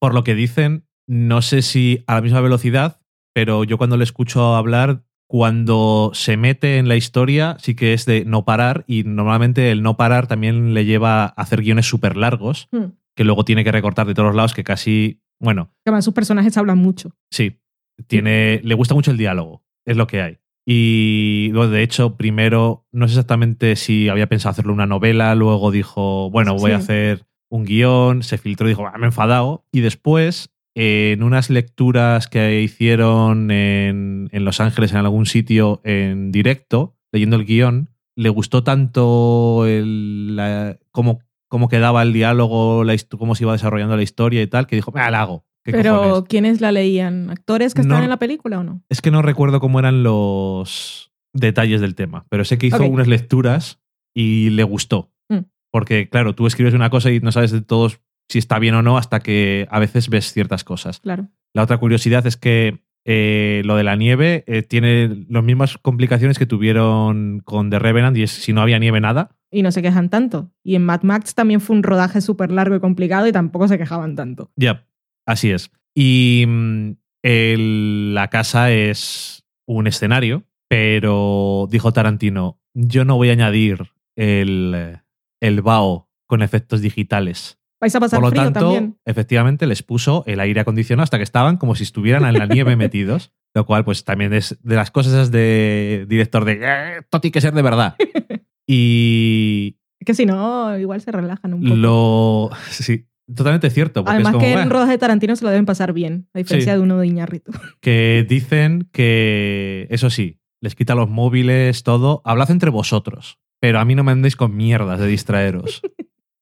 Por 0.00 0.14
lo 0.14 0.24
que 0.24 0.34
dicen, 0.34 0.85
no 1.06 1.42
sé 1.42 1.62
si 1.62 2.04
a 2.06 2.14
la 2.14 2.20
misma 2.22 2.40
velocidad, 2.40 3.00
pero 3.34 3.64
yo 3.64 3.78
cuando 3.78 3.96
le 3.96 4.04
escucho 4.04 4.54
hablar, 4.56 5.02
cuando 5.28 6.12
se 6.14 6.36
mete 6.36 6.78
en 6.78 6.88
la 6.88 6.96
historia, 6.96 7.56
sí 7.60 7.74
que 7.74 7.92
es 7.92 8.06
de 8.06 8.24
no 8.24 8.44
parar 8.44 8.84
y 8.86 9.02
normalmente 9.04 9.70
el 9.72 9.82
no 9.82 9.96
parar 9.96 10.26
también 10.28 10.72
le 10.72 10.84
lleva 10.84 11.24
a 11.24 11.26
hacer 11.26 11.62
guiones 11.62 11.86
súper 11.86 12.16
largos 12.16 12.68
Hmm. 12.72 12.92
que 13.16 13.24
luego 13.24 13.44
tiene 13.44 13.64
que 13.64 13.72
recortar 13.72 14.06
de 14.06 14.14
todos 14.14 14.34
lados 14.34 14.54
que 14.54 14.62
casi, 14.64 15.20
bueno, 15.40 15.70
Que 15.84 15.90
además 15.90 16.04
sus 16.04 16.14
personajes 16.14 16.56
hablan 16.56 16.78
mucho. 16.78 17.10
sí, 17.30 17.58
tiene, 18.06 18.60
le 18.62 18.74
gusta 18.74 18.94
mucho 18.94 19.10
el 19.10 19.16
diálogo, 19.16 19.62
es 19.84 19.96
lo 19.96 20.06
que 20.06 20.20
hay. 20.22 20.38
Y 20.68 21.50
bueno, 21.52 21.70
de 21.70 21.82
hecho, 21.82 22.16
primero, 22.16 22.86
no 22.92 23.06
sé 23.08 23.14
exactamente 23.14 23.76
si 23.76 24.08
había 24.08 24.28
pensado 24.28 24.50
hacerlo 24.50 24.72
una 24.72 24.86
novela, 24.86 25.34
luego 25.34 25.70
dijo, 25.70 26.28
bueno, 26.30 26.54
voy 26.56 26.72
a 26.72 26.76
hacer 26.78 27.24
un 27.48 27.64
guion, 27.64 28.22
se 28.22 28.36
filtró 28.38 28.66
y 28.66 28.70
dijo, 28.72 28.86
"Ah, 28.86 28.98
me 28.98 29.04
he 29.04 29.06
enfadado. 29.06 29.64
Y 29.72 29.80
después, 29.80 30.50
en 30.78 31.22
unas 31.22 31.48
lecturas 31.48 32.26
que 32.28 32.60
hicieron 32.60 33.50
en, 33.50 34.28
en 34.30 34.44
Los 34.44 34.60
Ángeles, 34.60 34.92
en 34.92 34.98
algún 34.98 35.24
sitio 35.24 35.80
en 35.84 36.30
directo, 36.32 36.94
leyendo 37.12 37.36
el 37.36 37.46
guion, 37.46 37.88
le 38.14 38.28
gustó 38.28 38.62
tanto 38.62 39.64
el, 39.66 40.36
la- 40.36 40.78
cómo, 40.92 41.20
cómo 41.48 41.68
quedaba 41.68 42.02
el 42.02 42.12
diálogo, 42.12 42.84
la 42.84 42.94
cómo 43.18 43.34
se 43.34 43.44
iba 43.44 43.52
desarrollando 43.54 43.96
la 43.96 44.02
historia 44.02 44.42
y 44.42 44.46
tal, 44.48 44.66
que 44.66 44.76
dijo, 44.76 44.92
me 44.92 45.00
la 45.10 45.22
hago. 45.22 45.46
¿Qué 45.64 45.72
Pero 45.72 45.96
cojones?". 45.98 46.24
¿quiénes 46.28 46.60
la 46.60 46.72
leían? 46.72 47.30
¿Actores 47.30 47.72
que 47.72 47.80
están 47.80 47.98
No. 47.98 48.04
en 48.04 48.10
la 48.10 48.18
película 48.18 48.60
o 48.60 48.62
no? 48.62 48.82
Es 48.90 49.00
que 49.00 49.10
no 49.10 49.22
recuerdo 49.22 49.60
cómo 49.60 49.78
eran 49.78 50.02
los 50.02 51.10
detalles 51.32 51.80
del 51.80 51.94
tema, 51.94 52.26
pero 52.28 52.44
sé 52.44 52.58
que 52.58 52.66
hizo 52.66 52.84
unas 52.84 53.08
lecturas 53.08 53.80
y 54.14 54.50
le 54.50 54.62
gustó. 54.62 55.10
Mm. 55.30 55.38
Porque, 55.72 56.08
claro, 56.10 56.34
tú 56.34 56.46
escribes 56.46 56.74
una 56.74 56.90
cosa 56.90 57.10
y 57.10 57.20
no 57.20 57.32
sabes 57.32 57.50
de 57.50 57.62
todos 57.62 58.00
si 58.28 58.38
está 58.38 58.58
bien 58.58 58.74
o 58.74 58.82
no 58.82 58.98
hasta 58.98 59.20
que 59.20 59.66
a 59.70 59.78
veces 59.78 60.08
ves 60.08 60.32
ciertas 60.32 60.64
cosas. 60.64 61.00
Claro. 61.00 61.28
La 61.54 61.62
otra 61.62 61.78
curiosidad 61.78 62.26
es 62.26 62.36
que 62.36 62.82
eh, 63.04 63.62
lo 63.64 63.76
de 63.76 63.84
la 63.84 63.94
nieve 63.96 64.42
eh, 64.48 64.62
tiene 64.62 65.26
las 65.28 65.44
mismas 65.44 65.78
complicaciones 65.78 66.38
que 66.38 66.46
tuvieron 66.46 67.40
con 67.44 67.70
The 67.70 67.78
Revenant 67.78 68.16
y 68.16 68.24
es 68.24 68.32
si 68.32 68.52
no 68.52 68.60
había 68.62 68.78
nieve 68.80 69.00
nada. 69.00 69.36
Y 69.50 69.62
no 69.62 69.70
se 69.70 69.80
quejan 69.80 70.10
tanto. 70.10 70.50
Y 70.64 70.74
en 70.74 70.84
Mad 70.84 71.02
Max 71.02 71.34
también 71.36 71.60
fue 71.60 71.76
un 71.76 71.84
rodaje 71.84 72.20
súper 72.20 72.50
largo 72.50 72.74
y 72.74 72.80
complicado 72.80 73.28
y 73.28 73.32
tampoco 73.32 73.68
se 73.68 73.78
quejaban 73.78 74.16
tanto. 74.16 74.50
Ya, 74.56 74.86
así 75.24 75.50
es. 75.52 75.70
Y 75.94 76.44
mm, 76.48 76.90
el- 77.22 78.14
la 78.14 78.28
casa 78.28 78.72
es 78.72 79.44
un 79.66 79.86
escenario, 79.86 80.44
pero 80.68 81.68
dijo 81.70 81.92
Tarantino, 81.92 82.60
yo 82.74 83.04
no 83.04 83.16
voy 83.16 83.30
a 83.30 83.32
añadir 83.32 83.90
el, 84.16 84.98
el 85.40 85.62
BAO 85.62 86.10
con 86.26 86.42
efectos 86.42 86.80
digitales. 86.80 87.58
Vais 87.80 87.94
a 87.94 88.00
pasar 88.00 88.18
Por 88.20 88.24
lo 88.28 88.30
frío 88.30 88.44
tanto, 88.44 88.60
también. 88.60 88.98
efectivamente 89.04 89.66
les 89.66 89.82
puso 89.82 90.24
el 90.26 90.40
aire 90.40 90.60
acondicionado 90.60 91.04
hasta 91.04 91.18
que 91.18 91.24
estaban 91.24 91.56
como 91.58 91.74
si 91.74 91.82
estuvieran 91.84 92.24
en 92.24 92.38
la 92.38 92.46
nieve 92.46 92.74
metidos, 92.76 93.32
lo 93.54 93.66
cual 93.66 93.84
pues 93.84 94.04
también 94.04 94.32
es 94.32 94.58
de 94.62 94.76
las 94.76 94.90
cosas 94.90 95.12
esas 95.12 95.30
de 95.30 96.06
director 96.08 96.44
de 96.44 96.58
"Eh, 96.62 97.02
tiene 97.20 97.32
que 97.32 97.40
ser 97.40 97.52
de 97.54 97.62
verdad. 97.62 97.94
Y 98.68 99.76
Es 100.00 100.06
que 100.06 100.14
si 100.14 100.26
no, 100.26 100.76
igual 100.78 101.00
se 101.00 101.12
relajan 101.12 101.54
un 101.54 101.62
poco. 101.62 101.74
lo... 101.76 102.50
Sí, 102.70 103.06
totalmente 103.32 103.70
cierto. 103.70 104.02
Además 104.06 104.28
es 104.28 104.32
como, 104.32 104.44
que 104.44 104.52
en 104.60 104.70
rodaje 104.70 104.92
de 104.92 104.98
Tarantino 104.98 105.36
se 105.36 105.44
lo 105.44 105.50
deben 105.50 105.66
pasar 105.66 105.92
bien, 105.92 106.28
a 106.34 106.38
diferencia 106.38 106.72
Sí. 106.72 106.76
de 106.78 106.82
uno 106.82 106.98
de 106.98 107.06
Iñárritu. 107.06 107.52
que 107.80 108.26
dicen 108.28 108.88
que, 108.92 109.86
eso 109.90 110.10
sí, 110.10 110.40
les 110.60 110.74
quita 110.74 110.94
los 110.94 111.08
móviles, 111.08 111.82
todo. 111.84 112.22
Hablad 112.24 112.50
entre 112.50 112.70
vosotros, 112.70 113.38
pero 113.60 113.78
a 113.78 113.84
mí 113.84 113.94
no 113.94 114.02
me 114.04 114.12
andéis 114.12 114.34
con 114.36 114.56
mierdas 114.56 114.98
de 114.98 115.06
distraeros. 115.06 115.80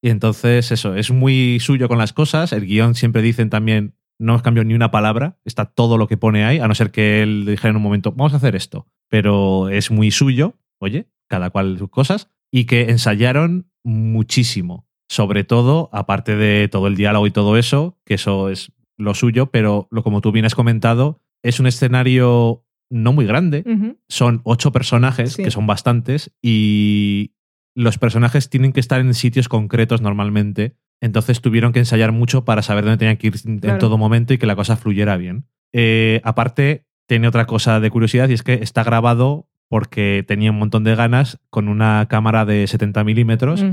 Y 0.05 0.09
entonces, 0.11 0.71
eso, 0.71 0.93
es 0.93 1.09
muy 1.09 1.59
suyo 1.59 1.87
con 1.87 1.97
las 1.97 2.13
cosas. 2.13 2.53
El 2.53 2.67
guion 2.67 2.93
siempre 2.93 3.23
dicen 3.23 3.49
también, 3.49 3.95
no 4.19 4.35
os 4.35 4.43
cambio 4.43 4.63
ni 4.63 4.75
una 4.75 4.91
palabra, 4.91 5.39
está 5.45 5.65
todo 5.65 5.97
lo 5.97 6.07
que 6.07 6.15
pone 6.15 6.45
ahí, 6.45 6.59
a 6.59 6.67
no 6.67 6.75
ser 6.75 6.91
que 6.91 7.23
él 7.23 7.45
dijera 7.47 7.71
en 7.71 7.77
un 7.77 7.81
momento, 7.81 8.11
vamos 8.11 8.33
a 8.33 8.37
hacer 8.37 8.55
esto. 8.55 8.85
Pero 9.09 9.67
es 9.69 9.89
muy 9.89 10.11
suyo, 10.11 10.59
oye, 10.79 11.07
cada 11.27 11.49
cual 11.49 11.79
sus 11.79 11.89
cosas, 11.89 12.29
y 12.51 12.65
que 12.65 12.91
ensayaron 12.91 13.71
muchísimo. 13.83 14.87
Sobre 15.09 15.43
todo, 15.43 15.89
aparte 15.91 16.35
de 16.35 16.67
todo 16.67 16.85
el 16.85 16.95
diálogo 16.95 17.25
y 17.25 17.31
todo 17.31 17.57
eso, 17.57 17.97
que 18.05 18.13
eso 18.13 18.49
es 18.51 18.71
lo 18.99 19.15
suyo, 19.15 19.47
pero 19.47 19.87
lo 19.89 20.03
como 20.03 20.21
tú 20.21 20.31
bien 20.31 20.45
has 20.45 20.53
comentado, 20.53 21.19
es 21.43 21.59
un 21.59 21.65
escenario 21.65 22.63
no 22.91 23.11
muy 23.11 23.25
grande. 23.25 23.63
Son 24.07 24.41
ocho 24.43 24.71
personajes, 24.71 25.33
Sí. 25.33 25.43
que 25.43 25.49
son 25.49 25.65
bastantes, 25.65 26.31
y 26.43 27.31
los 27.75 27.97
personajes 27.97 28.49
tienen 28.49 28.71
que 28.73 28.79
estar 28.79 28.99
en 29.01 29.13
sitios 29.13 29.49
concretos 29.49 30.01
normalmente. 30.01 30.75
Entonces 31.01 31.41
tuvieron 31.41 31.73
que 31.73 31.79
ensayar 31.79 32.11
mucho 32.13 32.45
para 32.45 32.61
saber 32.61 32.85
dónde 32.85 32.97
tenían 32.97 33.17
que 33.17 33.27
ir 33.27 33.33
en 33.45 33.59
Claro. 33.59 33.77
todo 33.79 33.97
momento 33.97 34.33
y 34.33 34.37
que 34.37 34.45
la 34.45 34.55
cosa 34.55 34.77
fluyera 34.77 35.17
bien. 35.17 35.45
Eh, 35.73 36.21
aparte, 36.23 36.85
tiene 37.07 37.27
otra 37.27 37.45
cosa 37.45 37.79
de 37.81 37.89
curiosidad 37.91 38.29
y 38.29 38.33
es 38.33 38.43
que 38.43 38.53
está 38.53 38.83
grabado 38.83 39.47
porque 39.67 40.23
tenía 40.27 40.51
un 40.51 40.57
montón 40.59 40.83
de 40.85 40.95
ganas 40.95 41.39
con 41.49 41.67
una 41.67 42.07
cámara 42.09 42.45
de 42.45 42.65
70 42.67 43.03
milímetros 43.03 43.63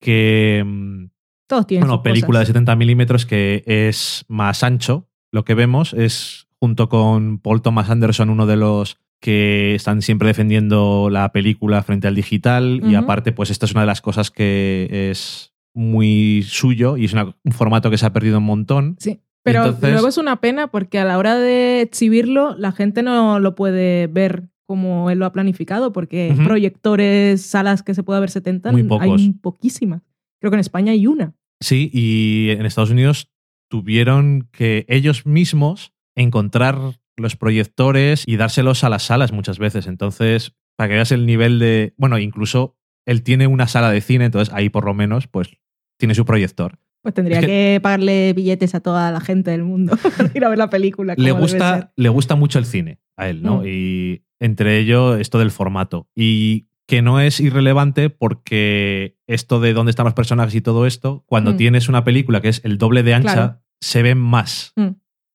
que... 0.00 0.62
mm, 0.64 1.04
Todos 1.48 1.66
tienen 1.66 1.88
bueno, 1.88 2.02
película 2.02 2.38
de 2.38 2.42
cosas. 2.44 2.52
70 2.54 2.76
milímetros 2.76 3.26
que 3.26 3.64
es 3.66 4.24
más 4.28 4.62
ancho. 4.62 5.08
Lo 5.32 5.44
que 5.44 5.54
vemos 5.54 5.94
es, 5.94 6.46
junto 6.60 6.88
con 6.88 7.38
Paul 7.38 7.60
Thomas 7.62 7.90
Anderson, 7.90 8.30
uno 8.30 8.46
de 8.46 8.56
los 8.56 8.98
que 9.20 9.74
están 9.74 10.02
siempre 10.02 10.28
defendiendo 10.28 11.08
la 11.10 11.32
película 11.32 11.82
frente 11.82 12.06
al 12.08 12.14
digital. 12.14 12.80
Y 12.84 12.94
aparte, 12.94 13.32
pues 13.32 13.50
esta 13.50 13.66
es 13.66 13.72
una 13.72 13.80
de 13.82 13.86
las 13.88 14.00
cosas 14.00 14.30
que 14.30 15.08
es 15.10 15.52
muy 15.74 16.42
suyo 16.46 16.96
y 16.96 17.04
es 17.06 17.12
una- 17.12 17.34
un 17.44 17.52
formato 17.52 17.90
que 17.90 17.98
se 17.98 18.06
ha 18.06 18.12
perdido 18.12 18.38
un 18.38 18.44
montón. 18.44 18.96
Sí. 18.98 19.20
Pero 19.44 19.64
Entonces- 19.64 19.92
luego 19.92 20.08
es 20.08 20.18
una 20.18 20.40
pena 20.40 20.66
porque 20.70 20.98
a 20.98 21.04
la 21.04 21.16
hora 21.18 21.36
de 21.38 21.80
exhibirlo, 21.80 22.54
la 22.56 22.72
gente 22.72 23.02
no 23.02 23.38
lo 23.40 23.54
puede 23.54 24.06
ver 24.08 24.44
como 24.66 25.08
él 25.10 25.18
lo 25.18 25.24
ha 25.26 25.32
planificado, 25.32 25.92
porque 25.92 26.34
proyectores, 26.44 27.40
salas 27.42 27.82
que 27.82 27.94
se 27.94 28.02
pueda 28.02 28.20
ver 28.20 28.30
70, 28.30 28.70
Muy 28.72 28.82
pocos. 28.82 29.06
hay 29.20 29.32
poquísimas. 29.32 30.02
Creo 30.40 30.50
que 30.50 30.56
en 30.56 30.60
España 30.60 30.92
hay 30.92 31.06
una. 31.06 31.34
Sí, 31.60 31.90
y 31.92 32.50
en 32.50 32.66
Estados 32.66 32.90
Unidos 32.90 33.30
tuvieron 33.70 34.48
que 34.52 34.84
ellos 34.88 35.26
mismos 35.26 35.92
encontrar 36.16 36.76
los 37.18 37.36
proyectores 37.36 38.24
y 38.26 38.36
dárselos 38.36 38.84
a 38.84 38.88
las 38.88 39.02
salas 39.04 39.32
muchas 39.32 39.58
veces. 39.58 39.86
Entonces, 39.86 40.54
para 40.76 40.88
que 40.88 40.94
veas 40.94 41.12
el 41.12 41.26
nivel 41.26 41.58
de. 41.58 41.94
Bueno, 41.96 42.18
incluso 42.18 42.76
él 43.06 43.22
tiene 43.22 43.46
una 43.46 43.66
sala 43.68 43.90
de 43.90 44.00
cine, 44.00 44.26
entonces 44.26 44.52
ahí 44.54 44.68
por 44.68 44.84
lo 44.84 44.94
menos, 44.94 45.26
pues 45.26 45.56
tiene 45.98 46.14
su 46.14 46.24
proyector. 46.24 46.78
Pues 47.02 47.14
tendría 47.14 47.38
Es 47.38 47.46
que... 47.46 47.48
que- 47.74 47.80
pagarle 47.82 48.32
billetes 48.34 48.74
a 48.74 48.80
toda 48.80 49.10
la 49.12 49.20
gente 49.20 49.50
del 49.50 49.64
mundo 49.64 49.96
para 50.16 50.30
ir 50.34 50.44
a 50.44 50.48
ver 50.48 50.58
la 50.58 50.68
película. 50.70 51.14
le 51.16 51.32
gusta, 51.32 51.92
le 51.96 52.08
gusta 52.08 52.34
mucho 52.36 52.58
el 52.58 52.64
cine 52.66 53.00
a 53.16 53.28
él, 53.28 53.42
¿no? 53.42 53.58
Mm. 53.60 53.64
Y 53.66 54.22
entre 54.40 54.78
ello 54.78 55.16
esto 55.16 55.38
del 55.38 55.50
formato. 55.50 56.08
Y 56.14 56.68
que 56.86 57.02
no 57.02 57.20
es 57.20 57.38
irrelevante 57.40 58.08
porque 58.10 59.16
esto 59.26 59.60
de 59.60 59.72
dónde 59.74 59.90
están 59.90 60.04
los 60.04 60.14
personajes 60.14 60.54
y 60.54 60.60
todo 60.60 60.86
esto, 60.86 61.22
cuando 61.26 61.52
Mm. 61.52 61.56
tienes 61.56 61.88
una 61.88 62.04
película 62.04 62.40
que 62.40 62.48
es 62.48 62.60
el 62.64 62.78
doble 62.78 63.02
de 63.02 63.14
ancha, 63.14 63.32
Claro. 63.34 63.60
se 63.80 64.02
ven 64.02 64.18
más 64.18 64.72
Mm. 64.76 64.88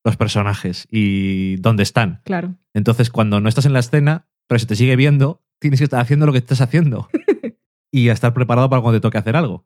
Los 0.04 0.18
personajes 0.18 0.88
y 0.92 1.58
dónde 1.58 1.84
están. 1.84 2.22
Claro. 2.26 2.56
Entonces, 2.74 3.10
cuando 3.10 3.40
no 3.40 3.50
estás 3.50 3.66
en 3.66 3.74
la 3.74 3.80
escena, 3.80 4.28
pero 4.48 4.60
se 4.60 4.66
te 4.66 4.76
sigue 4.76 4.96
viendo, 4.96 5.42
tienes 5.60 5.80
que 5.80 5.86
estar 5.86 6.02
haciendo 6.02 6.26
lo 6.26 6.32
que 6.32 6.40
estás 6.40 6.62
haciendo. 6.62 7.10
y 7.94 8.10
a 8.10 8.14
estar 8.14 8.34
preparado 8.34 8.70
para 8.70 8.82
cuando 8.82 9.00
te 9.00 9.02
toque 9.02 9.20
hacer 9.20 9.36
algo. 9.36 9.66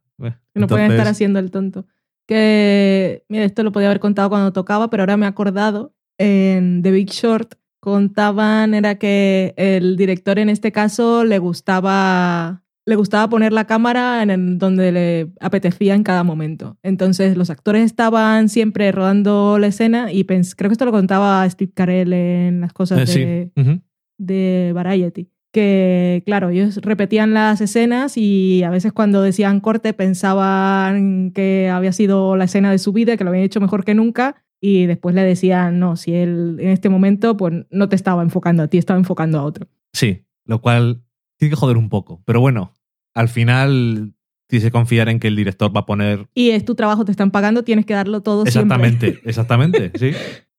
No 0.53 0.67
pueden 0.67 0.91
estar 0.91 1.07
haciendo 1.07 1.39
el 1.39 1.49
tonto. 1.49 1.85
Que, 2.27 3.23
mira, 3.29 3.45
esto 3.45 3.63
lo 3.63 3.71
podía 3.71 3.87
haber 3.87 4.01
contado 4.01 4.29
cuando 4.29 4.51
tocaba, 4.51 4.89
pero 4.89 5.03
ahora 5.03 5.15
me 5.15 5.25
he 5.25 5.29
acordado. 5.29 5.95
En 6.17 6.81
The 6.81 6.91
Big 6.91 7.09
Short 7.09 7.55
contaban, 7.79 8.73
era 8.73 8.95
que 8.95 9.53
el 9.55 9.95
director 9.95 10.39
en 10.39 10.49
este 10.49 10.73
caso 10.73 11.23
le 11.23 11.39
gustaba, 11.39 12.63
le 12.87 12.95
gustaba 12.95 13.29
poner 13.29 13.51
la 13.51 13.65
cámara 13.67 14.23
en 14.23 14.57
donde 14.59 14.91
le 14.93 15.31
apetecía 15.41 15.93
en 15.93 16.03
cada 16.03 16.23
momento. 16.23 16.77
Entonces 16.83 17.35
los 17.35 17.49
actores 17.49 17.83
estaban 17.83 18.47
siempre 18.47 18.91
rodando 18.93 19.57
la 19.59 19.67
escena 19.67 20.11
y 20.13 20.23
creo 20.23 20.69
que 20.69 20.73
esto 20.73 20.85
lo 20.85 20.91
contaba 20.93 21.47
Steve 21.49 21.71
Carell 21.75 22.13
en 22.13 22.61
las 22.61 22.71
cosas 22.71 22.99
Eh, 22.99 23.01
de, 23.01 23.51
sí. 23.55 23.61
Ujú. 23.61 23.81
de 24.17 24.71
Variety. 24.73 25.29
Que, 25.51 26.23
claro, 26.25 26.49
ellos 26.49 26.77
repetían 26.77 27.33
las 27.33 27.59
escenas 27.61 28.15
y 28.15 28.63
a 28.63 28.69
veces 28.69 28.93
cuando 28.93 29.21
decían 29.21 29.59
corte 29.59 29.93
pensaban 29.93 31.31
que 31.31 31.69
había 31.69 31.91
sido 31.91 32.35
la 32.37 32.45
escena 32.45 32.71
de 32.71 32.77
su 32.77 32.93
vida, 32.93 33.17
que 33.17 33.23
lo 33.23 33.31
habían 33.31 33.45
hecho 33.45 33.59
mejor 33.59 33.83
que 33.83 33.95
nunca, 33.95 34.35
y 34.61 34.85
después 34.85 35.13
le 35.15 35.23
decían, 35.23 35.79
no, 35.79 35.95
si 35.95 36.13
él 36.13 36.57
en 36.59 36.69
este 36.69 36.89
momento 36.89 37.37
pues 37.37 37.53
no 37.69 37.89
te 37.89 37.95
estaba 37.95 38.23
enfocando 38.23 38.63
a 38.63 38.67
ti, 38.67 38.77
estaba 38.77 38.99
enfocando 38.99 39.39
a 39.39 39.43
otro. 39.43 39.67
Sí, 39.93 40.23
lo 40.45 40.61
cual 40.61 41.01
tiene 41.37 41.51
que 41.51 41.55
joder 41.55 41.77
un 41.77 41.89
poco. 41.89 42.21
Pero 42.25 42.39
bueno, 42.39 42.73
al 43.17 43.29
final 43.29 44.13
tienes 44.47 44.63
que 44.65 44.71
confiar 44.71 45.09
en 45.09 45.19
que 45.19 45.27
el 45.27 45.35
director 45.35 45.75
va 45.75 45.81
a 45.81 45.85
poner 45.85 46.27
Y 46.33 46.51
es 46.51 46.63
tu 46.63 46.75
trabajo, 46.75 47.03
te 47.03 47.11
están 47.11 47.31
pagando, 47.31 47.63
tienes 47.63 47.85
que 47.85 47.93
darlo 47.93 48.21
todo 48.21 48.43
Exactamente, 48.45 49.07
siempre. 49.07 49.21
exactamente, 49.29 49.91
sí. 49.95 50.11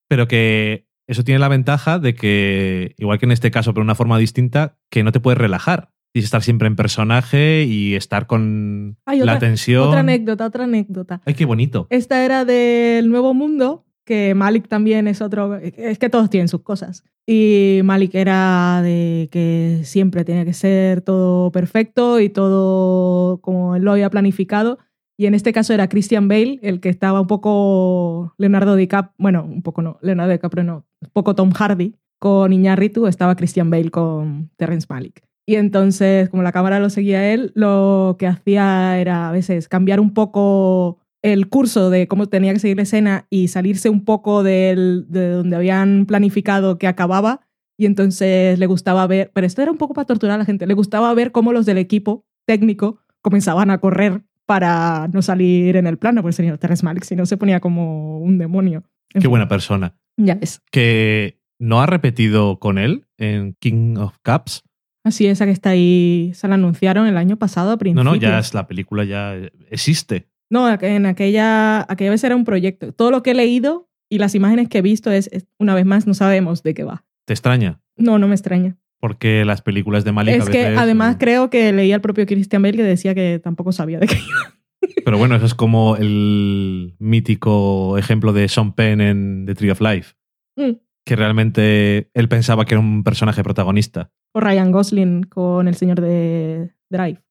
Pero 0.09 0.29
que 0.29 0.87
eso 1.07 1.25
tiene 1.25 1.39
la 1.39 1.49
ventaja 1.49 1.99
de 1.99 2.15
que, 2.15 2.95
igual 2.99 3.19
que 3.19 3.27
en 3.27 3.33
este 3.33 3.51
caso, 3.51 3.73
pero 3.73 3.83
de 3.83 3.87
una 3.87 3.95
forma 3.95 4.19
distinta, 4.19 4.77
que 4.91 5.03
no 5.05 5.13
te 5.13 5.21
puedes 5.21 5.39
relajar. 5.39 5.91
Tienes 6.13 6.25
que 6.25 6.29
estar 6.29 6.43
siempre 6.43 6.69
en 6.69 6.77
personaje 6.77 7.65
y 7.65 7.95
estar 7.95 8.27
con 8.27 8.99
Hay 9.07 9.19
la 9.19 9.25
otra- 9.35 9.39
tensión. 9.39 9.89
Otra 9.89 10.01
anécdota, 10.01 10.47
otra 10.47 10.65
anécdota. 10.65 11.21
Ay, 11.25 11.35
qué 11.35 11.45
bonito. 11.45 11.87
Esta 11.91 12.25
era 12.25 12.45
del 12.45 13.09
Nuevo 13.09 13.33
Mundo, 13.35 13.87
que 14.09 14.35
Malik 14.35 14.69
también 14.69 15.07
es 15.07 15.21
otro. 15.21 15.57
Es 15.57 15.99
que 15.99 16.09
todos 16.09 16.31
tienen 16.31 16.49
sus 16.49 16.63
cosas. 16.63 17.05
Y 17.27 17.83
Malik 17.85 18.15
era 18.15 18.81
de 18.83 19.29
que 19.31 19.83
siempre 19.85 20.25
tenía 20.25 20.47
que 20.47 20.55
ser 20.55 21.03
todo 21.03 21.53
perfecto 21.53 22.19
y 22.19 22.31
todo 22.31 23.39
como 23.43 23.77
él 23.77 23.83
lo 23.83 23.93
había 23.93 24.09
planificado. 24.09 24.79
Y 25.19 25.27
en 25.27 25.35
este 25.35 25.53
caso 25.53 25.75
era 25.75 25.91
Christian 25.91 26.27
Bale, 26.27 26.59
el 26.63 26.81
que 26.81 26.89
estaba 26.89 27.21
un 27.21 27.27
poco 27.27 28.33
Leonardo 28.39 28.77
DiCaprio, 28.77 29.13
bueno, 29.19 29.45
un 29.45 29.63
poco 29.63 29.83
no, 29.83 29.99
Leonardo 30.01 30.33
DiCaprio 30.33 30.65
no, 30.65 30.87
un 31.03 31.11
poco 31.13 31.35
Tom 31.35 31.51
Hardy 31.51 31.97
con 32.19 32.53
Iñárritu, 32.53 33.07
estaba 33.07 33.37
Christian 33.37 33.69
Bale 33.69 33.91
con 33.91 34.51
Terrence 34.57 34.87
Malick. 34.89 35.23
Y 35.45 35.57
entonces, 35.57 36.31
como 36.31 36.43
la 36.43 36.53
cámara 36.53 36.81
lo 36.81 36.89
seguía 36.89 37.33
él, 37.33 37.53
lo 37.55 38.17
que 38.19 38.27
hacía 38.27 38.99
era 38.99 39.29
a 39.29 39.33
veces 39.33 39.69
cambiar 39.69 40.01
un 40.01 40.15
poco 40.15 40.99
el 41.23 41.49
curso 41.49 41.91
de 41.91 42.07
cómo 42.09 42.27
tenía 42.27 42.53
que 42.53 42.61
seguir 42.61 42.77
la 42.77 42.85
escena 42.85 43.27
y 43.31 43.49
salirse 43.49 43.91
un 43.91 44.05
poco 44.05 44.43
del, 44.43 45.07
de 45.09 45.31
donde 45.31 45.57
habían 45.57 46.07
planificado 46.07 46.79
que 46.79 46.87
acababa. 46.87 47.41
Y 47.77 47.87
entonces 47.87 48.59
le 48.59 48.67
gustaba 48.67 49.07
ver, 49.07 49.31
pero 49.35 49.47
esto 49.47 49.63
era 49.63 49.71
un 49.71 49.79
poco 49.79 49.95
para 49.95 50.07
torturar 50.07 50.35
a 50.35 50.39
la 50.39 50.45
gente, 50.45 50.67
le 50.67 50.75
gustaba 50.75 51.13
ver 51.15 51.31
cómo 51.33 51.53
los 51.53 51.65
del 51.67 51.79
equipo 51.79 52.25
técnico 52.47 52.99
comenzaban 53.21 53.71
a 53.71 53.79
correr 53.79 54.23
para 54.47 55.09
no 55.13 55.23
salir 55.23 55.77
en 55.77 55.87
el 55.87 55.99
plano, 55.99 56.23
porque 56.23 56.31
el 56.31 56.35
señor 56.35 56.59
Terrence 56.59 56.85
Malick 56.85 57.05
si 57.05 57.15
no 57.15 57.27
se 57.27 57.37
ponía 57.37 57.61
como 57.61 58.19
un 58.21 58.39
demonio. 58.39 58.83
Qué 59.11 59.29
buena 59.29 59.47
persona. 59.49 59.95
Ya 60.17 60.35
ves. 60.35 60.61
Que 60.73 61.39
no 61.61 61.81
ha 61.81 61.87
repetido 61.87 62.59
con 62.59 62.79
él 62.79 63.07
en 63.17 63.55
King 63.61 63.97
of 63.97 64.17
Cups. 64.25 64.63
Así 65.05 65.27
esa 65.27 65.45
que 65.47 65.53
está 65.53 65.71
ahí, 65.71 66.33
se 66.35 66.49
la 66.49 66.55
anunciaron 66.55 67.07
el 67.07 67.17
año 67.17 67.37
pasado 67.37 67.69
a 67.71 67.73
No, 67.75 67.79
principios. 67.79 68.05
no, 68.05 68.17
ya 68.17 68.39
es 68.39 68.55
la 68.55 68.67
película, 68.67 69.05
ya 69.05 69.35
existe. 69.71 70.27
No, 70.51 70.69
en 70.81 71.07
aquella, 71.07 71.81
aquella 71.93 72.11
vez 72.11 72.25
era 72.25 72.35
un 72.37 72.45
proyecto. 72.45 72.93
Todo 72.93 73.11
lo 73.11 73.23
que 73.23 73.33
he 73.33 73.35
leído 73.35 73.91
y 74.11 74.19
las 74.19 74.35
imágenes 74.35 74.69
que 74.69 74.79
he 74.79 74.83
visto 74.83 75.11
es, 75.11 75.29
es- 75.33 75.47
una 75.59 75.75
vez 75.75 75.85
más, 75.85 76.07
no 76.07 76.15
sabemos 76.15 76.63
de 76.63 76.75
qué 76.75 76.85
va. 76.85 77.05
¿Te 77.27 77.35
extraña? 77.35 77.81
No, 77.97 78.19
no 78.19 78.29
me 78.29 78.35
extraña. 78.35 78.77
Porque 79.01 79.45
las 79.45 79.63
películas 79.63 80.05
de 80.05 80.13
Malik 80.13 80.35
a 80.35 80.37
es 80.39 80.49
que 80.49 80.67
además 80.67 81.17
creo 81.21 81.51
que 81.51 81.73
leía 81.73 81.95
al 81.95 82.01
propio 82.01 82.27
Christian 82.27 82.63
Bale 82.63 82.77
que 82.77 82.83
decía 82.83 83.15
que 83.15 83.39
tampoco 83.43 83.71
sabía 83.73 84.01
de 84.01 84.07
qué 84.07 84.15
iba. 84.17 84.55
Pero 85.05 85.19
bueno, 85.19 85.37
eso 85.37 85.47
es 85.47 85.55
como 85.55 85.97
el 85.97 86.95
mítico 86.99 87.99
ejemplo 87.99 88.33
de 88.33 88.49
Sean 88.49 88.73
Penn 88.73 89.01
en 89.01 89.45
The 89.47 89.55
Tree 89.55 89.71
of 89.71 89.81
Life. 89.81 90.15
Mm. 90.57 90.79
Que 91.05 91.17
realmente 91.17 92.11
él 92.15 92.29
pensaba 92.29 92.65
que 92.65 92.75
era 92.75 92.81
un 92.81 93.03
personaje 93.05 93.43
protagonista. 93.43 94.11
O 94.33 94.41
Ryan 94.41 94.73
Gosling 94.73 95.23
con 95.25 95.69
el 95.69 95.75
señor 95.75 96.01
de 96.01 96.73
Drive. 96.91 97.23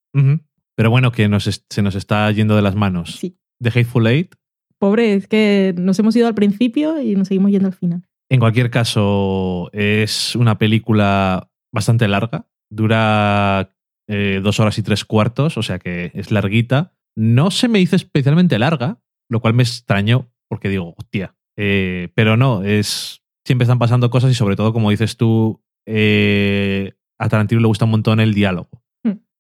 Pero 0.78 0.90
bueno, 0.92 1.12
que 1.12 1.28
nos 1.28 1.44
se 1.70 1.82
nos 1.82 1.96
está 1.96 2.32
yendo 2.32 2.56
de 2.56 2.62
las 2.62 2.76
manos. 2.76 3.18
Sí. 3.18 3.38
The 3.62 3.70
Hateful 3.70 4.06
Eight, 4.06 4.36
Pobre, 4.80 5.16
es 5.16 5.28
que 5.28 5.74
nos 5.76 5.98
hemos 5.98 6.16
ido 6.16 6.28
al 6.28 6.36
principio 6.36 7.02
y 7.02 7.16
nos 7.16 7.30
seguimos 7.30 7.52
yendo 7.52 7.68
al 7.68 7.74
final. 7.74 8.04
en 8.30 8.40
cualquier 8.40 8.70
caso, 8.70 9.70
es 9.74 10.36
una 10.36 10.58
película 10.58 11.50
bastante 11.74 12.08
larga. 12.08 12.48
Dura 12.70 13.74
eh, 14.08 14.42
dos 14.44 14.60
horas 14.60 14.78
y 14.78 14.84
tres 14.84 15.06
cuartos, 15.06 15.58
o 15.58 15.64
sea 15.64 15.80
que 15.80 16.12
es 16.14 16.32
larguita. 16.32 16.94
No 17.16 17.50
se 17.50 17.68
me 17.68 17.80
hizo 17.80 17.96
especialmente 17.96 18.60
larga, 18.60 19.00
lo 19.30 19.40
cual 19.40 19.54
me 19.54 19.64
extrañó, 19.64 20.30
porque 20.50 20.70
digo, 20.70 20.94
hostia. 20.98 21.36
Eh, 21.58 22.10
pero 22.14 22.38
no, 22.38 22.64
es. 22.64 23.24
Siempre 23.46 23.64
están 23.64 23.80
pasando 23.80 24.10
cosas 24.10 24.30
y, 24.30 24.36
sobre 24.36 24.58
todo, 24.58 24.74
como 24.74 24.92
dices 24.92 25.16
tú, 25.16 25.64
eh, 25.88 26.94
a 27.18 27.30
Tarantino 27.30 27.62
le 27.62 27.68
gusta 27.68 27.86
un 27.86 27.92
montón 27.92 28.20
el 28.20 28.34
diálogo. 28.34 28.84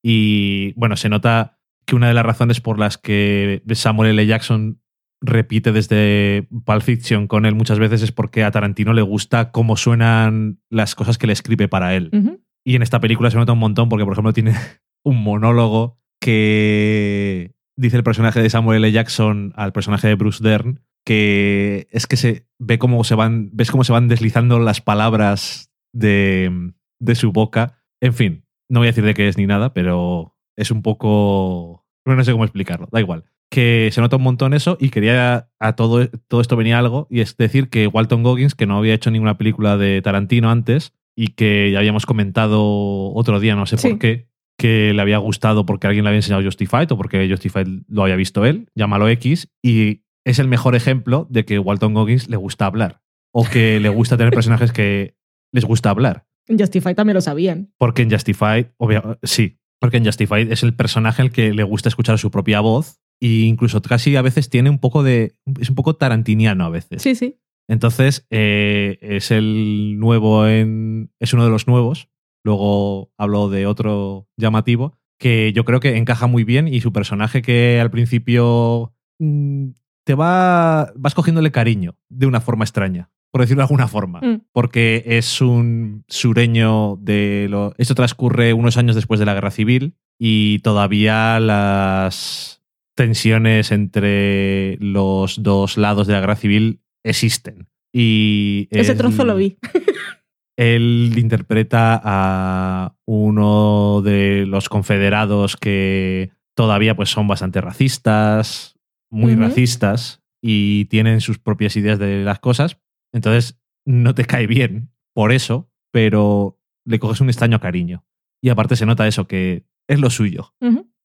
Y 0.09 0.71
bueno, 0.77 0.95
se 0.95 1.09
nota 1.09 1.59
que 1.85 1.93
una 1.93 2.07
de 2.07 2.13
las 2.13 2.25
razones 2.25 2.61
por 2.61 2.79
las 2.79 2.97
que 2.97 3.61
Samuel 3.73 4.11
L. 4.11 4.25
Jackson 4.25 4.79
repite 5.19 5.73
desde 5.73 6.47
Pulp 6.63 6.81
Fiction 6.81 7.27
con 7.27 7.45
él 7.45 7.55
muchas 7.55 7.77
veces 7.77 8.01
es 8.03 8.13
porque 8.13 8.45
a 8.45 8.51
Tarantino 8.51 8.93
le 8.93 9.01
gusta 9.01 9.51
cómo 9.51 9.75
suenan 9.75 10.61
las 10.69 10.95
cosas 10.95 11.17
que 11.17 11.27
le 11.27 11.34
escribe 11.34 11.67
para 11.67 11.93
él. 11.93 12.39
Y 12.63 12.77
en 12.77 12.84
esta 12.84 13.01
película 13.01 13.29
se 13.31 13.35
nota 13.35 13.51
un 13.51 13.59
montón 13.59 13.89
porque, 13.89 14.05
por 14.05 14.13
ejemplo, 14.13 14.31
tiene 14.31 14.55
un 15.03 15.21
monólogo 15.21 15.99
que 16.21 17.53
dice 17.75 17.97
el 17.97 18.03
personaje 18.03 18.41
de 18.41 18.49
Samuel 18.49 18.85
L. 18.85 18.89
Jackson 18.93 19.51
al 19.57 19.73
personaje 19.73 20.07
de 20.07 20.15
Bruce 20.15 20.41
Dern, 20.41 20.85
que 21.05 21.89
es 21.91 22.07
que 22.07 22.15
se 22.15 22.47
ve 22.59 22.79
cómo 22.79 23.03
se 23.03 23.15
van, 23.15 23.49
ves 23.51 23.71
cómo 23.71 23.84
se 23.84 23.91
van 23.91 24.07
deslizando 24.07 24.57
las 24.59 24.79
palabras 24.79 25.69
de, 25.91 26.71
de 26.97 27.15
su 27.15 27.34
boca. 27.34 27.84
En 27.99 28.13
fin, 28.13 28.46
no 28.69 28.80
voy 28.80 28.88
a 28.88 28.91
decir 28.91 29.03
de 29.03 29.14
qué 29.14 29.27
es 29.27 29.38
ni 29.38 29.45
nada, 29.45 29.73
pero 29.73 30.35
es 30.56 30.72
un 30.72 30.81
poco... 30.81 31.85
Bueno, 32.06 32.18
no 32.18 32.23
sé 32.23 32.31
cómo 32.31 32.44
explicarlo, 32.44 32.88
da 32.91 32.99
igual. 32.99 33.26
Que 33.49 33.89
se 33.91 34.02
nota 34.02 34.18
un 34.18 34.23
montón 34.23 34.53
eso 34.53 34.77
y 34.80 34.89
quería 34.89 35.49
a 35.60 35.76
todo, 35.76 36.07
todo 36.27 36.41
esto 36.41 36.56
venía 36.57 36.77
algo 36.80 37.07
y 37.10 37.22
es 37.22 37.38
decir 37.38 37.69
que 37.69 37.88
Walton 37.88 38.23
Goggins, 38.23 38.56
que 38.56 38.65
no 38.65 38.77
había 38.77 38.94
hecho 38.94 39.10
ninguna 39.11 39.38
película 39.38 39.77
de 39.77 40.02
Tarantino 40.02 40.49
antes 40.49 40.94
y 41.15 41.30
que 41.30 41.72
ya 41.72 41.80
habíamos 41.80 42.06
comentado 42.06 43.14
otro 43.14 43.39
día, 43.39 43.56
no 43.56 43.65
sé 43.65 43.77
Sí. 43.77 43.89
por 43.89 43.99
qué, 43.99 44.27
que 44.57 44.94
le 44.94 45.02
había 45.02 45.18
gustado 45.18 45.65
porque 45.65 45.88
alguien 45.88 46.03
le 46.03 46.10
había 46.10 46.19
enseñado 46.19 46.44
Justified 46.44 46.91
o 46.91 46.98
porque 46.98 47.27
Justified 47.30 47.68
lo 47.88 48.03
había 48.03 48.15
visto 48.15 48.45
él, 48.45 48.69
llámalo 48.76 49.07
X, 49.10 49.49
y 49.64 50.03
es 50.26 50.39
el 50.39 50.48
mejor 50.48 50.76
ejemplo 50.76 51.26
de 51.30 51.45
que 51.45 51.57
Walton 51.60 51.94
Goggins 51.94 52.30
le 52.30 52.38
gusta 52.38 52.65
hablar 52.65 53.02
o 53.34 53.45
que 53.45 53.80
le 53.80 53.89
gusta 53.89 54.18
tener 54.18 54.34
personajes 54.34 54.72
que 54.73 55.15
les 55.53 55.64
gusta 55.65 55.89
hablar. 55.89 56.26
En 56.47 56.57
Justify 56.59 56.95
también 56.95 57.15
lo 57.15 57.21
sabían. 57.21 57.71
Porque 57.77 58.01
en 58.03 58.11
Justified, 58.11 58.67
obvia- 58.77 59.17
sí, 59.23 59.59
porque 59.79 59.97
en 59.97 60.05
Justified 60.05 60.51
es 60.51 60.63
el 60.63 60.73
personaje 60.73 61.21
al 61.21 61.31
que 61.31 61.53
le 61.53 61.63
gusta 61.63 61.89
escuchar 61.89 62.17
su 62.19 62.31
propia 62.31 62.59
voz 62.61 62.99
e 63.21 63.27
incluso 63.45 63.81
casi 63.81 64.15
a 64.15 64.21
veces 64.21 64.49
tiene 64.49 64.69
un 64.69 64.79
poco 64.79 65.03
de... 65.03 65.33
es 65.59 65.69
un 65.69 65.75
poco 65.75 65.95
tarantiniano 65.95 66.65
a 66.65 66.69
veces. 66.69 67.01
Sí, 67.01 67.15
sí. 67.15 67.39
Entonces, 67.69 68.25
eh, 68.29 68.97
es 69.01 69.29
el 69.31 69.97
nuevo 69.99 70.47
en. 70.47 71.11
Es 71.19 71.33
uno 71.33 71.43
de 71.43 71.49
los 71.49 71.67
nuevos. 71.67 72.07
Luego 72.45 73.11
hablo 73.17 73.49
de 73.49 73.65
otro 73.65 74.29
llamativo. 74.37 74.97
Que 75.19 75.51
yo 75.51 75.65
creo 75.65 75.81
que 75.81 75.97
encaja 75.97 76.27
muy 76.27 76.45
bien. 76.45 76.69
Y 76.69 76.79
su 76.79 76.93
personaje 76.93 77.41
que 77.41 77.79
al 77.81 77.91
principio. 77.91 78.93
mm, 79.19 79.71
te 80.05 80.13
va. 80.15 80.93
vas 80.95 81.13
cogiéndole 81.13 81.51
cariño 81.51 81.97
de 82.07 82.27
una 82.27 82.39
forma 82.39 82.63
extraña. 82.63 83.09
Por 83.31 83.41
decirlo 83.41 83.61
de 83.61 83.65
alguna 83.65 83.87
forma. 83.87 84.19
Mm. 84.21 84.41
Porque 84.51 85.03
es 85.05 85.41
un 85.41 86.03
sureño 86.07 86.97
de 87.01 87.47
lo. 87.49 87.73
Esto 87.77 87.95
transcurre 87.95 88.53
unos 88.53 88.77
años 88.77 88.95
después 88.95 89.19
de 89.19 89.25
la 89.25 89.33
guerra 89.33 89.51
civil. 89.51 89.95
Y 90.19 90.59
todavía 90.59 91.39
las. 91.39 92.61
tensiones 92.95 93.71
entre 93.71 94.77
los 94.79 95.43
dos 95.43 95.77
lados 95.77 96.07
de 96.07 96.13
la 96.13 96.19
guerra 96.21 96.35
civil 96.35 96.81
existen. 97.05 97.67
Y 97.93 98.67
Ese 98.71 98.93
él- 98.93 98.97
trozo 98.97 99.23
lo 99.25 99.35
vi. 99.35 99.57
Él 100.57 101.13
interpreta 101.17 102.01
a 102.03 102.95
uno 103.05 104.01
de 104.03 104.45
los 104.47 104.69
confederados 104.69 105.55
que 105.55 106.31
todavía 106.55 106.95
pues, 106.95 107.09
son 107.09 107.27
bastante 107.27 107.61
racistas, 107.61 108.75
muy 109.11 109.35
racistas, 109.35 110.23
y 110.41 110.85
tienen 110.85 111.21
sus 111.21 111.37
propias 111.37 111.75
ideas 111.75 111.99
de 111.99 112.23
las 112.23 112.39
cosas. 112.39 112.79
Entonces, 113.13 113.59
no 113.85 114.13
te 114.15 114.25
cae 114.25 114.47
bien 114.47 114.91
por 115.13 115.31
eso, 115.31 115.69
pero 115.91 116.59
le 116.85 116.99
coges 116.99 117.21
un 117.21 117.29
extraño 117.29 117.59
cariño. 117.59 118.05
Y 118.41 118.49
aparte 118.49 118.75
se 118.75 118.85
nota 118.85 119.07
eso, 119.07 119.27
que 119.27 119.65
es 119.88 119.99
lo 119.99 120.09
suyo. 120.09 120.53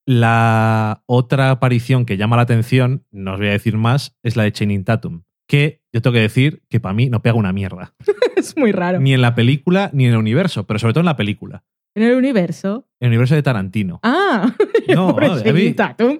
La 0.05 1.05
otra 1.07 1.51
aparición 1.51 2.05
que 2.05 2.17
llama 2.17 2.37
la 2.37 2.43
atención, 2.43 3.07
no 3.13 3.35
os 3.35 3.39
voy 3.39 3.49
a 3.49 3.53
decir 3.53 3.77
más, 3.77 4.17
es 4.23 4.37
la 4.37 4.43
de 4.43 4.53
Channing 4.53 4.85
Tatum. 4.85 5.23
Que 5.49 5.83
yo 5.93 6.03
tengo 6.03 6.15
que 6.15 6.21
decir 6.21 6.63
que 6.69 6.81
para 6.81 6.93
mí 6.95 7.09
no 7.09 7.23
pega 7.23 7.35
una 7.37 7.53
mierda. 7.53 7.95
Es 8.37 8.57
muy 8.57 8.73
raro. 8.73 8.99
Ni 8.99 9.15
en 9.15 9.21
la 9.21 9.37
película 9.37 9.91
ni 9.93 10.07
en 10.07 10.13
el 10.13 10.17
universo, 10.19 10.67
pero 10.67 10.81
sobre 10.81 10.95
todo 10.95 11.03
en 11.03 11.07
la 11.07 11.17
película. 11.17 11.63
En 11.95 12.03
el 12.03 12.17
universo. 12.17 12.89
En 12.99 13.07
el 13.07 13.11
universo 13.11 13.37
de 13.37 13.43
Tarantino. 13.45 14.01
Ah, 14.03 14.53
No, 14.95 15.11
a 15.17 15.53
mí- 15.53 15.73
Tatum. 15.75 16.19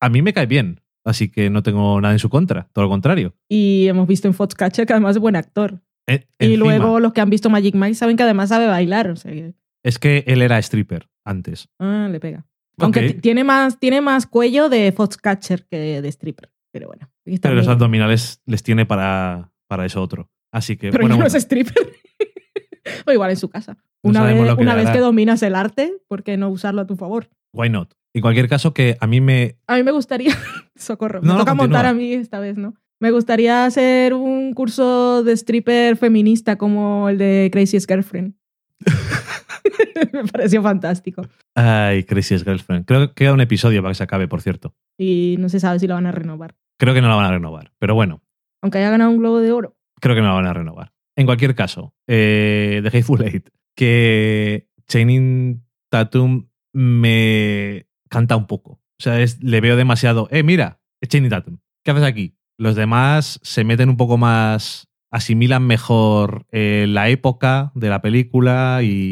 A 0.00 0.08
mí 0.08 0.22
me 0.22 0.32
cae 0.32 0.46
bien, 0.46 0.80
así 1.04 1.30
que 1.30 1.50
no 1.50 1.62
tengo 1.62 2.00
nada 2.00 2.12
en 2.14 2.18
su 2.18 2.28
contra, 2.28 2.68
todo 2.72 2.84
lo 2.84 2.88
contrario. 2.90 3.34
Y 3.48 3.86
hemos 3.88 4.06
visto 4.08 4.28
en 4.28 4.34
Foxcatcher 4.34 4.86
que 4.86 4.92
además 4.92 5.16
es 5.16 5.20
buen 5.22 5.36
actor. 5.36 5.80
E- 6.06 6.26
Y 6.38 6.44
encima, 6.54 6.64
luego 6.64 7.00
los 7.00 7.12
que 7.12 7.20
han 7.20 7.30
visto 7.30 7.50
Magic 7.50 7.74
Mike 7.74 7.94
saben 7.94 8.16
que 8.16 8.22
además 8.22 8.48
sabe 8.48 8.66
bailar. 8.66 9.10
O 9.10 9.16
sea 9.16 9.30
que, 9.32 9.54
Es 9.84 9.98
que 9.98 10.24
él 10.26 10.42
era 10.42 10.58
stripper 10.58 11.08
antes. 11.24 11.68
ah, 11.78 12.08
le 12.10 12.20
pega. 12.20 12.46
Aunque 12.78 13.12
tiene 13.14 13.44
más, 13.44 13.78
tiene 13.78 14.00
más 14.00 14.26
cuello 14.26 14.68
de 14.70 14.90
Foxcatcher 14.92 15.66
que 15.66 16.00
de 16.00 16.08
stripper. 16.08 16.50
Pero 16.72 16.86
bueno. 16.86 17.10
pero 17.42 17.54
los 17.54 17.68
abdominales 17.68 18.40
les 18.46 18.62
tiene 18.62 18.86
para, 18.86 19.52
para 19.68 19.84
eso 19.84 20.00
otro. 20.02 20.30
Así 20.52 20.76
que, 20.76 20.90
Pero 20.90 21.02
bueno, 21.02 21.16
no 21.16 21.22
bueno, 21.22 21.26
es 21.28 21.34
stripper. 21.34 21.74
o 23.06 23.12
igual 23.12 23.30
en 23.30 23.36
su 23.36 23.48
casa. 23.48 23.76
No 24.02 24.10
Una, 24.10 24.24
vez, 24.24 24.56
una 24.58 24.92
que 24.92 24.98
dominas 24.98 25.42
el 25.42 25.54
arte, 25.54 25.92
¿por 26.08 26.22
qué 26.22 26.36
no 26.36 26.48
usarlo 26.48 26.80
a 26.80 26.86
tu 26.86 26.96
favor? 26.96 27.28
why 27.52 27.68
not? 27.68 27.92
En 28.14 28.22
cualquier 28.22 28.48
caso, 28.48 28.74
que 28.74 28.96
a 29.00 29.06
mí 29.06 29.20
me. 29.20 29.56
A 29.66 29.76
mí 29.76 29.82
me 29.82 29.92
gustaría, 29.92 30.34
socorro, 30.76 31.20
No, 31.22 31.34
me 31.34 31.38
toca 31.40 31.54
montar 31.54 31.86
a 31.86 31.94
mí 31.94 32.12
esta 32.12 32.40
vez, 32.40 32.56
¿no? 32.56 32.74
Me 32.98 33.10
gustaría 33.12 33.64
hacer 33.64 34.12
un 34.14 34.52
curso 34.52 35.22
de 35.24 35.32
stripper 35.32 35.96
feminista 35.96 36.56
como 36.56 37.08
el 37.08 37.16
de 37.18 37.48
Crazy's 37.52 37.86
Girlfriend. 37.86 38.34
me 40.12 40.24
pareció 40.24 40.62
fantástico. 40.62 41.22
Ay, 41.54 42.04
Crazy's 42.04 42.44
Girlfriend. 42.44 42.84
Creo 42.86 43.08
que 43.08 43.14
queda 43.14 43.32
un 43.32 43.40
episodio 43.40 43.80
para 43.82 43.92
que 43.92 43.96
se 43.96 44.02
acabe, 44.04 44.28
por 44.28 44.42
cierto. 44.42 44.74
Y 44.98 45.36
no 45.38 45.48
se 45.48 45.60
sabe 45.60 45.78
si 45.78 45.86
lo 45.86 45.94
van 45.94 46.06
a 46.06 46.12
renovar. 46.12 46.56
Creo 46.78 46.94
que 46.94 47.00
no 47.00 47.08
la 47.08 47.14
van 47.14 47.26
a 47.26 47.30
renovar. 47.32 47.72
Pero 47.78 47.94
bueno, 47.94 48.22
Aunque 48.62 48.78
haya 48.78 48.90
ganado 48.90 49.10
un 49.10 49.18
globo 49.18 49.40
de 49.40 49.52
oro. 49.52 49.76
creo 50.00 50.14
que 50.14 50.20
no 50.20 50.28
la 50.28 50.34
van 50.34 50.46
a 50.46 50.52
renovar. 50.52 50.92
En 51.16 51.26
cualquier 51.26 51.54
caso, 51.54 51.94
eh, 52.06 52.80
The 52.82 52.88
Hateful 52.88 53.22
Eight, 53.22 53.48
que 53.74 54.68
Channing 54.86 55.62
Tatum 55.90 56.48
me 56.72 57.86
canta 58.10 58.36
un 58.36 58.46
poco. 58.46 58.72
O 58.72 59.02
sea, 59.02 59.20
es- 59.20 59.42
le 59.42 59.60
veo 59.62 59.76
demasiado. 59.76 60.28
Eh, 60.30 60.42
mira, 60.42 60.80
es 61.00 61.08
Channing 61.08 61.30
Tatum. 61.30 61.58
¿Qué 61.84 61.90
haces 61.92 62.04
aquí? 62.04 62.34
Los 62.58 62.74
demás 62.76 63.40
se 63.42 63.64
meten 63.64 63.88
un 63.88 63.96
poco 63.96 64.18
más, 64.18 64.88
asimilan 65.10 65.66
mejor 65.66 66.44
eh, 66.52 66.84
la 66.88 67.08
época 67.08 67.72
de 67.74 67.88
la 67.88 68.02
película 68.02 68.80
y 68.82 69.10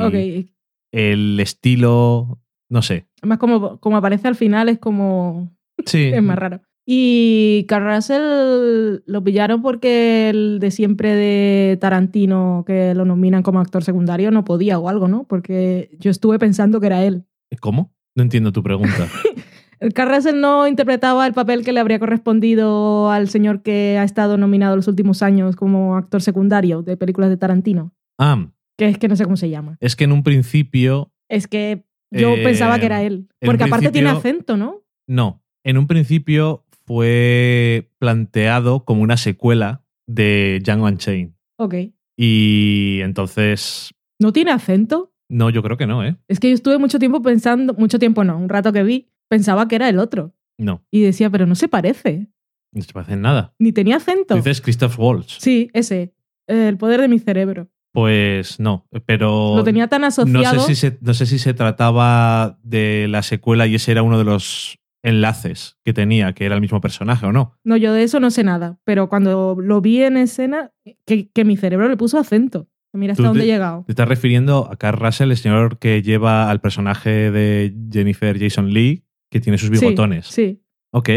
el 0.92 1.40
estilo, 1.40 2.40
no 2.68 2.82
sé. 2.82 3.08
Además, 3.22 3.38
como, 3.38 3.78
como 3.80 3.96
aparece 3.96 4.28
al 4.28 4.34
final, 4.36 4.68
es 4.68 4.78
como. 4.78 5.56
Sí. 5.86 6.10
Es 6.14 6.22
más 6.22 6.38
raro. 6.38 6.60
Y 6.90 7.66
Carl 7.68 7.84
Russell 7.96 9.02
lo 9.04 9.22
pillaron 9.22 9.60
porque 9.60 10.30
el 10.30 10.58
de 10.58 10.70
siempre 10.70 11.14
de 11.14 11.76
Tarantino, 11.78 12.64
que 12.66 12.94
lo 12.94 13.04
nominan 13.04 13.42
como 13.42 13.60
actor 13.60 13.84
secundario, 13.84 14.30
no 14.30 14.42
podía 14.44 14.78
o 14.78 14.88
algo, 14.88 15.06
¿no? 15.06 15.24
Porque 15.24 15.90
yo 15.98 16.10
estuve 16.10 16.38
pensando 16.38 16.80
que 16.80 16.86
era 16.86 17.04
él. 17.04 17.26
¿Cómo? 17.60 17.92
No 18.18 18.24
entiendo 18.24 18.50
tu 18.50 18.64
pregunta. 18.64 19.06
Carl 19.94 20.10
Russell 20.12 20.40
no 20.40 20.66
interpretaba 20.66 21.24
el 21.24 21.34
papel 21.34 21.64
que 21.64 21.72
le 21.72 21.78
habría 21.78 22.00
correspondido 22.00 23.12
al 23.12 23.28
señor 23.28 23.62
que 23.62 23.96
ha 23.96 24.02
estado 24.02 24.36
nominado 24.36 24.74
los 24.74 24.88
últimos 24.88 25.22
años 25.22 25.54
como 25.54 25.96
actor 25.96 26.20
secundario 26.20 26.82
de 26.82 26.96
películas 26.96 27.30
de 27.30 27.36
Tarantino. 27.36 27.94
ah, 28.18 28.48
Que 28.76 28.88
es 28.88 28.98
que 28.98 29.06
no 29.06 29.14
sé 29.14 29.22
cómo 29.22 29.36
se 29.36 29.50
llama. 29.50 29.76
es 29.78 29.94
que 29.94 30.02
en 30.02 30.10
un 30.10 30.24
principio 30.24 31.12
Es 31.28 31.46
que 31.46 31.84
yo 32.10 32.34
Eh, 32.34 32.42
pensaba 32.42 32.80
que 32.80 32.86
era 32.86 33.04
él. 33.04 33.28
Porque 33.40 33.62
aparte 33.64 33.90
tiene 33.92 34.08
acento, 34.10 34.56
¿no? 34.56 34.82
No, 35.06 35.44
en 35.62 35.78
un 35.78 35.86
principio 35.86 36.64
fue 36.84 37.88
planteado 38.00 38.84
como 38.84 39.02
una 39.02 39.16
secuela 39.16 39.84
de 40.08 40.58
Django 40.64 40.86
Unchained. 40.86 41.34
Ok. 41.56 41.74
Y 42.16 42.98
entonces, 43.02 43.94
¿No 44.18 44.32
tiene 44.32 44.50
acento? 44.50 45.12
No, 45.28 45.50
yo 45.50 45.62
creo 45.62 45.76
que 45.76 45.86
no, 45.86 46.04
¿eh? 46.04 46.16
Es 46.28 46.40
que 46.40 46.48
yo 46.48 46.54
estuve 46.54 46.78
mucho 46.78 46.98
tiempo 46.98 47.22
pensando, 47.22 47.74
mucho 47.74 47.98
tiempo 47.98 48.24
no, 48.24 48.36
un 48.38 48.48
rato 48.48 48.72
que 48.72 48.82
vi, 48.82 49.08
pensaba 49.28 49.68
que 49.68 49.76
era 49.76 49.88
el 49.88 49.98
otro. 49.98 50.34
No, 50.58 50.82
Y 50.90 51.02
decía, 51.02 51.30
pero 51.30 51.46
no 51.46 51.54
se 51.54 51.68
parece. 51.68 52.28
no 52.72 52.82
se 52.82 52.92
parece 52.92 53.12
en 53.12 53.22
nada. 53.22 53.54
Ni 53.58 53.72
tenía 53.72 53.96
acento. 53.96 54.34
Dices 54.34 54.60
Christoph 54.60 54.98
Waltz. 54.98 55.38
Sí, 55.40 55.70
ese. 55.72 56.14
El 56.48 56.76
poder 56.78 57.00
de 57.00 57.08
mi 57.08 57.18
cerebro. 57.18 57.68
Pues 57.92 58.58
no, 58.60 58.86
pero 59.06 59.54
Lo 59.56 59.64
tenía 59.64 59.88
tan 59.88 60.02
no 60.02 60.06
asociado. 60.08 60.60
sé, 60.60 60.74
si 60.74 60.74
se, 60.74 60.98
no 61.00 61.14
sé 61.14 61.26
si 61.26 61.38
se 61.38 61.54
trataba 61.54 62.58
de 62.62 63.06
la 63.08 63.22
secuela 63.22 63.66
y 63.66 63.74
ese 63.76 63.92
era 63.92 64.02
uno 64.02 64.18
de 64.18 64.24
los 64.24 64.78
enlaces 65.02 65.76
que 65.84 65.92
tenía, 65.92 66.32
que 66.32 66.44
era 66.44 66.54
el 66.54 66.60
mismo 66.60 66.80
personaje 66.80 67.24
o 67.26 67.32
no. 67.32 67.54
No, 67.64 67.76
yo 67.76 67.92
de 67.92 68.02
eso 68.02 68.20
no 68.20 68.30
sé 68.30 68.44
nada. 68.44 68.78
Pero 68.84 69.08
cuando 69.08 69.56
lo 69.60 69.80
vi 69.80 70.02
en 70.02 70.16
escena, 70.16 70.72
que, 71.06 71.28
que 71.30 71.44
mi 71.44 71.56
cerebro 71.56 71.88
le 71.88 71.96
puso 71.96 72.18
acento. 72.18 72.68
Mira 72.98 73.12
hasta 73.12 73.22
dónde 73.22 73.40
te- 73.40 73.46
he 73.46 73.52
llegado. 73.52 73.84
Te 73.86 73.92
estás 73.92 74.08
refiriendo 74.08 74.68
a 74.70 74.76
Carl 74.76 74.98
Russell, 74.98 75.30
el 75.30 75.36
señor 75.36 75.78
que 75.78 76.02
lleva 76.02 76.50
al 76.50 76.60
personaje 76.60 77.30
de 77.30 77.74
Jennifer 77.90 78.38
Jason 78.38 78.70
Lee, 78.72 79.04
que 79.30 79.40
tiene 79.40 79.56
sus 79.58 79.68
Sí, 79.68 79.74
bigotones. 79.74 80.26
Sí, 80.26 80.62
Ok, 80.92 81.10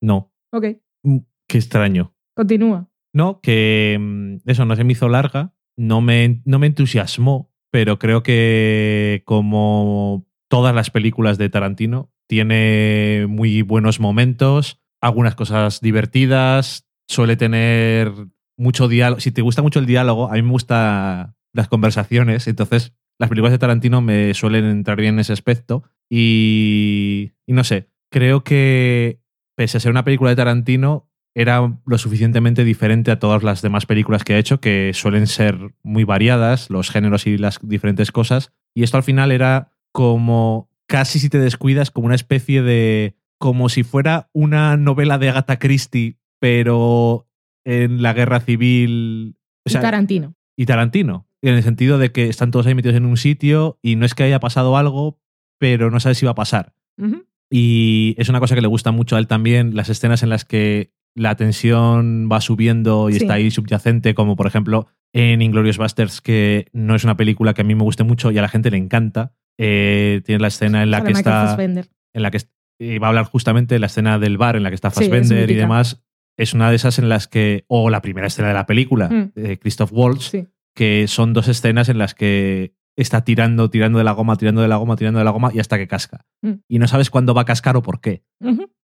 no. 0.00 0.32
ok. 0.52 0.66
Mm, 1.04 1.18
Qué 1.48 1.58
extraño. 1.58 2.14
Continúa. 2.34 2.88
No, 3.14 3.40
que 3.42 3.96
mm, 4.00 4.36
eso 4.48 4.64
no 4.64 4.74
se 4.76 4.84
me 4.84 4.92
hizo 4.92 5.08
larga, 5.08 5.54
no 5.76 6.00
me, 6.00 6.40
no 6.44 6.58
me 6.58 6.66
entusiasmó, 6.68 7.52
pero 7.70 7.98
creo 7.98 8.22
que 8.22 9.22
como 9.26 10.26
todas 10.48 10.74
las 10.74 10.90
películas 10.90 11.38
de 11.38 11.48
Tarantino, 11.50 12.10
tiene 12.28 13.26
muy 13.28 13.62
buenos 13.62 14.00
momentos, 14.00 14.80
algunas 15.00 15.34
cosas 15.34 15.80
divertidas, 15.80 16.86
suele 17.08 17.36
tener 17.36 18.10
mucho 18.56 18.88
diálogo. 18.88 19.20
Si 19.20 19.30
te 19.32 19.42
gusta 19.42 19.62
mucho 19.62 19.78
el 19.78 19.86
diálogo, 19.86 20.28
a 20.28 20.34
mí 20.34 20.42
me 20.42 20.50
gustan 20.50 21.34
las 21.52 21.68
conversaciones, 21.68 22.46
entonces 22.46 22.94
las 23.18 23.28
películas 23.28 23.52
de 23.52 23.58
Tarantino 23.58 24.00
me 24.00 24.34
suelen 24.34 24.64
entrar 24.64 24.98
bien 24.98 25.14
en 25.14 25.20
ese 25.20 25.32
aspecto 25.32 25.84
y, 26.08 27.32
y 27.46 27.52
no 27.52 27.62
sé, 27.64 27.90
creo 28.10 28.42
que 28.42 29.20
pese 29.54 29.76
a 29.76 29.80
ser 29.80 29.90
una 29.90 30.04
película 30.04 30.30
de 30.30 30.36
Tarantino, 30.36 31.08
era 31.34 31.78
lo 31.86 31.98
suficientemente 31.98 32.64
diferente 32.64 33.10
a 33.10 33.18
todas 33.18 33.42
las 33.42 33.62
demás 33.62 33.86
películas 33.86 34.24
que 34.24 34.34
ha 34.34 34.38
hecho, 34.38 34.60
que 34.60 34.92
suelen 34.92 35.26
ser 35.26 35.56
muy 35.82 36.04
variadas, 36.04 36.68
los 36.68 36.90
géneros 36.90 37.26
y 37.26 37.38
las 37.38 37.58
diferentes 37.62 38.12
cosas. 38.12 38.52
Y 38.74 38.82
esto 38.82 38.98
al 38.98 39.02
final 39.02 39.32
era 39.32 39.72
como, 39.92 40.70
casi 40.86 41.18
si 41.18 41.30
te 41.30 41.38
descuidas, 41.38 41.90
como 41.90 42.06
una 42.06 42.14
especie 42.14 42.62
de, 42.62 43.16
como 43.38 43.68
si 43.68 43.82
fuera 43.82 44.28
una 44.32 44.76
novela 44.76 45.18
de 45.18 45.30
Agatha 45.30 45.58
Christie, 45.58 46.18
pero 46.38 47.28
en 47.64 48.02
la 48.02 48.12
guerra 48.12 48.40
civil. 48.40 49.36
O 49.66 49.70
sea, 49.70 49.80
y 49.80 49.82
Tarantino. 49.82 50.34
y 50.56 50.66
Tarantino. 50.66 51.26
En 51.42 51.54
el 51.54 51.62
sentido 51.62 51.98
de 51.98 52.12
que 52.12 52.28
están 52.28 52.50
todos 52.50 52.66
ahí 52.66 52.74
metidos 52.74 52.96
en 52.96 53.04
un 53.06 53.16
sitio 53.16 53.78
y 53.82 53.96
no 53.96 54.06
es 54.06 54.14
que 54.14 54.22
haya 54.22 54.38
pasado 54.40 54.76
algo, 54.76 55.18
pero 55.58 55.90
no 55.90 55.98
sabes 56.00 56.18
si 56.18 56.24
va 56.26 56.32
a 56.32 56.36
pasar. 56.36 56.74
Y 57.50 58.14
es 58.16 58.28
una 58.28 58.40
cosa 58.40 58.54
que 58.54 58.60
le 58.62 58.68
gusta 58.68 58.92
mucho 58.92 59.16
a 59.16 59.18
él 59.18 59.26
también, 59.26 59.74
las 59.74 59.88
escenas 59.90 60.22
en 60.22 60.30
las 60.30 60.44
que 60.44 60.92
la 61.14 61.34
tensión 61.36 62.28
va 62.32 62.40
subiendo 62.40 63.10
y 63.10 63.14
Sí. 63.14 63.18
está 63.22 63.34
ahí 63.34 63.50
subyacente, 63.50 64.14
como 64.14 64.36
por 64.36 64.46
ejemplo 64.46 64.86
en 65.12 65.42
Inglorious 65.42 65.76
Basterds, 65.76 66.22
que 66.22 66.68
no 66.72 66.94
es 66.94 67.04
una 67.04 67.16
película 67.18 67.52
que 67.52 67.60
a 67.60 67.64
mí 67.64 67.74
me 67.74 67.82
guste 67.82 68.02
mucho 68.04 68.30
y 68.30 68.38
a 68.38 68.42
la 68.42 68.48
gente 68.48 68.70
le 68.70 68.78
encanta. 68.78 69.34
Eh, 69.58 70.22
tiene 70.24 70.40
la 70.40 70.48
escena 70.48 70.82
en 70.82 70.90
la 70.90 70.98
que 71.02 71.08
Michael 71.12 71.18
está. 71.18 71.46
Fassbender. 71.48 71.88
En 72.14 72.22
la 72.22 72.30
que 72.30 72.38
y 72.78 72.98
va 72.98 73.08
a 73.08 73.10
hablar 73.10 73.26
justamente 73.26 73.74
de 73.74 73.78
la 73.78 73.86
escena 73.86 74.18
del 74.18 74.38
bar 74.38 74.56
en 74.56 74.62
la 74.62 74.70
que 74.70 74.74
está 74.74 74.90
Sí, 74.90 75.04
es 75.04 75.10
Fassbender 75.10 75.50
y 75.50 75.54
demás. 75.54 76.02
Es 76.36 76.54
una 76.54 76.70
de 76.70 76.76
esas 76.76 76.98
en 76.98 77.08
las 77.08 77.28
que. 77.28 77.64
O 77.68 77.90
la 77.90 78.02
primera 78.02 78.26
escena 78.26 78.48
de 78.48 78.54
la 78.54 78.66
película, 78.66 79.08
Mm. 79.08 79.32
de 79.34 79.58
Christoph 79.58 79.90
Waltz, 79.92 80.30
Sí. 80.30 80.46
que 80.74 81.06
son 81.08 81.32
dos 81.32 81.48
escenas 81.48 81.88
en 81.88 81.98
las 81.98 82.14
que 82.14 82.74
está 82.96 83.24
tirando, 83.24 83.70
tirando 83.70 83.98
de 83.98 84.04
la 84.04 84.12
goma, 84.12 84.36
tirando 84.36 84.60
de 84.62 84.68
la 84.68 84.76
goma, 84.76 84.96
tirando 84.96 85.18
de 85.18 85.24
la 85.24 85.30
goma 85.30 85.50
y 85.54 85.60
hasta 85.60 85.78
que 85.78 85.88
casca. 85.88 86.26
Mm. 86.42 86.52
Y 86.68 86.78
no 86.78 86.86
sabes 86.88 87.10
cuándo 87.10 87.34
va 87.34 87.42
a 87.42 87.46
cascar 87.46 87.76
o 87.76 87.82
por 87.82 88.00
qué. 88.00 88.22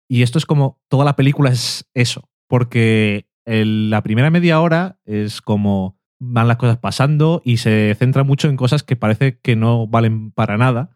Y 0.08 0.22
esto 0.22 0.38
es 0.38 0.46
como, 0.46 0.80
toda 0.88 1.04
la 1.04 1.16
película 1.16 1.50
es 1.50 1.88
eso, 1.94 2.28
porque 2.48 3.26
el- 3.46 3.90
la 3.90 4.02
primera 4.02 4.30
media 4.30 4.60
hora 4.60 4.98
es 5.04 5.40
como 5.40 5.98
van 6.20 6.48
las 6.48 6.56
cosas 6.56 6.78
pasando 6.78 7.40
y 7.44 7.58
se 7.58 7.94
centra 7.98 8.22
mucho 8.24 8.48
en 8.48 8.56
cosas 8.56 8.82
que 8.82 8.96
parece 8.96 9.38
que 9.40 9.56
no 9.56 9.86
valen 9.86 10.30
para 10.30 10.56
nada, 10.56 10.90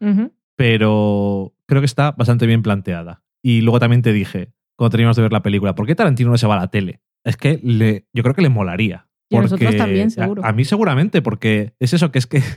pero 0.56 1.54
creo 1.66 1.80
que 1.80 1.86
está 1.86 2.12
bastante 2.12 2.46
bien 2.46 2.62
planteada. 2.62 3.22
Y 3.42 3.60
luego 3.60 3.78
también 3.80 4.02
te 4.02 4.12
dije, 4.12 4.52
cuando 4.78 4.90
teníamos 4.92 5.16
de 5.16 5.22
ver 5.22 5.32
la 5.32 5.42
película, 5.42 5.74
¿por 5.74 5.86
qué 5.86 5.94
Tarantino 5.94 6.30
no 6.30 6.38
se 6.38 6.46
va 6.46 6.54
a 6.54 6.60
la 6.60 6.68
tele? 6.68 7.00
Es 7.24 7.36
que 7.36 7.58
le, 7.62 8.06
yo 8.14 8.22
creo 8.22 8.34
que 8.34 8.42
le 8.42 8.48
molaría. 8.48 9.08
Y 9.30 9.36
a 9.36 9.42
nosotros 9.42 9.76
también, 9.76 10.10
seguro. 10.10 10.42
A, 10.44 10.48
a 10.48 10.52
mí 10.52 10.64
seguramente, 10.64 11.20
porque 11.20 11.74
es 11.80 11.92
eso 11.92 12.10
que 12.10 12.18
es 12.18 12.26
que... 12.26 12.42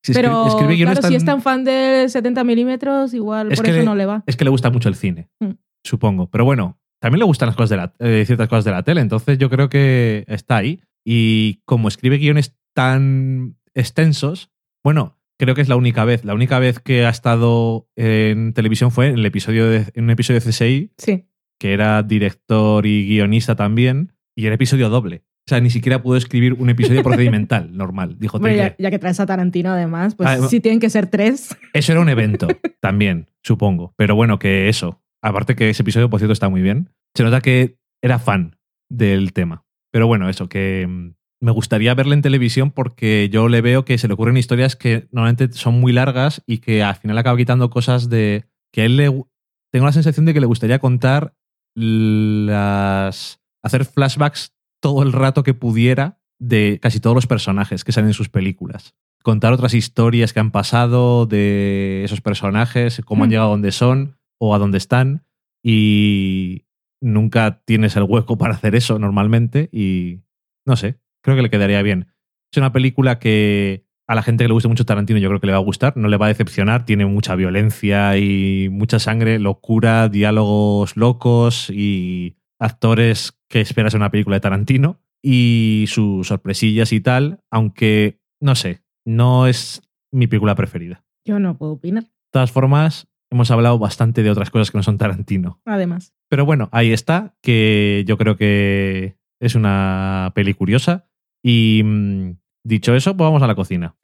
Si 0.00 0.12
Pero 0.12 0.46
escribe 0.46 0.76
claro, 0.76 1.02
si 1.02 1.16
es 1.16 1.24
tan 1.24 1.42
fan 1.42 1.64
de 1.64 2.06
70 2.08 2.44
milímetros, 2.44 3.12
igual 3.14 3.50
Es 3.50 3.58
por 3.58 3.64
que 3.64 3.72
eso 3.72 3.80
le- 3.80 3.84
no 3.84 3.96
le 3.96 4.06
va. 4.06 4.22
es 4.26 4.36
que 4.36 4.44
le 4.44 4.50
gusta 4.50 4.70
mucho 4.70 4.88
el 4.88 4.94
cine, 4.94 5.28
Mm. 5.40 5.50
supongo. 5.84 6.30
Pero 6.30 6.44
bueno, 6.44 6.78
también 7.02 7.18
le 7.18 7.24
gustan 7.24 7.48
las 7.48 7.56
cosas 7.56 7.70
de 7.70 7.76
la, 7.78 7.92
eh, 7.98 8.22
ciertas 8.24 8.48
cosas 8.48 8.64
de 8.64 8.70
la 8.70 8.84
tele, 8.84 9.00
entonces 9.00 9.38
yo 9.38 9.50
creo 9.50 9.68
que 9.68 10.24
está 10.28 10.56
ahí. 10.58 10.80
Y 11.04 11.62
como 11.64 11.88
escribe 11.88 12.18
guiones 12.18 12.56
tan 12.74 13.56
extensos, 13.74 14.50
bueno, 14.84 15.18
creo 15.36 15.56
que 15.56 15.62
es 15.62 15.68
la 15.68 15.76
única 15.76 16.04
vez. 16.04 16.24
La 16.24 16.34
única 16.34 16.60
vez 16.60 16.78
que 16.78 17.04
ha 17.04 17.08
estado 17.10 17.88
en 17.96 18.52
televisión 18.52 18.92
fue 18.92 19.08
en 19.08 19.14
el 19.18 19.26
episodio 19.26 19.68
de, 19.68 19.86
en 19.94 20.04
un 20.04 20.10
episodio 20.10 20.38
de 20.40 20.46
CSI, 20.48 20.92
Sí. 20.96 21.26
Que 21.58 21.72
era 21.72 22.02
director 22.02 22.86
y 22.86 23.06
guionista 23.08 23.56
también, 23.56 24.12
y 24.36 24.46
era 24.46 24.54
episodio 24.54 24.88
doble. 24.88 25.24
O 25.46 25.48
sea, 25.48 25.60
ni 25.60 25.70
siquiera 25.70 26.02
pudo 26.02 26.16
escribir 26.16 26.52
un 26.54 26.68
episodio 26.68 27.02
procedimental 27.02 27.70
normal. 27.76 28.16
Dijo, 28.18 28.36
Hombre, 28.36 28.52
"Tengo 28.54 28.64
que- 28.68 28.82
ya, 28.82 28.84
ya 28.84 28.90
que 28.90 28.98
traes 28.98 29.18
a 29.20 29.26
Tarantino 29.26 29.70
además, 29.70 30.14
pues 30.14 30.28
Ah, 30.28 30.46
sí 30.48 30.60
tienen 30.60 30.78
que 30.78 30.90
ser 30.90 31.06
tres. 31.06 31.56
Eso 31.72 31.92
era 31.92 32.00
un 32.02 32.08
evento 32.10 32.46
también, 32.80 33.28
supongo. 33.42 33.94
Pero 33.96 34.14
bueno, 34.14 34.38
que 34.38 34.68
eso. 34.68 35.00
Aparte 35.22 35.56
que 35.56 35.70
ese 35.70 35.82
episodio, 35.82 36.10
por 36.10 36.20
cierto, 36.20 36.32
está 36.34 36.48
muy 36.48 36.60
bien. 36.62 36.90
Se 37.16 37.24
nota 37.24 37.40
que 37.40 37.78
era 38.02 38.18
fan 38.18 38.56
del 38.90 39.32
tema. 39.32 39.64
Pero 39.90 40.06
bueno, 40.06 40.28
eso, 40.28 40.48
que 40.50 40.86
mm, 40.86 41.14
me 41.40 41.50
gustaría 41.50 41.94
verle 41.94 42.14
en 42.14 42.22
televisión 42.22 42.70
porque 42.70 43.28
yo 43.32 43.48
le 43.48 43.62
veo 43.62 43.84
que 43.86 43.96
se 43.96 44.06
le 44.06 44.14
ocurren 44.14 44.36
historias 44.36 44.76
que 44.76 45.08
normalmente 45.12 45.50
son 45.54 45.80
muy 45.80 45.92
largas 45.92 46.42
y 46.46 46.58
que 46.58 46.82
al 46.82 46.94
final 46.96 47.16
acaba 47.16 47.36
quitando 47.38 47.70
cosas 47.70 48.08
de... 48.10 48.44
que 48.72 48.82
a 48.82 48.84
él 48.84 48.96
le... 48.98 49.24
Tengo 49.72 49.86
la 49.86 49.92
sensación 49.92 50.26
de 50.26 50.34
que 50.34 50.40
le 50.40 50.46
gustaría 50.46 50.78
contar 50.78 51.34
las... 51.78 53.40
hacer 53.62 53.84
flashbacks 53.84 54.54
todo 54.80 55.02
el 55.02 55.12
rato 55.12 55.42
que 55.42 55.54
pudiera 55.54 56.20
de 56.38 56.78
casi 56.80 57.00
todos 57.00 57.14
los 57.14 57.26
personajes 57.26 57.84
que 57.84 57.92
salen 57.92 58.10
en 58.10 58.14
sus 58.14 58.28
películas 58.28 58.94
contar 59.22 59.52
otras 59.52 59.74
historias 59.74 60.32
que 60.32 60.40
han 60.40 60.50
pasado 60.50 61.26
de 61.26 62.02
esos 62.04 62.20
personajes, 62.20 63.02
cómo 63.04 63.24
han 63.24 63.28
Hmm. 63.28 63.30
llegado 63.30 63.48
a 63.48 63.50
donde 63.50 63.72
son 63.72 64.16
o 64.38 64.54
a 64.54 64.58
dónde 64.58 64.78
están. 64.78 65.26
Y 65.62 66.64
nunca 67.00 67.62
tienes 67.64 67.96
el 67.96 68.04
hueco 68.04 68.38
para 68.38 68.54
hacer 68.54 68.74
eso 68.74 68.98
normalmente. 68.98 69.68
Y 69.72 70.20
no 70.64 70.76
sé, 70.76 70.98
creo 71.22 71.36
que 71.36 71.42
le 71.42 71.50
quedaría 71.50 71.82
bien. 71.82 72.06
Es 72.50 72.56
una 72.56 72.72
película 72.72 73.18
que 73.18 73.84
a 74.08 74.14
la 74.14 74.22
gente 74.22 74.42
que 74.42 74.48
le 74.48 74.54
guste 74.54 74.68
mucho 74.68 74.86
Tarantino 74.86 75.18
yo 75.18 75.28
creo 75.28 75.40
que 75.40 75.46
le 75.46 75.52
va 75.52 75.58
a 75.58 75.62
gustar, 75.62 75.96
no 75.96 76.08
le 76.08 76.16
va 76.16 76.26
a 76.26 76.28
decepcionar, 76.30 76.86
tiene 76.86 77.04
mucha 77.04 77.36
violencia 77.36 78.16
y 78.16 78.68
mucha 78.70 78.98
sangre, 78.98 79.38
locura, 79.38 80.08
diálogos 80.08 80.96
locos 80.96 81.70
y 81.70 82.36
actores 82.58 83.38
que 83.48 83.60
esperas 83.60 83.94
en 83.94 84.00
una 84.00 84.10
película 84.10 84.36
de 84.36 84.40
Tarantino 84.40 84.98
y 85.22 85.84
sus 85.88 86.28
sorpresillas 86.28 86.92
y 86.92 87.00
tal, 87.00 87.40
aunque 87.50 88.18
no 88.40 88.54
sé, 88.54 88.82
no 89.04 89.46
es 89.46 89.82
mi 90.10 90.26
película 90.26 90.54
preferida. 90.54 91.04
Yo 91.26 91.38
no 91.38 91.58
puedo 91.58 91.72
opinar. 91.72 92.04
De 92.04 92.10
todas 92.32 92.50
formas, 92.50 93.08
hemos 93.30 93.50
hablado 93.50 93.78
bastante 93.78 94.22
de 94.22 94.30
otras 94.30 94.50
cosas 94.50 94.70
que 94.70 94.78
no 94.78 94.82
son 94.82 94.96
Tarantino. 94.96 95.60
Además. 95.66 96.14
Pero 96.30 96.46
bueno, 96.46 96.70
ahí 96.72 96.92
está, 96.92 97.36
que 97.42 98.04
yo 98.06 98.16
creo 98.16 98.36
que 98.36 99.18
es 99.40 99.54
una 99.54 100.32
peli 100.34 100.54
curiosa. 100.54 101.10
Y 101.42 101.82
mm, 101.84 102.32
dicho 102.68 102.94
eso, 102.94 103.16
pues 103.16 103.26
vamos 103.26 103.42
a 103.42 103.46
la 103.46 103.54
cocina. 103.54 103.96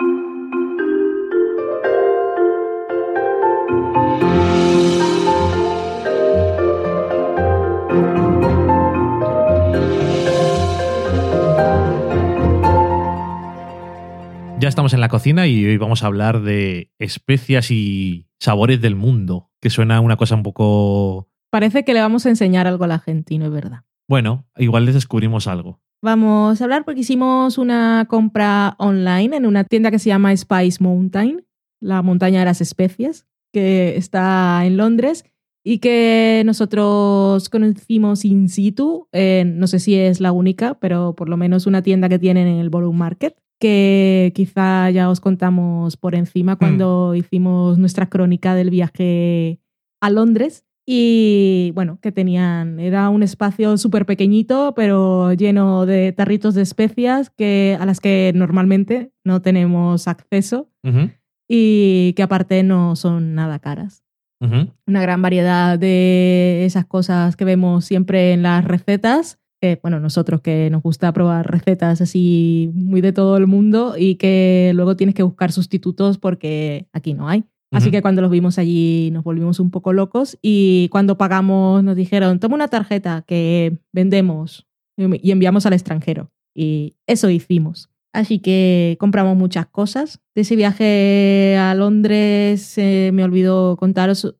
Ya 14.58 14.68
estamos 14.68 14.94
en 14.94 15.00
la 15.00 15.10
cocina 15.10 15.46
y 15.46 15.66
hoy 15.66 15.76
vamos 15.76 16.02
a 16.02 16.06
hablar 16.06 16.40
de 16.40 16.90
especias 16.98 17.70
y 17.70 18.28
sabores 18.40 18.80
del 18.80 18.96
mundo, 18.96 19.50
que 19.60 19.68
suena 19.68 20.00
una 20.00 20.16
cosa 20.16 20.36
un 20.36 20.42
poco... 20.42 21.28
Parece 21.50 21.84
que 21.84 21.92
le 21.92 22.00
vamos 22.00 22.24
a 22.24 22.30
enseñar 22.30 22.66
algo 22.66 22.84
a 22.84 22.88
la 22.88 22.98
gente 22.98 23.34
no 23.38 23.44
es 23.44 23.52
verdad. 23.52 23.82
Bueno, 24.08 24.46
igual 24.56 24.86
les 24.86 24.94
descubrimos 24.94 25.48
algo. 25.48 25.83
Vamos 26.04 26.60
a 26.60 26.64
hablar 26.64 26.84
porque 26.84 27.00
hicimos 27.00 27.56
una 27.56 28.04
compra 28.10 28.76
online 28.78 29.38
en 29.38 29.46
una 29.46 29.64
tienda 29.64 29.90
que 29.90 29.98
se 29.98 30.10
llama 30.10 30.36
Spice 30.36 30.84
Mountain, 30.84 31.46
la 31.80 32.02
montaña 32.02 32.40
de 32.40 32.44
las 32.44 32.60
especias, 32.60 33.26
que 33.54 33.96
está 33.96 34.66
en 34.66 34.76
Londres 34.76 35.24
y 35.64 35.78
que 35.78 36.42
nosotros 36.44 37.48
conocimos 37.48 38.26
in 38.26 38.50
situ. 38.50 39.08
eh, 39.12 39.44
no 39.46 39.66
sé 39.66 39.78
si 39.78 39.94
es 39.94 40.20
la 40.20 40.32
única, 40.32 40.74
pero 40.74 41.14
por 41.14 41.30
lo 41.30 41.38
menos 41.38 41.66
una 41.66 41.80
tienda 41.80 42.10
que 42.10 42.18
tienen 42.18 42.48
en 42.48 42.58
el 42.58 42.68
Borough 42.68 42.92
Market, 42.92 43.38
que 43.58 44.30
quizá 44.34 44.90
ya 44.90 45.08
os 45.08 45.20
contamos 45.20 45.96
por 45.96 46.14
encima 46.14 46.56
cuando 46.56 47.14
hicimos 47.14 47.78
nuestra 47.78 48.10
crónica 48.10 48.54
del 48.54 48.68
viaje 48.68 49.58
a 50.02 50.10
Londres. 50.10 50.66
Y 50.86 51.72
bueno, 51.74 51.98
que 52.02 52.12
tenían, 52.12 52.78
era 52.78 53.08
un 53.08 53.22
espacio 53.22 53.78
súper 53.78 54.04
pequeñito, 54.04 54.74
pero 54.76 55.32
lleno 55.32 55.86
de 55.86 56.12
tarritos 56.12 56.54
de 56.54 56.62
especias 56.62 57.30
que, 57.30 57.76
a 57.80 57.86
las 57.86 58.00
que 58.00 58.32
normalmente 58.34 59.12
no 59.24 59.40
tenemos 59.40 60.06
acceso 60.08 60.68
y 61.48 62.12
que 62.16 62.22
aparte 62.22 62.62
no 62.62 62.96
son 62.96 63.34
nada 63.34 63.58
caras. 63.58 64.04
Una 64.86 65.00
gran 65.00 65.22
variedad 65.22 65.78
de 65.78 66.66
esas 66.66 66.84
cosas 66.84 67.34
que 67.34 67.46
vemos 67.46 67.86
siempre 67.86 68.32
en 68.32 68.42
las 68.42 68.62
recetas. 68.64 69.38
Que, 69.58 69.78
bueno, 69.82 69.98
nosotros 70.00 70.42
que 70.42 70.68
nos 70.70 70.82
gusta 70.82 71.10
probar 71.14 71.50
recetas 71.50 72.02
así 72.02 72.70
muy 72.74 73.00
de 73.00 73.14
todo 73.14 73.38
el 73.38 73.46
mundo 73.46 73.94
y 73.96 74.16
que 74.16 74.72
luego 74.74 74.96
tienes 74.96 75.14
que 75.14 75.22
buscar 75.22 75.50
sustitutos 75.50 76.18
porque 76.18 76.88
aquí 76.92 77.14
no 77.14 77.30
hay. 77.30 77.44
Así 77.74 77.90
que 77.90 78.02
cuando 78.02 78.22
los 78.22 78.30
vimos 78.30 78.58
allí 78.58 79.10
nos 79.12 79.24
volvimos 79.24 79.60
un 79.60 79.70
poco 79.70 79.92
locos 79.92 80.38
y 80.42 80.88
cuando 80.90 81.18
pagamos 81.18 81.82
nos 81.84 81.96
dijeron, 81.96 82.40
toma 82.40 82.54
una 82.54 82.68
tarjeta 82.68 83.22
que 83.26 83.78
vendemos 83.92 84.66
y 84.96 85.30
enviamos 85.30 85.66
al 85.66 85.72
extranjero. 85.72 86.30
Y 86.54 86.96
eso 87.06 87.28
hicimos. 87.30 87.90
Así 88.12 88.38
que 88.38 88.96
compramos 89.00 89.36
muchas 89.36 89.66
cosas. 89.66 90.20
De 90.36 90.42
ese 90.42 90.54
viaje 90.54 91.56
a 91.58 91.74
Londres 91.74 92.78
eh, 92.78 93.10
me 93.12 93.24
olvidó 93.24 93.76
contaros 93.76 94.36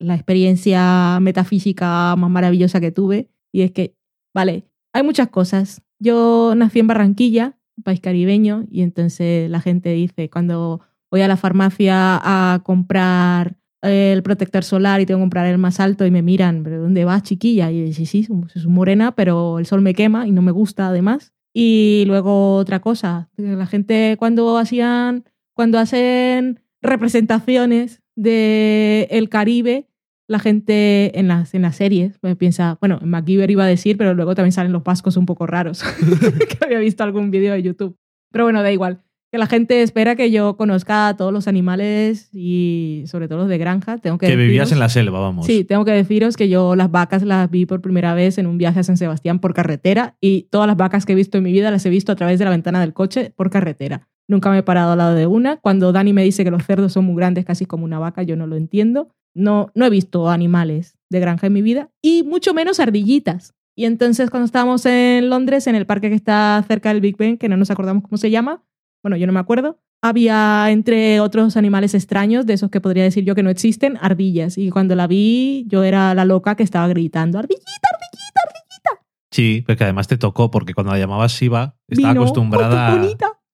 la 0.00 0.14
experiencia 0.16 1.18
metafísica 1.20 2.16
más 2.16 2.30
maravillosa 2.30 2.80
que 2.80 2.90
tuve. 2.90 3.30
Y 3.52 3.62
es 3.62 3.70
que, 3.70 3.94
vale, 4.34 4.66
hay 4.92 5.04
muchas 5.04 5.28
cosas. 5.28 5.82
Yo 6.00 6.54
nací 6.56 6.80
en 6.80 6.88
Barranquilla, 6.88 7.56
país 7.84 8.00
caribeño, 8.00 8.66
y 8.68 8.82
entonces 8.82 9.48
la 9.48 9.60
gente 9.60 9.90
dice, 9.90 10.28
cuando 10.28 10.80
voy 11.14 11.20
a 11.20 11.28
la 11.28 11.36
farmacia 11.36 12.18
a 12.20 12.58
comprar 12.64 13.54
el 13.82 14.20
protector 14.24 14.64
solar 14.64 15.00
y 15.00 15.06
tengo 15.06 15.18
que 15.18 15.22
comprar 15.22 15.46
el 15.46 15.58
más 15.58 15.78
alto 15.78 16.04
y 16.04 16.10
me 16.10 16.22
miran, 16.22 16.64
¿pero 16.64 16.82
dónde 16.82 17.04
vas, 17.04 17.22
chiquilla? 17.22 17.70
Y 17.70 17.86
yo 17.86 17.92
sí, 17.92 18.04
sí, 18.04 18.24
soy 18.24 18.66
morena, 18.66 19.14
pero 19.14 19.60
el 19.60 19.66
sol 19.66 19.80
me 19.80 19.94
quema 19.94 20.26
y 20.26 20.32
no 20.32 20.42
me 20.42 20.50
gusta 20.50 20.88
además. 20.88 21.32
Y 21.52 22.02
luego 22.08 22.56
otra 22.56 22.80
cosa, 22.80 23.28
la 23.36 23.66
gente 23.66 24.16
cuando 24.18 24.58
hacían, 24.58 25.22
cuando 25.52 25.78
hacen 25.78 26.58
representaciones 26.82 28.02
de 28.16 29.06
el 29.12 29.28
Caribe, 29.28 29.86
la 30.26 30.40
gente 30.40 31.16
en 31.16 31.28
las, 31.28 31.54
en 31.54 31.62
las 31.62 31.76
series 31.76 32.18
pues, 32.18 32.34
piensa, 32.34 32.76
bueno, 32.80 32.98
en 33.00 33.08
MacGyver 33.08 33.52
iba 33.52 33.62
a 33.62 33.68
decir, 33.68 33.96
pero 33.96 34.14
luego 34.14 34.34
también 34.34 34.50
salen 34.50 34.72
los 34.72 34.82
vascos 34.82 35.16
un 35.16 35.26
poco 35.26 35.46
raros, 35.46 35.84
que 36.58 36.64
había 36.64 36.80
visto 36.80 37.04
algún 37.04 37.30
vídeo 37.30 37.52
de 37.52 37.62
YouTube. 37.62 37.96
Pero 38.32 38.46
bueno, 38.46 38.64
da 38.64 38.72
igual. 38.72 39.04
Que 39.34 39.38
la 39.38 39.46
gente 39.48 39.82
espera 39.82 40.14
que 40.14 40.30
yo 40.30 40.56
conozca 40.56 41.08
a 41.08 41.16
todos 41.16 41.32
los 41.32 41.48
animales 41.48 42.28
y 42.32 43.02
sobre 43.08 43.26
todo 43.26 43.38
los 43.38 43.48
de 43.48 43.58
granja. 43.58 43.98
Tengo 43.98 44.16
que, 44.16 44.28
Que 44.28 44.36
vivías 44.36 44.68
deciros- 44.68 44.72
en 44.74 44.78
la 44.78 44.88
selva, 44.88 45.18
vamos. 45.18 45.44
Sí, 45.44 45.64
tengo 45.64 45.84
que 45.84 45.90
deciros 45.90 46.36
que 46.36 46.48
yo 46.48 46.76
las 46.76 46.88
vacas 46.92 47.24
las 47.24 47.50
vi 47.50 47.66
por 47.66 47.80
primera 47.80 48.14
vez 48.14 48.38
en 48.38 48.46
un 48.46 48.58
viaje 48.58 48.78
a 48.78 48.82
San 48.84 48.96
Sebastián 48.96 49.40
por 49.40 49.52
carretera 49.52 50.16
y 50.20 50.42
todas 50.52 50.68
las 50.68 50.76
vacas 50.76 51.04
que 51.04 51.14
he 51.14 51.16
visto 51.16 51.36
en 51.38 51.42
mi 51.42 51.50
vida 51.50 51.72
las 51.72 51.84
he 51.84 51.90
visto 51.90 52.12
a 52.12 52.14
través 52.14 52.38
de 52.38 52.44
la 52.44 52.52
ventana 52.52 52.80
del 52.80 52.92
coche 52.92 53.32
por 53.34 53.50
carretera. 53.50 54.06
Nunca 54.28 54.50
me 54.52 54.58
he 54.58 54.62
parado 54.62 54.92
al 54.92 54.98
lado 54.98 55.16
de 55.16 55.26
una. 55.26 55.56
Cuando 55.56 55.90
Dani 55.90 56.12
me 56.12 56.22
dice 56.22 56.44
que 56.44 56.52
los 56.52 56.64
cerdos 56.64 56.92
son 56.92 57.04
muy 57.04 57.16
grandes, 57.16 57.44
casi 57.44 57.66
como 57.66 57.84
una 57.84 57.98
vaca, 57.98 58.22
yo 58.22 58.36
no 58.36 58.46
lo 58.46 58.54
entiendo. 58.54 59.08
No, 59.34 59.72
no 59.74 59.84
he 59.84 59.90
visto 59.90 60.30
animales 60.30 60.96
de 61.10 61.18
granja 61.18 61.48
en 61.48 61.54
mi 61.54 61.62
vida 61.62 61.90
y 62.00 62.22
mucho 62.22 62.54
menos 62.54 62.78
ardillitas. 62.78 63.52
Y 63.74 63.86
entonces 63.86 64.30
cuando 64.30 64.44
estábamos 64.44 64.86
en 64.86 65.28
Londres, 65.28 65.66
en 65.66 65.74
el 65.74 65.86
parque 65.86 66.08
que 66.08 66.14
está 66.14 66.64
cerca 66.68 66.90
del 66.90 67.00
Big 67.00 67.16
Ben, 67.16 67.36
que 67.36 67.48
no 67.48 67.56
nos 67.56 67.72
acordamos 67.72 68.04
cómo 68.04 68.16
se 68.16 68.30
llama, 68.30 68.62
bueno, 69.04 69.18
yo 69.18 69.26
no 69.26 69.34
me 69.34 69.40
acuerdo, 69.40 69.78
había 70.02 70.70
entre 70.70 71.20
otros 71.20 71.58
animales 71.58 71.92
extraños, 71.94 72.46
de 72.46 72.54
esos 72.54 72.70
que 72.70 72.80
podría 72.80 73.04
decir 73.04 73.22
yo 73.24 73.34
que 73.34 73.42
no 73.42 73.50
existen, 73.50 73.98
ardillas. 74.00 74.56
Y 74.56 74.70
cuando 74.70 74.94
la 74.94 75.06
vi, 75.06 75.66
yo 75.68 75.84
era 75.84 76.14
la 76.14 76.24
loca 76.24 76.54
que 76.56 76.62
estaba 76.62 76.88
gritando, 76.88 77.38
ardillita, 77.38 77.64
ardillita, 77.92 78.40
ardillita. 78.46 79.06
Sí, 79.30 79.62
porque 79.66 79.84
además 79.84 80.08
te 80.08 80.16
tocó, 80.16 80.50
porque 80.50 80.72
cuando 80.72 80.92
la 80.92 80.98
llamabas 80.98 81.32
Siva, 81.32 81.76
estaba 81.86 82.14
Vino, 82.14 82.22
acostumbrada 82.22 82.98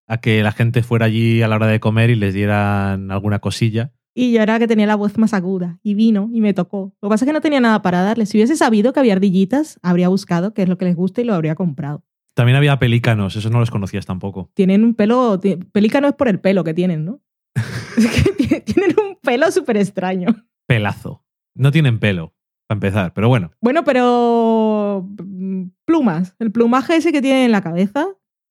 a 0.06 0.20
que 0.20 0.44
la 0.44 0.52
gente 0.52 0.84
fuera 0.84 1.06
allí 1.06 1.42
a 1.42 1.48
la 1.48 1.56
hora 1.56 1.66
de 1.66 1.80
comer 1.80 2.10
y 2.10 2.14
les 2.14 2.32
dieran 2.32 3.10
alguna 3.10 3.40
cosilla. 3.40 3.92
Y 4.14 4.32
yo 4.32 4.40
era 4.40 4.52
la 4.52 4.58
que 4.60 4.68
tenía 4.68 4.86
la 4.86 4.96
voz 4.96 5.18
más 5.18 5.34
aguda. 5.34 5.80
Y 5.82 5.94
vino 5.94 6.30
y 6.32 6.40
me 6.40 6.54
tocó. 6.54 6.94
Lo 7.00 7.08
que 7.08 7.10
pasa 7.10 7.24
es 7.24 7.28
que 7.28 7.32
no 7.32 7.40
tenía 7.40 7.60
nada 7.60 7.82
para 7.82 8.02
darle. 8.02 8.26
Si 8.26 8.38
hubiese 8.38 8.56
sabido 8.56 8.92
que 8.92 9.00
había 9.00 9.14
ardillitas, 9.14 9.80
habría 9.82 10.08
buscado 10.08 10.54
qué 10.54 10.62
es 10.62 10.68
lo 10.68 10.78
que 10.78 10.84
les 10.84 10.94
gusta 10.94 11.20
y 11.20 11.24
lo 11.24 11.34
habría 11.34 11.56
comprado. 11.56 12.04
También 12.40 12.56
había 12.56 12.78
pelícanos, 12.78 13.36
eso 13.36 13.50
no 13.50 13.60
los 13.60 13.70
conocías 13.70 14.06
tampoco. 14.06 14.50
Tienen 14.54 14.82
un 14.82 14.94
pelo. 14.94 15.38
Pelícano 15.72 16.08
es 16.08 16.14
por 16.14 16.26
el 16.28 16.40
pelo 16.40 16.64
que 16.64 16.72
tienen, 16.72 17.04
¿no? 17.04 17.20
es 17.98 18.06
que 18.06 18.32
ti- 18.32 18.60
tienen 18.72 18.96
un 18.98 19.16
pelo 19.22 19.50
súper 19.50 19.76
extraño. 19.76 20.28
Pelazo. 20.66 21.22
No 21.54 21.70
tienen 21.70 21.98
pelo, 21.98 22.32
para 22.66 22.76
empezar, 22.76 23.12
pero 23.12 23.28
bueno. 23.28 23.50
Bueno, 23.60 23.84
pero. 23.84 25.06
mm, 25.18 25.64
Plumas. 25.84 26.34
El 26.38 26.50
plumaje 26.52 26.96
ese 26.96 27.12
que 27.12 27.20
tienen 27.20 27.44
en 27.44 27.52
la 27.52 27.60
cabeza. 27.60 28.06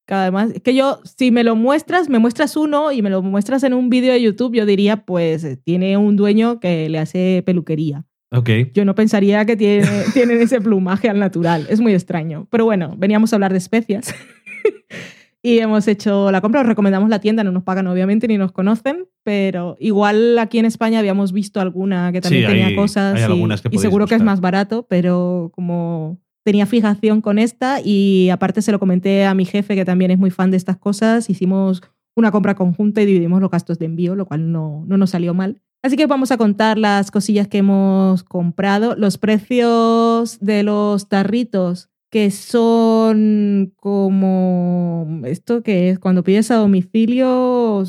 Que 0.05 0.13
además, 0.15 0.51
es 0.55 0.61
que 0.61 0.73
yo, 0.75 0.99
si 1.03 1.31
me 1.31 1.43
lo 1.43 1.55
muestras, 1.55 2.09
me 2.09 2.17
muestras 2.19 2.55
uno 2.57 2.91
y 2.91 3.01
me 3.01 3.09
lo 3.11 3.21
muestras 3.21 3.63
en 3.63 3.73
un 3.75 3.89
vídeo 3.89 4.11
de 4.11 4.21
YouTube, 4.21 4.55
yo 4.55 4.65
diría, 4.65 5.05
pues 5.05 5.43
eh, 5.43 5.55
tiene 5.57 5.97
un 5.97 6.15
dueño 6.15 6.59
que 6.59 6.89
le 6.89 6.97
hace 6.99 7.43
peluquería. 7.45 8.05
Ok. 8.31 8.49
Yo 8.73 8.85
no 8.85 8.93
pensaría 8.95 9.43
que 9.45 9.55
tiene, 9.55 9.87
tienen 10.13 10.41
ese 10.41 10.61
plumaje 10.61 11.09
al 11.09 11.19
natural. 11.19 11.65
Es 11.69 11.79
muy 11.81 11.93
extraño. 11.93 12.47
Pero 12.51 12.65
bueno, 12.65 12.95
veníamos 12.97 13.33
a 13.33 13.35
hablar 13.37 13.51
de 13.51 13.57
especias. 13.57 14.13
y 15.41 15.59
hemos 15.59 15.87
hecho 15.87 16.31
la 16.31 16.41
compra. 16.41 16.61
Os 16.61 16.67
recomendamos 16.67 17.09
la 17.09 17.19
tienda. 17.19 17.43
No 17.43 17.51
nos 17.51 17.63
pagan, 17.63 17.87
obviamente, 17.87 18.27
ni 18.27 18.37
nos 18.37 18.51
conocen. 18.51 19.07
Pero 19.23 19.77
igual 19.79 20.37
aquí 20.39 20.59
en 20.59 20.65
España 20.65 20.99
habíamos 20.99 21.31
visto 21.33 21.59
alguna 21.61 22.11
que 22.11 22.21
también 22.21 22.43
Sí, 22.43 22.47
tenía 22.49 22.67
hay- 22.67 22.75
cosas. 22.75 23.15
hay 23.21 23.31
y- 23.71 23.75
y, 23.75 23.77
seguro 23.79 24.05
que 24.05 24.15
es 24.15 24.19
buscar. 24.19 24.25
más 24.25 24.41
barato, 24.41 24.85
pero 24.89 25.51
como 25.53 26.19
tenía 26.43 26.65
fijación 26.65 27.21
con 27.21 27.37
esta 27.37 27.79
y 27.83 28.29
aparte 28.29 28.61
se 28.61 28.71
lo 28.71 28.79
comenté 28.79 29.25
a 29.25 29.33
mi 29.33 29.45
jefe 29.45 29.75
que 29.75 29.85
también 29.85 30.09
es 30.11 30.17
muy 30.17 30.31
fan 30.31 30.49
de 30.51 30.57
estas 30.57 30.77
cosas, 30.77 31.29
hicimos 31.29 31.81
una 32.15 32.31
compra 32.31 32.55
conjunta 32.55 33.01
y 33.01 33.05
dividimos 33.05 33.39
los 33.41 33.51
gastos 33.51 33.77
de 33.77 33.85
envío, 33.85 34.15
lo 34.15 34.25
cual 34.25 34.51
no, 34.51 34.83
no 34.87 34.97
nos 34.97 35.11
salió 35.11 35.33
mal. 35.33 35.61
Así 35.81 35.95
que 35.95 36.07
vamos 36.07 36.31
a 36.31 36.37
contar 36.37 36.77
las 36.77 37.09
cosillas 37.11 37.47
que 37.47 37.59
hemos 37.59 38.23
comprado, 38.23 38.95
los 38.95 39.17
precios 39.17 40.37
de 40.39 40.63
los 40.63 41.07
tarritos 41.07 41.89
que 42.11 42.31
son 42.31 43.71
como 43.77 45.21
esto 45.25 45.61
que 45.61 45.89
es 45.91 45.99
cuando 45.99 46.23
pides 46.23 46.49
a 46.51 46.55
domicilio 46.55 47.83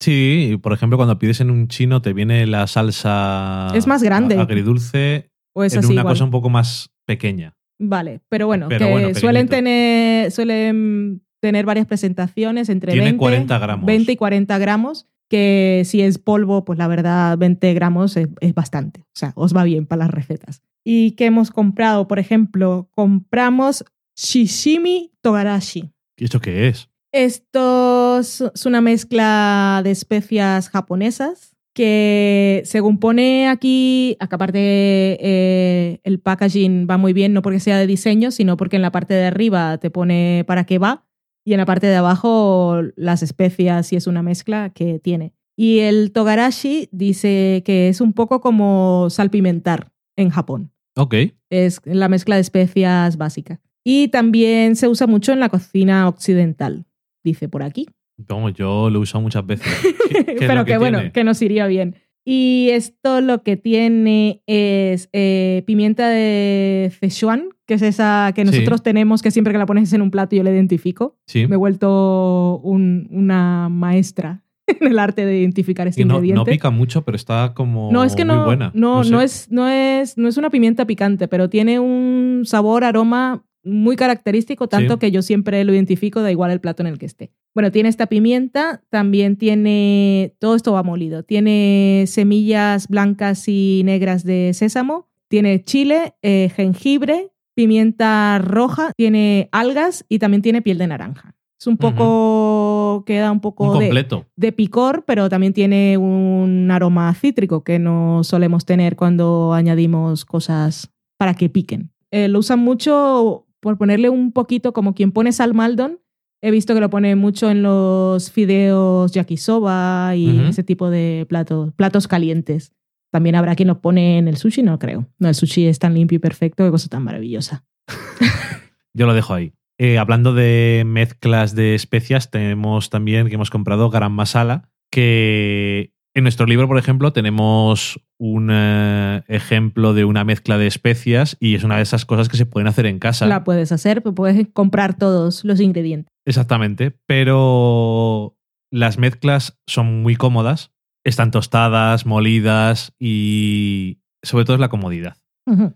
Sí, 0.00 0.58
por 0.62 0.72
ejemplo, 0.72 0.96
cuando 0.96 1.18
pides 1.18 1.40
en 1.40 1.50
un 1.50 1.66
chino 1.68 2.02
te 2.02 2.12
viene 2.12 2.46
la 2.46 2.66
salsa 2.66 3.68
Es 3.74 3.86
más 3.86 4.02
grande. 4.02 4.36
agridulce 4.36 5.30
o 5.54 5.64
es 5.64 5.72
en 5.72 5.80
así 5.80 5.92
una 5.92 6.00
igual. 6.02 6.14
cosa 6.14 6.24
un 6.24 6.30
poco 6.30 6.50
más 6.50 6.90
pequeña. 7.04 7.54
Vale, 7.80 8.20
pero 8.28 8.46
bueno, 8.46 8.66
Pero 8.68 8.86
que 8.86 8.92
bueno, 8.92 9.14
suelen 9.14 9.48
tener 9.48 10.30
suelen 10.32 11.22
tener 11.40 11.64
varias 11.64 11.86
presentaciones 11.86 12.68
entre 12.68 12.92
Tiene 12.92 13.06
20, 13.06 13.18
40 13.18 13.58
gramos. 13.58 13.86
20 13.86 14.12
y 14.12 14.16
40 14.16 14.58
gramos, 14.58 15.06
que 15.28 15.82
si 15.84 16.00
es 16.00 16.18
polvo, 16.18 16.64
pues 16.64 16.78
la 16.78 16.88
verdad 16.88 17.36
20 17.38 17.74
gramos 17.74 18.16
es, 18.16 18.28
es 18.40 18.54
bastante. 18.54 19.00
O 19.00 19.14
sea, 19.14 19.32
os 19.36 19.54
va 19.54 19.64
bien 19.64 19.86
para 19.86 20.04
las 20.04 20.10
recetas. 20.10 20.62
¿Y 20.84 21.12
qué 21.12 21.26
hemos 21.26 21.50
comprado? 21.50 22.08
Por 22.08 22.18
ejemplo, 22.18 22.88
compramos 22.92 23.84
shishimi 24.16 25.12
togarashi. 25.20 25.90
¿Y 26.16 26.24
esto 26.24 26.40
qué 26.40 26.68
es? 26.68 26.88
Esto 27.12 28.18
es 28.18 28.66
una 28.66 28.80
mezcla 28.80 29.80
de 29.84 29.90
especias 29.90 30.68
japonesas 30.68 31.56
que 31.74 32.62
según 32.64 32.98
pone 32.98 33.48
aquí, 33.48 34.16
acá 34.18 34.34
aparte 34.34 34.58
eh, 34.60 36.00
el 36.02 36.18
packaging 36.18 36.88
va 36.90 36.96
muy 36.96 37.12
bien, 37.12 37.32
no 37.32 37.40
porque 37.40 37.60
sea 37.60 37.78
de 37.78 37.86
diseño, 37.86 38.32
sino 38.32 38.56
porque 38.56 38.76
en 38.76 38.82
la 38.82 38.90
parte 38.90 39.14
de 39.14 39.26
arriba 39.26 39.78
te 39.78 39.88
pone 39.88 40.42
para 40.46 40.64
qué 40.64 40.78
va 40.78 41.07
y 41.48 41.54
en 41.54 41.58
la 41.58 41.64
parte 41.66 41.86
de 41.86 41.96
abajo 41.96 42.80
las 42.96 43.22
especias 43.22 43.90
y 43.92 43.96
es 43.96 44.06
una 44.06 44.22
mezcla 44.22 44.70
que 44.70 44.98
tiene. 44.98 45.32
Y 45.56 45.78
el 45.80 46.12
togarashi 46.12 46.88
dice 46.92 47.62
que 47.64 47.88
es 47.88 48.00
un 48.00 48.12
poco 48.12 48.40
como 48.40 49.08
salpimentar 49.10 49.90
en 50.16 50.30
Japón 50.30 50.70
Ok. 50.96 51.14
es 51.50 51.80
la 51.84 52.08
mezcla 52.08 52.34
de 52.34 52.42
especias 52.42 53.16
básica. 53.16 53.60
Y 53.84 54.08
también 54.08 54.76
se 54.76 54.88
usa 54.88 55.06
mucho 55.06 55.32
en 55.32 55.40
la 55.40 55.48
cocina 55.48 56.06
occidental, 56.08 56.84
dice 57.24 57.48
por 57.48 57.62
aquí. 57.62 57.86
Vamos, 58.18 58.52
yo 58.54 58.90
lo 58.90 58.98
he 58.98 59.02
usado 59.02 59.22
muchas 59.22 59.46
veces. 59.46 59.66
¿Qué- 60.10 60.34
Pero 60.38 60.64
que, 60.64 60.72
que 60.72 60.78
bueno, 60.78 61.00
que 61.12 61.24
nos 61.24 61.40
iría 61.40 61.66
bien. 61.66 61.96
Y 62.26 62.68
esto 62.72 63.20
lo 63.22 63.42
que 63.42 63.56
tiene 63.56 64.42
es 64.46 65.08
eh, 65.14 65.62
pimienta 65.66 66.10
de 66.10 66.92
Szechuan, 66.98 67.48
que 67.68 67.74
es 67.74 67.82
esa 67.82 68.32
que 68.34 68.40
Sí. 68.44 68.46
nosotros 68.50 68.82
tenemos, 68.82 69.22
que 69.22 69.30
siempre 69.30 69.52
que 69.52 69.58
la 69.58 69.66
pones 69.66 69.92
en 69.92 70.02
un 70.02 70.10
plato 70.10 70.34
yo 70.34 70.42
la 70.42 70.50
identifico. 70.50 71.16
Sí. 71.26 71.46
Me 71.46 71.54
he 71.54 71.58
vuelto 71.58 72.60
un- 72.64 73.06
una 73.12 73.68
maestra 73.68 74.42
en 74.66 74.86
el 74.88 74.98
arte 74.98 75.24
de 75.26 75.38
identificar 75.38 75.86
este 75.86 76.00
Y 76.02 76.04
no, 76.04 76.14
ingrediente. 76.14 76.38
no 76.38 76.44
pica 76.46 76.70
mucho, 76.70 77.02
pero 77.02 77.14
está 77.14 77.52
como 77.54 77.92
No, 77.92 78.02
es 78.04 78.16
que 78.16 78.24
muy 78.24 78.34
no, 78.36 78.44
buena. 78.46 78.70
no, 78.74 79.04
sé. 79.04 79.10
no, 79.10 79.20
es, 79.20 79.50
no, 79.52 79.68
es, 79.68 80.16
no 80.18 80.28
es 80.28 80.36
una 80.38 80.50
pimienta 80.50 80.86
picante, 80.86 81.28
pero 81.28 81.48
tiene 81.50 81.78
un 81.78 82.42
sabor, 82.46 82.84
aroma 82.84 83.44
muy 83.64 83.96
característico, 83.96 84.66
tanto 84.68 84.94
Sí. 84.94 84.98
que 85.00 85.10
yo 85.10 85.20
siempre 85.20 85.62
lo 85.64 85.74
identifico, 85.74 86.22
da 86.22 86.30
igual 86.30 86.50
el 86.50 86.60
plato 86.60 86.82
en 86.82 86.86
el 86.86 86.96
que 86.98 87.04
esté. 87.06 87.32
Bueno, 87.54 87.70
tiene 87.70 87.90
esta 87.90 88.06
pimienta, 88.06 88.82
también 88.88 89.36
tiene, 89.36 90.34
todo 90.38 90.54
esto 90.54 90.72
va 90.72 90.82
molido, 90.82 91.22
tiene 91.22 92.04
semillas 92.06 92.88
blancas 92.88 93.44
y 93.46 93.82
negras 93.84 94.24
de 94.24 94.52
sésamo, 94.54 95.08
tiene 95.28 95.62
chile, 95.64 96.14
eh, 96.22 96.50
jengibre, 96.56 97.28
pimienta 97.58 98.38
roja, 98.38 98.92
tiene 98.96 99.48
algas 99.50 100.04
y 100.08 100.20
también 100.20 100.42
tiene 100.42 100.62
piel 100.62 100.78
de 100.78 100.86
naranja. 100.86 101.34
Es 101.58 101.66
un 101.66 101.76
poco, 101.76 103.02
queda 103.04 103.32
un 103.32 103.40
poco 103.40 103.64
Un 103.64 103.80
de, 103.80 103.86
completo. 103.86 104.26
de 104.36 104.52
picor, 104.52 105.02
pero 105.04 105.28
también 105.28 105.52
tiene 105.52 105.98
un 105.98 106.70
aroma 106.70 107.12
cítrico 107.14 107.64
que 107.64 107.80
no 107.80 108.22
solemos 108.22 108.64
tener 108.64 108.94
cuando 108.94 109.54
añadimos 109.54 110.24
cosas 110.24 110.92
para 111.16 111.34
que 111.34 111.48
piquen. 111.48 111.90
Eh, 112.12 112.28
lo 112.28 112.38
usan 112.38 112.60
mucho 112.60 113.48
por 113.58 113.76
ponerle 113.76 114.08
un 114.08 114.30
poquito, 114.30 114.72
como 114.72 114.94
quien 114.94 115.10
pone 115.10 115.32
sal 115.32 115.52
maldon. 115.52 115.98
He 116.40 116.52
visto 116.52 116.74
que 116.74 116.80
lo 116.80 116.90
pone 116.90 117.16
mucho 117.16 117.50
en 117.50 117.64
los 117.64 118.30
fideos 118.30 119.10
yakisoba 119.10 120.14
y 120.14 120.46
ese 120.48 120.62
tipo 120.62 120.90
de 120.90 121.26
platos, 121.28 121.72
platos 121.74 122.06
calientes. 122.06 122.72
También 123.10 123.36
habrá 123.36 123.54
quien 123.54 123.68
lo 123.68 123.80
pone 123.80 124.18
en 124.18 124.28
el 124.28 124.36
sushi, 124.36 124.62
no 124.62 124.78
creo. 124.78 125.08
No, 125.18 125.28
el 125.28 125.34
sushi 125.34 125.66
es 125.66 125.78
tan 125.78 125.94
limpio 125.94 126.16
y 126.16 126.18
perfecto, 126.18 126.64
qué 126.64 126.70
cosa 126.70 126.88
tan 126.88 127.02
maravillosa. 127.04 127.64
Yo 128.94 129.06
lo 129.06 129.14
dejo 129.14 129.34
ahí. 129.34 129.52
Eh, 129.78 129.98
hablando 129.98 130.34
de 130.34 130.82
mezclas 130.86 131.54
de 131.54 131.74
especias, 131.74 132.30
tenemos 132.30 132.90
también 132.90 133.28
que 133.28 133.34
hemos 133.36 133.50
comprado 133.50 133.90
garam 133.90 134.12
masala, 134.12 134.68
que 134.90 135.92
en 136.14 136.24
nuestro 136.24 136.46
libro, 136.46 136.66
por 136.66 136.78
ejemplo, 136.78 137.12
tenemos 137.12 138.00
un 138.18 138.48
eh, 138.50 139.22
ejemplo 139.28 139.94
de 139.94 140.04
una 140.04 140.24
mezcla 140.24 140.58
de 140.58 140.66
especias 140.66 141.36
y 141.38 141.54
es 141.54 141.62
una 141.62 141.76
de 141.76 141.82
esas 141.82 142.04
cosas 142.04 142.28
que 142.28 142.36
se 142.36 142.44
pueden 142.44 142.66
hacer 142.66 142.86
en 142.86 142.98
casa. 142.98 143.26
La 143.26 143.44
puedes 143.44 143.70
hacer, 143.70 144.02
puedes 144.02 144.48
comprar 144.52 144.98
todos 144.98 145.44
los 145.44 145.60
ingredientes. 145.60 146.12
Exactamente, 146.26 146.98
pero 147.06 148.36
las 148.72 148.98
mezclas 148.98 149.60
son 149.66 150.02
muy 150.02 150.16
cómodas, 150.16 150.72
están 151.08 151.30
tostadas, 151.30 152.06
molidas 152.06 152.94
y 152.98 154.00
sobre 154.22 154.44
todo 154.44 154.54
es 154.54 154.60
la 154.60 154.68
comodidad. 154.68 155.16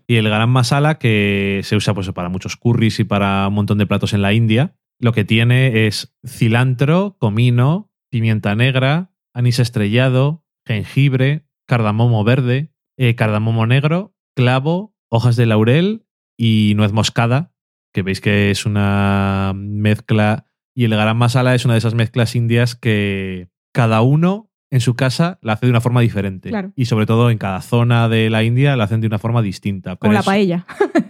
Y 0.05 0.17
el 0.17 0.29
garam 0.29 0.51
masala, 0.51 0.99
que 0.99 1.61
se 1.63 1.75
usa 1.75 1.95
pues, 1.95 2.11
para 2.11 2.29
muchos 2.29 2.57
curries 2.57 2.99
y 2.99 3.05
para 3.05 3.47
un 3.47 3.55
montón 3.55 3.79
de 3.79 3.87
platos 3.87 4.13
en 4.13 4.21
la 4.21 4.31
India, 4.31 4.75
lo 4.99 5.13
que 5.13 5.25
tiene 5.25 5.87
es 5.87 6.15
cilantro, 6.23 7.17
comino, 7.17 7.91
pimienta 8.11 8.55
negra, 8.55 9.11
anís 9.33 9.57
estrellado, 9.57 10.45
jengibre, 10.63 11.47
cardamomo 11.65 12.23
verde, 12.23 12.71
eh, 12.97 13.15
cardamomo 13.15 13.65
negro, 13.65 14.15
clavo, 14.35 14.95
hojas 15.09 15.35
de 15.35 15.47
laurel 15.47 16.05
y 16.37 16.73
nuez 16.75 16.91
moscada, 16.91 17.51
que 17.93 18.03
veis 18.03 18.21
que 18.21 18.51
es 18.51 18.67
una 18.67 19.53
mezcla. 19.55 20.45
Y 20.75 20.85
el 20.85 20.95
garam 20.95 21.17
masala 21.17 21.55
es 21.55 21.65
una 21.65 21.73
de 21.73 21.79
esas 21.79 21.95
mezclas 21.95 22.35
indias 22.35 22.75
que 22.75 23.49
cada 23.73 24.01
uno 24.01 24.52
en 24.73 24.81
su 24.81 24.95
casa 24.95 25.37
la 25.43 25.53
hace 25.53 25.67
de 25.67 25.69
una 25.69 25.81
forma 25.81 26.01
diferente. 26.01 26.49
Claro. 26.49 26.71
Y 26.75 26.85
sobre 26.85 27.05
todo 27.05 27.29
en 27.29 27.37
cada 27.37 27.61
zona 27.61 28.09
de 28.09 28.29
la 28.31 28.43
India 28.43 28.75
la 28.75 28.85
hacen 28.85 29.01
de 29.01 29.07
una 29.07 29.19
forma 29.19 29.41
distinta. 29.43 29.95
Como 29.97 30.13
la 30.13 30.19
es- 30.19 30.25
paella. 30.25 30.65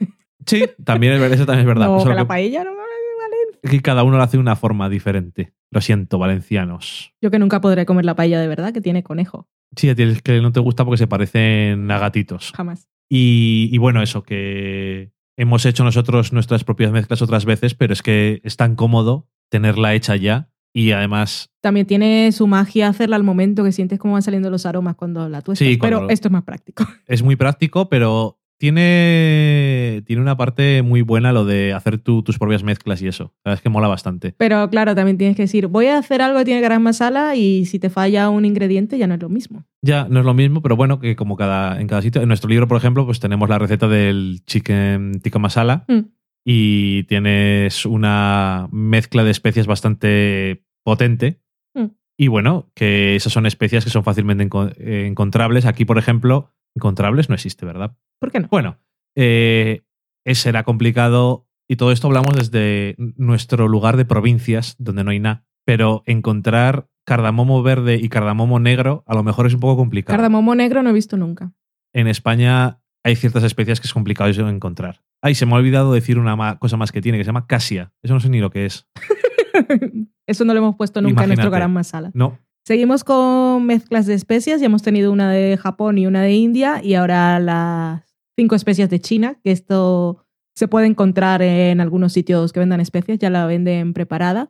Sí, 0.46 0.66
también 0.84 1.14
es, 1.14 1.32
eso 1.32 1.46
también 1.46 1.62
es 1.62 1.66
verdad. 1.68 1.88
No, 1.88 2.04
que 2.04 2.10
la 2.10 2.18
que- 2.18 2.26
paella 2.26 2.66
no 2.66 2.72
vale. 2.72 3.60
que 3.72 3.82
cada 3.82 4.04
uno 4.04 4.18
lo 4.18 4.24
hace 4.24 4.36
de 4.36 4.42
una 4.42 4.58
forma 4.58 4.90
diferente. 4.90 5.54
Lo 5.72 5.80
siento, 5.80 6.20
valencianos. 6.20 7.14
Yo 7.22 7.32
que 7.32 7.40
nunca 7.40 7.62
podré 7.62 7.86
comer 7.86 8.04
la 8.04 8.16
paella 8.16 8.42
de 8.42 8.50
verdad, 8.50 8.74
que 8.74 8.82
tiene 8.82 9.04
conejo. 9.04 9.48
Sí, 9.78 9.90
a 9.90 9.96
ti 9.96 10.04
es 10.04 10.22
que 10.22 10.42
no 10.42 10.52
te 10.52 10.60
gusta 10.60 10.84
porque 10.84 10.98
se 10.98 11.08
parecen 11.08 11.90
a 11.90 11.98
gatitos. 11.98 12.52
Jamás. 12.54 12.90
Y, 13.10 13.70
y 13.72 13.78
bueno, 13.78 14.02
eso, 14.04 14.24
que 14.24 15.14
hemos 15.38 15.66
hecho 15.66 15.86
nosotros 15.86 16.34
nuestras 16.34 16.66
propias 16.66 16.92
mezclas 16.92 17.22
otras 17.22 17.46
veces, 17.46 17.74
pero 17.74 17.94
es 17.94 18.02
que 18.02 18.42
es 18.44 18.58
tan 18.58 18.76
cómodo 18.76 19.30
tenerla 19.50 19.94
hecha 19.94 20.18
ya 20.18 20.50
y 20.74 20.92
además 20.92 21.52
También 21.62 21.86
tiene 21.86 22.32
su 22.32 22.48
magia 22.48 22.88
hacerla 22.88 23.16
al 23.16 23.24
momento 23.24 23.64
que 23.64 23.72
sientes 23.72 24.00
cómo 24.00 24.14
van 24.14 24.24
saliendo 24.24 24.50
los 24.50 24.66
aromas 24.66 24.96
cuando 24.96 25.30
la 25.30 25.42
tuestas. 25.42 25.68
Sí, 25.68 25.78
pero 25.78 26.10
esto 26.10 26.28
es 26.28 26.32
más 26.32 26.44
práctico. 26.44 26.86
es 27.08 27.24
muy 27.24 27.36
práctico, 27.36 27.90
pero 27.90 28.40
tiene, 28.58 30.04
tiene 30.06 30.22
una 30.22 30.38
parte 30.38 30.82
muy 30.84 31.02
buena 31.02 31.34
lo 31.34 31.44
de 31.44 31.74
hacer 31.74 31.98
tú 31.98 32.24
tus 32.24 32.38
propias 32.38 32.64
mezclas 32.64 33.02
y 33.02 33.08
eso. 33.08 33.34
La 33.44 33.50
verdad 33.50 33.60
es 33.60 33.62
que 33.62 33.70
mola 33.70 33.88
bastante. 33.88 34.34
Pero 34.38 34.70
claro, 34.70 34.96
también 34.96 35.18
tienes 35.18 35.36
que 35.36 35.44
decir, 35.44 35.68
voy 35.68 35.88
a 35.88 35.98
hacer 35.98 36.22
algo 36.22 36.40
que 36.40 36.46
tiene 36.46 36.62
garam 36.62 36.82
masala 36.82 37.36
y 37.36 37.66
si 37.66 37.78
te 37.78 37.90
falla 37.90 38.30
un 38.30 38.46
ingrediente 38.46 38.98
ya 38.98 39.06
no 39.06 39.16
es 39.16 39.22
lo 39.22 39.30
mismo. 39.30 39.66
Ya, 39.82 40.08
no 40.10 40.22
es 40.22 40.26
lo 40.26 40.34
mismo, 40.34 40.62
pero 40.62 40.78
bueno, 40.78 41.00
que 41.00 41.16
como 41.16 41.36
cada, 41.36 41.82
en 41.82 41.88
cada 41.88 42.02
sitio. 42.02 42.22
En 42.22 42.30
nuestro 42.30 42.50
libro, 42.50 42.68
por 42.68 42.78
ejemplo, 42.78 43.06
pues 43.06 43.20
tenemos 43.20 43.50
la 43.50 43.60
receta 43.60 43.88
del 43.88 44.42
chicken 44.46 45.20
tikka 45.22 45.40
masala 45.40 45.86
Mm. 45.88 46.00
Y 46.46 47.04
tienes 47.04 47.86
una 47.86 48.68
mezcla 48.72 49.24
de 49.24 49.32
especias 49.32 49.68
bastante 49.68 50.66
potente. 50.84 51.42
Mm. 51.74 51.88
Y 52.18 52.28
bueno, 52.28 52.72
que 52.76 53.16
esas 53.16 53.34
son 53.34 53.46
especias 53.46 53.84
que 53.84 53.90
son 53.90 54.04
fácilmente 54.04 54.48
eh, 54.78 55.06
encontrables. 55.08 55.66
Aquí, 55.66 55.86
por 55.86 55.98
ejemplo, 55.98 56.50
encontrables 56.76 57.30
no 57.30 57.36
existe, 57.36 57.66
¿verdad? 57.66 57.96
¿Por 58.20 58.32
qué 58.32 58.40
no? 58.40 58.48
Bueno, 58.50 58.80
eh, 59.16 59.84
será 60.26 60.64
complicado 60.64 61.48
y 61.68 61.78
todo 61.78 61.92
esto 61.92 62.08
hablamos 62.08 62.36
desde 62.36 62.96
nuestro 62.98 63.68
lugar 63.68 63.98
de 63.98 64.06
provincias 64.06 64.76
donde 64.78 65.04
no 65.04 65.12
hay 65.12 65.20
nada. 65.20 65.46
Pero 65.66 66.04
encontrar 66.06 66.90
cardamomo 67.06 67.64
verde 67.64 67.96
y 67.96 68.10
cardamomo 68.10 68.60
negro 68.60 69.04
a 69.08 69.16
lo 69.16 69.24
mejor 69.24 69.48
es 69.48 69.54
un 69.54 69.62
poco 69.62 69.78
complicado. 69.78 70.16
Cardamomo 70.16 70.56
negro 70.56 70.84
no 70.84 70.90
he 70.90 70.94
visto 70.94 71.16
nunca. 71.16 71.54
En 71.94 72.08
España 72.08 72.83
hay 73.04 73.16
ciertas 73.16 73.44
especias 73.44 73.80
que 73.80 73.88
es 73.88 73.94
complicado 73.94 74.30
eso 74.30 74.48
encontrar. 74.48 75.02
Ay, 75.22 75.36
se 75.36 75.46
me 75.46 75.54
ha 75.54 75.56
olvidado 75.56 75.94
decir 75.94 76.18
una 76.20 76.36
ma- 76.36 76.58
cosa 76.60 76.78
más 76.78 76.92
que 76.92 77.02
tiene, 77.02 77.18
que 77.18 77.24
se 77.24 77.28
llama 77.30 77.48
casia. 77.48 77.92
Eso 78.02 78.14
no 78.14 78.20
sé 78.20 78.30
ni 78.30 78.40
lo 78.40 78.50
que 78.50 78.66
es. 78.66 78.88
Eso 80.28 80.46
no 80.46 80.54
lo 80.54 80.60
hemos 80.60 80.76
puesto 80.76 81.02
nunca 81.02 81.24
en 81.24 81.30
nuestro 81.30 81.52
garam 81.52 81.74
masala. 81.74 82.12
No. 82.14 82.40
Seguimos 82.66 83.04
con 83.04 83.66
mezclas 83.66 84.06
de 84.06 84.14
especias. 84.14 84.62
Ya 84.62 84.68
hemos 84.68 84.82
tenido 84.82 85.12
una 85.12 85.30
de 85.32 85.58
Japón 85.58 85.98
y 85.98 86.08
una 86.08 86.22
de 86.22 86.32
India 86.34 86.82
y 86.82 86.94
ahora 86.96 87.40
las 87.40 88.04
cinco 88.38 88.56
especias 88.56 88.90
de 88.90 89.00
China, 89.02 89.38
que 89.44 89.52
esto 89.52 90.26
se 90.56 90.68
puede 90.70 90.88
encontrar 90.88 91.42
en 91.42 91.82
algunos 91.82 92.14
sitios 92.14 92.54
que 92.54 92.60
vendan 92.62 92.80
especias, 92.80 93.20
ya 93.20 93.30
la 93.30 93.46
venden 93.46 93.94
preparada. 93.94 94.50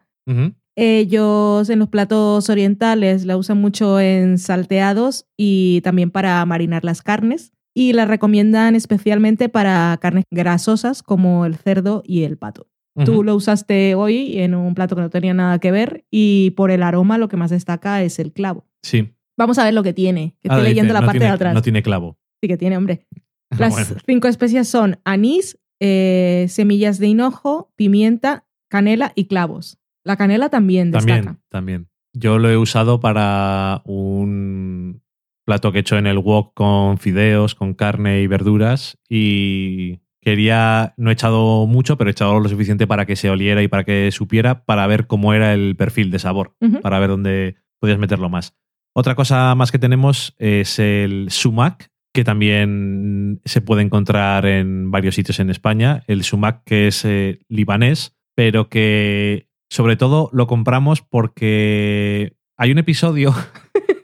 Ellos 0.76 1.70
en 1.70 1.80
los 1.80 1.88
platos 1.90 2.50
orientales 2.50 3.26
la 3.26 3.38
usan 3.38 3.60
mucho 3.60 4.00
en 4.00 4.38
salteados 4.38 5.26
y 5.38 5.82
también 5.82 6.10
para 6.12 6.44
marinar 6.46 6.84
las 6.84 7.02
carnes. 7.02 7.52
Y 7.76 7.94
la 7.94 8.06
recomiendan 8.06 8.76
especialmente 8.76 9.50
para 9.50 9.98
carnes 10.02 10.26
grasosas 10.32 11.02
como 11.04 11.46
el 11.46 11.56
cerdo 11.56 12.04
y 12.06 12.24
el 12.24 12.38
pato. 12.38 12.68
Tú 13.06 13.24
lo 13.24 13.36
usaste 13.36 13.96
hoy 13.96 14.38
en 14.40 14.54
un 14.54 14.76
plato 14.76 14.96
que 14.96 15.02
no 15.02 15.10
tenía 15.10 15.34
nada 15.34 15.58
que 15.58 15.72
ver 15.72 16.06
y 16.12 16.52
por 16.52 16.70
el 16.70 16.84
aroma 16.84 17.18
lo 17.18 17.28
que 17.28 17.38
más 17.38 17.50
destaca 17.50 18.04
es 18.04 18.20
el 18.20 18.32
clavo. 18.32 18.68
Sí. 18.84 19.16
Vamos 19.36 19.58
a 19.58 19.64
ver 19.64 19.74
lo 19.74 19.82
que 19.82 19.94
tiene, 19.94 20.36
que 20.42 20.50
Ah, 20.50 20.54
estoy 20.54 20.60
dice, 20.60 20.70
leyendo 20.70 20.94
la 20.94 21.00
no 21.02 21.06
parte 21.08 21.18
tiene- 21.18 21.32
de 21.32 21.36
atrás. 21.36 21.54
No 21.56 21.64
tiene 21.64 21.82
clavo. 21.82 22.20
Sí 22.40 22.48
que 22.48 22.56
tiene, 22.58 22.78
hombre. 22.78 23.08
Las 23.50 23.72
Bueno. 23.74 24.02
cinco 24.06 24.28
especias 24.28 24.68
son 24.68 25.00
anís, 25.06 25.58
eh, 25.80 26.46
semillas 26.50 27.00
de 27.00 27.08
hinojo, 27.08 27.72
pimienta, 27.76 28.46
canela 28.70 29.12
y 29.16 29.26
clavos. 29.26 29.80
La 30.04 30.16
canela 30.16 30.50
también 30.50 30.92
destaca. 30.92 31.16
También, 31.24 31.40
también. 31.50 31.88
Yo 32.16 32.38
lo 32.38 32.48
he 32.52 32.58
usado 32.58 33.00
para 33.00 33.82
un 33.86 35.02
plato 35.46 35.72
que 35.72 35.80
he 35.80 35.82
hecho 35.82 35.98
en 35.98 36.08
el 36.08 36.18
wok 36.18 36.54
con 36.54 36.98
fideos, 36.98 37.56
con 37.56 37.74
carne 37.74 38.22
y 38.22 38.28
verduras 38.28 38.98
y 39.10 40.00
quería, 40.22 40.94
no 40.98 41.10
he 41.10 41.14
echado 41.14 41.68
mucho, 41.68 41.98
pero 41.98 42.10
he 42.10 42.12
echado 42.12 42.40
lo 42.40 42.50
suficiente 42.50 42.88
para 42.88 43.06
que 43.06 43.16
se 43.16 43.30
oliera 43.30 43.62
y 43.62 43.68
para 43.68 43.84
que 43.84 44.10
supiera, 44.12 44.64
para 44.66 44.88
ver 44.88 45.08
cómo 45.08 45.34
era 45.34 45.54
el 45.54 45.76
perfil 45.76 46.12
de 46.12 46.20
sabor, 46.20 46.56
para 46.82 47.00
ver 47.00 47.10
dónde 47.10 47.58
podías 47.80 48.00
meterlo 48.00 48.30
más. 48.30 48.56
Otra 48.96 49.16
cosa 49.16 49.54
más 49.56 49.72
que 49.72 49.80
tenemos 49.80 50.36
es 50.38 50.80
el 50.80 51.28
sumac, 51.30 51.92
que 52.14 52.24
también 52.24 53.42
se 53.44 53.62
puede 53.62 53.82
encontrar 53.82 54.46
en 54.46 54.92
varios 54.92 55.16
sitios 55.16 55.40
en 55.40 55.50
España. 55.50 56.04
El 56.08 56.24
sumac 56.24 56.64
que 56.64 56.88
es 56.88 57.04
eh, 57.06 57.40
libanés, 57.50 58.16
pero 58.36 58.70
que 58.70 59.50
sobre 59.70 59.98
todo 59.98 60.30
lo 60.32 60.46
compramos 60.46 61.02
porque 61.02 62.38
hay 62.56 62.72
un 62.72 62.78
episodio 62.78 63.34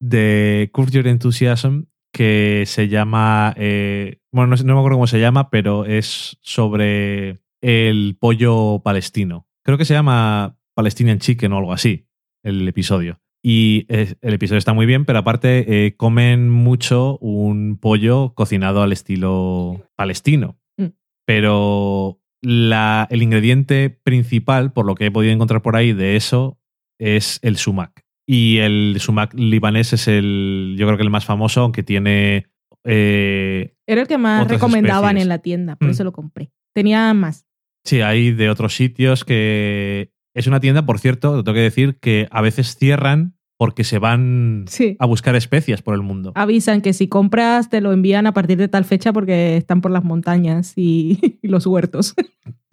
de 0.00 0.70
Curve 0.72 0.90
Your 0.92 1.06
Enthusiasm 1.08 1.84
que 2.12 2.64
se 2.66 2.88
llama, 2.88 3.54
eh, 3.56 4.20
bueno, 4.32 4.56
no, 4.56 4.74
me 4.74 4.78
acuerdo 4.80 4.96
cómo 4.96 5.06
se 5.06 5.20
llama, 5.20 5.50
pero 5.50 5.84
es 5.84 6.38
sobre 6.40 7.38
el 7.60 8.16
pollo 8.18 8.80
palestino. 8.82 9.46
Creo 9.64 9.76
que 9.78 9.84
se 9.84 9.94
llama 9.94 10.58
Palestinian 10.74 11.18
Chicken 11.18 11.52
o 11.52 11.58
algo 11.58 11.72
así, 11.72 12.06
el 12.42 12.66
episodio. 12.66 13.20
Y 13.42 13.86
el 13.88 14.34
episodio 14.34 14.58
está 14.58 14.72
muy 14.72 14.86
bien, 14.86 15.04
pero 15.04 15.20
aparte 15.20 15.86
eh, 15.86 15.96
comen 15.96 16.50
mucho 16.50 17.18
un 17.18 17.76
pollo 17.78 18.34
cocinado 18.34 18.82
al 18.82 18.92
estilo 18.92 19.86
palestino. 19.94 20.58
Mm. 20.76 20.86
Pero 21.24 22.20
la- 22.42 23.06
el 23.10 23.22
ingrediente 23.22 23.90
principal, 23.90 24.72
por 24.72 24.86
lo 24.86 24.94
que 24.94 25.06
he 25.06 25.10
podido 25.10 25.32
encontrar 25.32 25.62
por 25.62 25.76
ahí 25.76 25.92
de 25.92 26.16
eso, 26.16 26.58
es 26.98 27.38
el 27.42 27.56
sumac. 27.58 28.04
Y 28.30 28.58
el 28.58 28.96
sumac 29.00 29.32
libanés 29.32 29.94
es 29.94 30.06
el, 30.06 30.76
yo 30.78 30.86
creo 30.86 30.98
que 30.98 31.02
el 31.02 31.08
más 31.10 31.24
famoso, 31.24 31.62
aunque 31.62 31.82
tiene... 31.82 32.46
eh, 32.84 33.74
Era 33.86 34.02
el 34.02 34.06
que 34.06 34.18
más 34.18 34.46
recomendaban 34.46 35.16
especies. 35.16 35.22
en 35.22 35.28
la 35.30 35.38
tienda, 35.38 35.76
por 35.76 35.88
Mm. 35.88 35.92
eso 35.92 36.04
lo 36.04 36.12
compré. 36.12 36.50
Tenía 36.74 37.14
más. 37.14 37.46
Sí, 37.84 38.02
hay 38.02 38.32
de 38.32 38.50
otros 38.50 38.74
sitios 38.76 39.24
que. 39.24 40.10
Es 40.34 40.46
una 40.46 40.60
tienda, 40.60 40.84
por 40.84 40.98
cierto, 40.98 41.38
te 41.38 41.42
tengo 41.42 41.54
que 41.54 41.62
decir 41.62 41.98
que 42.00 42.28
a 42.30 42.42
veces 42.42 42.76
cierran 42.76 43.37
porque 43.58 43.84
se 43.84 43.98
van 43.98 44.64
Sí. 44.68 44.96
a 44.98 45.04
buscar 45.06 45.36
especias 45.36 45.82
por 45.82 45.94
el 45.94 46.00
mundo. 46.02 46.32
Avisan 46.36 46.80
que 46.80 46.92
si 46.94 47.08
compras 47.08 47.68
te 47.68 47.80
lo 47.82 47.92
envían 47.92 48.26
a 48.26 48.32
partir 48.32 48.56
de 48.56 48.68
tal 48.68 48.84
fecha 48.86 49.12
porque 49.12 49.56
están 49.58 49.80
por 49.82 49.90
las 49.90 50.04
montañas 50.04 50.72
y, 50.76 51.18
y 51.42 51.48
los 51.48 51.66
huertos. 51.66 52.14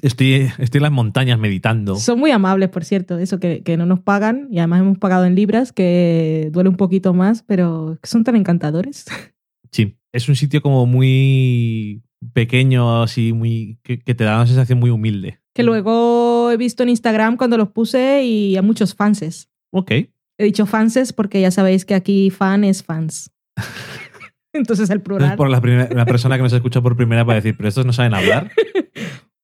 Estoy, 0.02 0.48
estoy 0.60 0.78
en 0.80 0.84
las 0.84 0.92
montañas 0.92 1.40
meditando. 1.40 1.96
Son 1.96 2.20
muy 2.20 2.30
amables, 2.32 2.70
por 2.70 2.86
cierto, 2.86 3.18
eso 3.18 3.40
que, 3.40 3.64
que 3.64 3.76
no 3.76 3.86
nos 3.88 4.00
pagan 4.00 4.48
y 4.52 4.60
además 4.60 4.82
hemos 4.82 4.98
pagado 5.00 5.26
en 5.26 5.34
libras, 5.36 5.74
que 5.74 6.50
duele 6.54 6.70
un 6.70 6.78
poquito 6.78 7.14
más, 7.14 7.42
pero 7.44 7.98
son 8.04 8.24
tan 8.24 8.36
encantadores. 8.38 9.06
Sí, 9.72 9.98
es 10.14 10.30
un 10.30 10.38
sitio 10.38 10.62
como 10.62 10.86
muy 10.86 12.02
pequeño, 12.34 13.04
así, 13.04 13.34
muy. 13.34 13.78
que, 13.84 14.00
que 14.00 14.16
te 14.16 14.24
da 14.24 14.38
una 14.38 14.48
sensación 14.48 14.80
muy 14.80 14.90
humilde. 14.90 15.40
Que 15.54 15.64
luego 15.64 16.50
he 16.52 16.56
visto 16.56 16.84
en 16.84 16.90
Instagram 16.90 17.36
cuando 17.36 17.58
los 17.58 17.70
puse 17.70 18.24
y 18.24 18.56
a 18.56 18.62
muchos 18.62 18.96
fanses. 18.96 19.50
Ok. 19.72 19.92
He 20.38 20.44
dicho 20.46 20.66
fanses 20.66 21.14
porque 21.14 21.40
ya 21.42 21.52
sabéis 21.52 21.86
que 21.86 21.96
aquí 21.96 22.30
fan 22.30 22.64
es 22.64 22.84
fans. 22.84 23.32
Entonces 24.54 24.90
el 24.90 24.98
Entonces, 24.98 25.04
plural. 25.04 25.36
por 25.36 25.50
la, 25.50 25.60
primera- 25.62 25.90
la 25.94 26.06
persona 26.06 26.38
que 26.38 26.44
nos 26.44 26.54
escucha 26.54 26.82
por 26.82 26.96
primera 26.96 27.24
vez 27.24 27.30
va 27.30 27.34
a 27.34 27.36
decir, 27.36 27.56
pero 27.58 27.68
estos 27.70 27.86
no 27.86 27.94
saben 27.94 28.14
hablar. 28.14 28.52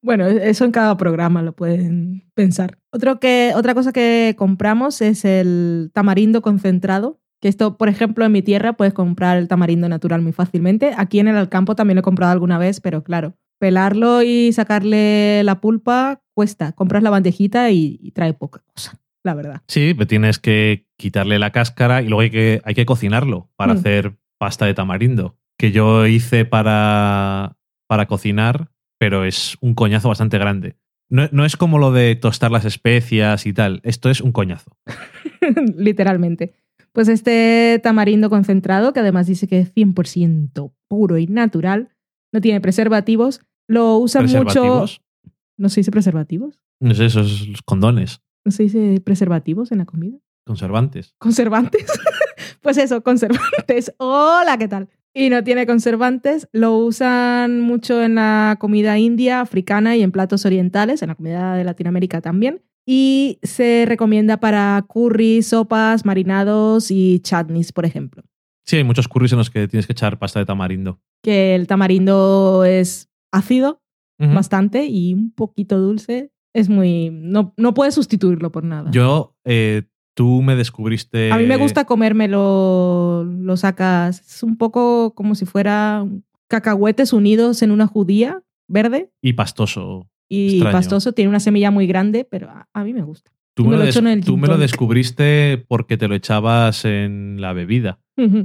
Bueno, 0.04 0.26
eso 0.26 0.66
en 0.66 0.72
cada 0.72 0.98
programa 0.98 1.44
lo 1.44 1.52
pueden 1.56 2.28
pensar. 2.34 2.80
Otro 2.92 3.20
que, 3.20 3.52
otra 3.56 3.76
cosa 3.76 3.94
que 3.94 4.34
compramos 4.36 5.00
es 5.00 5.26
el 5.26 5.92
tamarindo 5.94 6.42
concentrado. 6.42 7.20
Que 7.40 7.48
esto, 7.48 7.78
por 7.78 7.88
ejemplo, 7.88 8.26
en 8.26 8.32
mi 8.32 8.42
tierra 8.42 8.74
puedes 8.74 8.96
comprar 8.96 9.38
el 9.38 9.48
tamarindo 9.48 9.88
natural 9.90 10.24
muy 10.24 10.32
fácilmente. 10.32 10.94
Aquí 10.98 11.20
en 11.20 11.28
el 11.28 11.36
Alcampo 11.38 11.76
también 11.76 11.98
lo 11.98 12.00
he 12.00 12.04
comprado 12.04 12.32
alguna 12.32 12.58
vez, 12.58 12.82
pero 12.82 13.04
claro, 13.04 13.36
pelarlo 13.60 14.24
y 14.24 14.52
sacarle 14.54 15.44
la 15.44 15.62
pulpa 15.62 16.24
cuesta. 16.34 16.72
Compras 16.72 17.04
la 17.04 17.12
bandejita 17.12 17.70
y, 17.70 18.00
y 18.02 18.10
trae 18.10 18.34
poca 18.34 18.64
cosa, 18.74 18.98
la 19.24 19.34
verdad. 19.34 19.62
Sí, 19.68 19.94
pero 19.94 20.08
tienes 20.08 20.40
que 20.40 20.88
quitarle 20.98 21.40
la 21.40 21.52
cáscara 21.52 22.02
y 22.02 22.06
luego 22.08 22.22
hay 22.22 22.30
que, 22.32 22.62
hay 22.64 22.74
que 22.74 22.86
cocinarlo 22.86 23.50
para 23.56 23.74
Mm. 23.74 23.78
hacer 23.78 24.18
pasta 24.40 24.66
de 24.66 24.74
tamarindo. 24.74 25.38
Que 25.58 25.72
yo 25.72 26.08
hice 26.08 26.46
para, 26.46 27.58
para 27.88 28.08
cocinar, 28.08 28.72
pero 29.00 29.26
es 29.26 29.58
un 29.62 29.76
coñazo 29.76 30.10
bastante 30.10 30.38
grande. 30.40 30.76
No, 31.10 31.28
no 31.32 31.46
es 31.46 31.58
como 31.58 31.78
lo 31.78 31.92
de 31.92 32.16
tostar 32.16 32.52
las 32.52 32.66
especias 32.66 33.46
y 33.46 33.54
tal. 33.54 33.82
Esto 33.84 34.10
es 34.10 34.22
un 34.22 34.32
coñazo. 34.32 34.78
Literalmente. 35.78 36.54
Pues 36.94 37.08
este 37.08 37.80
tamarindo 37.84 38.30
concentrado, 38.30 38.92
que 38.94 39.00
además 39.00 39.28
dice 39.28 39.48
que 39.48 39.60
es 39.60 39.74
100% 39.74 40.74
puro 40.88 41.18
y 41.18 41.28
natural, 41.28 41.90
no 42.34 42.42
tiene 42.42 42.60
preservativos, 42.62 43.42
lo 43.68 43.98
usan 43.98 44.26
mucho... 44.26 44.86
¿No 45.58 45.70
se 45.70 45.82
dice 45.82 45.92
preservativos? 45.92 46.60
No 46.80 46.94
sé, 46.96 47.06
esos 47.06 47.48
los 47.48 47.62
condones, 47.62 48.22
¿No 48.44 48.52
se 48.52 48.64
dice 48.64 49.02
preservativos 49.04 49.72
en 49.72 49.80
la 49.80 49.86
comida? 49.86 50.18
conservantes. 50.46 51.16
¿Conservantes? 51.18 51.86
pues 52.62 52.78
eso, 52.78 53.04
conservantes. 53.04 53.94
Hola, 54.00 54.58
¿qué 54.58 54.68
tal? 54.68 54.90
Y 55.14 55.30
no 55.30 55.44
tiene 55.44 55.66
conservantes. 55.66 56.48
Lo 56.52 56.78
usan 56.78 57.62
mucho 57.62 58.02
en 58.02 58.16
la 58.16 58.58
comida 58.60 58.98
india, 58.98 59.42
africana 59.42 59.96
y 59.96 60.04
en 60.04 60.12
platos 60.12 60.46
orientales, 60.46 61.02
en 61.02 61.10
la 61.10 61.16
comida 61.16 61.56
de 61.56 61.64
Latinoamérica 61.64 62.22
también. 62.22 62.64
Y 62.86 63.40
se 63.44 63.86
recomienda 63.88 64.38
para 64.38 64.84
curry, 64.88 65.44
sopas, 65.44 66.06
marinados 66.06 66.92
y 66.92 67.20
chutneys, 67.20 67.72
por 67.72 67.86
ejemplo. 67.86 68.24
Sí, 68.66 68.78
hay 68.78 68.84
muchos 68.84 69.08
curries 69.08 69.34
en 69.34 69.38
los 69.38 69.50
que 69.50 69.68
tienes 69.68 69.86
que 69.86 69.94
echar 69.94 70.18
pasta 70.18 70.40
de 70.40 70.46
tamarindo. 70.46 71.00
Que 71.24 71.56
el 71.56 71.68
tamarindo 71.68 72.64
es 72.66 73.10
ácido 73.32 73.82
bastante 74.18 74.86
y 74.86 75.16
un 75.16 75.32
poquito 75.32 75.80
dulce. 75.80 76.32
Es 76.54 76.70
muy... 76.70 77.10
No, 77.12 77.54
no 77.58 77.74
puedes 77.74 77.96
sustituirlo 77.96 78.52
por 78.52 78.64
nada. 78.64 78.92
Yo, 78.92 79.36
eh, 79.46 79.84
tú 80.16 80.42
me 80.42 80.56
descubriste... 80.56 81.32
A 81.32 81.38
mí 81.38 81.46
me 81.46 81.58
gusta 81.58 81.86
comérmelo, 81.86 83.24
lo 83.26 83.58
sacas. 83.58 84.20
Es 84.22 84.44
un 84.44 84.58
poco 84.58 85.14
como 85.16 85.36
si 85.36 85.46
fuera 85.46 86.06
cacahuetes 86.48 87.14
unidos 87.14 87.62
en 87.62 87.72
una 87.72 87.88
judía 87.88 88.44
verde 88.68 89.12
Y 89.22 89.34
pastoso. 89.34 90.10
y 90.30 90.56
Extraño. 90.56 90.72
pastoso. 90.78 91.12
Tiene 91.14 91.30
una 91.30 91.40
semilla 91.40 91.72
muy 91.72 91.88
grande, 91.88 92.26
pero 92.30 92.50
a, 92.50 92.68
a 92.74 92.84
mí 92.84 92.94
me 92.94 93.04
gusta. 93.04 93.32
Tú 93.54 93.66
me, 93.66 93.78
me 93.78 93.86
lo, 93.86 94.22
tú 94.24 94.38
me 94.38 94.48
lo 94.48 94.58
descubriste 94.58 95.64
porque 95.68 95.98
te 95.98 96.08
lo 96.08 96.16
echabas 96.16 96.86
en 96.86 97.42
la 97.42 97.54
bebida. 97.54 98.00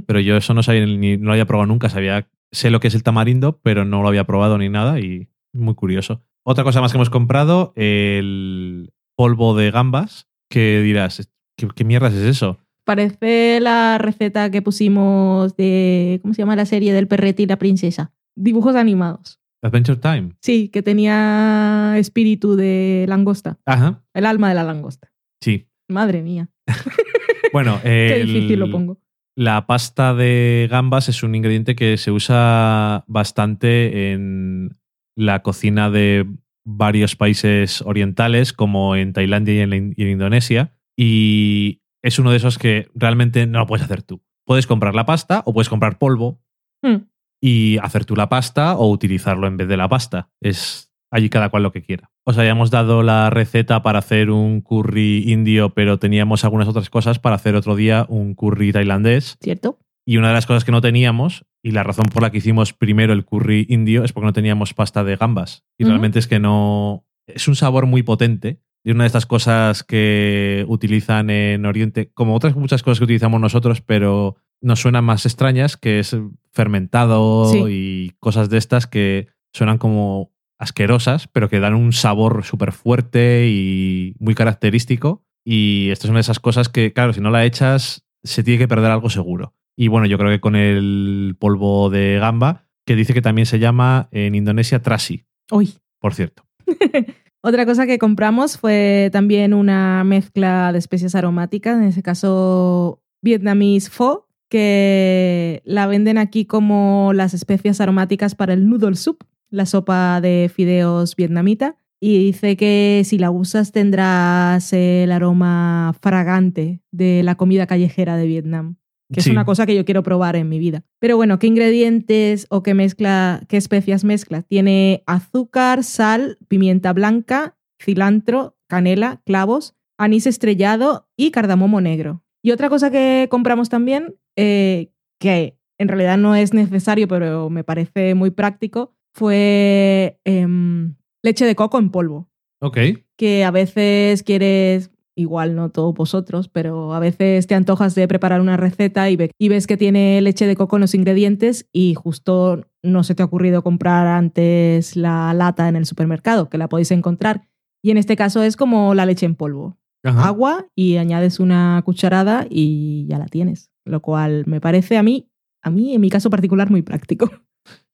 Pero 0.07 0.19
yo 0.19 0.35
eso 0.37 0.53
no 0.55 0.63
sabía 0.63 0.85
ni 0.87 1.17
no 1.17 1.25
lo 1.27 1.31
había 1.33 1.45
probado 1.45 1.67
nunca. 1.67 1.87
Sabía, 1.87 2.27
sé 2.51 2.71
lo 2.71 2.79
que 2.79 2.87
es 2.87 2.95
el 2.95 3.03
tamarindo, 3.03 3.59
pero 3.61 3.85
no 3.85 4.01
lo 4.01 4.07
había 4.07 4.25
probado 4.25 4.57
ni 4.57 4.69
nada 4.69 4.99
y 4.99 5.29
muy 5.53 5.75
curioso. 5.75 6.23
Otra 6.49 6.63
cosa 6.63 6.79
más 6.79 6.93
que 6.93 6.97
hemos 6.97 7.09
comprado, 7.09 7.73
el 7.75 8.93
polvo 9.17 9.53
de 9.53 9.69
gambas, 9.69 10.29
que 10.49 10.81
dirás, 10.81 11.29
¿qué, 11.57 11.67
qué 11.75 11.83
mierdas 11.83 12.13
es 12.13 12.23
eso? 12.23 12.57
Parece 12.85 13.59
la 13.59 13.97
receta 13.97 14.49
que 14.49 14.61
pusimos 14.61 15.57
de. 15.57 16.19
¿Cómo 16.21 16.33
se 16.33 16.41
llama 16.43 16.55
la 16.55 16.65
serie 16.65 16.93
del 16.93 17.09
perrete 17.09 17.43
y 17.43 17.47
la 17.47 17.57
princesa? 17.59 18.13
Dibujos 18.33 18.77
animados. 18.77 19.41
Adventure 19.61 19.99
Time. 19.99 20.35
Sí, 20.41 20.69
que 20.69 20.81
tenía 20.81 21.95
espíritu 21.97 22.55
de 22.55 23.03
langosta. 23.09 23.59
Ajá, 23.65 24.05
El 24.13 24.25
alma 24.25 24.47
de 24.47 24.55
la 24.55 24.63
langosta. 24.63 25.11
sí. 25.43 25.67
Madre 25.89 26.21
mía. 26.21 26.49
Bueno, 27.53 27.79
Qué 27.83 28.23
difícil 28.25 28.59
lo 28.59 28.71
pongo. 28.71 28.99
La 29.35 29.67
pasta 29.67 30.13
de 30.13 30.67
gambas 30.71 31.09
es 31.09 31.23
un 31.23 31.35
ingrediente 31.35 31.75
que 31.75 31.97
se 31.97 32.11
usa 32.11 33.03
bastante 33.07 34.11
en 34.11 34.77
la 35.17 35.41
cocina 35.41 35.89
de 35.89 36.25
varios 36.65 37.15
países 37.15 37.81
orientales, 37.81 38.53
como 38.53 38.95
en 38.95 39.11
Tailandia 39.13 39.55
y 39.55 39.59
en, 39.59 39.69
la 39.69 39.75
In- 39.75 39.93
y 39.97 40.03
en 40.03 40.09
Indonesia. 40.11 40.73
Y 40.95 41.81
es 42.03 42.19
uno 42.19 42.31
de 42.31 42.37
esos 42.37 42.57
que 42.57 42.89
realmente 42.95 43.45
no 43.47 43.59
lo 43.59 43.67
puedes 43.67 43.83
hacer 43.85 44.03
tú. 44.03 44.21
Puedes 44.45 44.67
comprar 44.67 44.95
la 44.95 45.05
pasta 45.05 45.41
o 45.45 45.53
puedes 45.53 45.69
comprar 45.69 45.97
polvo 45.97 46.41
Hmm. 46.83 47.07
y 47.41 47.77
hacer 47.79 48.05
tú 48.05 48.15
la 48.15 48.29
pasta 48.29 48.75
o 48.77 48.91
utilizarlo 48.91 49.47
en 49.47 49.57
vez 49.57 49.67
de 49.67 49.77
la 49.77 49.89
pasta. 49.89 50.29
Es 50.41 50.93
allí 51.09 51.27
cada 51.29 51.49
cual 51.49 51.63
lo 51.63 51.71
que 51.71 51.81
quiera. 51.81 52.11
Os 52.23 52.37
habíamos 52.37 52.69
dado 52.69 53.01
la 53.01 53.31
receta 53.31 53.81
para 53.81 53.97
hacer 53.99 54.29
un 54.29 54.61
curry 54.61 55.23
indio, 55.31 55.71
pero 55.73 55.97
teníamos 55.97 56.43
algunas 56.43 56.67
otras 56.67 56.91
cosas 56.91 57.17
para 57.17 57.35
hacer 57.35 57.55
otro 57.55 57.75
día 57.75 58.05
un 58.09 58.35
curry 58.35 58.71
tailandés. 58.71 59.37
¿Cierto? 59.41 59.79
Y 60.05 60.17
una 60.17 60.27
de 60.27 60.35
las 60.35 60.45
cosas 60.45 60.65
que 60.65 60.71
no 60.71 60.81
teníamos, 60.81 61.45
y 61.63 61.71
la 61.71 61.83
razón 61.83 62.05
por 62.13 62.21
la 62.21 62.31
que 62.31 62.37
hicimos 62.37 62.73
primero 62.73 63.13
el 63.13 63.25
curry 63.25 63.65
indio, 63.69 64.03
es 64.03 64.13
porque 64.13 64.25
no 64.27 64.33
teníamos 64.33 64.73
pasta 64.73 65.03
de 65.03 65.15
gambas. 65.15 65.65
Y 65.77 65.83
realmente 65.85 66.19
es 66.19 66.27
que 66.27 66.39
no. 66.39 67.05
Es 67.25 67.47
un 67.47 67.55
sabor 67.55 67.85
muy 67.87 68.03
potente. 68.03 68.61
Y 68.85 68.91
una 68.91 69.03
de 69.03 69.07
estas 69.07 69.25
cosas 69.25 69.83
que 69.83 70.63
utilizan 70.69 71.29
en 71.29 71.65
Oriente, 71.65 72.09
como 72.13 72.35
otras 72.35 72.55
muchas 72.55 72.83
cosas 72.83 72.99
que 72.99 73.03
utilizamos 73.03 73.41
nosotros, 73.41 73.81
pero 73.81 74.37
nos 74.61 74.79
suenan 74.79 75.03
más 75.03 75.25
extrañas, 75.25 75.75
que 75.75 75.99
es 75.99 76.15
fermentado 76.53 77.51
Sí. 77.51 77.63
y 77.67 78.09
cosas 78.19 78.49
de 78.49 78.57
estas 78.57 78.87
que 78.87 79.27
suenan 79.53 79.77
como 79.77 80.31
asquerosas, 80.57 81.27
pero 81.27 81.49
que 81.49 81.59
dan 81.59 81.75
un 81.75 81.91
sabor 81.91 82.43
súper 82.43 82.71
fuerte 82.71 83.47
y 83.49 84.15
muy 84.19 84.35
característico. 84.35 85.25
Y 85.45 85.89
esto 85.91 86.07
es 86.07 86.09
una 86.11 86.17
de 86.19 86.21
esas 86.21 86.39
cosas 86.39 86.69
que, 86.69 86.93
claro, 86.93 87.13
si 87.13 87.21
no 87.21 87.29
la 87.29 87.45
echas, 87.45 88.05
se 88.23 88.43
tiene 88.43 88.57
que 88.59 88.67
perder 88.67 88.91
algo 88.91 89.09
seguro. 89.09 89.53
Y 89.77 89.89
bueno, 89.89 90.07
yo 90.07 90.17
creo 90.17 90.31
que 90.31 90.41
con 90.41 90.55
el 90.55 91.35
polvo 91.39 91.91
de 91.91 92.17
gamba, 92.19 92.65
que 92.83 92.95
dice 92.95 93.13
que 93.13 93.21
también 93.21 93.45
se 93.45 93.59
llama 93.59 94.09
en 94.11 94.33
Indonesia 94.33 94.81
trasi, 94.81 95.25
Uy. 95.51 95.75
por 95.99 96.15
cierto. 96.15 96.43
Otra 97.41 97.65
cosa 97.65 97.85
que 97.85 97.99
compramos 97.99 98.57
fue 98.57 99.09
también 99.13 99.53
una 99.53 100.03
mezcla 100.03 100.71
de 100.71 100.79
especias 100.79 101.13
aromáticas, 101.13 101.77
en 101.77 101.83
ese 101.83 102.01
caso 102.01 103.03
Vietnamese 103.21 103.91
pho, 103.91 104.27
que 104.49 105.61
la 105.63 105.85
venden 105.85 106.17
aquí 106.17 106.45
como 106.45 107.11
las 107.13 107.35
especias 107.35 107.79
aromáticas 107.79 108.33
para 108.33 108.53
el 108.53 108.67
noodle 108.67 108.95
soup, 108.95 109.23
la 109.49 109.67
sopa 109.67 110.19
de 110.21 110.49
fideos 110.53 111.15
vietnamita. 111.15 111.77
Y 111.99 112.17
dice 112.17 112.57
que 112.57 113.03
si 113.05 113.17
la 113.17 113.31
usas 113.31 113.71
tendrás 113.71 114.71
el 114.73 115.11
aroma 115.11 115.95
fragante 115.99 116.81
de 116.91 117.21
la 117.23 117.35
comida 117.35 117.67
callejera 117.67 118.17
de 118.17 118.27
Vietnam, 118.27 118.77
que 119.11 119.21
Sí. 119.21 119.29
es 119.29 119.33
una 119.33 119.45
cosa 119.45 119.65
que 119.65 119.75
yo 119.75 119.85
quiero 119.85 120.03
probar 120.03 120.35
en 120.35 120.49
mi 120.49 120.59
vida. 120.59 120.83
Pero 120.99 121.15
bueno, 121.17 121.39
¿qué 121.39 121.47
ingredientes 121.47 122.45
o 122.49 122.63
qué 122.63 122.73
mezcla, 122.73 123.41
qué 123.47 123.57
especias 123.57 124.03
mezcla? 124.03 124.41
Tiene 124.41 125.03
azúcar, 125.05 125.83
sal, 125.83 126.37
pimienta 126.47 126.93
blanca, 126.93 127.55
cilantro, 127.81 128.57
canela, 128.67 129.21
clavos, 129.25 129.75
anís 129.97 130.27
estrellado 130.27 131.07
y 131.15 131.31
cardamomo 131.31 131.79
negro. 131.81 132.23
Y 132.43 132.51
otra 132.51 132.69
cosa 132.69 132.91
que 132.91 133.27
compramos 133.29 133.69
también, 133.69 134.15
eh, 134.35 134.91
que 135.19 135.57
en 135.79 135.87
realidad 135.87 136.17
no 136.17 136.35
es 136.35 136.53
necesario, 136.53 137.07
pero 137.07 137.49
me 137.49 137.63
parece 137.63 138.13
muy 138.15 138.31
práctico, 138.31 138.95
fue 139.13 140.19
em, 140.25 140.95
leche 141.23 141.45
de 141.45 141.55
coco 141.55 141.79
en 141.79 141.89
polvo 141.91 142.29
Ok. 142.61 142.77
que 143.17 143.43
a 143.43 143.51
veces 143.51 144.21
quieres, 144.23 144.91
igual 145.17 145.55
no 145.55 145.69
todos 145.71 145.93
vosotros, 145.93 146.47
pero 146.47 146.93
a 146.93 146.99
veces 146.99 147.47
te 147.47 147.55
antojas 147.55 147.95
de 147.95 148.07
preparar 148.07 148.39
una 148.39 148.55
receta 148.55 149.09
y, 149.09 149.15
ve- 149.17 149.31
y 149.37 149.49
ves 149.49 149.67
que 149.67 149.75
tiene 149.75 150.21
leche 150.21 150.45
de 150.47 150.55
coco 150.55 150.77
en 150.77 150.81
los 150.81 150.93
ingredientes 150.95 151.67
y 151.73 151.93
justo 151.95 152.65
no 152.83 153.03
se 153.03 153.15
te 153.15 153.23
ha 153.23 153.25
ocurrido 153.25 153.63
comprar 153.63 154.07
antes 154.07 154.95
la 154.95 155.33
lata 155.33 155.67
en 155.67 155.75
el 155.75 155.85
supermercado, 155.85 156.49
que 156.49 156.57
la 156.57 156.69
podéis 156.69 156.91
encontrar. 156.91 157.47
Y 157.83 157.91
en 157.91 157.97
este 157.97 158.15
caso 158.15 158.41
es 158.43 158.55
como 158.55 158.93
la 158.93 159.05
leche 159.05 159.25
en 159.25 159.35
polvo. 159.35 159.77
Ajá. 160.03 160.27
Agua 160.27 160.67
y 160.75 160.97
añades 160.97 161.39
una 161.39 161.81
cucharada 161.83 162.45
y 162.49 163.05
ya 163.09 163.17
la 163.17 163.25
tienes. 163.25 163.71
Lo 163.85 164.01
cual 164.01 164.43
me 164.45 164.61
parece 164.61 164.97
a 164.97 165.03
mí, 165.03 165.29
a 165.63 165.69
mí 165.69 165.93
en 165.95 166.01
mi 166.01 166.09
caso 166.09 166.29
particular, 166.29 166.69
muy 166.69 166.81
práctico. 166.83 167.29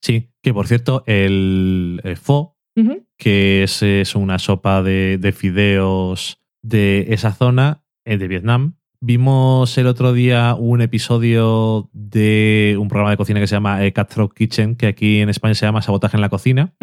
Sí, 0.00 0.30
que 0.42 0.52
por 0.54 0.66
cierto, 0.68 1.02
el 1.06 2.00
eh, 2.04 2.14
pho, 2.16 2.56
Ujú. 2.76 3.04
que 3.18 3.62
es, 3.64 3.82
es 3.82 4.14
una 4.14 4.38
sopa 4.38 4.82
de, 4.82 5.18
de 5.18 5.32
fideos 5.32 6.40
de 6.64 7.06
esa 7.10 7.32
zona, 7.32 7.84
eh, 8.04 8.16
de 8.16 8.26
Vietnam. 8.26 8.76
Vimos 9.00 9.76
el 9.76 9.86
otro 9.86 10.14
día 10.14 10.54
un 10.58 10.80
episodio 10.80 11.90
de 11.92 12.76
un 12.80 12.88
programa 12.88 13.10
de 13.10 13.18
cocina 13.18 13.38
que 13.38 13.46
se 13.46 13.54
llama 13.54 13.84
eh, 13.84 13.92
Cutthroat 13.92 14.32
Kitchen, 14.32 14.74
que 14.74 14.86
aquí 14.86 15.20
en 15.20 15.28
España 15.28 15.54
se 15.54 15.66
llama 15.66 15.82
Sabotaje 15.82 16.16
en 16.16 16.22
la 16.22 16.30
Cocina, 16.30 16.74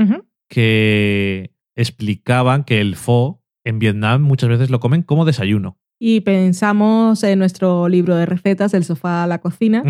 que 0.48 1.52
explicaban 1.76 2.64
que 2.64 2.80
el 2.80 2.96
pho 2.96 3.44
en 3.64 3.80
Vietnam 3.80 4.22
muchas 4.22 4.50
veces 4.50 4.70
lo 4.70 4.80
comen 4.80 5.02
como 5.02 5.26
desayuno. 5.26 5.80
Y 6.00 6.22
pensamos 6.22 7.24
en 7.24 7.40
nuestro 7.40 7.90
libro 7.90 8.16
de 8.16 8.28
recetas, 8.28 8.76
El 8.76 8.84
sofá 8.84 9.24
a 9.24 9.28
la 9.28 9.40
cocina, 9.40 9.84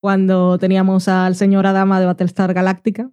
cuando 0.00 0.58
teníamos 0.58 1.08
al 1.08 1.36
señor 1.36 1.66
Adama 1.66 2.00
de 2.00 2.06
Battlestar 2.06 2.52
Galáctica, 2.52 3.10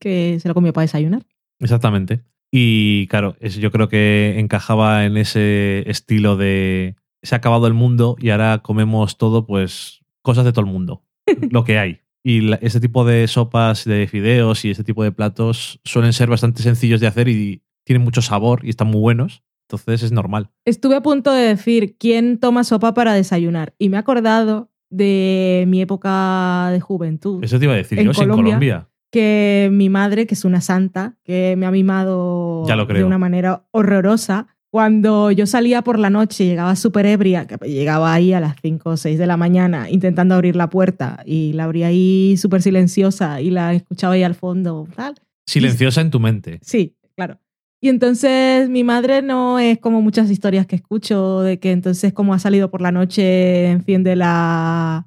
que 0.00 0.38
se 0.40 0.48
lo 0.48 0.54
comió 0.54 0.72
para 0.72 0.82
desayunar. 0.82 1.22
Exactamente. 1.60 2.22
Y 2.56 3.08
claro, 3.08 3.34
es- 3.40 3.56
yo 3.56 3.72
creo 3.72 3.88
que 3.88 4.38
encajaba 4.38 5.06
en 5.06 5.16
ese 5.16 5.82
estilo 5.90 6.36
de 6.36 6.94
se 7.20 7.34
ha 7.34 7.38
acabado 7.38 7.66
el 7.66 7.74
mundo 7.74 8.14
y 8.20 8.30
ahora 8.30 8.58
comemos 8.62 9.18
todo, 9.18 9.44
pues 9.44 10.04
cosas 10.22 10.44
de 10.44 10.52
todo 10.52 10.64
el 10.64 10.70
mundo, 10.70 11.02
lo 11.50 11.64
que 11.64 11.80
hay. 11.80 11.98
Y 12.22 12.42
la- 12.42 12.56
este 12.62 12.78
tipo 12.78 13.04
de 13.04 13.26
sopas 13.26 13.84
de 13.84 14.06
fideos 14.06 14.64
y 14.64 14.70
este 14.70 14.84
tipo 14.84 15.02
de 15.02 15.10
platos 15.10 15.80
suelen 15.84 16.12
ser 16.12 16.28
bastante 16.30 16.62
sencillos 16.62 17.00
de 17.00 17.08
hacer 17.08 17.26
y 17.28 17.62
tienen 17.84 18.04
mucho 18.04 18.22
sabor 18.22 18.60
y 18.64 18.70
están 18.70 18.86
muy 18.86 19.00
buenos. 19.00 19.42
Entonces 19.68 20.04
es 20.04 20.12
normal. 20.12 20.50
Estuve 20.64 20.94
a 20.94 21.02
punto 21.02 21.32
de 21.32 21.42
decir 21.48 21.96
quién 21.98 22.38
toma 22.38 22.62
sopa 22.62 22.94
para 22.94 23.14
desayunar 23.14 23.74
y 23.80 23.88
me 23.88 23.96
he 23.96 24.00
acordado 24.00 24.70
de 24.90 25.64
mi 25.66 25.80
época 25.82 26.68
de 26.70 26.78
juventud. 26.80 27.42
Eso 27.42 27.58
te 27.58 27.64
iba 27.64 27.74
a 27.74 27.78
decir 27.78 27.98
En 27.98 28.06
yo, 28.06 28.14
si 28.14 28.22
en 28.22 28.28
Colombia. 28.30 28.88
Que 29.14 29.68
mi 29.70 29.88
madre, 29.88 30.26
que 30.26 30.34
es 30.34 30.44
una 30.44 30.60
santa, 30.60 31.14
que 31.22 31.54
me 31.56 31.66
ha 31.66 31.70
mimado 31.70 32.64
Ya 32.66 32.74
lo 32.74 32.84
creo. 32.88 32.98
de 32.98 33.04
una 33.04 33.16
manera 33.16 33.62
horrorosa, 33.70 34.48
cuando 34.72 35.30
yo 35.30 35.46
salía 35.46 35.82
por 35.82 36.00
la 36.00 36.10
noche, 36.10 36.44
llegaba 36.44 36.74
súper 36.74 37.06
ebria, 37.06 37.46
que 37.46 37.56
llegaba 37.68 38.12
ahí 38.12 38.32
a 38.32 38.40
las 38.40 38.56
5 38.60 38.90
o 38.90 38.96
6 38.96 39.16
de 39.16 39.28
la 39.28 39.36
mañana 39.36 39.88
intentando 39.88 40.34
abrir 40.34 40.56
la 40.56 40.68
puerta 40.68 41.22
y 41.24 41.52
la 41.52 41.62
abría 41.62 41.86
ahí 41.86 42.36
súper 42.36 42.60
silenciosa 42.60 43.40
y 43.40 43.50
la 43.50 43.72
escuchaba 43.72 44.14
ahí 44.14 44.24
al 44.24 44.34
fondo, 44.34 44.88
tal. 44.96 45.14
Silenciosa 45.46 46.00
en 46.00 46.10
tu 46.10 46.18
mente. 46.18 46.58
Sí, 46.62 46.96
claro. 47.14 47.38
Y 47.80 47.90
entonces 47.90 48.68
mi 48.68 48.82
madre 48.82 49.22
no 49.22 49.60
es 49.60 49.78
como 49.78 50.02
muchas 50.02 50.28
historias 50.28 50.66
que 50.66 50.74
escucho 50.74 51.42
de 51.42 51.60
que 51.60 51.70
entonces 51.70 52.12
como 52.12 52.34
ha 52.34 52.40
salido 52.40 52.68
por 52.68 52.80
la 52.80 52.90
noche 52.90 53.66
enciende 53.70 54.16
la- 54.16 55.06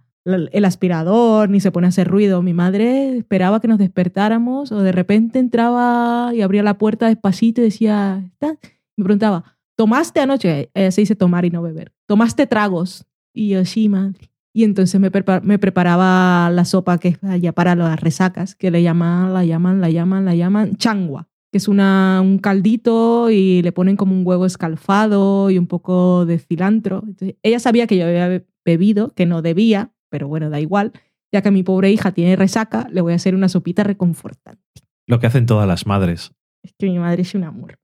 el 0.52 0.66
aspirador 0.66 1.50
ni 1.50 1.60
se 1.60 1.72
pone 1.72 1.88
a 1.88 1.90
hacer 1.90 2.08
ruido. 2.08 2.42
Mi 2.42 2.54
madre 2.54 3.18
esperaba 3.18 3.60
que 3.60 3.68
nos 3.68 3.78
despertáramos 3.78 4.72
o 4.72 4.82
de 4.82 4.92
repente 4.92 5.40
entraba 5.40 6.32
y 6.34 6.42
abría 6.42 6.64
la 6.64 6.78
puerta 6.78 7.08
despacito 7.08 7.62
y 7.62 7.66
decía, 7.66 8.24
¿estás? 8.34 8.58
Me 8.98 9.04
preguntaba, 9.04 9.58
¿tomaste 9.76 10.20
anoche? 10.20 10.70
Eh, 10.74 10.92
se 10.92 11.02
dice 11.02 11.16
tomar 11.16 11.46
y 11.46 11.50
no 11.50 11.62
beber. 11.62 11.94
¿Tomaste 12.08 12.48
tragos? 12.48 13.06
Y 13.34 13.50
yo, 13.50 13.64
sí, 13.66 13.90
madre. 13.90 14.30
Y 14.54 14.64
entonces 14.64 15.00
me, 15.00 15.12
prepa- 15.12 15.42
me 15.42 15.60
preparaba 15.60 16.50
la 16.50 16.66
sopa 16.66 16.98
que 16.98 17.10
es 17.10 17.24
allá 17.24 17.52
para 17.52 17.76
las 17.76 18.00
resacas, 18.00 18.56
que 18.56 18.72
le 18.72 18.82
llaman, 18.82 19.34
la 19.34 19.46
llaman, 19.46 19.82
la 19.82 19.90
llaman, 19.90 20.26
la 20.26 20.36
llaman 20.36 20.76
changua 20.78 21.28
que 21.50 21.60
es 21.60 21.70
una, 21.70 22.20
un 22.22 22.40
caldito 22.40 23.30
y 23.32 23.62
le 23.62 23.72
ponen 23.72 23.96
como 23.96 24.14
un 24.14 24.28
huevo 24.28 24.46
escalfado 24.46 25.50
y 25.50 25.58
un 25.58 25.66
poco 25.68 26.26
de 26.26 26.40
cilantro. 26.40 27.06
Ella 27.42 27.60
sabía 27.60 27.88
que 27.88 27.96
yo 27.98 28.06
había 28.06 28.28
be- 28.28 28.46
bebido, 28.66 29.14
que 29.16 29.26
no 29.26 29.42
debía, 29.42 29.94
pero 30.10 30.28
bueno, 30.28 30.50
da 30.50 30.60
igual. 30.60 30.92
Ya 31.32 31.42
que 31.42 31.52
mi 31.52 31.64
pobre 31.64 31.92
hija 31.92 32.12
tiene 32.14 32.36
resaca, 32.36 32.88
le 32.92 33.02
voy 33.02 33.14
a 33.14 33.18
hacer 33.18 33.36
una 33.36 33.50
sopita 33.50 33.84
reconfortante. 33.84 34.62
Lo 35.08 35.20
que 35.20 35.28
hacen 35.28 35.46
todas 35.46 35.68
las 35.68 35.86
madres. 35.86 36.32
Es 36.64 36.74
que 36.78 36.88
mi 36.88 37.00
madre 37.00 37.22
es 37.24 37.34
un 37.36 37.44
amor. 37.44 37.78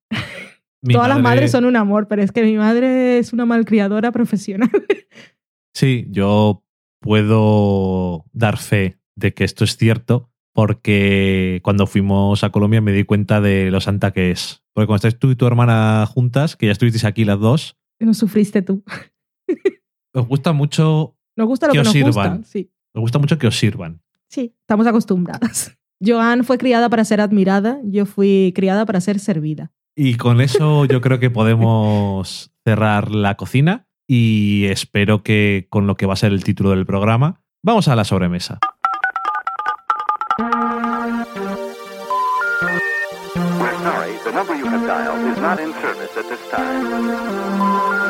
Mi 0.81 0.93
Todas 0.93 1.07
las 1.09 1.17
madre- 1.21 1.35
madres 1.37 1.51
son 1.51 1.65
un 1.65 1.75
amor, 1.77 2.07
pero 2.07 2.21
es 2.21 2.31
que 2.31 2.43
mi 2.43 2.55
madre 2.57 3.17
es 3.17 3.31
una 3.33 3.45
malcriadora 3.45 4.11
profesional. 4.11 4.69
Sí, 5.75 6.05
yo 6.11 6.63
puedo 7.01 8.25
dar 8.31 8.57
fe 8.57 8.99
de 9.15 9.33
que 9.33 9.43
esto 9.43 9.63
es 9.63 9.75
cierto 9.75 10.29
porque 10.53 11.61
cuando 11.63 11.87
fuimos 11.87 12.43
a 12.43 12.51
Colombia 12.51 12.79
me 12.79 12.91
di 12.91 13.05
cuenta 13.05 13.41
de 13.41 13.71
lo 13.71 13.81
santa 13.81 14.11
que 14.11 14.29
es. 14.29 14.61
Porque 14.73 14.85
cuando 14.85 14.97
estáis 15.07 15.17
tú 15.17 15.31
y 15.31 15.35
tu 15.35 15.47
hermana 15.47 16.05
juntas, 16.05 16.55
que 16.55 16.67
ya 16.67 16.71
estuvisteis 16.73 17.05
aquí 17.05 17.25
las 17.25 17.39
dos, 17.39 17.75
no 17.99 18.13
sufriste 18.13 18.61
tú. 18.61 18.83
os 20.13 20.27
gusta 20.27 20.53
mucho, 20.53 21.17
Nos 21.35 21.47
gusta 21.47 21.67
lo 21.67 21.73
Que 21.73 21.77
que, 21.77 21.81
os 21.81 21.85
nos 21.87 21.93
sirvan. 21.93 22.37
gusta. 22.37 22.51
Sí. 22.51 22.71
os 22.93 23.01
gusta 23.01 23.19
mucho 23.19 23.37
que 23.37 23.47
os 23.47 23.57
sirvan. 23.57 24.01
sí, 24.27 24.53
estamos 24.61 24.87
acostumbradas. 24.87 25.77
Joan 26.05 26.43
fue 26.43 26.57
criada 26.57 26.89
para 26.89 27.05
ser 27.05 27.21
admirada, 27.21 27.79
yo 27.85 28.05
fui 28.05 28.51
criada 28.55 28.85
para 28.85 28.99
ser 29.01 29.19
servida. 29.19 29.71
Y 29.95 30.15
con 30.15 30.41
eso 30.41 30.85
yo 30.85 30.99
creo 31.01 31.19
que 31.19 31.29
podemos 31.29 32.51
cerrar 32.65 33.11
la 33.11 33.35
cocina 33.35 33.87
y 34.07 34.65
espero 34.65 35.23
que 35.23 35.67
con 35.69 35.87
lo 35.87 35.95
que 35.95 36.05
va 36.05 36.13
a 36.13 36.17
ser 36.17 36.33
el 36.33 36.43
título 36.43 36.71
del 36.71 36.85
programa, 36.85 37.41
vamos 37.63 37.87
a 37.87 37.95
la 37.95 38.03
sobremesa. 38.03 38.59
We're 43.59 43.77
sorry, 43.83 44.17
the 44.25 44.31
number 44.33 44.55
you 44.55 44.65
have 44.65 44.85
dialed 44.85 45.31
is 45.31 45.37
not 45.41 45.59
in 45.59 45.71
service 45.81 46.17
at 46.17 46.27
this 46.29 46.39
time. 46.51 48.02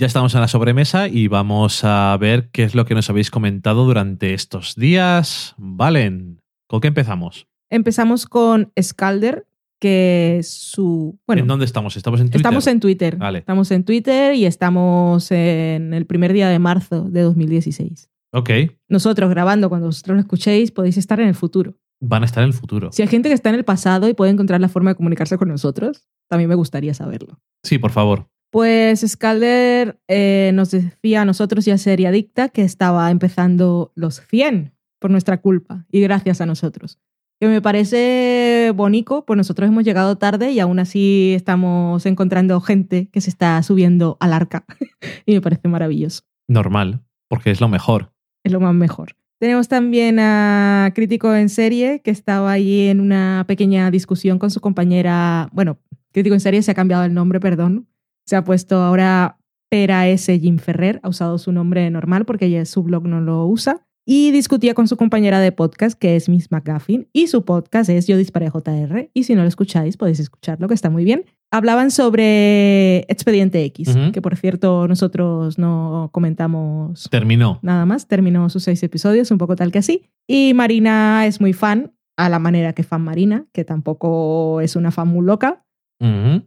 Ya 0.00 0.06
estamos 0.06 0.32
en 0.34 0.40
la 0.40 0.48
sobremesa 0.48 1.08
y 1.08 1.26
vamos 1.26 1.82
a 1.82 2.16
ver 2.18 2.50
qué 2.50 2.62
es 2.62 2.76
lo 2.76 2.84
que 2.84 2.94
nos 2.94 3.10
habéis 3.10 3.32
comentado 3.32 3.84
durante 3.84 4.32
estos 4.32 4.76
días. 4.76 5.54
Valen, 5.58 6.40
¿con 6.68 6.80
qué 6.80 6.86
empezamos? 6.88 7.48
Empezamos 7.68 8.26
con 8.26 8.72
Scalder, 8.80 9.48
que 9.80 10.36
es 10.38 10.50
su... 10.50 11.18
Bueno, 11.26 11.42
¿En 11.42 11.48
dónde 11.48 11.64
estamos? 11.64 11.96
¿Estamos 11.96 12.20
en 12.20 12.26
Twitter? 12.26 12.40
estamos 12.40 12.66
en 12.68 12.78
Twitter. 12.78 13.16
Vale. 13.16 13.40
Estamos 13.40 13.70
en 13.72 13.82
Twitter 13.84 14.36
y 14.36 14.46
estamos 14.46 15.32
en 15.32 15.92
el 15.92 16.06
primer 16.06 16.32
día 16.32 16.48
de 16.48 16.60
marzo 16.60 17.10
de 17.10 17.22
2016. 17.22 18.08
Ok, 18.32 18.50
Nosotros 18.88 19.30
grabando, 19.30 19.68
cuando 19.68 19.88
vosotros 19.88 20.14
lo 20.14 20.20
escuchéis, 20.20 20.70
podéis 20.70 20.96
estar 20.96 21.18
en 21.18 21.26
el 21.28 21.34
futuro. 21.34 21.74
van 22.00 22.22
a 22.22 22.26
estar 22.26 22.44
en 22.44 22.48
el 22.48 22.54
futuro. 22.54 22.92
Si 22.92 23.02
hay 23.02 23.08
gente 23.08 23.30
que 23.30 23.34
está 23.34 23.48
en 23.48 23.56
el 23.56 23.64
pasado 23.64 24.08
y 24.08 24.14
puede 24.14 24.30
encontrar 24.30 24.60
la 24.60 24.68
forma 24.68 24.90
de 24.90 24.94
comunicarse 24.96 25.38
con 25.38 25.48
nosotros, 25.48 26.06
también 26.28 26.48
me 26.48 26.54
gustaría 26.54 26.94
saberlo. 26.94 27.40
Sí, 27.64 27.78
por 27.78 27.90
favor. 27.90 28.28
Pues 28.50 29.04
Scalder 29.06 29.98
eh, 30.08 30.52
nos 30.54 30.70
decía 30.70 31.22
a 31.22 31.24
nosotros 31.24 31.66
y 31.66 31.70
a 31.70 31.78
Serie 31.78 32.06
Adicta 32.06 32.48
que 32.48 32.62
estaba 32.62 33.10
empezando 33.10 33.92
los 33.94 34.22
100 34.26 34.72
por 34.98 35.10
nuestra 35.10 35.40
culpa 35.40 35.86
y 35.90 36.00
gracias 36.00 36.40
a 36.40 36.46
nosotros. 36.46 36.98
Que 37.40 37.46
me 37.46 37.62
parece 37.62 38.72
bonito, 38.74 39.24
pues 39.24 39.36
nosotros 39.36 39.68
hemos 39.68 39.84
llegado 39.84 40.16
tarde 40.18 40.50
y 40.50 40.60
aún 40.60 40.78
así 40.78 41.34
estamos 41.36 42.04
encontrando 42.06 42.60
gente 42.60 43.08
que 43.12 43.20
se 43.20 43.30
está 43.30 43.62
subiendo 43.62 44.16
al 44.18 44.32
arca 44.32 44.64
y 45.26 45.34
me 45.34 45.40
parece 45.40 45.68
maravilloso. 45.68 46.22
Normal, 46.48 47.02
porque 47.28 47.50
es 47.50 47.60
lo 47.60 47.68
mejor. 47.68 48.12
Es 48.42 48.52
lo 48.52 48.60
más 48.60 48.74
mejor. 48.74 49.14
Tenemos 49.38 49.68
también 49.68 50.18
a 50.18 50.90
Crítico 50.96 51.32
en 51.32 51.48
Serie, 51.48 52.00
que 52.02 52.10
estaba 52.10 52.50
allí 52.50 52.88
en 52.88 52.98
una 53.00 53.44
pequeña 53.46 53.88
discusión 53.90 54.38
con 54.40 54.50
su 54.50 54.60
compañera. 54.60 55.48
Bueno, 55.52 55.78
Crítico 56.12 56.34
en 56.34 56.40
Serie 56.40 56.62
se 56.62 56.72
ha 56.72 56.74
cambiado 56.74 57.04
el 57.04 57.14
nombre, 57.14 57.38
perdón. 57.38 57.86
Se 58.28 58.36
ha 58.36 58.44
puesto 58.44 58.76
ahora 58.82 59.38
Pera 59.70 60.06
S. 60.06 60.38
Jim 60.38 60.58
Ferrer, 60.58 61.00
ha 61.02 61.08
usado 61.08 61.38
su 61.38 61.50
nombre 61.50 61.88
normal 61.88 62.26
porque 62.26 62.44
ella 62.44 62.62
su 62.66 62.82
blog 62.82 63.06
no 63.06 63.22
lo 63.22 63.46
usa. 63.46 63.86
Y 64.04 64.32
discutía 64.32 64.74
con 64.74 64.86
su 64.86 64.98
compañera 64.98 65.40
de 65.40 65.50
podcast, 65.50 65.98
que 65.98 66.14
es 66.14 66.28
Miss 66.28 66.50
McGuffin, 66.50 67.08
y 67.14 67.28
su 67.28 67.46
podcast 67.46 67.88
es 67.88 68.06
Yo 68.06 68.18
Disparé 68.18 68.50
JR. 68.50 69.10
Y 69.14 69.22
si 69.22 69.34
no 69.34 69.40
lo 69.40 69.48
escucháis, 69.48 69.96
podéis 69.96 70.20
escucharlo, 70.20 70.68
que 70.68 70.74
está 70.74 70.90
muy 70.90 71.04
bien. 71.04 71.24
Hablaban 71.50 71.90
sobre 71.90 72.98
Expediente 73.10 73.64
X, 73.64 73.96
que 74.12 74.20
por 74.20 74.36
cierto 74.36 74.86
nosotros 74.88 75.58
no 75.58 76.10
comentamos 76.12 77.08
Terminó. 77.10 77.60
nada 77.62 77.86
más. 77.86 78.08
Terminó 78.08 78.50
sus 78.50 78.62
seis 78.62 78.82
episodios, 78.82 79.30
un 79.30 79.38
poco 79.38 79.56
tal 79.56 79.72
que 79.72 79.78
así. 79.78 80.04
Y 80.26 80.52
Marina 80.52 81.24
es 81.24 81.40
muy 81.40 81.54
fan, 81.54 81.94
a 82.18 82.28
la 82.28 82.38
manera 82.38 82.74
que 82.74 82.82
fan 82.82 83.02
Marina, 83.02 83.46
que 83.54 83.64
tampoco 83.64 84.60
es 84.60 84.76
una 84.76 84.90
fan 84.90 85.08
muy 85.08 85.24
loca. 85.24 85.64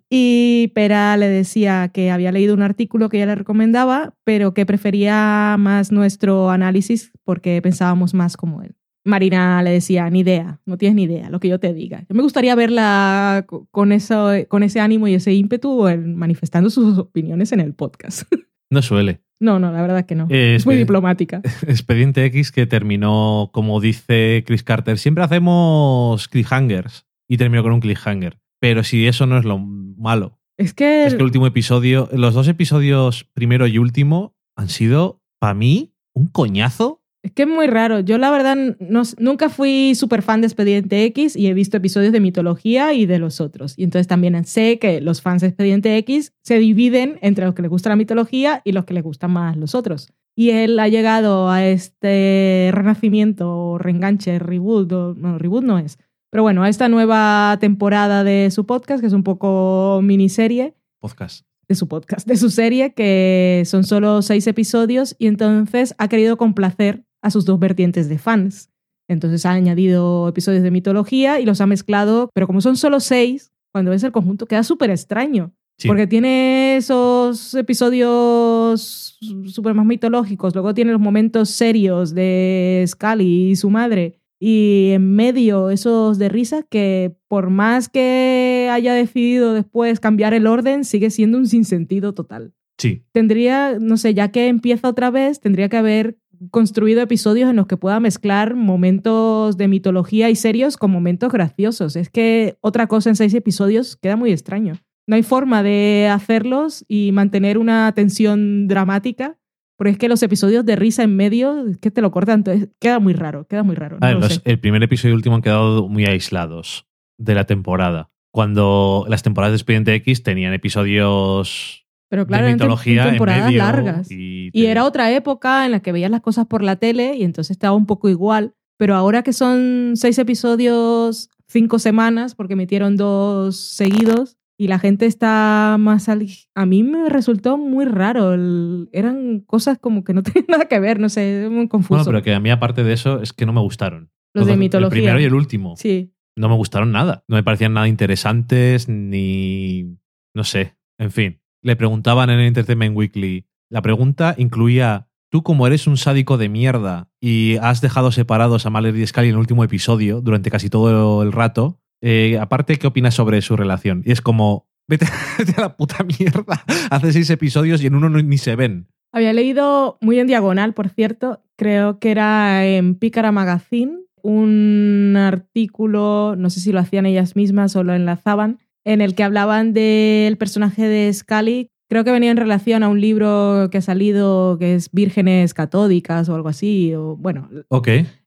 Y 0.10 0.72
Pera 0.74 1.18
le 1.18 1.28
decía 1.28 1.90
que 1.94 2.12
había 2.12 2.32
leído 2.32 2.54
un 2.54 2.62
artículo 2.62 3.10
que 3.10 3.18
ella 3.18 3.26
le 3.28 3.36
recomendaba, 3.36 4.16
pero 4.24 4.54
que 4.54 4.66
prefería 4.66 5.56
más 5.60 5.92
nuestro 5.92 6.50
análisis 6.50 7.12
porque 7.24 7.62
pensábamos 7.62 8.14
más 8.14 8.38
como 8.38 8.62
él. 8.62 8.76
Marina 9.04 9.64
le 9.64 9.72
decía, 9.72 10.08
ni 10.12 10.20
idea, 10.20 10.60
no 10.66 10.78
tienes 10.78 10.96
ni 10.96 11.04
idea, 11.04 11.30
lo 11.32 11.40
que 11.40 11.48
yo 11.48 11.60
te 11.60 11.74
diga. 11.74 12.02
Yo 12.08 12.16
me 12.16 12.22
gustaría 12.22 12.54
verla 12.54 13.46
co- 13.48 13.68
con, 13.72 13.92
eso, 13.92 14.30
con 14.48 14.62
ese 14.62 14.80
ánimo 14.80 15.08
y 15.08 15.16
ese 15.16 15.34
ímpetu 15.34 15.88
en- 15.88 16.16
manifestando 16.16 16.70
sus 16.70 16.98
opiniones 16.98 17.52
en 17.52 17.60
el 17.62 17.74
podcast. 17.74 18.24
No 18.74 18.82
suele. 18.82 19.20
No, 19.42 19.60
no, 19.60 19.70
la 19.74 19.82
verdad 19.82 20.06
que 20.06 20.16
no. 20.16 20.28
Eh, 20.30 20.56
es 20.56 20.66
muy 20.66 20.78
diplomática. 20.78 21.42
Expediente 21.68 22.24
X 22.24 22.54
que 22.54 22.66
terminó, 22.66 23.50
como 23.52 23.82
dice 23.82 24.46
Chris 24.48 24.64
Carter, 24.64 24.98
siempre 24.98 25.26
hacemos 25.26 26.30
cliffhangers 26.30 27.06
y 27.28 27.36
terminó 27.36 27.64
con 27.64 27.74
un 27.74 27.82
cliffhanger. 27.82 28.38
Pero 28.62 28.84
si 28.86 29.06
eso 29.08 29.26
no 29.26 29.38
es 29.38 29.44
lo 29.44 29.58
malo. 29.60 30.40
Es 30.58 30.74
que, 30.74 31.06
Es 31.06 31.14
que 31.14 31.18
el 31.18 31.24
último 31.26 31.48
episodio, 31.48 32.08
los 32.14 32.34
dos 32.36 32.48
episodios, 32.48 33.26
primero 33.34 33.66
y 33.68 33.78
último, 33.80 34.36
han 34.56 34.70
sido, 34.70 35.20
para 35.40 35.54
mí, 35.56 35.94
un 36.14 36.28
coñazo. 36.28 37.00
es 37.24 37.32
que 37.34 37.44
es 37.44 37.48
muy 37.48 37.68
raro. 37.68 38.00
Yo 38.00 38.18
la 38.18 38.32
verdad 38.32 38.56
no- 38.80 39.04
nunca 39.20 39.50
fui 39.50 39.94
súper 39.96 40.22
fan 40.24 40.42
de 40.42 40.48
Expediente 40.48 41.04
X 41.06 41.36
y 41.36 41.48
he 41.48 41.54
visto 41.54 41.78
episodios 41.78 42.12
de 42.14 42.20
mitología 42.20 42.94
y 42.94 43.06
de 43.06 43.20
los 43.20 43.40
otros. 43.42 43.78
Y 43.78 43.84
entonces 43.84 44.08
también 44.08 44.44
sé 44.46 44.80
que 44.80 45.02
los 45.02 45.22
fans 45.22 45.42
de 45.42 45.48
Expediente 45.50 45.98
X 45.98 46.34
se 46.44 46.58
dividen 46.58 47.20
entre 47.22 47.46
los 47.46 47.54
que 47.54 47.62
les 47.62 47.70
gusta 47.70 47.90
la 47.90 47.96
mitología 47.96 48.62
y 48.66 48.72
los 48.72 48.86
que 48.86 48.94
les 48.96 49.04
gustan 49.04 49.32
más 49.32 49.56
los 49.58 49.76
otros. 49.76 50.12
Y 50.36 50.50
él 50.52 50.80
ha 50.80 50.88
llegado 50.88 51.50
a 51.50 51.64
este 51.66 52.70
renacimiento, 52.74 53.50
o 53.56 53.78
reenganche, 53.78 54.40
reboot, 54.40 54.92
o- 54.92 55.14
no, 55.16 55.38
reboot 55.38 55.64
no 55.64 55.78
es. 55.80 55.98
Pero 56.32 56.44
bueno, 56.44 56.64
a 56.64 56.70
esta 56.70 56.88
nueva 56.88 57.58
temporada 57.60 58.24
de 58.24 58.50
su 58.52 58.66
podcast, 58.66 59.02
que 59.02 59.08
es 59.08 59.14
un 59.14 59.24
poco 59.24 60.00
miniserie, 60.02 60.76
Podcast. 61.02 61.46
de 61.68 61.76
su 61.76 61.90
podcast, 61.90 62.26
de 62.26 62.38
su 62.38 62.50
serie, 62.50 62.94
que 62.94 63.64
son 63.66 63.84
solo 63.84 64.22
seis 64.22 64.48
episodios, 64.48 65.14
y 65.20 65.28
entonces 65.28 65.94
ha 65.98 66.08
querido 66.08 66.38
complacer 66.38 67.04
a 67.22 67.32
sus 67.32 67.44
dos 67.44 67.60
vertientes 67.60 68.08
de 68.08 68.18
fans. 68.18 68.70
Entonces 69.10 69.46
ha 69.46 69.52
añadido 69.52 70.30
episodios 70.30 70.64
de 70.64 70.72
mitología 70.72 71.42
y 71.42 71.46
los 71.46 71.60
ha 71.60 71.66
mezclado, 71.66 72.30
pero 72.34 72.48
como 72.48 72.62
son 72.62 72.78
solo 72.78 73.02
seis, 73.02 73.52
cuando 73.74 73.92
ves 73.92 74.04
el 74.06 74.14
conjunto 74.14 74.46
queda 74.46 74.64
súper 74.64 74.90
extraño. 74.90 75.52
Sí. 75.78 75.90
Porque 75.90 76.08
tiene 76.08 76.78
esos 76.78 77.56
episodios 77.56 79.18
súper 79.48 79.74
más 79.74 79.86
mitológicos, 79.86 80.54
luego 80.54 80.74
tiene 80.74 80.94
los 80.94 81.02
momentos 81.02 81.50
serios 81.50 82.16
de 82.16 82.86
Scully 82.88 83.52
y 83.52 83.56
su 83.58 83.70
madre, 83.70 84.21
y 84.44 84.90
en 84.94 85.14
medio 85.14 85.70
esos 85.70 86.18
de 86.18 86.28
risa 86.28 86.64
que 86.64 87.16
por 87.28 87.52
más 87.52 87.90
que 87.90 88.70
haya 88.72 88.96
decidido 88.96 89.54
después 89.54 90.00
cambiar 90.00 90.34
el 90.34 90.48
orden, 90.48 90.84
sigue 90.84 91.12
siendo 91.12 91.38
un 91.38 91.46
sinsentido 91.46 92.16
total. 92.16 92.56
Sí. 92.80 93.04
Tendría, 93.12 93.78
no 93.80 93.98
sé, 93.98 94.16
ya 94.16 94.32
que 94.32 94.48
empieza 94.48 94.90
otra 94.90 95.12
vez, 95.12 95.40
tendría 95.40 95.70
que 95.70 95.78
haber 95.78 96.18
construido 96.50 97.04
episodios 97.04 97.52
en 97.52 97.56
los 97.56 97.68
que 97.68 97.78
pueda 97.78 98.00
mezclar 98.00 98.56
momentos 98.56 99.58
de 99.58 99.68
mitología 99.68 100.32
y 100.32 100.36
serios 100.36 100.76
con 100.76 100.90
momentos 100.90 101.32
graciosos. 101.32 101.96
Es 101.96 102.10
que 102.10 102.58
otra 102.62 102.88
cosa 102.88 103.10
en 103.10 103.16
seis 103.18 103.36
episodios 103.36 103.96
queda 103.96 104.16
muy 104.16 104.32
extraño. 104.32 104.74
No 105.06 105.18
hay 105.18 105.24
forma 105.24 105.62
de 105.62 106.10
hacerlos 106.12 106.84
y 106.88 107.12
mantener 107.12 107.60
una 107.60 107.92
tensión 107.94 108.68
dramática, 108.68 109.38
porque 109.82 109.94
es 109.94 109.98
que 109.98 110.08
los 110.10 110.22
episodios 110.22 110.64
de 110.64 110.76
risa 110.76 111.02
en 111.02 111.16
medio, 111.16 111.66
es 111.66 111.80
que 111.80 111.90
te 111.90 112.02
lo 112.04 112.12
cortan, 112.12 112.42
entonces 112.42 112.70
queda 112.80 113.00
muy 113.00 113.14
raro, 113.14 113.48
queda 113.48 113.64
muy 113.64 113.74
raro. 113.74 113.98
A 114.00 114.06
ver, 114.06 114.14
no 114.14 114.22
lo 114.22 114.28
los- 114.28 114.40
el 114.46 114.60
primer 114.60 114.84
episodio 114.84 115.10
y 115.10 115.14
el 115.14 115.16
último 115.16 115.38
han 115.38 115.42
quedado 115.42 115.88
muy 115.90 116.06
aislados 116.06 116.86
de 117.18 117.34
la 117.34 117.46
temporada. 117.46 118.12
Cuando 118.32 119.08
las 119.10 119.24
temporadas 119.24 119.54
de 119.54 119.56
Expediente 119.56 119.96
X 119.96 120.22
tenían 120.22 120.54
episodios 120.54 121.88
Pero 122.12 122.28
claro, 122.28 122.46
de 122.46 122.54
mitología 122.54 123.06
en 123.06 123.10
temporadas 123.10 123.46
medio 123.48 123.58
largas. 123.58 124.12
Y, 124.12 124.52
Y 124.54 124.66
era 124.68 124.86
otra 124.86 125.12
época 125.12 125.66
en 125.66 125.72
la 125.72 125.80
que 125.80 125.92
veías 125.92 126.12
las 126.12 126.22
cosas 126.22 126.46
por 126.46 126.62
la 126.62 126.76
tele 126.76 127.16
y 127.18 127.24
entonces 127.24 127.50
estaba 127.50 127.76
un 127.76 127.88
poco 127.88 128.08
igual. 128.08 128.54
Pero 128.78 128.94
ahora 128.94 129.24
que 129.24 129.34
son 129.34 129.94
seis 129.96 130.20
episodios, 130.20 131.32
cinco 131.48 131.80
semanas, 131.80 132.36
porque 132.36 132.56
metieron 132.56 132.98
dos 132.98 133.58
seguidos, 133.58 134.38
y 134.64 134.68
la 134.68 134.78
gente 134.78 135.08
está 135.08 135.78
más... 135.80 136.08
al- 136.08 136.28
A 136.54 136.66
mí 136.68 136.84
me 136.84 137.10
resultó 137.10 137.58
muy 137.58 137.86
raro. 137.86 138.34
el- 138.34 138.90
Eran 138.92 139.40
cosas 139.40 139.80
como 139.80 140.04
que 140.04 140.14
no 140.14 140.22
tenían 140.24 140.46
nada 140.50 140.66
que 140.68 140.80
ver, 140.80 141.00
no 141.00 141.10
sé, 141.10 141.48
muy 141.52 141.68
confuso. 141.68 141.96
Bueno, 142.04 142.12
pero 142.12 142.24
que 142.24 142.34
a 142.36 142.40
mí, 142.40 142.50
aparte 142.52 142.84
de 142.84 142.94
eso, 142.94 143.22
es 143.22 143.34
que 143.34 143.46
no 143.46 143.54
me 143.54 143.62
gustaron. 143.62 144.12
Los 144.34 144.46
de 144.46 144.56
mitología. 144.58 144.98
El 144.98 145.04
primero 145.04 145.20
y 145.20 145.24
el 145.24 145.34
último. 145.34 145.76
Sí. 145.78 146.14
No 146.38 146.48
me 146.48 146.56
gustaron 146.56 146.92
nada. 146.92 147.24
No 147.28 147.36
me 147.38 147.44
parecían 147.44 147.74
nada 147.74 147.88
interesantes 147.88 148.88
ni. 148.88 149.98
No 150.34 150.44
sé. 150.44 150.76
En 151.00 151.12
fin. 151.12 151.42
Le 151.64 151.76
preguntaban 151.76 152.30
en 152.30 152.40
el 152.40 152.46
Entertainment 152.46 152.96
Weekly. 152.96 153.48
La 153.70 153.82
pregunta 153.82 154.36
incluía: 154.38 155.10
Tú, 155.30 155.44
como 155.44 155.68
eres 155.68 155.88
un 155.88 155.98
sádico 155.98 156.38
de 156.38 156.50
mierda 156.50 157.10
y 157.20 157.58
has 157.58 157.82
dejado 157.82 158.12
separados 158.12 158.66
a 158.66 158.70
Mallory 158.70 159.02
y 159.02 159.08
Scully 159.08 159.28
en 159.30 159.34
el 159.34 159.40
último 159.40 159.64
episodio 159.64 160.22
durante 160.22 160.50
casi 160.52 160.70
todo 160.70 161.24
el 161.24 161.32
rato, 161.34 161.81
eh, 162.02 162.38
aparte, 162.40 162.78
¿qué 162.78 162.88
opinas 162.88 163.14
sobre 163.16 163.42
su 163.42 163.56
relación? 163.56 164.02
Y 164.06 164.12
es 164.12 164.22
como. 164.22 164.68
Vete, 164.88 165.06
vete 165.40 165.54
a 165.58 165.62
la 165.62 165.78
puta 165.78 166.04
mierda. 166.04 166.64
Hace 166.90 167.14
seis 167.14 167.30
episodios 167.30 167.82
y 167.84 167.88
en 167.88 167.96
uno 167.96 168.10
no- 168.10 168.22
ni 168.22 168.38
se 168.38 168.56
ven. 168.56 168.88
Había 169.14 169.34
leído 169.34 169.98
muy 170.02 170.20
en 170.20 170.28
diagonal, 170.28 170.74
por 170.74 170.90
cierto, 170.90 171.44
creo 171.58 172.00
que 172.00 172.12
era 172.12 172.66
en 172.66 172.96
Pícara 172.96 173.32
Magazine, 173.32 173.98
un 174.24 175.16
artículo, 175.18 176.36
no 176.38 176.50
sé 176.50 176.60
si 176.62 176.72
lo 176.72 176.80
hacían 176.80 177.06
ellas 177.06 177.36
mismas 177.36 177.76
o 177.76 177.84
lo 177.84 177.94
enlazaban, 177.94 178.60
en 178.86 179.02
el 179.02 179.14
que 179.16 179.24
hablaban 179.24 179.74
del 179.74 180.38
personaje 180.38 180.88
de 180.88 181.12
Scully. 181.14 181.71
Creo 181.92 182.06
que 182.06 182.12
venía 182.12 182.32
en 182.32 182.38
relación 182.38 182.84
a 182.84 182.88
un 182.88 183.02
libro 183.02 183.68
que 183.70 183.80
ha 183.80 183.82
salido 183.82 184.56
que 184.58 184.76
es 184.76 184.90
Vírgenes 184.94 185.54
Catódicas 185.54 186.30
o 186.30 186.36
algo 186.36 186.48
así. 186.48 186.94
O, 186.96 187.18
bueno, 187.18 187.50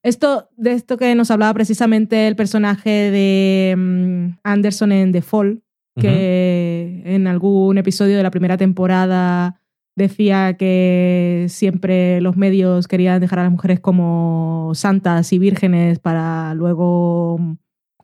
esto, 0.03 0.51
de 0.59 0.73
esto 0.73 0.99
que 0.99 1.15
nos 1.15 1.31
hablaba 1.31 1.55
precisamente 1.55 2.29
el 2.29 2.37
personaje 2.37 2.91
de 2.91 3.75
mm, 3.75 4.41
Anderson 4.45 4.93
en 4.93 5.13
The 5.13 5.23
Fall, 5.23 5.63
que 5.99 7.01
en 7.07 7.27
algún 7.27 7.79
episodio 7.79 8.19
de 8.19 8.23
la 8.23 8.31
primera 8.31 8.59
temporada 8.59 9.63
decía 9.97 10.59
que 10.59 11.47
siempre 11.49 12.21
los 12.21 12.37
medios 12.37 12.87
querían 12.87 13.19
dejar 13.19 13.39
a 13.39 13.45
las 13.45 13.53
mujeres 13.53 13.81
como 13.81 14.73
santas 14.75 15.33
y 15.33 15.39
vírgenes 15.39 16.01
para 16.01 16.53
luego 16.53 17.39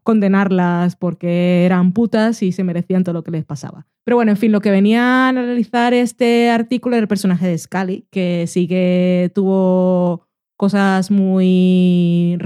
condenarlas 0.04 0.96
porque 0.96 1.66
eran 1.66 1.92
putas 1.92 2.42
y 2.42 2.52
se 2.52 2.64
merecían 2.64 3.04
todo 3.04 3.12
lo 3.12 3.24
que 3.24 3.30
les 3.30 3.44
pasaba. 3.44 3.86
Pero 4.10 4.16
bueno, 4.16 4.32
en 4.32 4.38
fin, 4.38 4.50
lo 4.50 4.60
que 4.60 4.72
venía 4.72 5.04
a 5.04 5.28
analizar 5.28 5.94
este 5.94 6.50
artículo 6.50 6.96
era 6.96 7.02
el 7.02 7.06
personaje 7.06 7.46
de 7.46 7.56
Scully, 7.56 8.08
que 8.10 8.48
sí 8.48 8.66
que 8.66 9.30
tuvo 9.36 10.26
cosas 10.56 11.12
muy 11.12 12.36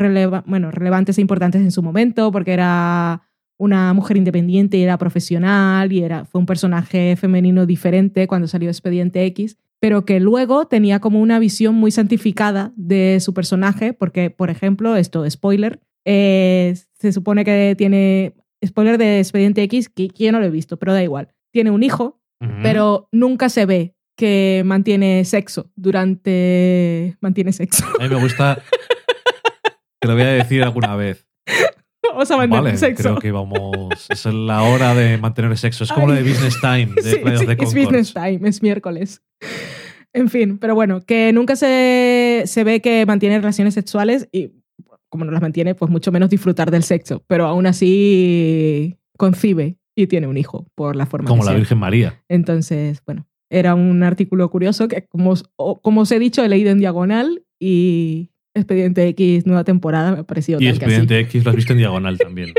bueno, 0.44 0.70
relevantes 0.70 1.16
e 1.16 1.22
importantes 1.22 1.62
en 1.62 1.70
su 1.70 1.82
momento, 1.82 2.30
porque 2.32 2.52
era 2.52 3.22
una 3.56 3.94
mujer 3.94 4.18
independiente 4.18 4.76
y 4.76 4.82
era 4.82 4.98
profesional 4.98 5.90
y 5.90 6.02
era, 6.02 6.26
fue 6.26 6.38
un 6.38 6.44
personaje 6.44 7.16
femenino 7.16 7.64
diferente 7.64 8.26
cuando 8.26 8.46
salió 8.46 8.68
Expediente 8.68 9.24
X, 9.24 9.56
pero 9.80 10.04
que 10.04 10.20
luego 10.20 10.66
tenía 10.66 11.00
como 11.00 11.18
una 11.18 11.38
visión 11.38 11.76
muy 11.76 11.92
santificada 11.92 12.74
de 12.76 13.20
su 13.20 13.32
personaje, 13.32 13.94
porque, 13.94 14.28
por 14.28 14.50
ejemplo, 14.50 14.96
esto, 14.96 15.24
spoiler, 15.30 15.80
eh, 16.04 16.74
se 16.92 17.10
supone 17.10 17.42
que 17.42 17.74
tiene, 17.78 18.34
spoiler 18.62 18.98
de 18.98 19.20
Expediente 19.20 19.62
X, 19.62 19.88
que, 19.88 20.08
que 20.08 20.24
yo 20.24 20.32
no 20.32 20.40
lo 20.40 20.44
he 20.44 20.50
visto, 20.50 20.76
pero 20.76 20.92
da 20.92 21.02
igual, 21.02 21.33
tiene 21.54 21.70
un 21.70 21.84
hijo, 21.84 22.20
pero 22.62 23.08
nunca 23.12 23.48
se 23.48 23.64
ve 23.64 23.94
que 24.16 24.62
mantiene 24.66 25.24
sexo 25.24 25.70
durante... 25.76 27.16
mantiene 27.20 27.52
sexo. 27.52 27.86
A 27.98 28.02
mí 28.02 28.08
me 28.08 28.20
gusta. 28.20 28.60
Te 30.00 30.08
lo 30.08 30.14
voy 30.14 30.24
a 30.24 30.32
decir 30.32 30.64
alguna 30.64 30.96
vez. 30.96 31.26
Vamos 32.02 32.30
a 32.30 32.36
mantener 32.36 32.64
Vale, 32.64 32.76
sexo. 32.76 33.02
creo 33.02 33.18
que 33.18 33.30
vamos. 33.30 34.10
Es 34.10 34.26
la 34.26 34.64
hora 34.64 34.94
de 34.94 35.16
mantener 35.16 35.56
sexo. 35.56 35.84
Es 35.84 35.92
como 35.92 36.08
lo 36.08 36.14
de. 36.14 36.22
Business 36.22 36.60
Time, 36.60 36.88
de 36.96 37.02
Sí, 37.02 37.10
sí, 37.10 37.46
es 37.48 37.74
business 37.74 38.12
time, 38.12 38.48
es 38.48 38.60
miércoles. 38.60 39.22
En 40.12 40.28
fin, 40.28 40.58
pero 40.58 40.74
bueno, 40.74 41.02
que 41.06 41.32
nunca 41.32 41.54
se, 41.56 42.42
se 42.46 42.64
ve 42.64 42.80
que 42.80 43.06
mantiene 43.06 43.38
relaciones 43.38 43.74
sexuales 43.74 44.28
y 44.32 44.50
como 45.08 45.24
no 45.24 45.30
las 45.30 45.42
mantiene, 45.42 45.76
pues 45.76 45.90
mucho 45.90 46.10
menos 46.10 46.28
disfrutar 46.28 46.72
del 46.72 46.82
sexo, 46.82 47.24
pero 47.28 47.46
aún 47.46 47.66
así 47.66 48.98
concibe 49.16 49.78
y 49.96 50.06
tiene 50.06 50.26
un 50.26 50.36
hijo 50.36 50.66
por 50.74 50.96
la 50.96 51.06
forma 51.06 51.28
Como 51.28 51.42
que 51.42 51.46
la 51.46 51.52
sea. 51.52 51.58
Virgen 51.58 51.78
María. 51.78 52.22
Entonces, 52.28 53.02
bueno, 53.06 53.26
era 53.50 53.74
un 53.74 54.02
artículo 54.02 54.50
curioso 54.50 54.88
que, 54.88 55.06
como, 55.06 55.34
como 55.56 56.00
os 56.02 56.12
he 56.12 56.18
dicho, 56.18 56.42
he 56.42 56.48
leído 56.48 56.70
en 56.70 56.78
diagonal 56.78 57.44
y 57.60 58.30
Expediente 58.56 59.08
X, 59.08 59.46
nueva 59.46 59.64
temporada, 59.64 60.12
me 60.12 60.20
ha 60.20 60.22
parecido 60.22 60.60
Y 60.60 60.68
así. 60.68 60.76
Expediente 60.76 61.18
X 61.20 61.44
lo 61.44 61.50
has 61.50 61.56
visto 61.56 61.72
en 61.72 61.78
diagonal 61.78 62.18
también. 62.18 62.54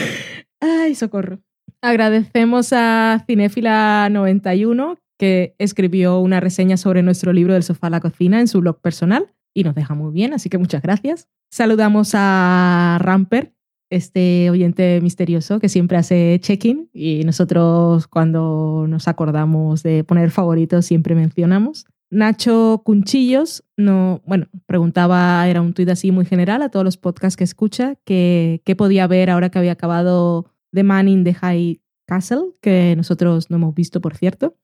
Ay, 0.60 0.94
socorro. 0.94 1.40
Agradecemos 1.82 2.74
a 2.74 3.24
Cinéfila91 3.26 4.98
que 5.18 5.54
escribió 5.58 6.18
una 6.18 6.40
reseña 6.40 6.76
sobre 6.76 7.02
nuestro 7.02 7.32
libro 7.32 7.54
del 7.54 7.62
sofá 7.62 7.86
a 7.86 7.90
la 7.90 8.00
cocina 8.00 8.40
en 8.40 8.48
su 8.48 8.60
blog 8.60 8.80
personal 8.80 9.34
y 9.54 9.64
nos 9.64 9.74
deja 9.74 9.94
muy 9.94 10.12
bien, 10.12 10.34
así 10.34 10.50
que 10.50 10.58
muchas 10.58 10.82
gracias. 10.82 11.28
Saludamos 11.50 12.12
a 12.14 12.98
Ramper, 13.00 13.52
este 13.90 14.48
oyente 14.50 15.00
misterioso 15.00 15.58
que 15.58 15.68
siempre 15.68 15.98
hace 15.98 16.38
check-in 16.40 16.88
y 16.92 17.24
nosotros 17.24 18.06
cuando 18.06 18.86
nos 18.88 19.08
acordamos 19.08 19.82
de 19.82 20.04
poner 20.04 20.30
favoritos 20.30 20.86
siempre 20.86 21.14
mencionamos. 21.14 21.84
Nacho 22.08 22.82
Cunchillos, 22.84 23.62
no, 23.76 24.20
bueno, 24.26 24.46
preguntaba, 24.66 25.46
era 25.48 25.60
un 25.60 25.74
tuit 25.74 25.88
así 25.90 26.10
muy 26.10 26.24
general 26.24 26.62
a 26.62 26.68
todos 26.68 26.84
los 26.84 26.96
podcasts 26.96 27.36
que 27.36 27.44
escucha, 27.44 27.94
que 28.04 28.62
qué 28.64 28.74
podía 28.74 29.06
ver 29.06 29.30
ahora 29.30 29.50
que 29.50 29.58
había 29.58 29.72
acabado 29.72 30.46
The 30.72 30.82
Man 30.82 31.08
in 31.08 31.22
the 31.22 31.34
High 31.34 31.80
Castle, 32.06 32.54
que 32.60 32.94
nosotros 32.96 33.50
no 33.50 33.56
hemos 33.56 33.74
visto, 33.74 34.00
por 34.00 34.16
cierto, 34.16 34.56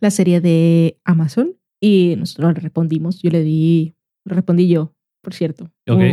la 0.00 0.10
serie 0.10 0.40
de 0.40 0.98
Amazon. 1.04 1.54
Y 1.80 2.16
nosotros 2.18 2.54
le 2.54 2.60
respondimos, 2.60 3.22
yo 3.22 3.30
le 3.30 3.42
di, 3.42 3.94
le 4.24 4.34
respondí 4.34 4.68
yo, 4.68 4.94
por 5.20 5.34
cierto, 5.34 5.70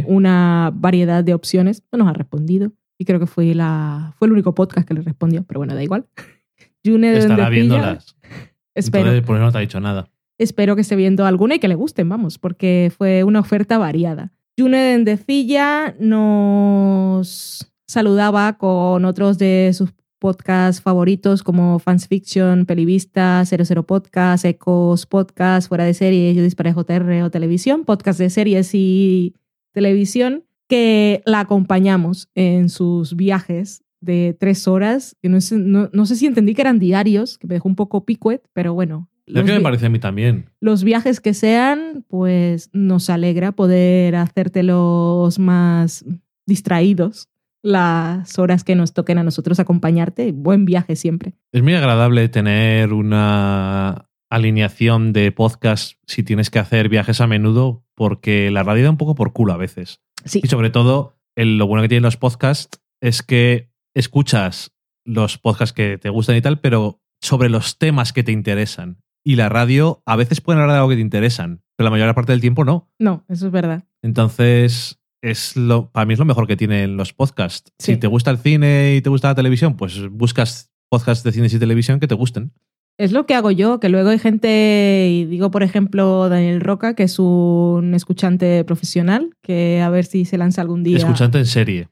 una 0.08 0.72
variedad 0.74 1.24
de 1.24 1.34
opciones. 1.34 1.84
No 1.92 2.00
nos 2.00 2.08
ha 2.08 2.14
respondido. 2.14 2.72
Y 2.98 3.06
creo 3.06 3.20
que 3.20 3.28
fue, 3.28 3.54
la, 3.54 4.14
fue 4.18 4.28
el 4.28 4.32
único 4.32 4.56
podcast 4.56 4.88
que 4.88 4.94
le 4.94 5.02
respondió, 5.02 5.44
pero 5.44 5.60
bueno, 5.60 5.76
da 5.76 5.84
igual. 5.84 6.06
June 6.86 7.18
Estará 7.18 7.50
viéndolas. 7.50 8.16
Espero, 8.76 9.06
Entonces, 9.06 9.26
por 9.26 9.38
eso 9.38 9.46
no 9.46 9.52
te 9.52 9.58
ha 9.58 9.62
dicho 9.62 9.80
nada. 9.80 10.10
espero 10.38 10.76
que 10.76 10.82
esté 10.82 10.98
viendo 10.98 11.26
alguna 11.26 11.56
y 11.56 11.60
que 11.60 11.70
le 11.70 11.76
gusten, 11.76 12.10
vamos, 12.10 12.38
porque 12.38 12.92
fue 12.96 13.24
una 13.24 13.40
oferta 13.40 13.78
variada. 13.78 14.34
June 14.58 14.78
Dendecilla 14.78 15.96
nos 15.98 17.72
saludaba 17.88 18.58
con 18.58 19.06
otros 19.06 19.38
de 19.38 19.72
sus 19.74 19.94
podcasts 20.26 20.82
favoritos 20.82 21.44
como 21.44 21.78
Fans 21.78 22.08
Fiction, 22.08 22.66
Pelivista, 22.66 23.44
00 23.46 23.84
Podcast, 23.84 24.44
Ecos 24.44 25.06
Podcast, 25.06 25.68
Fuera 25.68 25.84
de 25.84 25.94
Series, 25.94 26.36
Yo 26.36 26.42
Disparé 26.42 26.74
JR 26.74 27.22
o 27.22 27.30
Televisión, 27.30 27.86
podcast 27.86 28.18
de 28.18 28.32
series 28.32 28.72
y 28.74 29.36
televisión, 29.72 30.44
que 30.68 31.22
la 31.28 31.42
acompañamos 31.42 32.28
en 32.34 32.70
sus 32.70 33.16
viajes 33.16 33.84
de 34.02 34.36
tres 34.40 34.68
horas, 34.68 35.16
que 35.22 35.30
no 35.30 35.40
sé, 35.42 35.58
no, 35.58 35.92
no 35.94 36.08
sé 36.08 36.16
si 36.16 36.26
entendí 36.26 36.56
que 36.56 36.64
eran 36.64 36.80
diarios, 36.80 37.38
que 37.38 37.46
me 37.46 37.54
dejó 37.54 37.70
un 37.70 37.76
poco 37.76 38.04
picuet, 38.04 38.42
pero 38.52 38.74
bueno. 38.74 39.08
Es 39.28 39.36
los 39.36 39.46
que 39.46 39.54
me 39.54 39.62
parece 39.62 39.86
a 39.86 39.90
mí 39.90 40.00
también. 40.00 40.50
los 40.60 40.84
viajes 40.84 41.20
que 41.20 41.36
sean, 41.36 42.04
pues 42.08 42.72
nos 42.74 43.12
alegra 43.12 43.52
poder 43.52 44.16
hacértelos 44.16 45.38
más 45.38 46.04
distraídos 46.48 47.30
las 47.66 48.38
horas 48.38 48.64
que 48.64 48.76
nos 48.76 48.94
toquen 48.94 49.18
a 49.18 49.24
nosotros 49.24 49.60
acompañarte. 49.60 50.32
Buen 50.32 50.66
viaje 50.66 50.96
siempre. 50.96 51.34
Es 51.52 51.64
muy 51.64 51.74
agradable 51.74 52.30
tener 52.30 52.94
una 52.94 54.08
alineación 54.30 55.14
de 55.14 55.32
podcast 55.32 55.94
si 56.06 56.22
tienes 56.22 56.52
que 56.52 56.60
hacer 56.60 56.90
viajes 56.90 57.22
a 57.22 57.28
menudo, 57.28 57.84
porque 57.96 58.52
la 58.52 58.62
radio 58.62 58.84
da 58.84 58.92
un 58.92 58.98
poco 58.98 59.16
por 59.16 59.34
culo 59.34 59.54
a 59.54 59.58
veces. 59.58 60.00
Sí, 60.26 60.42
Y 60.44 60.48
sobre 60.48 60.70
todo, 60.70 61.18
el- 61.36 61.58
lo 61.58 61.66
bueno 61.66 61.82
que 61.82 61.90
tienen 61.90 62.04
los 62.04 62.18
podcasts 62.18 62.80
es 63.02 63.24
que 63.24 63.72
escuchas 63.96 64.72
los 65.04 65.38
podcasts 65.40 65.74
que 65.74 65.98
te 65.98 66.10
gustan 66.10 66.36
y 66.36 66.42
tal, 66.42 66.60
pero 66.60 67.02
sobre 67.20 67.50
los 67.50 67.80
temas 67.80 68.14
que 68.14 68.24
te 68.24 68.32
interesan. 68.32 69.02
Y 69.24 69.38
la 69.38 69.50
radio 69.50 70.04
a 70.06 70.16
veces 70.16 70.40
pueden 70.40 70.62
hablar 70.62 70.76
de 70.76 70.78
algo 70.82 70.90
que 70.90 70.96
te 70.98 71.02
interesan, 71.02 71.64
pero 71.76 71.86
la 71.86 71.92
mayor 71.92 72.14
parte 72.14 72.32
del 72.32 72.42
tiempo 72.42 72.64
no. 72.64 72.92
no, 73.00 73.26
eso 73.28 73.48
es 73.48 73.52
verdad. 73.52 73.86
Entonces, 74.04 75.00
es 75.26 75.56
lo, 75.56 75.92
para 75.92 76.06
mí 76.06 76.14
es 76.14 76.20
lo 76.20 76.26
mejor 76.26 76.48
que 76.48 76.56
tienen 76.56 76.98
los 76.98 77.14
podcasts. 77.14 77.72
Sí. 77.80 77.94
Si 77.94 77.98
te 77.98 78.08
gusta 78.08 78.32
el 78.32 78.38
cine 78.38 78.96
y 78.96 79.02
te 79.02 79.10
gusta 79.10 79.30
la 79.30 79.36
televisión, 79.36 79.76
pues 79.76 80.08
buscas 80.10 80.72
podcasts 80.90 81.24
de 81.24 81.32
cine 81.32 81.48
y 81.52 81.60
televisión 81.60 82.00
que 82.00 82.08
te 82.08 82.16
gusten. 82.16 82.54
Es 82.98 83.12
lo 83.12 83.26
que 83.26 83.34
hago 83.34 83.52
yo, 83.52 83.80
que 83.80 83.90
luego 83.90 84.10
hay 84.10 84.20
gente, 84.20 85.10
y 85.12 85.26
digo 85.26 85.52
por 85.52 85.64
ejemplo 85.64 86.30
Daniel 86.30 86.62
Roca, 86.62 86.96
que 86.96 87.04
es 87.04 87.20
un 87.20 87.94
escuchante 87.94 88.64
profesional, 88.64 89.32
que 89.42 89.82
a 89.82 89.90
ver 89.90 90.06
si 90.06 90.24
se 90.24 90.38
lanza 90.38 90.62
algún 90.62 90.84
día. 90.84 90.98
Escuchante 90.98 91.40
en 91.40 91.46
serie. 91.46 91.90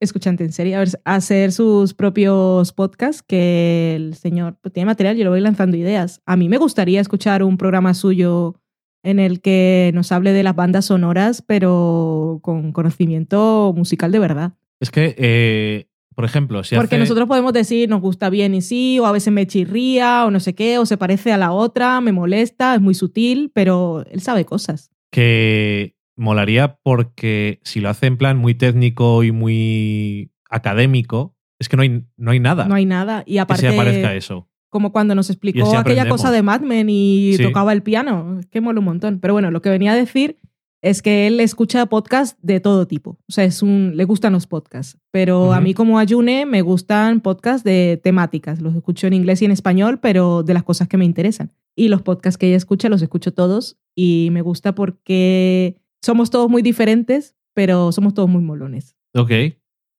escuchante 0.00 0.42
en 0.42 0.52
serie, 0.52 0.74
a, 0.74 0.80
ver, 0.80 0.88
a 1.04 1.14
hacer 1.14 1.52
sus 1.52 1.94
propios 1.94 2.72
podcasts, 2.72 3.22
que 3.22 3.94
el 3.94 4.14
señor 4.14 4.56
pues, 4.60 4.72
tiene 4.72 4.86
material, 4.86 5.16
yo 5.16 5.24
le 5.24 5.30
voy 5.30 5.40
lanzando 5.40 5.76
ideas. 5.76 6.20
A 6.26 6.36
mí 6.36 6.48
me 6.48 6.56
gustaría 6.56 7.00
escuchar 7.00 7.44
un 7.44 7.56
programa 7.56 7.94
suyo 7.94 8.56
en 9.02 9.18
el 9.18 9.40
que 9.40 9.90
nos 9.94 10.12
hable 10.12 10.32
de 10.32 10.42
las 10.42 10.54
bandas 10.56 10.84
sonoras, 10.86 11.42
pero 11.46 12.38
con 12.42 12.72
conocimiento 12.72 13.72
musical 13.76 14.12
de 14.12 14.18
verdad. 14.18 14.52
Es 14.80 14.90
que 14.90 15.14
eh, 15.18 15.86
Por 16.14 16.24
ejemplo, 16.24 16.62
si 16.64 16.74
Porque 16.76 16.96
hace- 16.96 17.00
nosotros 17.00 17.26
podemos 17.28 17.52
decir 17.52 17.88
nos 17.88 18.00
gusta 18.02 18.28
bien 18.30 18.54
y 18.54 18.60
sí, 18.62 18.98
o 18.98 19.06
a 19.06 19.12
veces 19.12 19.32
me 19.32 19.46
chirría, 19.46 20.24
o 20.26 20.30
no 20.30 20.38
sé 20.40 20.54
qué, 20.54 20.76
o 20.78 20.84
se 20.86 20.96
parece 20.98 21.32
a 21.32 21.38
la 21.38 21.52
otra, 21.52 22.00
me 22.02 22.12
molesta, 22.12 22.74
es 22.74 22.80
muy 22.80 22.94
sutil, 22.94 23.50
pero 23.54 24.04
él 24.10 24.20
sabe 24.20 24.44
cosas. 24.44 24.90
que 25.10 25.96
molaría 26.16 26.78
porque 26.82 27.60
si 27.64 27.80
lo 27.80 27.88
hace 27.88 28.06
en 28.06 28.18
plan 28.18 28.36
muy 28.36 28.54
técnico 28.54 29.24
y 29.24 29.32
muy 29.32 30.30
académico, 30.50 31.34
es 31.58 31.68
que 31.70 31.76
no 31.78 31.82
hay, 31.82 32.04
no 32.18 32.30
hay 32.32 32.40
nada 32.40 32.66
No 32.66 32.74
hay 32.74 32.84
nada. 32.84 33.22
Y 33.26 33.34
que 33.34 33.40
aparte, 33.40 33.70
se 33.70 33.76
parezca 33.76 34.08
a 34.10 34.14
eso. 34.14 34.49
Como 34.70 34.92
cuando 34.92 35.14
nos 35.14 35.28
explicó 35.30 35.76
aquella 35.76 36.08
cosa 36.08 36.30
de 36.30 36.42
Mad 36.42 36.62
Men 36.62 36.88
y 36.88 37.34
Sí. 37.36 37.42
tocaba 37.42 37.72
el 37.72 37.82
piano, 37.82 38.38
es 38.40 38.46
que 38.46 38.60
mola 38.60 38.78
un 38.78 38.84
montón. 38.86 39.18
Pero 39.20 39.34
bueno, 39.34 39.50
lo 39.50 39.60
que 39.60 39.68
venía 39.68 39.92
a 39.92 39.96
decir 39.96 40.36
es 40.82 41.02
que 41.02 41.26
él 41.26 41.40
escucha 41.40 41.84
podcasts 41.86 42.38
de 42.40 42.58
todo 42.60 42.86
tipo. 42.86 43.18
O 43.28 43.32
sea, 43.32 43.44
es 43.44 43.62
un, 43.62 43.92
le 43.96 44.04
gustan 44.04 44.32
los 44.32 44.46
podcasts. 44.46 44.96
Pero 45.10 45.52
a 45.52 45.56
Ujú. 45.56 45.62
mí 45.64 45.74
como 45.74 45.98
Ayune 45.98 46.46
me 46.46 46.62
gustan 46.62 47.20
podcasts 47.20 47.64
de 47.64 48.00
temáticas. 48.02 48.62
Los 48.62 48.74
escucho 48.74 49.06
en 49.06 49.12
inglés 49.12 49.42
y 49.42 49.44
en 49.44 49.50
español, 49.50 49.98
pero 50.00 50.42
de 50.42 50.54
las 50.54 50.62
cosas 50.62 50.88
que 50.88 50.96
me 50.96 51.04
interesan. 51.04 51.52
Y 51.76 51.88
los 51.88 52.00
podcasts 52.00 52.38
que 52.38 52.46
ella 52.48 52.56
escucha 52.56 52.88
los 52.88 53.02
escucho 53.02 53.34
todos 53.34 53.76
y 53.94 54.28
me 54.32 54.40
gusta 54.40 54.74
porque 54.74 55.76
somos 56.02 56.30
todos 56.30 56.48
muy 56.48 56.62
diferentes, 56.62 57.34
pero 57.54 57.92
somos 57.92 58.14
todos 58.14 58.28
muy 58.30 58.42
molones. 58.42 58.96
Ok, 59.14 59.32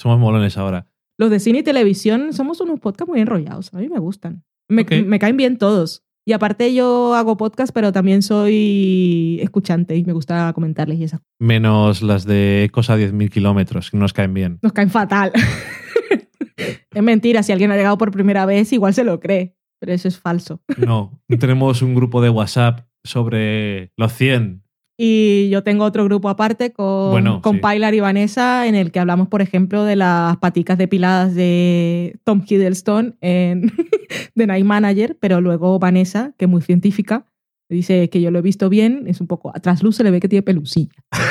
somos 0.02 0.18
molones 0.19 0.57
ahora. 0.57 0.88
Los 1.18 1.30
de 1.30 1.39
cine 1.39 1.60
y 1.60 1.64
televisión 1.64 2.34
somos 2.34 2.60
unos 2.61 2.80
podcasts 2.80 3.07
muy 3.10 3.19
enrollados. 3.22 3.72
A 3.73 3.77
mí 3.77 3.88
me 3.89 3.99
gustan. 3.99 4.43
Me, 4.72 5.19
caen 5.19 5.38
bien 5.38 5.57
todos. 5.57 6.03
Y 6.26 6.34
aparte 6.34 6.73
yo 6.73 7.14
hago 7.15 7.35
podcast, 7.35 7.73
pero 7.73 7.91
también 7.91 8.22
soy 8.22 9.39
escuchante 9.41 9.95
y 9.95 10.03
me 10.03 10.14
gusta 10.14 10.53
comentarles 10.53 10.99
y 10.99 11.03
esas 11.03 11.19
cosas. 11.19 11.34
Menos 11.39 12.02
las 12.02 12.26
de 12.26 12.64
Ecos 12.64 12.89
a 12.89 12.98
10.000 12.98 13.30
kilómetros, 13.30 13.91
que 13.91 13.98
nos 13.98 14.14
caen 14.14 14.34
bien. 14.34 14.60
Nos 14.61 14.72
caen 14.72 14.89
fatal. 14.89 15.34
es 16.93 17.03
mentira, 17.03 17.43
si 17.43 17.52
alguien 17.52 17.72
ha 17.72 17.76
llegado 17.76 17.98
por 17.98 18.11
primera 18.11 18.45
vez, 18.45 18.72
igual 18.72 18.93
se 18.93 19.03
lo 19.03 19.19
cree. 19.19 19.57
Pero 19.80 19.93
eso 19.93 20.07
es 20.07 20.19
falso. 20.19 20.61
No, 20.77 21.19
tenemos 21.39 21.81
un 21.81 21.95
grupo 21.95 22.22
de 22.22 22.30
WhatsApp 22.30 22.88
sobre 23.03 23.91
los 23.98 24.14
100. 24.14 24.64
Y 25.03 25.49
yo 25.49 25.64
tengo 25.64 25.84
otro 25.84 26.06
grupo 26.06 26.30
aparte 26.30 26.73
con, 26.73 27.10
Bueno, 27.10 27.41
con 27.41 27.56
sí. 27.56 27.61
Pilar 27.64 27.95
y 27.95 28.02
Vanessa, 28.02 28.68
en 28.68 28.76
el 28.76 28.91
que 28.91 28.99
hablamos, 28.99 29.30
por 29.30 29.41
ejemplo, 29.41 29.84
de 29.84 29.95
las 29.95 30.38
paticas 30.38 30.78
depiladas 30.78 31.34
de 31.34 32.19
Tom 32.23 32.44
Hiddleston 32.48 33.18
en 33.19 33.72
The 34.36 34.45
Night 34.45 34.64
Manager, 34.64 35.18
pero 35.19 35.41
luego 35.41 35.80
Vanessa, 35.80 36.34
que 36.38 36.45
es 36.45 36.52
muy 36.52 36.61
científica, 36.61 37.26
dice 37.68 38.11
que 38.11 38.22
yo 38.22 38.30
lo 38.30 38.38
he 38.38 38.41
visto 38.44 38.69
bien, 38.69 39.06
es 39.07 39.22
un 39.22 39.26
poco, 39.28 39.52
a 39.56 39.60
trasluz 39.60 39.95
se 39.95 40.03
le 40.03 40.11
ve 40.11 40.19
que 40.19 40.30
tiene 40.30 40.44
pelusilla. 40.44 40.94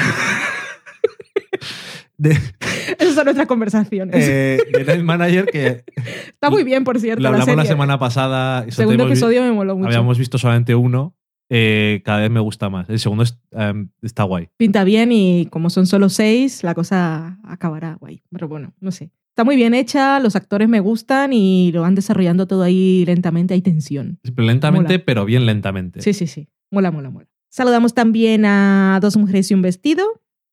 De, 2.19 2.37
Esas 2.99 3.15
son 3.15 3.25
nuestras 3.25 3.47
conversaciones. 3.47 4.15
eh, 4.29 4.59
de 4.73 4.85
Night 4.85 5.03
Manager, 5.03 5.47
que 5.47 5.85
Está 6.27 6.51
muy 6.51 6.65
bien, 6.65 6.85
por 6.85 6.99
cierto, 7.01 7.23
lo 7.23 7.31
la 7.31 7.37
hablamos 7.37 7.57
la 7.57 7.63
serie. 7.63 7.73
semana 7.73 7.99
pasada. 7.99 8.67
Segundo 8.71 9.07
episodio 9.07 9.43
me 9.43 9.53
moló 9.53 9.75
mucho. 9.77 9.87
Habíamos 9.87 10.19
visto 10.19 10.37
solamente 10.37 10.75
uno. 10.75 11.15
Eh, 11.51 12.01
cada 12.05 12.21
vez 12.21 12.31
me 12.31 12.41
gusta 12.41 12.71
más. 12.71 12.89
El 12.89 12.99
segundo 12.99 13.25
es- 13.25 13.39
em, 13.51 13.89
está 14.03 14.23
guay. 14.23 14.49
Pinta 14.57 14.85
bien 14.85 15.11
y 15.13 15.47
como 15.51 15.69
son 15.69 15.87
solo 15.87 16.09
seis, 16.09 16.63
la 16.63 16.75
cosa 16.75 17.39
acabará 17.45 17.95
guay. 18.01 18.23
Pero 18.31 18.49
bueno, 18.49 18.73
no 18.81 18.91
sé. 18.93 19.11
Está 19.31 19.45
muy 19.45 19.57
bien 19.57 19.75
hecha, 19.75 20.21
los 20.21 20.37
actores 20.37 20.69
me 20.69 20.81
gustan 20.81 21.33
y 21.33 21.71
lo 21.73 21.83
van 21.83 21.95
desarrollando 21.95 22.47
todo 22.47 22.63
ahí 22.63 23.05
lentamente, 23.07 23.55
hay 23.55 23.63
tensión. 23.63 24.19
Lentamente, 24.37 24.95
Mola. 24.95 25.05
pero 25.05 25.25
bien 25.25 25.47
lentamente. 25.47 26.01
Sí, 26.03 26.13
sí, 26.15 26.27
sí. 26.27 26.49
Mola, 26.71 26.91
mola, 26.91 27.11
mola. 27.11 27.27
Saludamos 27.49 27.95
también 27.95 28.45
a 28.45 28.99
Dos 29.03 29.17
Mujeres 29.17 29.51
y 29.51 29.55
un 29.55 29.63
Vestido, 29.63 30.05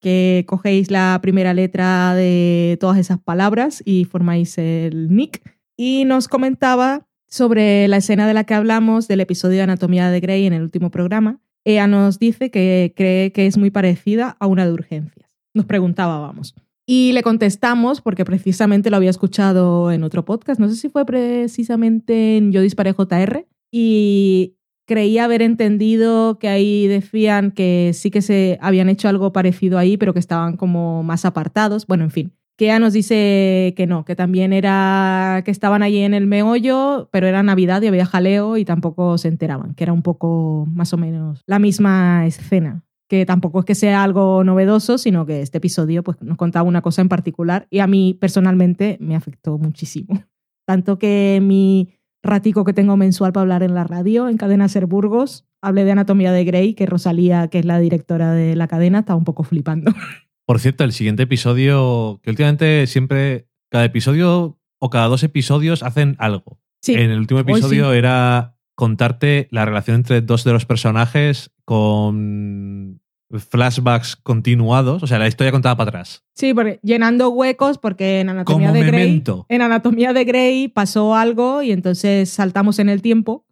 que 0.01 0.45
cogéis 0.47 0.89
la 0.89 1.19
primera 1.21 1.53
letra 1.53 2.13
de 2.15 2.77
todas 2.79 2.97
esas 2.97 3.19
palabras 3.19 3.81
y 3.85 4.05
formáis 4.05 4.57
el 4.57 5.09
nick. 5.13 5.41
Y 5.75 6.05
nos 6.05 6.27
comentaba 6.27 7.07
sobre 7.27 7.87
la 7.87 7.97
escena 7.97 8.27
de 8.27 8.33
la 8.33 8.43
que 8.43 8.53
hablamos 8.53 9.07
del 9.07 9.21
episodio 9.21 9.57
de 9.57 9.63
Anatomía 9.63 10.09
de 10.09 10.19
Grey 10.19 10.45
en 10.45 10.53
el 10.53 10.63
último 10.63 10.91
programa. 10.91 11.39
Ella 11.63 11.87
nos 11.87 12.19
dice 12.19 12.49
que 12.49 12.93
cree 12.95 13.31
que 13.31 13.45
es 13.45 13.57
muy 13.57 13.71
parecida 13.71 14.37
a 14.39 14.47
una 14.47 14.65
de 14.65 14.73
urgencias. 14.73 15.37
Nos 15.53 15.65
preguntaba, 15.65 16.19
vamos. 16.19 16.55
Y 16.85 17.11
le 17.11 17.21
contestamos 17.23 17.99
porque 17.99 18.23
precisamente 18.23 18.89
lo 18.89 18.95
había 18.95 19.09
escuchado 19.09 19.91
en 19.91 20.03
otro 20.03 20.23
podcast. 20.23 20.59
No 20.59 20.69
sé 20.69 20.75
si 20.75 20.87
fue 20.87 21.05
precisamente 21.05 22.37
en 22.37 22.53
Yo 22.53 22.61
Disparé 22.61 22.93
JR. 22.93 23.45
Y 23.69 24.55
creía 24.85 25.25
haber 25.25 25.41
entendido 25.41 26.39
que 26.39 26.47
ahí 26.47 26.87
decían 26.87 27.51
que 27.51 27.91
sí 27.93 28.09
que 28.09 28.21
se 28.21 28.57
habían 28.61 28.87
hecho 28.87 29.09
algo 29.09 29.33
parecido 29.33 29.77
ahí, 29.77 29.97
pero 29.97 30.13
que 30.13 30.19
estaban 30.19 30.55
como 30.55 31.03
más 31.03 31.25
apartados. 31.25 31.85
Bueno, 31.85 32.05
en 32.05 32.11
fin. 32.11 32.33
Ella 32.65 32.79
nos 32.79 32.93
dice 32.93 33.73
que 33.77 33.85
no, 33.87 34.03
que 34.03 34.15
también 34.15 34.51
era 34.51 35.43
que 35.45 35.51
estaban 35.51 35.83
allí 35.83 35.99
en 35.99 36.13
el 36.13 36.25
meollo, 36.25 37.07
pero 37.11 37.27
era 37.27 37.43
Navidad 37.43 37.81
y 37.81 37.87
había 37.87 38.05
jaleo 38.05 38.57
y 38.57 38.65
tampoco 38.65 39.17
se 39.17 39.27
enteraban, 39.27 39.75
que 39.75 39.83
era 39.83 39.93
un 39.93 40.01
poco 40.01 40.65
más 40.71 40.93
o 40.93 40.97
menos 40.97 41.43
la 41.45 41.59
misma 41.59 42.25
escena. 42.25 42.83
Que 43.09 43.25
tampoco 43.25 43.59
es 43.59 43.65
que 43.65 43.75
sea 43.75 44.03
algo 44.03 44.43
novedoso, 44.43 44.97
sino 44.97 45.25
que 45.25 45.41
este 45.41 45.59
episodio 45.59 46.03
pues, 46.03 46.21
nos 46.21 46.35
contaba 46.35 46.67
una 46.67 46.81
cosa 46.81 47.01
en 47.01 47.07
particular 47.07 47.65
y 47.69 47.79
a 47.79 47.87
mí 47.87 48.17
personalmente 48.19 48.97
me 48.99 49.15
afectó 49.15 49.57
muchísimo. 49.57 50.23
Tanto 50.65 50.99
que 50.99 51.39
mi 51.41 51.93
ratico 52.21 52.65
que 52.65 52.73
tengo 52.73 52.97
mensual 52.97 53.31
para 53.31 53.43
hablar 53.43 53.63
en 53.63 53.75
la 53.75 53.85
radio, 53.85 54.27
en 54.27 54.35
Cadena 54.35 54.67
Ser 54.67 54.87
Burgos, 54.87 55.47
hablé 55.61 55.85
de 55.85 55.91
Anatomía 55.91 56.33
de 56.33 56.43
Grey, 56.43 56.73
que 56.73 56.85
Rosalía, 56.85 57.47
que 57.47 57.59
es 57.59 57.65
la 57.65 57.79
directora 57.79 58.33
de 58.33 58.55
la 58.55 58.67
cadena, 58.67 58.99
estaba 58.99 59.17
un 59.17 59.23
poco 59.23 59.43
flipando. 59.43 59.93
Por 60.47 60.61
cierto, 60.61 60.85
el 60.85 60.93
siguiente 60.93 61.23
episodio, 61.23 62.21
que 62.23 62.29
últimamente 62.29 62.87
siempre, 62.87 63.49
cada 63.69 63.83
episodio 63.83 64.57
o 64.79 64.89
cada 64.89 65.07
dos 65.07 65.21
episodios 65.23 65.83
hacen 65.83 66.15
algo. 66.19 66.61
Sí, 66.81 66.93
En 66.93 67.11
el 67.11 67.19
último 67.19 67.41
episodio 67.41 67.91
era 67.91 68.55
contarte 68.73 69.49
la 69.51 69.65
relación 69.65 69.97
entre 69.97 70.21
dos 70.21 70.45
de 70.45 70.53
los 70.53 70.65
personajes 70.65 71.51
con 71.65 73.01
flashbacks 73.29 74.15
continuados, 74.15 75.03
o 75.03 75.07
sea, 75.07 75.19
la 75.19 75.27
historia 75.27 75.51
contada 75.51 75.75
para 75.75 75.89
atrás. 75.89 76.23
sí, 76.33 76.53
porque 76.53 76.79
llenando 76.81 77.29
huecos, 77.29 77.77
porque 77.77 78.21
en 78.21 78.29
Anatomía 78.29 78.69
Como 78.69 78.79
de 78.79 78.85
Grey, 78.85 79.23
en 79.49 79.61
Anatomía 79.61 80.13
de 80.13 80.23
Grey 80.23 80.67
pasó 80.69 81.13
algo 81.13 81.61
y 81.61 81.73
entonces 81.73 82.29
saltamos 82.29 82.79
en 82.79 82.87
el 82.87 83.01
tiempo 83.01 83.45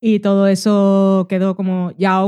y 0.00 0.20
todo 0.20 0.46
eso 0.46 1.26
quedó 1.28 1.56
como 1.56 1.92
ya 1.98 2.24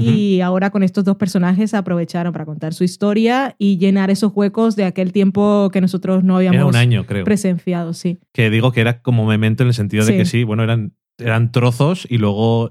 Y 0.00 0.40
ahora 0.40 0.70
con 0.70 0.82
estos 0.82 1.04
dos 1.04 1.16
personajes 1.16 1.74
aprovecharon 1.74 2.32
para 2.32 2.44
contar 2.44 2.74
su 2.74 2.84
historia 2.84 3.54
y 3.58 3.78
llenar 3.78 4.10
esos 4.10 4.32
huecos 4.34 4.76
de 4.76 4.84
aquel 4.84 5.12
tiempo 5.12 5.70
que 5.72 5.80
nosotros 5.80 6.24
no 6.24 6.36
habíamos 6.36 6.56
Era 6.56 6.66
un 6.66 6.76
año, 6.76 7.06
creo. 7.06 7.24
presenciado, 7.24 7.92
sí. 7.94 8.18
Que 8.32 8.50
digo 8.50 8.72
que 8.72 8.80
era 8.80 9.02
como 9.02 9.26
memento 9.26 9.62
en 9.62 9.68
el 9.68 9.74
sentido 9.74 10.04
de 10.04 10.12
Sí. 10.12 10.18
que 10.18 10.24
sí, 10.24 10.44
bueno, 10.44 10.62
eran, 10.62 10.94
eran 11.18 11.52
trozos 11.52 12.06
y 12.10 12.18
luego 12.18 12.70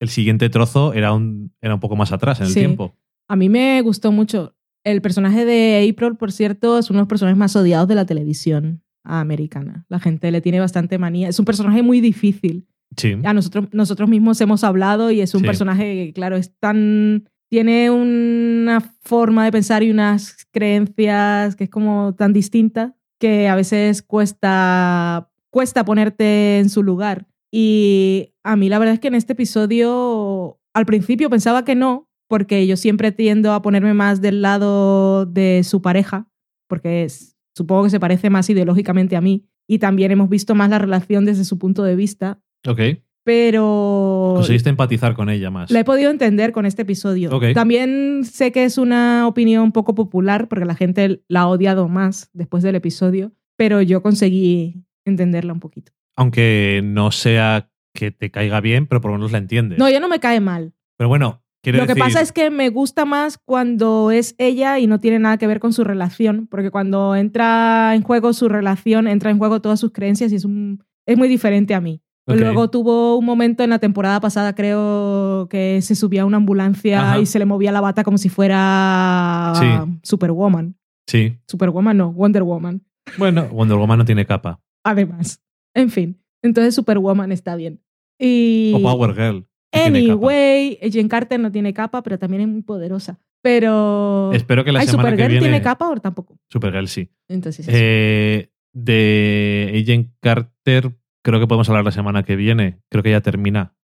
el 0.00 0.08
siguiente 0.08 0.48
trozo 0.50 0.92
era 0.94 1.12
un, 1.12 1.52
era 1.60 1.74
un 1.74 1.80
poco 1.80 1.96
más 1.96 2.12
atrás 2.12 2.40
en 2.40 2.46
el 2.46 2.52
Sí. 2.52 2.60
tiempo. 2.60 2.94
A 3.28 3.36
mí 3.36 3.48
me 3.48 3.80
gustó 3.82 4.12
mucho. 4.12 4.54
El 4.84 5.02
personaje 5.02 5.44
de 5.44 5.88
April, 5.92 6.16
por 6.16 6.30
cierto, 6.32 6.78
es 6.78 6.88
uno 6.88 6.98
de 6.98 7.02
los 7.02 7.08
personajes 7.08 7.36
más 7.36 7.54
odiados 7.56 7.88
de 7.88 7.94
la 7.96 8.06
televisión 8.06 8.82
americana. 9.04 9.84
La 9.88 9.98
gente 9.98 10.30
le 10.30 10.40
tiene 10.40 10.60
bastante 10.60 10.98
manía. 10.98 11.28
Es 11.28 11.38
un 11.38 11.44
personaje 11.44 11.82
muy 11.82 12.00
difícil. 12.00 12.66
Sí. 12.98 13.16
A 13.24 13.32
nosotros, 13.32 13.68
nosotros 13.72 14.08
mismos 14.10 14.38
hemos 14.42 14.62
hablado 14.64 15.10
y 15.10 15.22
es 15.22 15.34
un 15.34 15.40
Sí. 15.40 15.46
personaje 15.46 16.06
que, 16.06 16.12
claro, 16.12 16.36
es 16.36 16.52
tan... 16.60 17.28
Tiene 17.50 17.90
una 17.90 18.94
forma 19.00 19.46
de 19.46 19.52
pensar 19.52 19.82
y 19.82 19.90
unas 19.90 20.46
creencias 20.52 21.56
que 21.56 21.64
es 21.64 21.70
como 21.70 22.14
tan 22.14 22.34
distinta 22.34 22.94
que 23.18 23.48
a 23.48 23.54
veces 23.54 24.02
cuesta, 24.02 25.30
cuesta 25.50 25.84
ponerte 25.84 26.58
en 26.58 26.68
su 26.68 26.82
lugar. 26.82 27.26
Y 27.50 28.34
a 28.44 28.54
mí 28.56 28.68
la 28.68 28.78
verdad 28.78 28.94
es 28.94 29.00
que 29.00 29.08
en 29.08 29.14
este 29.14 29.32
episodio 29.32 30.60
al 30.74 30.84
principio 30.86 31.30
pensaba 31.30 31.64
que 31.64 31.74
no, 31.74 32.08
porque 32.28 32.66
yo 32.66 32.76
siempre 32.76 33.12
tiendo 33.12 33.54
a 33.54 33.62
ponerme 33.62 33.94
más 33.94 34.20
del 34.20 34.42
lado 34.42 35.24
de 35.24 35.62
su 35.64 35.80
pareja, 35.80 36.28
porque 36.68 37.04
es- 37.04 37.36
supongo 37.56 37.84
que 37.84 37.90
se 37.90 37.98
parece 38.00 38.28
más 38.30 38.50
ideológicamente 38.50 39.16
a 39.16 39.20
mí. 39.22 39.46
Y 39.66 39.78
también 39.78 40.10
hemos 40.10 40.28
visto 40.28 40.54
más 40.54 40.68
la 40.70 40.78
relación 40.78 41.24
desde 41.24 41.44
su 41.44 41.58
punto 41.58 41.82
de 41.82 41.96
vista, 41.96 42.40
Ok. 42.66 42.80
pero 43.24 44.32
Conseguiste 44.36 44.70
empatizar 44.70 45.14
con 45.14 45.28
ella 45.28 45.50
más. 45.50 45.70
la 45.70 45.80
he 45.80 45.84
podido 45.84 46.10
entender 46.10 46.52
con 46.52 46.66
este 46.66 46.82
episodio. 46.82 47.30
Ok. 47.34 47.52
También 47.54 48.24
sé 48.24 48.52
que 48.52 48.64
es 48.64 48.78
una 48.78 49.26
opinión 49.26 49.72
poco 49.72 49.94
popular 49.94 50.48
porque 50.48 50.64
la 50.64 50.74
gente 50.74 51.22
la 51.28 51.40
ha 51.40 51.48
odiado 51.48 51.88
más 51.88 52.30
después 52.32 52.62
del 52.62 52.74
episodio, 52.74 53.32
pero 53.56 53.82
yo 53.82 54.02
conseguí 54.02 54.84
entenderla 55.04 55.52
un 55.52 55.60
poquito. 55.60 55.92
Aunque 56.16 56.80
no 56.82 57.10
sea 57.10 57.70
que 57.94 58.10
te 58.10 58.30
caiga 58.30 58.60
bien, 58.60 58.86
pero 58.86 59.00
por 59.00 59.10
lo 59.10 59.18
menos 59.18 59.32
la 59.32 59.38
entiendes. 59.38 59.78
No, 59.78 59.90
ya 59.90 60.00
no 60.00 60.08
me 60.08 60.20
cae 60.20 60.40
mal. 60.40 60.72
Pero 60.96 61.08
bueno, 61.08 61.42
quiero 61.62 61.78
Lo 61.78 61.86
que 61.86 61.96
pasa 61.96 62.20
es 62.20 62.32
que 62.32 62.50
me 62.50 62.70
gusta 62.70 63.04
más 63.04 63.38
cuando 63.38 64.10
es 64.10 64.34
ella 64.38 64.78
y 64.78 64.86
no 64.86 65.00
tiene 65.00 65.18
nada 65.18 65.38
que 65.38 65.46
ver 65.46 65.60
con 65.60 65.72
su 65.72 65.84
relación, 65.84 66.46
porque 66.46 66.70
cuando 66.70 67.14
entra 67.14 67.94
en 67.94 68.02
juego 68.02 68.32
su 68.32 68.48
relación, 68.48 69.06
entra 69.06 69.30
en 69.30 69.38
juego 69.38 69.60
todas 69.60 69.80
sus 69.80 69.92
creencias 69.92 70.32
y 70.32 70.36
es, 70.36 70.44
un, 70.44 70.84
es 71.06 71.18
muy 71.18 71.28
diferente 71.28 71.74
a 71.74 71.80
mí. 71.80 72.02
Luego 72.36 72.68
tuvo 72.70 73.16
un 73.16 73.24
momento 73.24 73.62
en 73.64 73.70
la 73.70 73.78
temporada 73.78 74.20
pasada, 74.20 74.54
creo 74.54 75.48
que 75.48 75.80
se 75.82 75.94
subía 75.94 76.22
a 76.22 76.24
una 76.26 76.36
ambulancia 76.36 77.00
Ajá. 77.12 77.18
y 77.20 77.26
se 77.26 77.38
le 77.38 77.44
movía 77.46 77.72
la 77.72 77.80
bata 77.80 78.04
como 78.04 78.18
si 78.18 78.28
fuera 78.28 79.52
Sí. 79.56 79.66
Superwoman. 80.02 80.76
Sí. 81.06 81.38
Superwoman 81.46 81.96
no, 81.96 82.12
Wonder 82.12 82.42
Woman. 82.42 82.82
Bueno, 83.16 83.46
Wonder 83.48 83.78
Woman 83.78 83.98
no 83.98 84.04
tiene 84.04 84.26
capa. 84.26 84.60
Además. 84.84 85.40
En 85.74 85.90
fin. 85.90 86.20
Entonces 86.42 86.74
Superwoman 86.74 87.32
está 87.32 87.56
bien. 87.56 87.80
Y... 88.18 88.72
O 88.76 88.82
Power 88.82 89.14
Girl. 89.14 89.46
que. 89.72 89.80
Anyway, 89.80 90.78
Jen 90.90 91.08
Carter 91.08 91.40
no 91.40 91.50
tiene 91.50 91.72
capa, 91.72 92.02
pero 92.02 92.18
también 92.18 92.42
es 92.42 92.48
muy 92.48 92.62
poderosa. 92.62 93.18
Pero. 93.42 94.32
Espero 94.32 94.64
que 94.64 94.72
la 94.72 94.80
Ay, 94.80 94.86
semana 94.86 95.10
que 95.10 95.14
¿Supergirl 95.16 95.30
viene. 95.40 95.46
tiene 95.46 95.62
capa 95.62 95.88
o 95.88 95.96
tampoco? 95.96 96.38
Supergirl 96.50 96.88
sí. 96.88 97.10
Entonces. 97.28 97.66
Eh, 97.70 98.50
de 98.74 99.80
Agent 99.82 100.10
Carter, 100.20 100.92
creo 101.28 101.40
que 101.40 101.46
podemos 101.46 101.68
hablar 101.68 101.84
la 101.84 101.90
semana 101.90 102.22
que 102.22 102.36
viene. 102.36 102.80
Creo 102.88 103.02
que 103.02 103.10
ya 103.10 103.20
termina. 103.20 103.74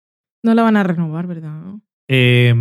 No 0.42 0.54
la 0.54 0.62
van 0.62 0.78
a 0.78 0.82
renovar, 0.82 1.26
¿verdad? 1.26 1.74
Eh, 2.08 2.54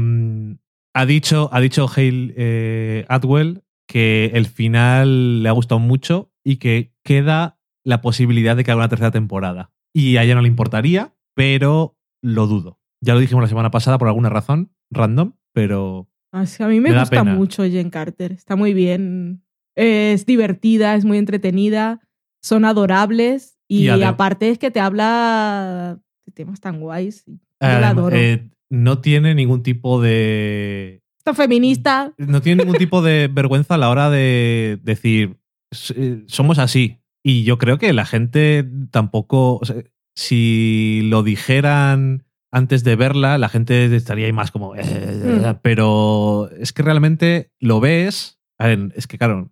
ha 0.93 1.05
dicho, 1.05 1.49
ha 1.53 1.61
dicho 1.61 1.87
Hale 1.87 2.33
eh, 2.35 3.05
Atwell 3.07 3.63
que 3.87 4.31
el 4.33 4.45
final 4.45 5.41
le 5.41 5.47
ha 5.47 5.53
gustado 5.53 5.79
mucho 5.79 6.33
y 6.43 6.57
que 6.57 6.93
queda 7.01 7.59
la 7.85 8.01
posibilidad 8.01 8.57
de 8.57 8.65
que 8.65 8.71
haga 8.71 8.81
una 8.81 8.89
tercera 8.89 9.11
temporada. 9.11 9.71
Y 9.93 10.17
a 10.17 10.23
ella 10.23 10.35
no 10.35 10.41
le 10.41 10.49
importaría, 10.49 11.15
pero 11.33 11.97
lo 12.21 12.47
dudo. 12.47 12.81
Ya 13.01 13.13
lo 13.13 13.21
dijimos 13.21 13.43
la 13.43 13.49
semana 13.49 13.71
pasada 13.71 13.97
por 13.97 14.09
alguna 14.09 14.29
razón, 14.29 14.73
random, 14.91 15.33
pero 15.53 16.09
Ah, 16.33 16.45
sí, 16.45 16.61
a 16.61 16.67
mí 16.67 16.81
me, 16.81 16.89
Me 16.91 16.99
gusta 16.99 17.23
mucho 17.23 17.63
Jen 17.63 17.89
Carter. 17.89 18.33
Está 18.33 18.57
muy 18.57 18.73
bien. 18.73 19.45
Es 19.75 20.25
divertida, 20.25 20.95
es 20.95 21.05
muy 21.05 21.19
entretenida. 21.19 22.01
Son 22.41 22.65
adorables. 22.65 23.52
Y, 23.67 23.87
aparte 23.89 24.49
es 24.49 24.59
que 24.59 24.71
te 24.71 24.79
habla 24.79 25.99
de 26.25 26.31
temas 26.31 26.59
tan 26.59 26.79
guays. 26.79 27.23
Yo 27.25 27.33
eh, 27.61 27.79
la 27.81 27.89
adoro. 27.89 28.15
eh, 28.15 28.49
no 28.69 28.99
tiene 28.99 29.33
ningún 29.35 29.63
tipo 29.63 30.01
de 30.01 31.01
Está 31.19 31.33
feminista. 31.33 32.13
no 32.17 32.41
tiene 32.41 32.63
ningún 32.63 32.77
tipo 32.77 33.01
de 33.01 33.29
vergüenza 33.31 33.75
a 33.75 33.77
la 33.77 33.89
hora 33.89 34.09
de 34.09 34.79
decir 34.83 35.37
"S- 35.71 35.93
eh, 35.97 36.23
somos 36.27 36.59
así. 36.59 36.99
Y 37.23 37.43
yo 37.45 37.57
creo 37.57 37.77
que 37.77 37.93
la 37.93 38.05
gente 38.05 38.67
tampoco. 38.91 39.57
o 39.57 39.65
sea, 39.65 39.77
si 40.15 41.01
lo 41.05 41.23
dijeran 41.23 42.25
antes 42.51 42.83
de 42.83 42.95
verla, 42.95 43.37
la 43.37 43.49
gente 43.49 43.95
estaría 43.95 44.25
ahí 44.27 44.33
más 44.33 44.51
como. 44.51 44.75
"Eh, 44.75 44.81
Mm. 44.83 45.59
Pero 45.61 46.49
es 46.59 46.73
que 46.73 46.83
realmente 46.83 47.49
lo 47.59 47.79
ves. 47.79 48.39
A 48.59 48.67
ver, 48.67 48.91
es 48.95 49.07
que 49.07 49.17
claro, 49.17 49.51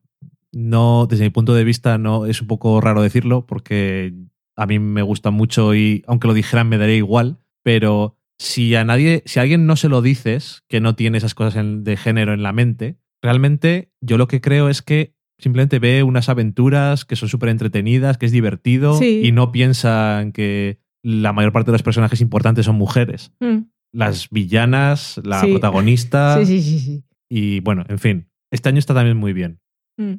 no, 0.53 1.07
desde 1.09 1.23
mi 1.25 1.29
punto 1.29 1.53
de 1.53 1.63
vista, 1.63 1.97
no 1.97 2.25
es 2.25 2.41
un 2.41 2.47
poco 2.47 2.81
raro 2.81 3.01
decirlo, 3.01 3.45
porque 3.45 4.13
a 4.57 4.65
mí 4.65 4.79
me 4.79 5.01
gusta 5.01 5.31
mucho 5.31 5.73
y 5.75 6.03
aunque 6.07 6.27
lo 6.27 6.33
dijeran 6.33 6.67
me 6.69 6.77
daría 6.77 6.95
igual. 6.97 7.39
Pero 7.63 8.17
si 8.39 8.75
a 8.75 8.83
nadie, 8.83 9.23
si 9.25 9.39
a 9.39 9.43
alguien 9.43 9.65
no 9.65 9.75
se 9.75 9.87
lo 9.89 10.01
dices, 10.01 10.63
que 10.67 10.81
no 10.81 10.95
tiene 10.95 11.17
esas 11.17 11.35
cosas 11.35 11.55
en- 11.57 11.83
de 11.83 11.95
género 11.95 12.33
en 12.33 12.43
la 12.43 12.51
mente, 12.53 12.97
realmente 13.21 13.91
yo 14.01 14.17
lo 14.17 14.27
que 14.27 14.41
creo 14.41 14.67
es 14.69 14.81
que 14.81 15.13
simplemente 15.39 15.79
ve 15.79 16.03
unas 16.03 16.27
aventuras 16.29 17.05
que 17.05 17.15
son 17.15 17.29
súper 17.29 17.49
entretenidas, 17.49 18.17
que 18.17 18.25
es 18.25 18.31
divertido 18.31 18.97
Sí. 18.97 19.21
y 19.23 19.31
no 19.31 19.51
piensan 19.51 20.31
que 20.33 20.79
la 21.03 21.33
mayor 21.33 21.51
parte 21.51 21.71
de 21.71 21.75
los 21.75 21.83
personajes 21.83 22.21
importantes 22.21 22.65
son 22.65 22.75
mujeres. 22.75 23.31
Mm. 23.39 23.59
Las 23.93 24.29
villanas, 24.29 25.19
la 25.23 25.41
Sí. 25.41 25.47
protagonista 25.51 26.37
Sí, 26.45 26.45
sí, 26.45 26.61
sí, 26.61 26.79
sí. 26.79 27.03
y 27.29 27.59
bueno, 27.61 27.85
en 27.87 27.99
fin. 27.99 28.27
Este 28.51 28.69
año 28.69 28.79
está 28.79 28.93
también 28.93 29.17
muy 29.17 29.33
bien. 29.33 29.59
Mm. 29.97 30.15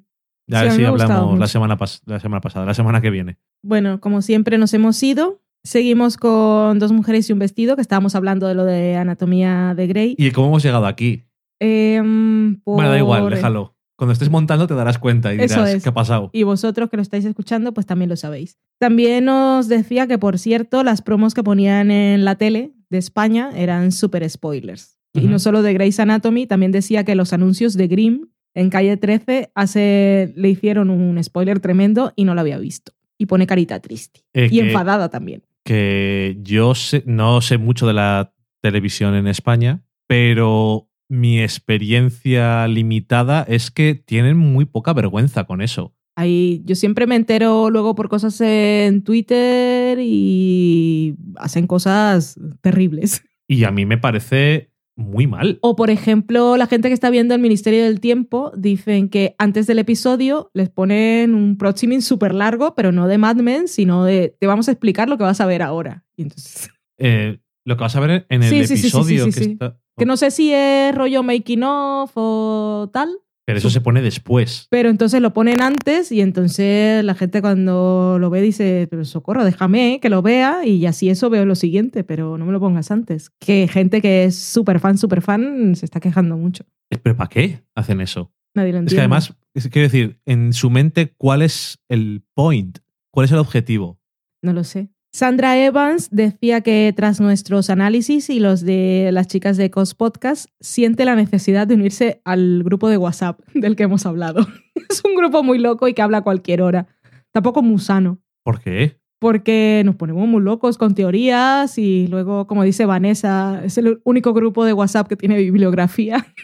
Ya 0.53 0.61
a 0.61 0.87
ha 0.87 0.91
gustado 0.91 1.13
hablamos 1.13 1.39
la 1.39 1.47
semana, 1.49 1.79
pas- 1.79 2.01
la 2.07 2.21
semana 2.21 2.41
pasada, 2.41 2.67
la 2.67 2.75
semana 2.75 3.01
que 3.01 3.11
viene. 3.11 3.39
Bueno, 3.63 4.01
como 4.01 4.23
siempre 4.23 4.59
nos 4.59 4.73
hemos 4.75 5.03
ido. 5.03 5.41
Seguimos 5.65 6.17
con 6.17 6.79
dos 6.81 6.91
mujeres 6.93 7.29
y 7.31 7.33
un 7.33 7.39
vestido, 7.39 7.77
que 7.77 7.83
estábamos 7.83 8.15
hablando 8.17 8.49
de 8.49 8.55
lo 8.55 8.65
de 8.65 8.97
anatomía 8.97 9.75
de 9.77 9.87
Grey. 9.87 10.15
¿Y 10.19 10.31
cómo 10.33 10.49
hemos 10.49 10.63
llegado 10.65 10.87
aquí? 10.87 11.23
Em, 11.61 12.61
Bueno, 12.65 12.91
da 12.91 12.99
igual, 12.99 13.31
déjalo. 13.31 13.77
Cuando 13.97 14.13
estés 14.15 14.31
montando 14.31 14.67
te 14.67 14.75
darás 14.75 14.99
cuenta 14.99 15.33
y 15.33 15.39
Eso 15.41 15.55
dirás 15.61 15.75
es. 15.77 15.83
qué 15.85 15.89
ha 15.91 15.95
pasado. 15.95 16.31
Y 16.33 16.43
vosotros 16.43 16.91
que 16.91 16.97
lo 16.97 17.03
estáis 17.03 17.25
escuchando, 17.25 17.73
pues 17.73 17.87
también 17.87 18.09
lo 18.09 18.17
sabéis. 18.17 18.59
También 18.81 19.29
os 19.29 19.69
decía 19.69 20.09
que, 20.09 20.19
por 20.19 20.39
cierto, 20.41 20.83
las 20.83 21.03
promos 21.03 21.35
que 21.35 21.45
ponían 21.45 21.93
en 21.93 22.25
la 22.25 22.35
tele 22.35 22.73
de 22.91 22.99
España 22.99 23.51
eran 23.55 23.93
súper 23.93 24.29
spoilers. 24.29 24.99
Y 25.15 25.29
no 25.29 25.39
solo 25.39 25.63
de 25.63 25.75
Grey's 25.75 26.01
Anatomy, 26.01 26.47
también 26.47 26.73
decía 26.73 27.05
que 27.05 27.15
los 27.15 27.33
anuncios 27.33 27.75
de 27.75 27.87
Grimm 27.87 28.29
en 28.55 28.71
calle 28.71 28.97
13 28.97 29.51
hace, 29.55 30.33
le 30.37 30.49
hicieron 30.49 30.91
un 30.91 31.23
spoiler 31.23 31.61
tremendo 31.61 32.13
y 32.17 32.25
no 32.25 32.35
lo 32.35 32.41
había 32.41 32.59
visto. 32.59 32.93
Y 33.19 33.27
pone 33.27 33.47
carita 33.47 33.81
triste. 33.81 34.21
Eh, 34.35 34.49
y 34.51 34.59
que- 34.61 34.67
enfadada 34.67 35.09
también. 35.09 35.43
que 35.65 36.39
yo 36.43 36.75
sé- 36.75 37.05
no 37.07 37.41
sé 37.41 37.57
mucho 37.57 37.87
de 37.87 37.93
la 37.93 38.35
televisión 38.63 39.15
en 39.15 39.29
España, 39.29 39.85
pero 40.09 40.89
mi 41.09 41.41
experiencia 41.41 42.67
limitada 42.67 43.45
es 43.49 43.71
que 43.71 43.95
tienen 43.95 44.37
muy 44.37 44.65
poca 44.65 44.93
vergüenza 44.93 45.45
con 45.45 45.61
eso. 45.63 45.95
Ahí, 46.17 46.63
yo 46.65 46.75
siempre 46.75 47.07
me 47.07 47.15
entero 47.17 47.71
luego 47.71 47.95
por 47.95 48.09
cosas 48.09 48.41
en 48.41 49.05
Twitter 49.05 49.99
y 50.01 51.15
hacen 51.37 51.67
cosas 51.69 52.39
terribles. 52.61 53.23
Y 53.49 53.65
a 53.65 53.71
mí 53.71 53.87
me 53.87 53.99
parece 53.99 54.72
muy 55.03 55.27
mal. 55.27 55.59
O, 55.63 55.77
por 55.77 55.91
ejemplo, 55.91 56.57
la 56.57 56.67
gente 56.67 56.89
que 56.89 56.95
está 56.95 57.11
viendo 57.11 57.35
el 57.35 57.41
Ministerio 57.41 57.85
del 57.85 58.01
Tiempo 58.01 58.53
dicen 58.57 59.09
que 59.09 59.35
antes 59.39 59.67
del 59.67 59.79
episodio 59.79 60.51
les 60.55 60.71
ponen 60.71 61.35
un 61.35 61.59
proximing 61.59 62.03
súper 62.03 62.35
largo, 62.35 62.75
pero 62.75 62.93
no 62.93 63.09
de 63.09 63.19
Mad 63.19 63.37
Men, 63.37 63.69
sino 63.69 64.05
de 64.05 64.35
te 64.41 64.47
vamos 64.47 64.69
a 64.69 64.73
explicar 64.73 65.09
lo 65.09 65.19
que 65.19 65.25
vas 65.25 65.41
a 65.41 65.47
ver 65.47 65.63
ahora. 65.63 66.05
Y 66.17 66.23
entonces, 66.23 66.71
Eh, 66.99 67.41
lo 67.65 67.77
que 67.77 67.81
vas 67.83 67.97
a 67.97 68.01
ver 68.01 68.27
en 68.29 68.43
el 68.43 68.49
Sí, 68.49 68.67
sí, 68.67 68.77
sí, 68.77 68.87
episodio 68.87 69.25
que 69.25 69.31
está- 69.41 69.79
que 69.97 70.07
no 70.07 70.17
sé 70.17 70.31
si 70.31 70.53
es 70.53 70.95
rollo 70.95 71.23
making 71.23 71.63
of 71.65 72.11
o 72.15 72.89
tal, 72.93 73.09
Pero 73.45 73.59
eso 73.59 73.71
se 73.71 73.81
pone 73.81 74.03
después. 74.03 74.69
pero 74.71 74.89
entonces 74.89 75.21
lo 75.21 75.33
ponen 75.35 75.61
antes 75.61 76.13
y 76.13 76.21
entonces 76.21 77.05
la 77.05 77.15
gente 77.15 77.41
cuando 77.43 78.17
lo 78.21 78.31
ve 78.31 78.41
dice, 78.41 78.87
pero 78.89 79.05
socorro, 79.05 79.45
déjame 79.45 79.99
que 80.01 80.09
lo 80.11 80.23
vea 80.23 80.65
y 80.65 80.87
así 80.87 81.09
eso 81.11 81.29
veo 81.29 81.45
lo 81.45 81.55
siguiente, 81.57 82.05
pero 82.05 82.39
no 82.39 82.47
me 82.47 82.53
lo 82.53 82.61
pongas 82.61 82.91
antes. 82.91 83.31
Que 83.41 83.67
gente 83.69 84.01
que 84.01 84.25
es 84.25 84.37
súper 84.39 84.79
fan, 84.79 84.97
súper 84.97 85.23
fan, 85.23 85.75
se 85.75 85.85
está 85.87 85.99
quejando 85.99 86.37
mucho. 86.37 86.65
¿Pero 87.03 87.17
para 87.17 87.29
qué 87.29 87.63
hacen 87.75 88.01
eso? 88.01 88.33
Nadie 88.55 88.73
lo 88.73 88.79
entiende. 88.79 88.91
Es 88.91 88.95
que 88.95 89.01
además, 89.01 89.35
es- 89.55 89.69
quiero 89.69 89.87
decir, 89.89 90.21
en 90.27 90.53
su 90.53 90.71
mente, 90.71 91.13
¿cuál 91.17 91.43
es 91.43 91.79
el 91.89 92.23
point? 92.35 92.79
¿Cuál 93.11 93.25
es 93.25 93.33
el 93.33 93.39
objetivo? 93.39 93.99
No 94.43 94.53
lo 94.53 94.63
sé. 94.63 94.89
Sandra 95.15 95.63
Evans 95.63 96.09
decía 96.11 96.63
que 96.63 96.91
tras 96.97 97.21
nuestros 97.21 97.69
análisis 97.69 98.31
y 98.31 98.41
los 98.41 98.63
de 98.63 99.11
las 99.13 99.29
chicas 99.29 99.59
de 99.59 99.71
Cos 99.71 99.95
Podcast, 99.95 100.47
siente 100.61 101.05
la 101.05 101.15
necesidad 101.15 101.67
de 101.67 101.75
unirse 101.75 102.23
al 102.25 102.63
grupo 102.65 102.89
de 102.89 102.97
WhatsApp 102.97 103.39
del 103.53 103.77
que 103.77 103.83
hemos 103.83 104.07
hablado. 104.07 104.47
es 104.91 105.03
un 105.05 105.15
grupo 105.15 105.43
muy 105.43 105.59
loco 105.59 105.87
y 105.87 105.93
que 105.93 106.01
habla 106.01 106.19
a 106.19 106.23
cualquier 106.23 106.63
hora. 106.63 106.87
Tampoco 107.31 107.63
muy 107.63 107.79
sano, 107.79 108.21
¿Por 108.43 108.61
qué? 108.61 108.99
porque 109.19 109.83
nos 109.85 109.95
ponemos 109.95 110.27
muy 110.27 110.43
locos 110.43 110.79
con 110.79 110.97
teorías 110.97 111.79
y 111.79 112.09
luego, 112.09 112.49
como 112.49 112.65
dice 112.65 112.87
Vanessa, 112.87 113.63
es 113.65 113.79
el 113.79 114.01
único 114.03 114.33
grupo 114.33 114.65
de 114.65 114.73
WhatsApp 114.73 115.07
que 115.09 115.17
tiene 115.17 115.37
bibliografía. 115.37 116.27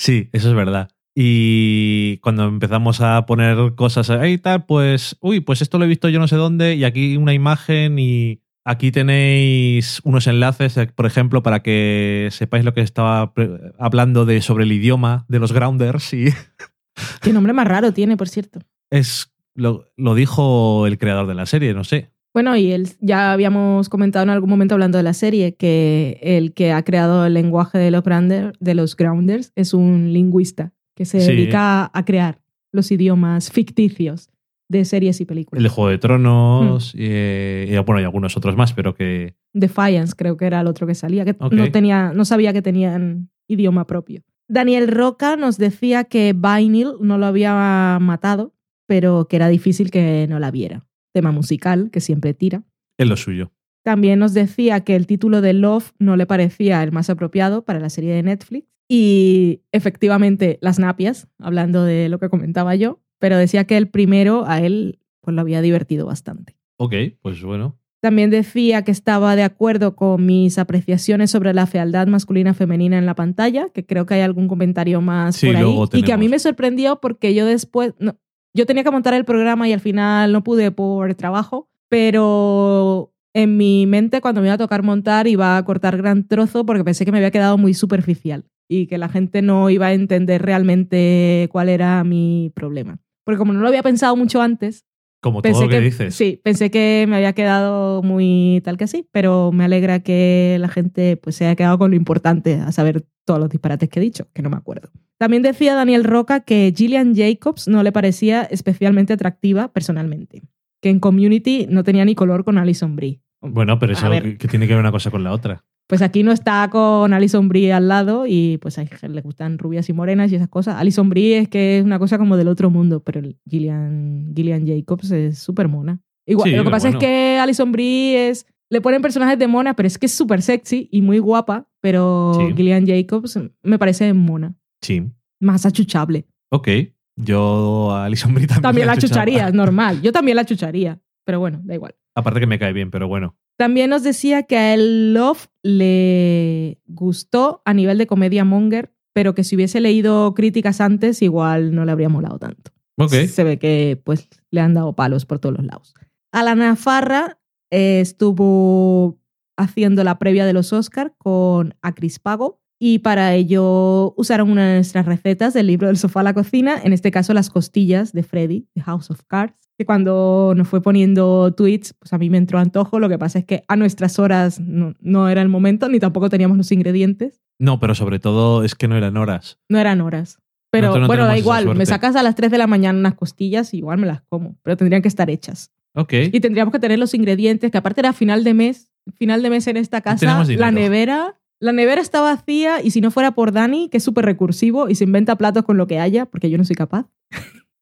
Sí, 0.00 0.28
eso 0.32 0.48
es 0.48 0.54
verdad. 0.54 0.88
Y 1.20 2.18
cuando 2.18 2.44
empezamos 2.44 3.00
a 3.00 3.26
poner 3.26 3.74
cosas 3.74 4.08
ahí 4.08 4.34
y 4.34 4.38
tal, 4.38 4.66
pues, 4.66 5.16
uy, 5.20 5.40
pues 5.40 5.60
esto 5.62 5.76
lo 5.76 5.84
he 5.84 5.88
visto 5.88 6.08
yo 6.08 6.20
no 6.20 6.28
sé 6.28 6.36
dónde, 6.36 6.76
y 6.76 6.84
aquí 6.84 7.16
una 7.16 7.34
imagen, 7.34 7.98
y 7.98 8.40
aquí 8.64 8.92
tenéis 8.92 10.00
unos 10.04 10.28
enlaces, 10.28 10.76
eh, 10.76 10.86
por 10.94 11.06
ejemplo, 11.06 11.42
para 11.42 11.60
que 11.60 12.28
sepáis 12.30 12.64
lo 12.64 12.72
que 12.72 12.82
estaba 12.82 13.32
hablando 13.80 14.26
de 14.26 14.40
sobre 14.42 14.62
el 14.62 14.70
idioma 14.70 15.24
de 15.28 15.40
los 15.40 15.52
grounders, 15.52 16.14
y 16.14 16.26
Qué 17.20 17.32
nombre 17.32 17.52
más 17.52 17.66
raro 17.66 17.92
tiene, 17.92 18.16
por 18.16 18.28
cierto. 18.28 18.60
es 18.88 19.32
lo, 19.56 19.86
lo 19.96 20.14
dijo 20.14 20.86
el 20.86 20.98
creador 20.98 21.26
de 21.26 21.34
la 21.34 21.46
serie, 21.46 21.74
no 21.74 21.82
sé. 21.82 22.12
Bueno, 22.32 22.56
y 22.56 22.70
él, 22.70 22.90
ya 23.00 23.32
habíamos 23.32 23.88
comentado 23.88 24.22
en 24.22 24.30
algún 24.30 24.50
momento 24.50 24.76
hablando 24.76 24.98
de 24.98 25.02
la 25.02 25.14
serie 25.14 25.56
que 25.56 26.20
el 26.22 26.54
que 26.54 26.70
ha 26.70 26.84
creado 26.84 27.26
el 27.26 27.34
lenguaje 27.34 27.76
de 27.78 27.90
los, 27.90 28.04
grounder- 28.04 28.52
de 28.60 28.74
los 28.76 28.94
grounders 28.96 29.50
es 29.56 29.74
un 29.74 30.12
lingüista 30.12 30.72
que 30.98 31.04
se 31.04 31.20
Sí. 31.20 31.28
dedica 31.30 31.88
a 31.94 32.04
crear 32.04 32.40
los 32.72 32.90
idiomas 32.90 33.52
ficticios 33.52 34.30
de 34.68 34.84
series 34.84 35.20
y 35.20 35.24
películas. 35.24 35.60
El 35.60 35.62
de 35.62 35.68
Juego 35.68 35.90
de 35.90 35.98
Tronos, 35.98 36.92
y, 36.94 36.98
eh, 37.02 37.68
y, 37.70 37.78
bueno, 37.84 38.00
y 38.00 38.04
algunos 38.04 38.36
otros 38.36 38.56
más, 38.56 38.72
pero 38.72 38.94
que 38.96 39.36
Defiance 39.54 40.12
creo 40.16 40.36
que 40.36 40.44
era 40.46 40.60
el 40.60 40.66
otro 40.66 40.86
que 40.88 40.94
salía, 40.96 41.24
que 41.24 41.36
no, 41.38 41.70
tenía, 41.70 42.12
no 42.12 42.24
sabía 42.24 42.52
que 42.52 42.60
tenían 42.62 43.30
idioma 43.46 43.86
propio. 43.86 44.22
Daniel 44.48 44.88
Roca 44.88 45.36
nos 45.36 45.56
decía 45.56 46.04
que 46.04 46.34
Vinyl 46.34 46.94
no 47.00 47.16
lo 47.16 47.26
había 47.26 47.96
matado, 48.00 48.52
pero 48.86 49.26
que 49.28 49.36
era 49.36 49.48
difícil 49.48 49.90
que 49.90 50.26
no 50.28 50.38
la 50.40 50.50
viera. 50.50 50.84
Tema 51.14 51.30
musical, 51.32 51.90
que 51.92 52.00
siempre 52.00 52.34
tira. 52.34 52.64
es 52.98 53.06
lo 53.06 53.16
suyo. 53.16 53.52
También 53.84 54.18
nos 54.18 54.34
decía 54.34 54.80
que 54.80 54.96
el 54.96 55.06
título 55.06 55.40
de 55.40 55.52
Love 55.54 55.92
no 55.98 56.16
le 56.16 56.26
parecía 56.26 56.82
el 56.82 56.90
más 56.92 57.08
apropiado 57.08 57.64
para 57.64 57.78
la 57.80 57.88
serie 57.88 58.12
de 58.12 58.22
Netflix. 58.24 58.66
Y 58.88 59.62
efectivamente, 59.70 60.58
las 60.62 60.78
napias, 60.78 61.28
hablando 61.38 61.84
de 61.84 62.08
lo 62.08 62.18
que 62.18 62.30
comentaba 62.30 62.74
yo, 62.74 63.00
pero 63.18 63.36
decía 63.36 63.64
que 63.64 63.76
el 63.76 63.88
primero 63.88 64.44
a 64.46 64.60
él 64.60 64.98
pues, 65.20 65.34
lo 65.34 65.42
había 65.42 65.60
divertido 65.60 66.06
bastante. 66.06 66.56
Ok, 66.78 66.94
pues 67.20 67.42
bueno. 67.42 67.78
También 68.00 68.30
decía 68.30 68.82
que 68.82 68.92
estaba 68.92 69.34
de 69.34 69.42
acuerdo 69.42 69.96
con 69.96 70.24
mis 70.24 70.56
apreciaciones 70.58 71.32
sobre 71.32 71.52
la 71.52 71.66
fealdad 71.66 72.06
masculina 72.06 72.54
femenina 72.54 72.96
en 72.96 73.06
la 73.06 73.16
pantalla, 73.16 73.68
que 73.74 73.84
creo 73.84 74.06
que 74.06 74.14
hay 74.14 74.20
algún 74.20 74.46
comentario 74.46 75.00
más 75.00 75.36
Sí, 75.36 75.48
por 75.48 75.56
ahí. 75.56 75.62
luego 75.62 75.88
Y 75.92 76.02
que 76.02 76.12
a 76.12 76.16
mí 76.16 76.28
me 76.28 76.38
sorprendió 76.38 77.00
porque 77.00 77.34
yo 77.34 77.44
después, 77.44 77.94
no, 77.98 78.16
Yo 78.54 78.66
tenía 78.66 78.84
que 78.84 78.90
montar 78.92 79.14
el 79.14 79.24
programa 79.24 79.68
y 79.68 79.72
al 79.72 79.80
final 79.80 80.32
no 80.32 80.42
pude 80.44 80.70
por 80.70 81.14
trabajo, 81.16 81.68
pero 81.88 83.12
en 83.34 83.56
mi 83.56 83.86
mente 83.86 84.20
cuando 84.20 84.40
me 84.40 84.46
iba 84.46 84.54
a 84.54 84.58
tocar 84.58 84.82
montar 84.82 85.26
iba 85.26 85.56
a 85.56 85.64
cortar 85.64 85.96
gran 85.96 86.26
trozo 86.26 86.64
porque 86.64 86.84
pensé 86.84 87.04
que 87.04 87.12
me 87.12 87.18
había 87.18 87.30
quedado 87.30 87.58
muy 87.58 87.74
superficial 87.74 88.44
y 88.68 88.86
que 88.86 88.98
la 88.98 89.08
gente 89.08 89.42
no 89.42 89.70
iba 89.70 89.86
a 89.86 89.94
entender 89.94 90.42
realmente 90.42 91.48
cuál 91.50 91.68
era 91.68 92.04
mi 92.04 92.52
problema. 92.54 92.98
Porque 93.24 93.38
como 93.38 93.52
no 93.52 93.60
lo 93.60 93.68
había 93.68 93.82
pensado 93.82 94.14
mucho 94.14 94.40
antes, 94.42 94.84
Como 95.20 95.42
todo 95.42 95.62
lo 95.62 95.68
que, 95.68 95.76
que, 95.76 95.80
dices. 95.80 96.14
sí, 96.14 96.40
pensé 96.44 96.70
que 96.70 97.06
me 97.08 97.16
había 97.16 97.32
quedado 97.32 98.02
muy 98.02 98.60
tal 98.64 98.76
que 98.76 98.84
así, 98.84 99.08
pero 99.10 99.50
me 99.52 99.64
alegra 99.64 100.00
que 100.00 100.58
la 100.60 100.68
gente 100.68 101.16
pues 101.16 101.36
se 101.36 101.46
haya 101.46 101.56
quedado 101.56 101.78
con 101.78 101.90
lo 101.90 101.96
importante, 101.96 102.54
a 102.56 102.70
saber 102.72 103.06
todos 103.24 103.40
los 103.40 103.48
disparates 103.48 103.88
que 103.88 104.00
he 104.00 104.02
dicho, 104.02 104.28
que 104.32 104.42
no 104.42 104.50
me 104.50 104.56
acuerdo. 104.56 104.90
También 105.18 105.42
decía 105.42 105.74
Daniel 105.74 106.04
Roca 106.04 106.40
que 106.40 106.72
Gillian 106.74 107.14
Jacobs 107.14 107.68
no 107.68 107.82
le 107.82 107.90
parecía 107.90 108.42
especialmente 108.42 109.14
atractiva 109.14 109.68
personalmente, 109.72 110.42
que 110.80 110.90
en 110.90 111.00
Community 111.00 111.66
no 111.68 111.82
tenía 111.82 112.04
ni 112.04 112.14
color 112.14 112.44
con 112.44 112.56
Alison 112.56 112.96
Brie. 112.96 113.20
Bueno, 113.40 113.78
pero 113.78 113.92
eso 113.92 114.10
que 114.10 114.48
tiene 114.48 114.66
que 114.66 114.74
ver 114.74 114.80
una 114.80 114.92
cosa 114.92 115.10
con 115.10 115.24
la 115.24 115.32
otra. 115.32 115.64
Pues 115.88 116.02
aquí 116.02 116.22
no 116.22 116.32
está 116.32 116.68
con 116.70 117.12
Alison 117.14 117.48
Brie 117.48 117.72
al 117.72 117.88
lado 117.88 118.26
y 118.28 118.58
pues 118.58 118.78
a 118.78 118.84
le 119.08 119.20
gustan 119.22 119.56
rubias 119.58 119.88
y 119.88 119.92
morenas 119.94 120.30
y 120.30 120.34
esas 120.36 120.48
cosas. 120.48 120.76
Alison 120.76 121.08
Brie 121.08 121.38
es 121.38 121.48
que 121.48 121.78
es 121.78 121.84
una 121.84 121.98
cosa 121.98 122.18
como 122.18 122.36
del 122.36 122.48
otro 122.48 122.68
mundo, 122.70 123.02
pero 123.02 123.22
Gillian, 123.48 124.32
Gillian 124.36 124.66
Jacobs 124.66 125.10
es 125.10 125.38
súper 125.38 125.66
mona. 125.68 126.00
Igual, 126.26 126.50
Sí, 126.50 126.56
lo 126.56 126.62
que 126.64 126.70
pasa 126.70 126.88
bueno. 126.88 126.98
es 126.98 127.04
que 127.04 127.38
Alison 127.40 127.72
Brie 127.72 128.28
es... 128.28 128.46
Le 128.70 128.82
ponen 128.82 129.00
personajes 129.00 129.38
de 129.38 129.48
mona, 129.48 129.72
pero 129.74 129.86
es 129.86 129.96
que 129.96 130.04
es 130.04 130.12
súper 130.12 130.42
sexy 130.42 130.90
y 130.92 131.00
muy 131.00 131.20
guapa, 131.20 131.70
pero 131.80 132.34
Sí. 132.38 132.54
Gillian 132.54 132.86
Jacobs 132.86 133.38
me 133.62 133.78
parece 133.78 134.12
mona, 134.12 134.54
Sí. 134.82 135.04
más 135.40 135.64
achuchable. 135.64 136.26
Ok. 136.50 136.68
Yo 137.16 137.92
a 137.92 138.04
Alison 138.04 138.34
Brie 138.34 138.46
también, 138.46 138.62
También 138.62 138.86
la 138.88 138.96
chuchaba. 138.98 139.24
chucharía, 139.24 139.50
normal. 139.52 140.00
Yo 140.02 140.12
también 140.12 140.36
la 140.36 140.44
chucharía, 140.44 141.00
pero 141.24 141.40
bueno, 141.40 141.62
da 141.64 141.74
igual. 141.74 141.94
Aparte 142.18 142.40
que 142.40 142.46
me 142.48 142.58
cae 142.58 142.72
bien, 142.72 142.90
pero 142.90 143.06
bueno. 143.06 143.36
También 143.56 143.90
nos 143.90 144.02
decía 144.02 144.42
que 144.42 144.56
a 144.56 144.74
él 144.74 145.14
Love 145.14 145.46
le 145.62 146.80
gustó 146.86 147.62
a 147.64 147.72
nivel 147.74 147.96
de 147.96 148.08
comedia 148.08 148.44
monger, 148.44 148.92
pero 149.12 149.36
que 149.36 149.44
si 149.44 149.54
hubiese 149.54 149.80
leído 149.80 150.34
críticas 150.34 150.80
antes, 150.80 151.22
igual 151.22 151.76
no 151.76 151.84
le 151.84 151.92
habría 151.92 152.08
molado 152.08 152.40
tanto. 152.40 152.72
Ok. 152.96 153.12
Se 153.12 153.44
ve 153.44 153.60
que 153.60 154.00
pues 154.02 154.28
le 154.50 154.60
han 154.60 154.74
dado 154.74 154.96
palos 154.96 155.26
por 155.26 155.38
todos 155.38 155.56
los 155.56 155.64
lados. 155.64 155.94
Alana 156.32 156.74
Farra 156.74 157.38
eh, 157.70 158.00
estuvo 158.00 159.20
haciendo 159.56 160.02
la 160.02 160.18
previa 160.18 160.44
de 160.44 160.52
los 160.54 160.72
Oscar 160.72 161.14
con 161.18 161.76
Acris 161.80 162.18
Pago 162.18 162.60
y 162.80 162.98
para 162.98 163.32
ello 163.34 164.12
usaron 164.16 164.50
una 164.50 164.68
de 164.68 164.74
nuestras 164.74 165.06
recetas 165.06 165.54
del 165.54 165.68
libro 165.68 165.86
del 165.86 165.98
sofá 165.98 166.20
a 166.20 166.24
la 166.24 166.34
cocina, 166.34 166.80
en 166.82 166.92
este 166.92 167.12
caso 167.12 167.32
las 167.32 167.48
costillas 167.48 168.12
de 168.12 168.24
Freddy, 168.24 168.66
de 168.74 168.82
House 168.82 169.10
of 169.10 169.22
Cards, 169.28 169.67
que 169.78 169.84
cuando 169.86 170.54
nos 170.56 170.66
fue 170.66 170.82
poniendo 170.82 171.54
tweets, 171.54 171.94
pues 171.94 172.12
a 172.12 172.18
mí 172.18 172.28
me 172.30 172.36
entró 172.38 172.58
antojo, 172.58 172.98
lo 172.98 173.08
que 173.08 173.16
pasa 173.18 173.38
es 173.38 173.44
que 173.44 173.64
a 173.68 173.76
nuestras 173.76 174.18
horas 174.18 174.58
no, 174.58 174.94
no 175.00 175.28
era 175.28 175.40
el 175.40 175.48
momento, 175.48 175.88
ni 175.88 176.00
tampoco 176.00 176.28
teníamos 176.28 176.56
los 176.56 176.72
ingredientes, 176.72 177.40
No, 177.60 177.78
pero 177.78 177.94
sobre 177.94 178.18
todo 178.18 178.64
es 178.64 178.74
que 178.74 178.88
no 178.88 178.96
eran 178.96 179.16
horas. 179.16 179.58
no 179.68 179.78
eran 179.78 180.00
horas. 180.00 180.38
Pero 180.70 180.98
no 180.98 181.06
bueno, 181.06 181.24
da 181.24 181.38
igual, 181.38 181.74
me 181.74 181.86
sacas 181.86 182.14
a 182.16 182.22
las 182.22 182.34
3 182.34 182.50
de 182.50 182.58
la 182.58 182.66
mañana 182.66 182.98
unas 182.98 183.14
costillas 183.14 183.72
y 183.72 183.78
igual 183.78 183.98
me 183.98 184.06
las 184.06 184.20
como, 184.22 184.56
pero 184.62 184.76
tendrían 184.76 185.00
que 185.00 185.08
estar 185.08 185.30
hechas. 185.30 185.70
Ok. 185.94 186.12
Y 186.32 186.40
tendríamos 186.40 186.72
que 186.72 186.78
tener 186.78 186.98
los 186.98 187.14
ingredientes, 187.14 187.70
que 187.70 187.78
aparte 187.78 188.00
era 188.02 188.12
final 188.12 188.44
de 188.44 188.52
mes, 188.52 188.90
final 189.14 189.40
de 189.42 189.48
mes 189.48 189.66
en 189.68 189.78
esta 189.78 190.02
casa, 190.02 190.44
la 190.44 190.70
nevera, 190.70 191.36
la 191.60 191.72
nevera 191.72 192.02
está 192.02 192.20
vacía 192.20 192.82
y 192.82 192.90
si 192.90 193.00
no 193.00 193.10
fuera 193.10 193.30
por 193.30 193.52
Dani, 193.52 193.88
que 193.88 193.96
es 193.96 194.04
súper 194.04 194.26
recursivo 194.26 194.90
y 194.90 194.94
se 194.96 195.04
inventa 195.04 195.36
platos 195.36 195.64
con 195.64 195.76
lo 195.78 195.86
que 195.86 196.00
haya, 196.00 196.26
porque 196.26 196.50
yo 196.50 196.58
no 196.58 196.64
soy 196.64 196.76
capaz, 196.76 197.06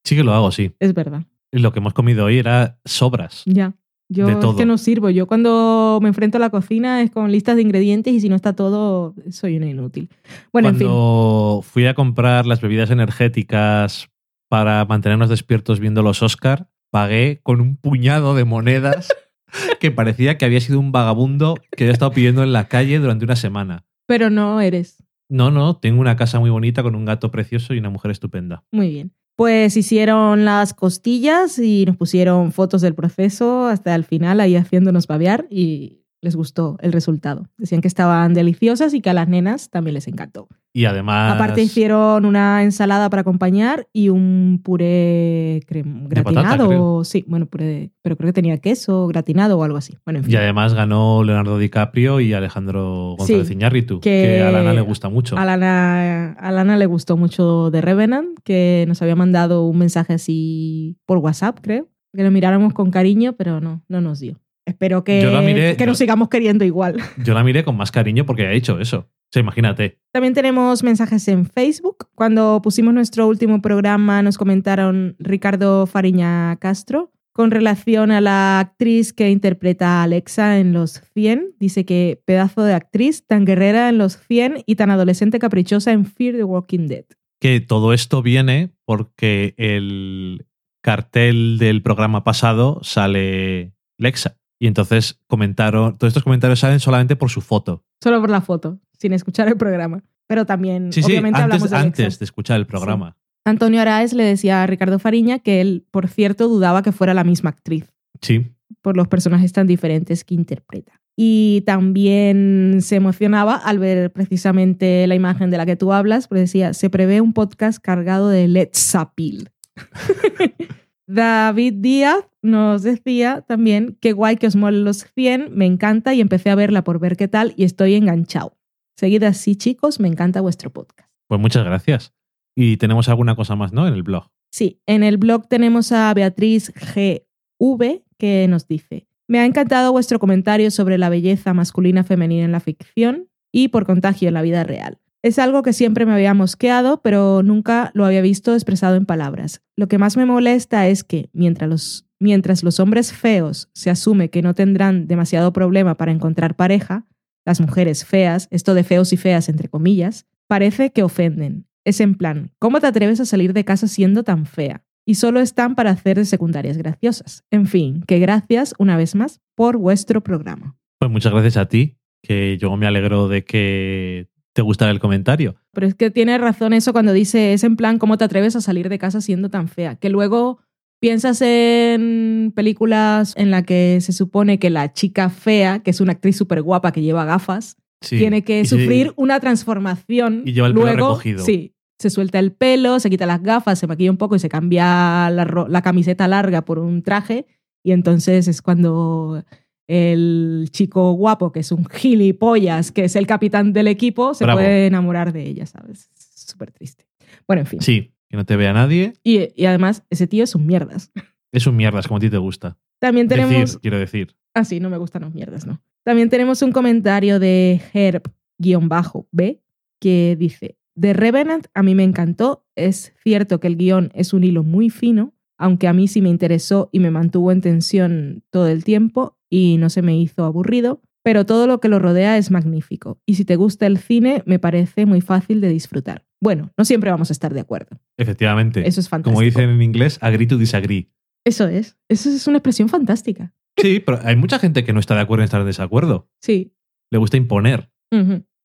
Sí 0.05 0.15
que 0.15 0.23
lo 0.23 0.33
hago, 0.33 0.53
sí. 0.53 0.71
es 0.79 0.95
verdad. 0.95 1.23
Lo 1.53 1.73
que 1.73 1.79
hemos 1.79 1.95
comido 1.95 2.27
hoy 2.27 2.39
era 2.39 2.79
sobras. 2.85 3.43
Ya. 3.47 3.75
Yo 4.09 4.27
De 4.27 4.33
es 4.35 4.57
que 4.57 4.67
no 4.67 4.79
sirvo. 4.79 5.11
Yo 5.11 5.27
cuando 5.27 5.99
me 6.01 6.09
enfrento 6.09 6.39
a 6.39 6.41
la 6.41 6.51
cocina 6.51 7.03
es 7.03 7.11
con 7.11 7.33
listas 7.33 7.57
de 7.57 7.63
ingredientes 7.63 8.15
y 8.15 8.21
si 8.21 8.29
no 8.29 8.37
está 8.37 8.55
todo, 8.55 9.15
soy 9.31 9.57
una 9.57 9.67
inútil. 9.67 10.09
Bueno, 10.53 10.69
en 10.69 10.77
fin. 10.77 10.87
Cuando 10.87 11.61
fui 11.63 11.87
a 11.87 11.95
comprar 11.95 12.47
las 12.47 12.61
bebidas 12.61 12.91
energéticas 12.91 14.09
para 14.49 14.85
mantenernos 14.85 15.29
despiertos 15.29 15.81
viendo 15.81 16.03
los 16.03 16.23
Oscar, 16.23 16.69
pagué 16.91 17.41
con 17.43 17.61
un 17.61 17.77
puñado 17.77 18.37
de 18.37 18.45
monedas 18.45 19.09
que 19.81 19.91
parecía 19.91 20.39
que 20.39 20.45
había 20.45 20.61
sido 20.61 20.79
un 20.79 20.93
vagabundo 20.93 21.57
que 21.73 21.85
había 21.85 21.93
estado 21.93 22.13
pidiendo 22.13 22.45
en 22.45 22.53
la 22.53 22.69
calle 22.69 23.01
durante 23.01 23.25
una 23.25 23.37
semana. 23.37 23.87
Pero 24.07 24.31
no 24.31 24.61
eres. 24.61 25.03
No, 25.29 25.51
no, 25.51 25.79
tengo 25.79 26.01
una 26.01 26.15
casa 26.15 26.39
muy 26.39 26.51
bonita 26.51 26.85
con 26.85 26.95
un 26.95 27.05
gato 27.05 27.33
precioso 27.33 27.75
y 27.75 27.79
una 27.79 27.91
mujer 27.91 28.13
estupenda. 28.13 28.65
Muy 28.71 28.91
bien. 28.91 29.13
Pues 29.37 29.77
hicieron 29.77 30.47
las 30.47 30.73
costillas 30.73 31.59
y 31.59 31.85
nos 31.85 31.99
pusieron 31.99 32.53
fotos 32.53 32.81
del 32.81 32.95
proceso 32.95 33.67
hasta 33.67 33.95
el 33.95 34.05
final 34.05 34.41
ahí 34.41 34.57
haciéndonos 34.57 35.07
babear 35.07 35.47
y 35.51 36.06
les 36.27 36.37
gustó 36.37 36.77
el 36.81 36.93
resultado. 36.93 37.49
Decían 37.57 37.81
que 37.81 37.89
estaban 37.89 38.35
deliciosas 38.35 38.93
y 38.95 39.01
que 39.01 39.11
a 39.11 39.15
las 39.15 39.29
nenas 39.29 39.71
también 39.71 39.95
les 39.95 40.07
encantó. 40.09 40.49
Y 40.75 40.85
además. 40.85 41.35
Aparte 41.35 41.63
hicieron 41.63 42.27
una 42.27 42.63
ensalada 42.63 43.09
para 43.09 43.23
acompañar 43.23 43.89
y 43.95 44.11
un 44.11 44.61
puré 44.63 45.61
crem- 45.67 46.09
patata, 46.09 46.33
gratinado. 46.43 47.05
sí, 47.05 47.25
bueno, 47.27 47.47
puré, 47.47 47.65
de- 47.65 47.91
pero 48.03 48.17
creo 48.17 48.29
que 48.29 48.33
tenía 48.35 48.59
queso 48.59 49.07
gratinado 49.07 49.59
o 49.59 49.65
algo 49.65 49.79
así. 49.79 49.95
Bueno, 50.05 50.19
en 50.19 50.25
fin. 50.25 50.35
Y 50.35 50.37
además 50.37 50.75
ganó 50.75 51.25
Leonardo 51.25 51.59
DiCaprio 51.59 52.21
y 52.21 52.33
Alejandro 52.35 53.15
González 53.19 53.47
Sí, 53.49 53.55
Iñárritu, 53.55 54.01
que 54.01 54.11
que, 54.39 54.43
a 54.43 54.51
Lana 54.53 54.75
le 54.75 54.81
gusta 54.83 55.09
mucho. 55.09 55.39
A 55.39 55.45
Lana, 55.45 56.33
a 56.33 56.53
Lana 56.53 56.77
le 56.77 56.87
gustó 56.87 57.17
mucho 57.17 57.71
de 57.71 57.81
Revenant, 57.81 58.39
que 58.45 58.85
nos 58.89 59.01
había 59.01 59.17
mandado 59.17 59.65
un 59.67 59.79
mensaje 59.79 60.15
así 60.15 60.97
por 61.07 61.19
WhatsApp, 61.19 61.59
creo. 61.63 61.89
Que 62.13 62.23
lo 62.23 62.31
miráramos 62.31 62.73
con 62.73 62.91
cariño, 62.91 63.35
pero 63.37 63.61
no, 63.61 63.83
no 63.89 64.01
nos 64.01 64.21
dio. 64.21 64.41
Espero 64.67 65.05
que, 65.05 65.23
Yo 65.23 65.31
la 65.31 65.41
miré- 65.43 65.77
que 65.77 65.85
yo- 65.85 65.87
nos 65.87 65.99
sigamos 65.99 66.29
queriendo 66.29 66.65
igual. 66.65 66.97
Yo 67.25 67.33
la 67.35 67.45
miré 67.45 67.65
con 67.65 67.77
más 67.77 67.91
cariño 67.93 68.27
porque 68.27 68.47
ha 68.47 68.53
hecho 68.53 68.79
eso. 68.81 68.99
O 69.09 69.29
sea, 69.33 69.41
imagínate. 69.41 69.99
También 70.13 70.35
tenemos 70.35 70.83
mensajes 70.83 71.27
en 71.29 71.47
Facebook. 71.47 72.09
Cuando 72.15 72.61
pusimos 72.63 72.93
nuestro 72.93 73.27
último 73.29 73.63
programa 73.63 74.23
nos 74.23 74.37
comentaron 74.39 75.17
Ricardo 75.19 75.87
Fariña 75.87 76.57
Castro 76.57 77.13
con 77.33 77.51
relación 77.51 78.11
a 78.13 78.21
la 78.21 78.59
actriz 78.61 79.13
que 79.13 79.31
interpreta 79.31 80.01
a 80.01 80.03
Alexa 80.05 80.59
en 80.59 80.73
Los 80.73 81.03
100. 81.15 81.55
Dice 81.61 81.85
que 81.85 82.21
pedazo 82.25 82.63
de 82.63 82.75
actriz, 82.75 83.27
tan 83.27 83.45
guerrera 83.45 83.89
en 83.89 83.99
Los 83.99 84.17
100 84.19 84.63
y 84.67 84.75
tan 84.77 84.91
adolescente 84.91 85.39
caprichosa 85.39 85.93
en 85.93 86.07
Fear 86.07 86.35
the 86.37 86.45
Walking 86.45 86.87
Dead. 86.87 87.05
Que 87.41 87.61
todo 87.61 87.93
esto 87.93 88.23
viene 88.23 88.71
porque 88.85 89.55
el 89.59 90.47
cartel 90.83 91.59
del 91.59 91.83
programa 91.83 92.25
pasado 92.25 92.81
sale 92.83 93.75
Lexa. 93.99 94.37
Y 94.59 94.67
entonces 94.67 95.21
comentaron, 95.27 95.97
todos 95.99 96.11
estos 96.11 96.23
comentarios 96.25 96.61
salen 96.61 96.81
solamente 96.81 97.17
por 97.17 97.31
su 97.31 97.41
foto. 97.41 97.85
Solo 98.03 98.21
por 98.21 98.31
la 98.31 98.41
foto, 98.41 98.79
sin 98.99 99.13
escuchar 99.13 99.49
el 99.49 99.57
programa. 99.57 100.03
Pero 100.27 100.45
también, 100.47 100.93
Sí, 100.93 101.03
sí, 101.03 101.13
obviamente, 101.13 101.41
hablamos 101.41 101.63
antes, 101.65 101.71
de 101.71 101.77
Alexa. 101.77 102.03
antes 102.03 102.19
de 102.19 102.25
escuchar 102.25 102.57
el 102.59 102.67
programa. 102.67 103.17
Antonio 103.45 103.81
Araez 103.81 104.13
le 104.13 104.25
decía 104.25 104.63
a 104.63 104.67
Ricardo 104.67 104.99
Fariña 104.99 105.39
que 105.39 105.61
él, 105.61 105.87
por 105.93 106.09
cierto, 106.09 106.49
dudaba 106.49 106.83
que 106.83 106.91
fuera 106.93 107.15
la 107.15 107.23
misma 107.25 107.51
actriz. 107.51 107.93
Sí. 108.21 108.51
por 108.83 108.97
los 108.97 109.07
personajes 109.09 109.53
tan 109.53 109.67
diferentes 109.67 110.25
que 110.25 110.35
interpreta. 110.35 111.01
Y 111.17 111.63
también 111.67 112.79
se 112.81 112.97
emocionaba 112.97 113.55
al 113.57 113.79
ver 113.79 114.13
precisamente 114.13 115.07
la 115.07 115.15
imagen 115.15 115.51
de 115.51 115.57
la 115.59 115.67
que 115.67 115.77
tú 115.77 115.93
hablas, 115.93 116.27
porque 116.29 116.41
decía, 116.43 116.73
se 116.75 116.91
prevé 116.91 117.21
un 117.21 117.33
podcast 117.33 117.79
cargado 117.81 118.29
de 118.29 118.49
Let's 118.49 118.95
Appeal. 118.95 119.51
David 121.07 121.75
Díaz 121.75 122.29
nos 122.43 122.83
decía 122.83 123.43
también, 123.47 123.97
qué 124.01 124.13
guay 124.13 124.37
que 124.37 124.47
os 124.47 124.57
molen 124.57 124.85
los 124.85 125.05
100, 125.15 125.57
me 125.57 125.67
encanta 125.67 126.15
y 126.15 126.21
empecé 126.21 126.51
a 126.51 126.55
verla 126.55 126.83
por 126.83 126.99
ver 126.99 127.17
qué 127.17 127.29
tal 127.29 127.55
y 127.57 127.65
estoy 127.65 127.95
enganchado. 127.95 128.57
Seguid 128.97 129.23
así, 129.23 129.57
chicos, 129.57 130.01
me 130.01 130.09
encanta 130.09 130.41
vuestro 130.41 130.71
podcast. 130.71 131.11
Pues 131.29 131.41
muchas 131.41 131.65
gracias. 131.65 132.15
Y 132.57 132.79
tenemos 132.79 133.09
alguna 133.09 133.37
cosa 133.37 133.55
más, 133.55 133.73
¿no? 133.73 133.87
En 133.87 133.95
el 133.95 134.03
blog. 134.03 134.31
Sí, 134.51 134.81
en 134.87 135.03
el 135.03 135.19
blog 135.19 135.49
tenemos 135.49 135.93
a 135.93 136.13
Beatriz 136.15 136.73
GV 136.75 138.05
que 138.19 138.47
nos 138.49 138.67
dice, 138.67 139.07
me 139.29 139.41
ha 139.41 139.45
encantado 139.45 139.93
vuestro 139.93 140.19
comentario 140.19 140.71
sobre 140.71 140.99
la 140.99 141.09
belleza 141.09 141.53
masculina 141.53 142.05
femenina 142.05 142.45
en 142.45 142.53
la 142.53 142.61
ficción 142.61 143.29
y 143.53 143.69
por 143.69 143.85
contagio 143.85 144.29
en 144.29 144.35
la 144.35 144.43
vida 144.43 144.65
real. 144.65 144.99
Es 145.23 145.39
algo 145.39 145.63
que 145.63 145.73
siempre 145.73 146.07
me 146.07 146.13
había 146.13 146.35
mosqueado, 146.35 147.01
pero 147.03 147.43
nunca 147.43 147.91
lo 147.95 148.05
había 148.05 148.21
visto 148.21 148.55
expresado 148.55 148.97
en 148.97 149.07
palabras. 149.07 149.63
Lo 149.77 149.89
que 149.89 149.99
más 149.99 150.17
me 150.17 150.27
molesta 150.27 150.87
es 150.89 151.05
que, 151.05 151.31
mientras 151.33 151.69
los, 151.69 152.07
mientras 152.21 152.63
los 152.63 152.81
hombres 152.81 153.13
feos 153.13 153.69
se 153.73 153.91
asume 153.91 154.31
que 154.31 154.43
no 154.43 154.55
tendrán 154.55 155.07
demasiado 155.07 155.53
problema 155.53 155.97
para 155.97 156.13
encontrar 156.13 156.55
pareja, 156.55 157.07
las 157.45 157.61
mujeres 157.61 158.05
feas, 158.05 158.49
esto 158.51 158.75
de 158.75 158.85
feos 158.85 159.13
y 159.13 159.17
feas 159.17 159.49
entre 159.49 159.69
comillas, 159.69 160.27
parece 160.47 160.91
que 160.91 161.03
ofenden. 161.03 161.67
Es 161.85 162.01
en 162.01 162.17
plan, 162.17 162.53
¿cómo 162.59 162.81
te 162.81 162.89
atreves 162.89 163.21
a 163.21 163.25
salir 163.25 163.53
de 163.53 163.65
casa 163.65 163.87
siendo 163.87 164.25
tan 164.25 164.45
fea? 164.47 164.85
Y 165.05 165.15
solo 165.15 165.39
están 165.39 165.77
para 165.77 165.91
hacer 165.91 166.17
de 166.17 166.25
secundarias 166.25 166.77
graciosas. 166.77 167.45
En 167.53 167.67
fin, 167.67 168.03
que 168.09 168.19
gracias 168.19 168.75
una 168.79 168.97
vez 168.97 169.15
más 169.15 169.41
por 169.55 169.77
vuestro 169.77 170.21
programa. 170.21 170.77
Pues 170.99 171.11
muchas 171.11 171.33
gracias 171.33 171.57
a 171.57 171.69
ti, 171.69 171.97
que 172.23 172.59
yo 172.59 172.77
me 172.77 172.89
alegro 172.89 173.29
de 173.29 173.45
que 173.45 174.29
¿Te 174.57 174.63
gusta 174.63 174.91
el 174.91 175.01
comentario? 175.01 175.55
Pero 175.75 175.87
es 175.87 175.95
que 175.95 176.11
tiene 176.11 176.39
razón 176.39 176.73
eso 176.73 176.95
cuando 176.95 177.13
dice, 177.13 177.53
es 177.53 177.63
en 177.63 177.77
plan, 177.77 177.99
¿cómo 177.99 178.17
te 178.17 178.25
atreves 178.25 178.57
a 178.57 178.63
salir 178.63 178.89
de 178.89 178.99
casa 178.99 179.21
siendo 179.21 179.51
tan 179.51 179.69
fea? 179.69 179.97
Que 179.97 180.09
luego 180.09 180.61
piensas 180.99 181.43
en 181.43 182.55
películas 182.57 183.35
en 183.37 183.51
la 183.51 183.65
que 183.65 183.99
se 184.01 184.15
supone 184.15 184.59
que 184.59 184.71
la 184.71 184.95
chica 184.95 185.29
fea, 185.29 185.81
que 185.81 185.91
es 185.91 186.01
una 186.01 186.13
actriz 186.13 186.39
súper 186.39 186.63
guapa 186.63 186.91
que 186.93 187.03
lleva 187.03 187.27
gafas, 187.27 187.77
Sí. 188.01 188.17
tiene 188.17 188.45
que 188.45 188.61
Y 188.61 188.65
sufrir 188.65 189.13
una 189.17 189.41
transformación. 189.41 190.41
Y 190.47 190.55
lleva 190.55 190.69
el 190.69 190.73
pelo 190.73 190.87
luego, 190.87 191.09
recogido. 191.11 191.45
Sí, 191.45 191.75
se 191.99 192.09
suelta 192.09 192.39
el 192.39 192.53
pelo, 192.53 192.99
se 192.99 193.11
quita 193.11 193.27
las 193.27 193.43
gafas, 193.43 193.79
se 193.79 193.87
maquilla 193.87 194.11
un 194.11 194.17
poco 194.17 194.37
y 194.37 194.39
se 194.39 194.49
cambia 194.49 195.29
la 195.31 195.83
camiseta 195.83 196.27
larga 196.29 196.63
por 196.65 196.79
un 196.79 197.03
traje. 197.03 197.45
Y 197.85 197.93
entonces 197.93 198.49
es 198.49 198.63
cuando 198.63 199.45
el 199.89 200.69
chico 200.71 201.13
guapo, 201.13 201.53
que 201.53 201.61
es 201.61 201.73
un 201.73 201.87
gilipollas, 201.87 202.93
que 202.93 203.05
es 203.05 203.17
el 203.17 203.27
capitán 203.27 203.73
del 203.73 203.89
equipo, 203.89 204.35
se 204.35 204.45
Bravo. 204.45 204.61
puede 204.61 204.87
enamorar 204.87 205.33
de 205.33 205.47
ella, 205.47 205.67
¿sabes? 205.67 206.11
Es 206.17 206.51
Súper 206.51 206.71
triste. 206.73 207.07
Bueno, 207.47 207.61
en 207.61 207.67
fin. 207.67 207.81
Sí, 207.81 208.13
que 208.29 208.37
no 208.37 208.45
te 208.45 208.57
vea 208.57 208.73
nadie. 208.73 209.15
Y, 209.23 209.49
y 209.55 209.67
además, 209.67 210.05
ese 210.11 210.27
tío 210.27 210.45
es 210.45 210.55
un 210.55 210.67
mierdas. 210.67 211.13
Es 211.53 211.67
un 211.67 211.77
mierdas, 211.77 212.07
como 212.07 212.19
a 212.19 212.21
ti 212.21 212.29
te 212.29 212.39
gusta. 212.39 212.77
También 212.99 213.29
tenemos... 213.29 213.53
Decir, 213.53 213.81
quiero 213.81 213.99
decir. 213.99 214.37
Ah, 214.55 214.65
sí, 214.65 214.81
no 214.81 214.91
me 214.91 214.99
gustan 214.99 215.23
los 215.23 215.35
mierdas, 215.35 215.67
¿no? 215.67 215.83
También 216.03 216.29
tenemos 216.29 216.63
un 216.63 216.73
comentario 216.73 217.39
de 217.39 217.81
Herb-B 217.93 219.63
que 220.01 220.37
dice, 220.39 220.77
The 220.99 221.13
Revenant 221.13 221.67
a 221.75 221.83
mí 221.83 221.95
me 221.95 222.05
encantó, 222.05 222.65
es 222.75 223.15
cierto 223.23 223.61
que 223.61 223.67
el 223.67 223.77
guion 223.77 224.11
es 224.15 224.33
un 224.33 224.45
hilo 224.45 224.63
muy 224.63 224.89
fino, 224.91 225.35
aunque 225.59 225.89
a 225.89 225.93
mí 225.93 226.09
sí 226.09 226.23
me 226.23 226.29
interesó 226.29 226.89
y 226.93 227.01
me 227.01 227.11
mantuvo 227.11 227.53
en 227.53 227.61
tensión 227.61 228.45
todo 228.51 228.69
el 228.69 228.85
tiempo 228.85 229.36
y 229.51 229.77
no 229.79 229.91
se 229.91 230.03
me 230.03 230.17
hizo 230.17 230.45
aburrido, 230.45 231.03
pero 231.23 231.45
todo 231.47 231.67
lo 231.67 231.81
que 231.81 231.89
lo 231.89 231.99
rodea 231.99 232.39
es 232.39 232.51
magnífico 232.51 233.21
y 233.27 233.35
si 233.35 233.45
te 233.45 233.57
gusta 233.57 233.87
el 233.87 233.99
cine 233.99 234.43
me 234.47 234.59
parece 234.59 235.07
muy 235.07 235.21
fácil 235.21 235.61
de 235.61 235.69
disfrutar. 235.69 236.25
Bueno, 236.41 236.73
no 236.77 236.85
siempre 236.85 237.11
vamos 237.11 237.31
a 237.31 237.33
estar 237.33 237.53
de 237.55 237.61
acuerdo. 237.61 238.01
Efectivamente. 238.17 238.87
Eso 238.87 239.01
es 239.01 239.09
fantástico. 239.09 239.35
Como 239.35 239.45
dicen 239.45 239.71
en 239.71 239.83
inglés, 239.83 240.19
agree 240.21 240.47
to 240.47 240.59
disagree. 240.59 241.11
Eso 241.45 241.67
es. 241.67 241.97
Eso 242.09 242.29
es 242.29 242.47
una 242.47 242.59
expresión 242.59 242.89
fantástica. 242.89 243.55
Sí, 243.79 244.01
pero 244.01 244.21
hay 244.23 244.37
mucha 244.37 244.59
gente 244.59 244.85
que 244.85 244.93
no 244.93 245.01
está 245.01 245.15
de 245.15 245.21
acuerdo 245.21 245.43
en 245.43 245.47
estar 245.47 245.61
en 245.61 245.67
desacuerdo. 245.67 246.29
Sí. 246.41 246.75
Le 247.11 247.19
gusta 247.19 247.37
imponer 247.37 247.91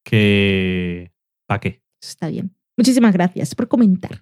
que... 0.03 1.11
¿Para 1.47 1.59
qué? 1.59 1.83
Está 2.01 2.29
bien. 2.29 2.55
Muchísimas 2.77 3.13
gracias 3.13 3.53
por 3.55 3.67
comentar. 3.67 4.21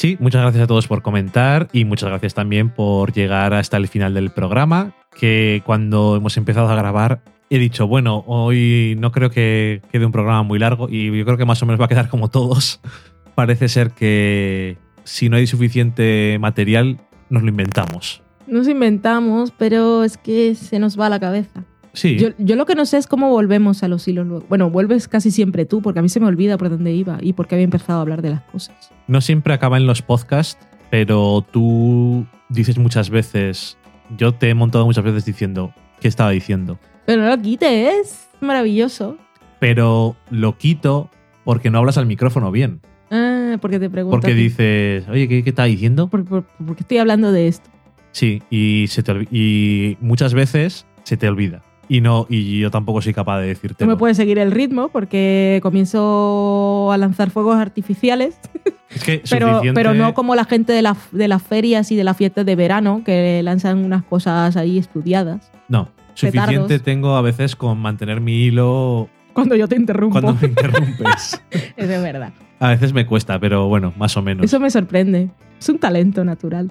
Sí, 0.00 0.16
muchas 0.18 0.40
gracias 0.40 0.64
a 0.64 0.66
todos 0.66 0.88
por 0.88 1.02
comentar 1.02 1.68
y 1.74 1.84
muchas 1.84 2.08
gracias 2.08 2.32
también 2.32 2.70
por 2.70 3.12
llegar 3.12 3.52
hasta 3.52 3.76
el 3.76 3.86
final 3.86 4.14
del 4.14 4.30
programa, 4.30 4.94
que 5.14 5.62
cuando 5.66 6.16
hemos 6.16 6.38
empezado 6.38 6.70
a 6.70 6.74
grabar 6.74 7.20
he 7.50 7.58
dicho, 7.58 7.86
bueno, 7.86 8.24
hoy 8.26 8.96
no 8.98 9.12
creo 9.12 9.28
que 9.28 9.82
quede 9.92 10.06
un 10.06 10.12
programa 10.12 10.42
muy 10.42 10.58
largo 10.58 10.88
y 10.88 11.14
yo 11.14 11.24
creo 11.26 11.36
que 11.36 11.44
más 11.44 11.62
o 11.62 11.66
menos 11.66 11.78
va 11.78 11.84
a 11.84 11.88
quedar 11.88 12.08
como 12.08 12.30
todos. 12.30 12.80
Parece 13.34 13.68
ser 13.68 13.90
que 13.90 14.78
si 15.04 15.28
no 15.28 15.36
hay 15.36 15.46
suficiente 15.46 16.38
material, 16.40 16.96
nos 17.28 17.42
lo 17.42 17.50
inventamos. 17.50 18.22
Nos 18.46 18.68
inventamos, 18.68 19.50
pero 19.50 20.02
es 20.02 20.16
que 20.16 20.54
se 20.54 20.78
nos 20.78 20.98
va 20.98 21.10
la 21.10 21.20
cabeza. 21.20 21.66
Sí, 21.92 22.16
Yo, 22.18 22.28
yo 22.38 22.54
lo 22.56 22.66
que 22.66 22.74
no 22.74 22.86
sé 22.86 22.98
es 22.98 23.06
cómo 23.06 23.30
volvemos 23.30 23.82
a 23.82 23.88
los 23.88 24.06
hilos 24.06 24.26
luego. 24.26 24.46
Bueno, 24.48 24.70
vuelves 24.70 25.08
casi 25.08 25.30
siempre 25.30 25.64
tú, 25.64 25.82
porque 25.82 25.98
a 25.98 26.02
mí 26.02 26.08
se 26.08 26.20
me 26.20 26.26
olvida 26.26 26.56
por 26.56 26.70
dónde 26.70 26.92
iba 26.92 27.18
y 27.20 27.32
por 27.32 27.48
qué 27.48 27.56
había 27.56 27.64
empezado 27.64 27.98
a 27.98 28.02
hablar 28.02 28.22
de 28.22 28.30
las 28.30 28.42
cosas. 28.42 28.92
no 29.08 29.20
siempre 29.20 29.52
acaba 29.54 29.76
en 29.76 29.86
los 29.86 30.00
podcasts, 30.02 30.64
pero 30.90 31.44
tú 31.50 32.26
dices 32.48 32.78
muchas 32.78 33.10
veces, 33.10 33.76
yo 34.16 34.32
te 34.32 34.50
he 34.50 34.54
montado 34.54 34.86
muchas 34.86 35.02
veces 35.04 35.24
diciendo, 35.24 35.74
¿qué 36.00 36.08
estaba 36.08 36.30
diciendo? 36.30 36.78
Pero 37.06 37.22
no 37.22 37.28
lo 37.28 37.42
quites, 37.42 37.94
es 38.06 38.28
maravilloso. 38.40 39.16
pero 39.58 40.16
lo 40.30 40.56
quito 40.58 41.10
porque 41.44 41.70
no 41.70 41.78
hablas 41.78 41.98
al 41.98 42.06
micrófono 42.06 42.50
bien. 42.52 42.80
Ah, 43.10 43.56
porque 43.60 43.80
te 43.80 43.90
pregunto. 43.90 44.16
Porque 44.16 44.34
dices, 44.34 45.08
oye, 45.08 45.26
¿qué, 45.26 45.42
qué 45.42 45.50
está 45.50 45.64
diciendo? 45.64 46.08
¿Por, 46.08 46.24
por, 46.24 46.44
por 46.44 46.76
qué 46.76 46.82
estoy 46.82 46.98
hablando 46.98 47.32
de 47.32 47.48
esto? 47.48 47.68
Sí, 48.12 48.42
y, 48.50 48.86
se 48.88 49.02
te 49.02 49.26
y 49.32 49.96
muchas 50.00 50.34
veces 50.34 50.86
se 51.02 51.16
te 51.16 51.28
olvida. 51.28 51.62
Y 51.92 52.00
no 52.02 52.24
y 52.30 52.60
yo 52.60 52.70
tampoco 52.70 53.02
soy 53.02 53.12
capaz 53.12 53.40
de 53.40 53.48
decirte. 53.48 53.84
No 53.84 53.90
me 53.90 53.96
puedes 53.96 54.16
seguir 54.16 54.38
el 54.38 54.52
ritmo 54.52 54.90
porque 54.90 55.58
comienzo 55.60 56.90
a 56.92 56.96
lanzar 56.98 57.30
fuegos 57.30 57.56
artificiales, 57.56 58.38
Es 58.90 59.02
que 59.04 59.22
pero, 59.30 59.48
suficiente- 59.48 59.74
pero 59.74 59.94
no 59.94 60.14
como 60.14 60.34
la 60.36 60.44
gente 60.44 60.72
de, 60.72 60.82
la- 60.82 60.96
de 61.12 61.26
las 61.28 61.42
ferias 61.42 61.90
y 61.90 61.96
de 61.96 62.04
las 62.04 62.16
fiestas 62.16 62.46
de 62.46 62.54
verano 62.56 63.02
que 63.04 63.42
lanzan 63.42 63.84
unas 63.84 64.04
cosas 64.04 64.56
ahí 64.56 64.78
estudiadas. 64.78 65.50
No, 65.68 65.88
suficiente 66.14 66.58
petardos. 66.60 66.82
tengo 66.82 67.16
a 67.16 67.22
veces 67.22 67.56
con 67.56 67.78
mantener 67.78 68.20
mi 68.20 68.44
hilo 68.44 69.08
Cuando 69.32 69.56
yo 69.56 69.66
te 69.68 69.76
interrumpo. 69.76 70.20
cuando 70.20 70.40
me 70.40 70.48
interrumpes. 70.48 71.42
Es 71.76 71.88
de 71.88 71.98
verdad. 71.98 72.32
a 72.60 72.68
veces 72.68 72.92
me 72.92 73.04
cuesta, 73.06 73.38
pero 73.40 73.66
bueno, 73.68 73.92
más 73.96 74.16
o 74.16 74.22
menos. 74.22 74.44
Eso 74.44 74.60
me 74.60 74.70
sorprende. 74.70 75.30
Es 75.58 75.68
un 75.68 75.78
talento 75.78 76.24
natural. 76.24 76.70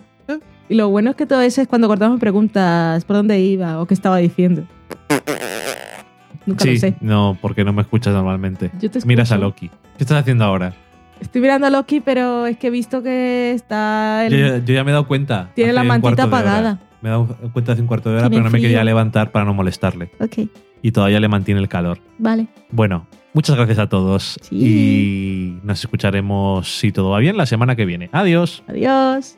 Y 0.70 0.76
lo 0.76 0.88
bueno 0.90 1.10
es 1.10 1.16
que 1.16 1.26
todo 1.26 1.42
eso 1.42 1.62
es 1.64 1.68
cuando 1.68 1.88
cortamos 1.88 2.20
preguntas 2.20 3.04
por 3.04 3.16
dónde 3.16 3.40
iba 3.42 3.82
o 3.82 3.88
qué 3.88 3.96
estaba 3.96 4.18
diciendo. 4.18 4.64
Nunca 6.46 6.64
sí, 6.64 6.74
lo 6.76 6.80
sé. 6.80 6.96
no, 7.02 7.38
porque 7.42 7.64
no 7.64 7.74
me 7.74 7.82
escuchas 7.82 8.14
normalmente. 8.14 8.72
Yo 8.80 8.90
te 8.90 9.00
Miras 9.06 9.32
a. 9.32 9.38
Loki. 9.38 9.70
¿Qué 9.70 10.04
estás 10.04 10.18
haciendo 10.20 10.46
ahora? 10.46 10.74
Estoy 11.20 11.42
mirando 11.42 11.68
a 11.68 11.70
Loki, 11.70 12.00
pero 12.00 12.46
es 12.48 12.58
que 12.58 12.68
he 12.68 12.70
visto 12.70 13.04
que 13.04 13.52
está. 13.52 14.26
el- 14.26 14.32
Yo, 14.34 14.38
ya- 14.40 14.58
yo 14.66 14.74
ya 14.74 14.84
me 14.84 14.92
he 14.92 14.94
dado 14.94 15.08
cuenta. 15.08 15.52
Tiene 15.54 15.74
la 15.74 15.84
mantita 15.84 16.24
apagada. 16.24 16.80
Me 17.02 17.10
he 17.10 17.12
dado 17.12 17.28
cuenta 17.54 17.74
hace 17.74 17.82
un 17.82 17.88
cuarto 17.88 18.10
de 18.10 18.18
hora, 18.18 18.30
pero 18.30 18.44
no 18.44 18.50
me 18.50 18.60
quería 18.62 18.84
levantar 18.84 19.32
para 19.32 19.46
no 19.46 19.54
molestarle. 19.54 20.12
Ok, 20.20 20.50
Y 20.82 20.92
todavía 20.92 21.20
le 21.20 21.28
mantiene 21.28 21.60
el 21.62 21.68
calor. 21.70 22.00
vale. 22.18 22.48
Bueno, 22.72 23.06
muchas 23.34 23.56
gracias 23.56 23.80
a 23.80 23.88
todos. 23.88 24.38
Sí. 24.42 24.56
Y 24.56 25.60
nos 25.66 25.80
escucharemos, 25.80 26.68
si 26.80 26.92
todo 26.92 27.10
va 27.12 27.20
bien, 27.20 27.36
la 27.38 27.46
semana 27.46 27.76
que 27.76 27.86
viene. 27.86 28.10
Adiós. 28.12 28.64
Adiós. 28.68 29.38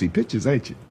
You 0.00 0.08
starting 0.08 0.12
to 0.12 0.20
see 0.20 0.22
pictures, 0.22 0.46
ain't 0.46 0.70
you? 0.70 0.76